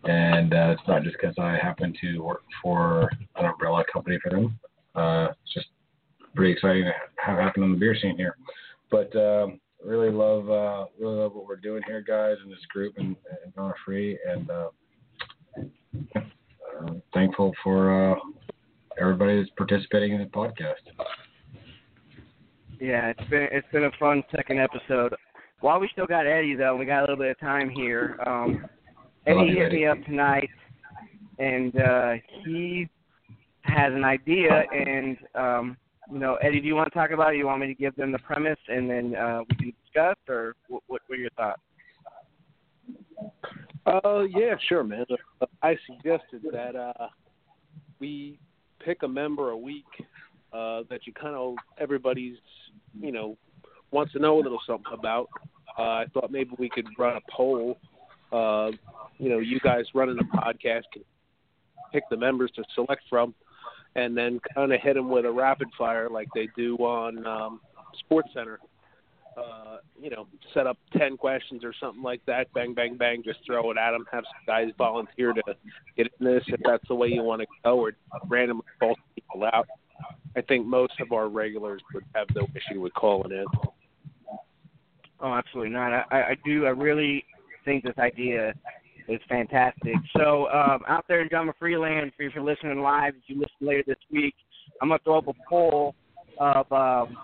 And 0.07 0.55
uh, 0.55 0.74
it's 0.78 0.89
not 0.89 1.03
just 1.03 1.16
because 1.20 1.35
I 1.39 1.59
happen 1.61 1.93
to 2.01 2.19
work 2.20 2.43
for 2.62 3.11
an 3.37 3.45
umbrella 3.45 3.85
company 3.93 4.19
for 4.23 4.31
them. 4.31 4.59
Uh, 4.95 5.28
it's 5.43 5.55
just 5.55 5.66
pretty 6.35 6.53
exciting 6.53 6.85
to 6.85 6.93
have 7.16 7.39
happen 7.39 7.62
on 7.62 7.73
the 7.73 7.78
beer 7.78 7.97
scene 8.01 8.16
here. 8.16 8.37
But 8.91 9.15
um, 9.16 9.61
really 9.85 10.11
love 10.11 10.49
uh, 10.49 10.87
really 10.99 11.16
love 11.16 11.35
what 11.35 11.47
we're 11.47 11.57
doing 11.57 11.83
here, 11.87 12.03
guys, 12.07 12.37
in 12.45 12.51
this 12.51 12.65
group 12.73 12.95
and, 12.99 13.16
and 13.45 13.55
Donna 13.55 13.74
Free, 13.85 14.19
and 14.28 14.51
uh, 14.51 14.69
uh, 16.16 16.93
thankful 17.12 17.53
for 17.62 18.12
uh, 18.12 18.16
everybody 19.01 19.39
that's 19.39 19.51
participating 19.57 20.12
in 20.12 20.20
the 20.20 20.27
podcast. 20.27 20.74
Yeah, 22.81 23.09
it's 23.09 23.31
been 23.31 23.49
it's 23.51 23.66
been 23.73 23.85
a 23.85 23.91
fun 23.99 24.23
second 24.35 24.61
episode. 24.61 25.15
While 25.61 25.81
we 25.81 25.89
still 25.93 26.07
got 26.07 26.27
Eddie 26.27 26.55
though, 26.55 26.77
we 26.77 26.85
got 26.85 26.99
a 26.99 27.03
little 27.03 27.16
bit 27.16 27.31
of 27.31 27.41
time 27.41 27.70
here. 27.70 28.19
Um, 28.27 28.66
I 29.27 29.32
love 29.32 29.43
Eddie 29.43 29.53
you, 29.53 29.62
hit 29.62 29.73
me 29.73 29.86
up 29.86 30.03
tonight, 30.05 30.51
and 31.39 31.77
uh, 31.81 32.12
he 32.44 32.89
has 33.62 33.93
an 33.93 34.05
idea. 34.05 34.65
And 34.73 35.16
um, 35.35 35.77
you 36.12 36.19
know, 36.19 36.36
Eddie, 36.36 36.61
do 36.61 36.66
you 36.66 36.77
want 36.77 36.93
to 36.93 36.98
talk 36.98 37.11
about 37.11 37.35
it? 37.35 37.39
You 37.39 37.47
want 37.47 37.61
me 37.61 37.66
to 37.66 37.74
give 37.74 37.97
them 37.97 38.12
the 38.12 38.19
premise, 38.19 38.59
and 38.69 38.89
then 38.89 39.16
uh, 39.16 39.40
we 39.51 39.57
can 39.57 39.73
discuss, 39.85 40.16
or 40.28 40.55
what? 40.69 40.82
What, 40.86 41.03
what 41.07 41.19
are 41.19 41.20
your 41.20 41.31
thoughts? 41.31 41.61
Uh, 43.86 44.23
yeah, 44.23 44.55
sure, 44.69 44.82
man. 44.82 45.05
I 45.62 45.77
suggested 45.86 46.43
that 46.53 46.77
uh, 46.77 47.09
we 47.98 48.39
pick 48.85 49.03
a 49.03 49.09
member 49.09 49.51
a 49.51 49.57
week 49.57 49.85
uh, 50.53 50.82
that 50.90 51.07
you 51.07 51.12
kind 51.12 51.35
of 51.35 51.55
everybody's, 51.78 52.36
you 53.01 53.12
know, 53.12 53.36
wants 53.90 54.12
to 54.12 54.19
know 54.19 54.39
a 54.39 54.43
little 54.43 54.61
something 54.66 54.93
about. 54.93 55.28
Uh, 55.78 55.82
I 55.82 56.07
thought 56.12 56.31
maybe 56.31 56.51
we 56.59 56.69
could 56.69 56.86
run 56.98 57.16
a 57.16 57.20
poll. 57.31 57.78
Uh, 58.32 58.70
you 59.19 59.28
know, 59.28 59.39
you 59.39 59.61
guys 59.61 59.85
running 59.94 60.19
a 60.19 60.36
podcast 60.36 60.82
can 60.93 61.03
pick 61.93 62.05
the 62.11 62.16
members 62.16 62.51
to 62.57 62.65
select 62.74 63.03
from, 63.09 63.35
and 63.94 64.16
then 64.16 64.40
kind 64.55 64.73
of 64.73 64.81
hit 64.81 64.94
them 64.94 65.09
with 65.09 65.24
a 65.24 65.31
rapid 65.31 65.69
fire 65.78 66.09
like 66.11 66.28
they 66.35 66.48
do 66.57 66.77
on 66.77 67.27
um, 67.27 67.61
Sports 67.98 68.28
Center 68.35 68.59
uh, 69.36 69.77
you 70.01 70.11
know, 70.11 70.27
set 70.55 70.66
up 70.66 70.78
10 70.97 71.16
questions 71.16 71.62
or 71.62 71.74
something 71.78 72.03
like 72.03 72.24
that, 72.27 72.53
bang, 72.55 72.73
bang, 72.73 72.97
bang, 72.97 73.23
just 73.24 73.39
throw 73.44 73.70
it 73.70 73.77
at 73.77 73.90
them, 73.90 74.07
have 74.11 74.24
some 74.24 74.44
guys 74.47 74.73
volunteer 74.78 75.32
to 75.32 75.43
get 75.97 76.07
in 76.19 76.27
this 76.27 76.43
if 76.48 76.61
that's 76.65 76.86
the 76.89 76.94
way 76.94 77.09
you 77.09 77.23
want 77.23 77.43
to 77.43 77.47
go, 77.62 77.78
or 77.78 77.93
randomly 78.28 78.65
call 78.81 78.94
people 79.15 79.44
out. 79.53 79.69
I 80.36 80.40
think 80.43 80.66
most 80.66 80.94
of 81.01 81.12
our 81.12 81.28
regulars 81.28 81.82
would 81.93 82.05
have 82.15 82.28
no 82.35 82.47
issue 82.55 82.81
with 82.81 82.94
calling 82.94 83.32
in. 83.32 83.44
Oh, 85.20 85.32
absolutely 85.32 85.73
not. 85.73 86.07
I, 86.11 86.23
I 86.23 86.36
do. 86.44 86.66
I 86.66 86.70
really 86.70 87.24
think 87.66 87.84
this 87.84 87.98
idea 87.98 88.55
is 89.09 89.20
fantastic. 89.28 89.94
So, 90.16 90.48
um, 90.48 90.80
out 90.88 91.05
there 91.09 91.20
in 91.20 91.28
Drama 91.28 91.52
Freeland, 91.59 92.10
if 92.18 92.34
you're 92.34 92.43
listening 92.43 92.80
live, 92.80 93.14
if 93.16 93.22
you 93.26 93.36
listen 93.36 93.56
later 93.60 93.82
this 93.86 93.98
week, 94.10 94.34
I'm 94.80 94.88
gonna 94.88 95.01
throw 95.05 95.18
up 95.18 95.28
a 95.28 95.34
poll 95.48 95.94
of 96.40 96.72
um, 96.72 97.18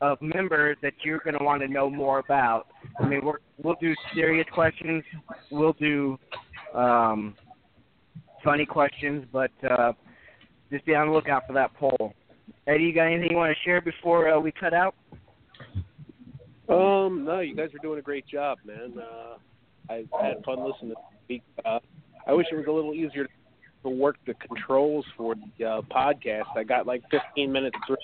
of 0.00 0.20
members 0.20 0.76
that 0.82 0.92
you're 1.02 1.20
to 1.20 1.42
want 1.42 1.62
to 1.62 1.68
know 1.68 1.88
more 1.88 2.18
about. 2.18 2.66
I 3.00 3.06
mean, 3.06 3.24
we're, 3.24 3.38
we'll 3.62 3.76
do 3.80 3.94
serious 4.14 4.46
questions, 4.52 5.02
we'll 5.50 5.72
do 5.74 6.18
um, 6.74 7.34
funny 8.44 8.66
questions, 8.66 9.24
but 9.32 9.50
uh, 9.68 9.92
just 10.70 10.84
be 10.84 10.94
on 10.94 11.08
the 11.08 11.14
lookout 11.14 11.46
for 11.46 11.54
that 11.54 11.74
poll. 11.74 12.12
Eddie, 12.66 12.84
you 12.84 12.94
got 12.94 13.06
anything 13.06 13.30
you 13.30 13.36
want 13.36 13.56
to 13.56 13.62
share 13.64 13.80
before 13.80 14.28
uh, 14.28 14.38
we 14.38 14.52
cut 14.52 14.74
out? 14.74 14.94
Um, 16.68 17.24
no, 17.24 17.40
you 17.40 17.54
guys 17.54 17.70
are 17.74 17.82
doing 17.82 17.98
a 17.98 18.02
great 18.02 18.26
job, 18.26 18.58
man. 18.64 18.94
Uh, 18.98 19.36
I've 19.88 20.08
had 20.20 20.44
fun 20.44 20.64
listening 20.64 20.90
to 20.90 20.96
speak. 21.24 21.42
Uh, 21.64 21.78
I 22.26 22.32
wish 22.32 22.46
it 22.50 22.56
was 22.56 22.66
a 22.66 22.72
little 22.72 22.94
easier 22.94 23.26
to 23.82 23.88
work 23.88 24.16
the 24.26 24.34
controls 24.34 25.04
for 25.16 25.34
the 25.58 25.64
uh, 25.64 25.80
podcast. 25.82 26.56
I 26.56 26.64
got 26.64 26.86
like 26.86 27.02
15 27.10 27.50
minutes 27.50 27.76
through 27.86 27.96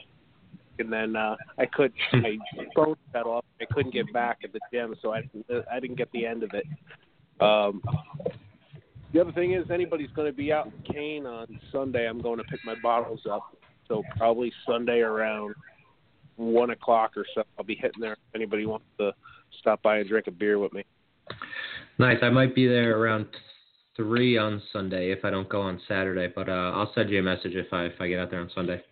and 0.79 0.93
then 0.93 1.17
uh, 1.17 1.37
I 1.59 1.67
could 1.67 1.93
my 2.13 2.37
phone 2.75 2.97
cut 3.13 3.27
off. 3.27 3.45
I 3.61 3.65
couldn't 3.73 3.93
get 3.93 4.13
back 4.13 4.39
at 4.45 4.53
the 4.53 4.61
gym, 4.73 4.95
so 5.01 5.13
I 5.13 5.29
I 5.71 5.81
didn't 5.81 5.97
get 5.97 6.11
the 6.13 6.27
end 6.27 6.43
of 6.43 6.51
it. 6.55 6.65
Um, 7.41 7.83
the 9.13 9.21
other 9.21 9.33
thing 9.33 9.53
is, 9.53 9.71
anybody's 9.71 10.11
going 10.15 10.31
to 10.31 10.37
be 10.37 10.53
out 10.53 10.67
in 10.67 10.95
Kane 10.95 11.27
on 11.27 11.61
Sunday. 11.71 12.09
I'm 12.09 12.21
going 12.21 12.39
to 12.39 12.45
pick 12.45 12.61
my 12.65 12.75
bottles 12.83 13.21
up, 13.31 13.57
so 13.87 14.03
probably 14.17 14.53
Sunday 14.67 15.01
around 15.01 15.55
one 16.37 16.71
o'clock 16.71 17.13
or 17.17 17.27
so. 17.35 17.43
I'll 17.59 17.65
be 17.65 17.75
hitting 17.75 18.01
there. 18.01 18.13
If 18.13 18.35
anybody 18.35 18.65
wants 18.65 18.87
to 18.99 19.13
stop 19.61 19.83
by 19.83 19.99
and 19.99 20.09
drink 20.09 20.27
a 20.29 20.31
beer 20.31 20.59
with 20.59 20.73
me. 20.73 20.85
Nice. 21.99 22.19
I 22.23 22.31
might 22.31 22.55
be 22.55 22.67
there 22.67 22.99
around 22.99 23.27
three 23.97 24.39
on 24.39 24.63
Sunday 24.73 25.11
if 25.13 25.25
I 25.25 25.31
don't 25.31 25.49
go 25.49 25.61
on 25.61 25.81
Saturday, 25.87 26.33
but 26.35 26.49
uh, 26.49 26.73
I'll 26.75 26.93
send 26.95 27.11
you 27.11 27.19
a 27.19 27.23
message 27.23 27.55
if 27.55 27.73
I 27.73 27.85
if 27.85 28.01
I 28.01 28.09
get 28.09 28.19
out 28.19 28.31
there 28.31 28.41
on 28.41 28.51
Sunday. 28.55 28.83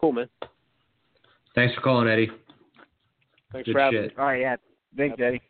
Cool, 0.00 0.12
man. 0.12 0.28
Thanks 1.54 1.74
for 1.74 1.80
calling, 1.80 2.08
Eddie. 2.08 2.30
Thanks 3.52 3.66
Good 3.66 3.72
for 3.72 3.80
having 3.80 4.02
shit. 4.02 4.16
me. 4.16 4.22
All 4.22 4.26
right, 4.26 4.40
yeah. 4.40 4.56
Thanks, 4.96 5.16
Eddie. 5.18 5.42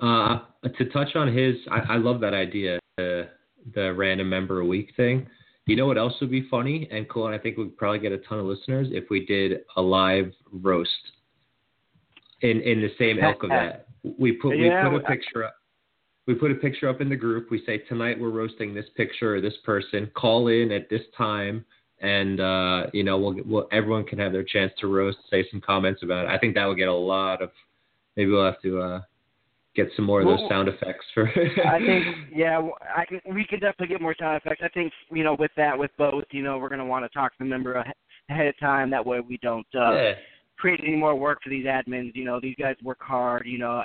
Uh, 0.00 0.40
to 0.76 0.84
touch 0.86 1.14
on 1.14 1.36
his, 1.36 1.54
I, 1.70 1.94
I 1.94 1.96
love 1.96 2.20
that 2.20 2.34
idea, 2.34 2.80
the, 2.96 3.28
the 3.74 3.92
random 3.92 4.28
member 4.28 4.60
a 4.60 4.64
week 4.64 4.92
thing. 4.96 5.26
You 5.66 5.76
know 5.76 5.86
what 5.86 5.98
else 5.98 6.14
would 6.20 6.30
be 6.30 6.48
funny 6.50 6.88
and 6.90 7.08
cool, 7.08 7.26
and 7.26 7.34
I 7.34 7.38
think 7.38 7.56
we'd 7.56 7.76
probably 7.76 8.00
get 8.00 8.10
a 8.10 8.18
ton 8.18 8.40
of 8.40 8.46
listeners 8.46 8.88
if 8.90 9.04
we 9.08 9.24
did 9.24 9.60
a 9.76 9.80
live 9.80 10.32
roast 10.52 10.90
in 12.40 12.60
in 12.62 12.80
the 12.80 12.90
same 12.98 13.18
ilk 13.18 13.42
of 13.44 13.50
that. 13.50 13.86
We 14.18 14.32
put 14.32 14.56
Yeah, 14.56 14.88
we 14.88 14.98
put 14.98 15.04
a 15.04 15.08
picture 15.08 15.44
up. 15.44 15.54
We 16.26 16.34
put 16.34 16.50
a 16.50 16.54
picture 16.54 16.88
up 16.88 17.00
in 17.00 17.08
the 17.08 17.16
group. 17.16 17.50
We 17.50 17.62
say 17.66 17.78
tonight 17.78 18.18
we're 18.18 18.30
roasting 18.30 18.74
this 18.74 18.86
picture 18.96 19.36
or 19.36 19.40
this 19.40 19.56
person. 19.64 20.10
Call 20.14 20.48
in 20.48 20.70
at 20.70 20.88
this 20.88 21.02
time, 21.16 21.64
and 22.00 22.40
uh, 22.40 22.86
you 22.92 23.04
know 23.04 23.18
we'll, 23.18 23.36
we'll 23.44 23.68
everyone 23.72 24.04
can 24.04 24.18
have 24.18 24.32
their 24.32 24.44
chance 24.44 24.72
to 24.80 24.86
roast, 24.86 25.18
say 25.30 25.44
some 25.50 25.60
comments 25.60 26.02
about 26.02 26.26
it. 26.26 26.28
I 26.28 26.38
think 26.38 26.54
that 26.54 26.64
will 26.64 26.74
get 26.74 26.88
a 26.88 26.94
lot 26.94 27.42
of. 27.42 27.50
Maybe 28.16 28.30
we'll 28.30 28.44
have 28.44 28.60
to 28.62 28.80
uh, 28.80 29.00
get 29.74 29.88
some 29.96 30.04
more 30.04 30.20
of 30.20 30.26
those 30.26 30.40
Well, 30.40 30.48
sound 30.48 30.68
effects 30.68 31.04
for. 31.14 31.28
I 31.64 31.78
think, 31.86 32.04
yeah, 32.34 32.60
I 32.94 33.04
can, 33.04 33.20
we 33.34 33.44
could 33.44 33.60
definitely 33.60 33.88
get 33.88 34.02
more 34.02 34.14
sound 34.18 34.36
effects. 34.36 34.62
I 34.64 34.68
think, 34.68 34.92
you 35.10 35.22
know, 35.22 35.36
with 35.38 35.52
that, 35.56 35.78
with 35.78 35.90
both, 35.96 36.24
you 36.32 36.42
know, 36.42 36.58
we're 36.58 36.68
going 36.68 36.80
to 36.80 36.84
want 36.84 37.04
to 37.04 37.08
talk 37.10 37.32
to 37.32 37.38
the 37.38 37.44
member 37.44 37.76
ahe- 37.76 37.92
ahead 38.28 38.48
of 38.48 38.58
time. 38.58 38.90
That 38.90 39.06
way 39.06 39.20
we 39.20 39.38
don't 39.38 39.66
uh, 39.74 39.92
yeah. 39.92 40.12
Create 40.60 40.80
any 40.86 40.96
more 40.96 41.14
work 41.14 41.38
for 41.42 41.50
these 41.50 41.66
admins. 41.66 42.14
You 42.14 42.24
know, 42.24 42.38
these 42.40 42.56
guys 42.58 42.76
work 42.82 43.00
hard. 43.00 43.46
You 43.46 43.58
know, 43.58 43.82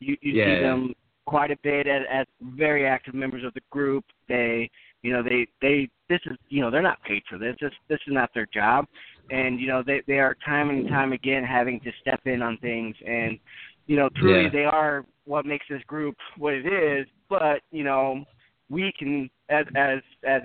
you, 0.00 0.16
you 0.20 0.32
Yeah. 0.34 0.56
see 0.56 0.62
them 0.62 0.94
quite 1.26 1.50
a 1.50 1.56
bit 1.62 1.86
as, 1.86 2.02
as 2.10 2.26
very 2.64 2.86
active 2.86 3.14
members 3.14 3.44
of 3.44 3.52
the 3.54 3.60
group. 3.70 4.04
They, 4.28 4.70
you 5.02 5.12
know, 5.12 5.22
they, 5.22 5.46
they, 5.60 5.88
this 6.08 6.20
is, 6.26 6.36
you 6.48 6.60
know, 6.60 6.70
they're 6.70 6.82
not 6.82 7.02
paid 7.02 7.22
for 7.28 7.38
this. 7.38 7.56
This, 7.60 7.72
this 7.88 8.00
is 8.06 8.14
not 8.14 8.30
their 8.34 8.48
job. 8.52 8.86
And, 9.30 9.60
you 9.60 9.66
know, 9.66 9.82
they, 9.86 10.02
they 10.06 10.18
are 10.18 10.36
time 10.44 10.70
and 10.70 10.88
time 10.88 11.12
again 11.12 11.44
having 11.44 11.80
to 11.80 11.90
step 12.00 12.20
in 12.24 12.40
on 12.42 12.56
things. 12.58 12.96
And, 13.06 13.38
you 13.86 13.96
know, 13.96 14.08
truly 14.16 14.44
Yeah. 14.44 14.50
they 14.50 14.64
are 14.64 15.04
what 15.24 15.44
makes 15.46 15.66
this 15.68 15.82
group 15.86 16.16
what 16.36 16.54
it 16.54 16.66
is. 16.66 17.06
But, 17.28 17.60
you 17.70 17.84
know, 17.84 18.24
we 18.70 18.92
can, 18.98 19.30
as, 19.50 19.66
as, 19.76 19.98
as 20.26 20.42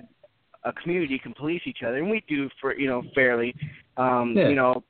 a 0.65 0.73
community 0.73 1.19
can 1.19 1.33
police 1.33 1.61
each 1.65 1.83
other, 1.85 1.97
and 1.97 2.09
we 2.09 2.23
do 2.27 2.49
for, 2.59 2.77
you 2.77 2.87
know, 2.87 3.03
fairly, 3.15 3.53
um, 3.97 4.33
Yeah. 4.35 4.49
you 4.49 4.55
know, 4.55 4.83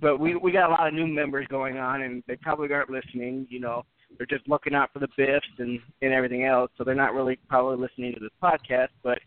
but 0.00 0.18
we 0.18 0.36
we 0.36 0.52
got 0.52 0.68
a 0.68 0.72
lot 0.72 0.88
of 0.88 0.94
new 0.94 1.06
members 1.06 1.46
going 1.48 1.78
on, 1.78 2.02
and 2.02 2.22
they 2.26 2.36
probably 2.36 2.72
aren't 2.72 2.90
listening. 2.90 3.46
You 3.50 3.60
know, 3.60 3.82
they're 4.16 4.26
just 4.26 4.48
looking 4.48 4.74
out 4.74 4.92
for 4.92 4.98
the 4.98 5.08
biffs 5.16 5.46
and 5.58 5.80
and 6.02 6.12
everything 6.12 6.44
else, 6.44 6.70
so 6.76 6.84
they're 6.84 6.94
not 6.94 7.14
really 7.14 7.38
probably 7.48 7.76
listening 7.76 8.14
to 8.14 8.20
this 8.20 8.30
podcast. 8.42 8.88
But 9.02 9.18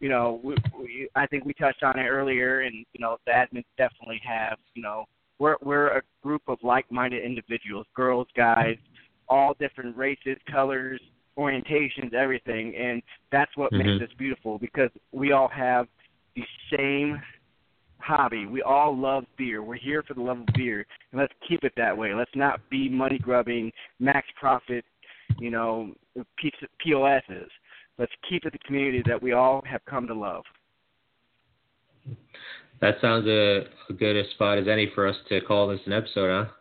you 0.00 0.08
know, 0.08 0.40
we, 0.42 0.56
we 0.78 1.08
I 1.14 1.26
think 1.26 1.44
we 1.44 1.54
touched 1.54 1.82
on 1.82 1.98
it 1.98 2.06
earlier, 2.06 2.60
and 2.60 2.74
you 2.92 3.00
know, 3.00 3.16
the 3.26 3.32
admins 3.32 3.64
definitely 3.78 4.20
have. 4.26 4.58
You 4.74 4.82
know, 4.82 5.04
we're 5.38 5.56
we're 5.62 5.88
a 5.88 6.02
group 6.22 6.42
of 6.48 6.58
like-minded 6.62 7.24
individuals, 7.24 7.86
girls, 7.94 8.26
guys, 8.36 8.76
all 9.28 9.54
different 9.58 9.96
races, 9.96 10.36
colors, 10.50 11.00
orientations, 11.38 12.14
everything, 12.14 12.74
and 12.76 13.02
that's 13.30 13.54
what 13.56 13.72
Mhm. 13.72 13.78
makes 13.78 14.02
us 14.10 14.16
beautiful 14.16 14.58
because 14.58 14.90
we 15.12 15.32
all 15.32 15.48
have 15.48 15.86
the 16.34 16.44
same 16.70 17.20
hobby. 18.06 18.46
We 18.46 18.62
all 18.62 18.96
love 18.96 19.24
beer. 19.36 19.62
We're 19.62 19.74
here 19.74 20.02
for 20.02 20.14
the 20.14 20.22
love 20.22 20.38
of 20.40 20.46
beer, 20.54 20.86
and 21.12 21.20
let's 21.20 21.32
keep 21.48 21.64
it 21.64 21.72
that 21.76 21.96
way. 21.96 22.14
Let's 22.14 22.30
not 22.34 22.60
be 22.70 22.88
money 22.88 23.18
grubbing, 23.18 23.72
max 23.98 24.26
profit, 24.38 24.84
you 25.38 25.50
know, 25.50 25.92
POSs. 26.14 27.50
Let's 27.98 28.12
keep 28.28 28.44
it 28.44 28.52
the 28.52 28.58
community 28.60 29.02
that 29.06 29.20
we 29.20 29.32
all 29.32 29.62
have 29.68 29.80
come 29.86 30.06
to 30.06 30.14
love. 30.14 30.44
That 32.80 32.96
sounds 33.00 33.26
a, 33.26 33.64
a 33.88 33.92
good 33.92 34.16
a 34.16 34.30
spot 34.32 34.58
as 34.58 34.68
any 34.68 34.90
for 34.94 35.06
us 35.06 35.16
to 35.30 35.40
call 35.40 35.68
this 35.68 35.80
an 35.86 35.92
episode, 35.92 36.46
huh? 36.46 36.52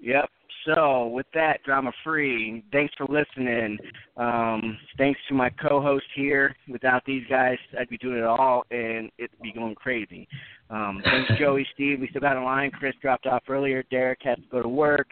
Yep. 0.00 0.30
So 0.68 1.06
with 1.06 1.26
that, 1.32 1.62
drama 1.64 1.92
free. 2.04 2.62
Thanks 2.72 2.92
for 2.98 3.06
listening. 3.06 3.78
Um, 4.18 4.76
thanks 4.98 5.18
to 5.28 5.34
my 5.34 5.48
co-host 5.48 6.04
here. 6.14 6.54
Without 6.68 7.02
these 7.06 7.22
guys, 7.30 7.56
I'd 7.78 7.88
be 7.88 7.96
doing 7.96 8.18
it 8.18 8.24
all, 8.24 8.64
and 8.70 9.10
it'd 9.16 9.40
be 9.40 9.50
going 9.52 9.74
crazy. 9.76 10.28
Um, 10.68 11.00
thanks, 11.02 11.32
Joey, 11.38 11.66
Steve. 11.72 12.00
We 12.00 12.08
still 12.08 12.20
got 12.20 12.36
a 12.36 12.42
line. 12.42 12.70
Chris 12.70 12.94
dropped 13.00 13.26
off 13.26 13.44
earlier. 13.48 13.82
Derek 13.90 14.18
has 14.24 14.36
to 14.36 14.44
go 14.50 14.60
to 14.60 14.68
work. 14.68 15.08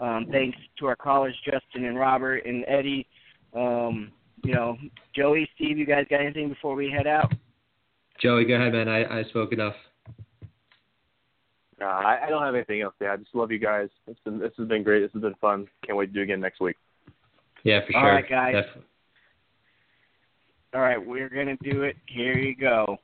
Um, 0.00 0.26
thanks 0.30 0.58
to 0.78 0.86
our 0.86 0.96
callers, 0.96 1.34
Justin 1.44 1.86
and 1.86 1.98
Robert 1.98 2.44
and 2.44 2.64
Eddie. 2.68 3.06
Um, 3.54 4.12
you 4.44 4.54
know, 4.54 4.76
Joey, 5.16 5.48
Steve, 5.54 5.78
you 5.78 5.86
guys 5.86 6.04
got 6.10 6.20
anything 6.20 6.50
before 6.50 6.74
we 6.74 6.90
head 6.90 7.06
out? 7.06 7.32
Joey, 8.20 8.44
go 8.44 8.54
ahead, 8.54 8.72
man. 8.74 8.88
I, 8.88 9.20
I 9.20 9.24
spoke 9.24 9.52
enough. 9.52 9.74
Uh, 11.80 11.86
I, 11.86 12.26
I 12.26 12.28
don't 12.28 12.42
have 12.42 12.54
anything 12.54 12.82
else 12.82 12.94
to 13.00 13.06
add. 13.06 13.12
I 13.12 13.16
just 13.16 13.34
love 13.34 13.50
you 13.50 13.58
guys. 13.58 13.88
It's 14.06 14.20
been, 14.24 14.38
this 14.38 14.52
has 14.58 14.68
been 14.68 14.82
great. 14.82 15.00
This 15.00 15.12
has 15.14 15.22
been 15.22 15.34
fun. 15.40 15.66
Can't 15.84 15.96
wait 15.96 16.06
to 16.06 16.12
do 16.12 16.20
it 16.20 16.24
again 16.24 16.40
next 16.40 16.60
week. 16.60 16.76
Yeah, 17.64 17.80
for 17.86 17.92
sure. 17.92 18.02
right, 18.02 18.28
guys. 18.28 18.54
Def- 18.54 18.82
All 20.74 20.80
right, 20.80 21.04
we're 21.04 21.28
gonna 21.30 21.56
do 21.62 21.82
it. 21.82 21.96
Here 22.06 22.36
you 22.36 22.54
go. 22.54 22.98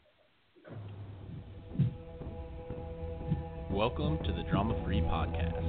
Welcome 3.71 4.19
to 4.25 4.33
the 4.33 4.43
Drama 4.51 4.75
Free 4.85 5.01
Podcast. 5.01 5.63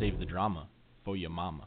Save 0.00 0.20
the 0.20 0.24
drama 0.24 0.67
for 1.08 1.16
your 1.16 1.30
mama. 1.30 1.66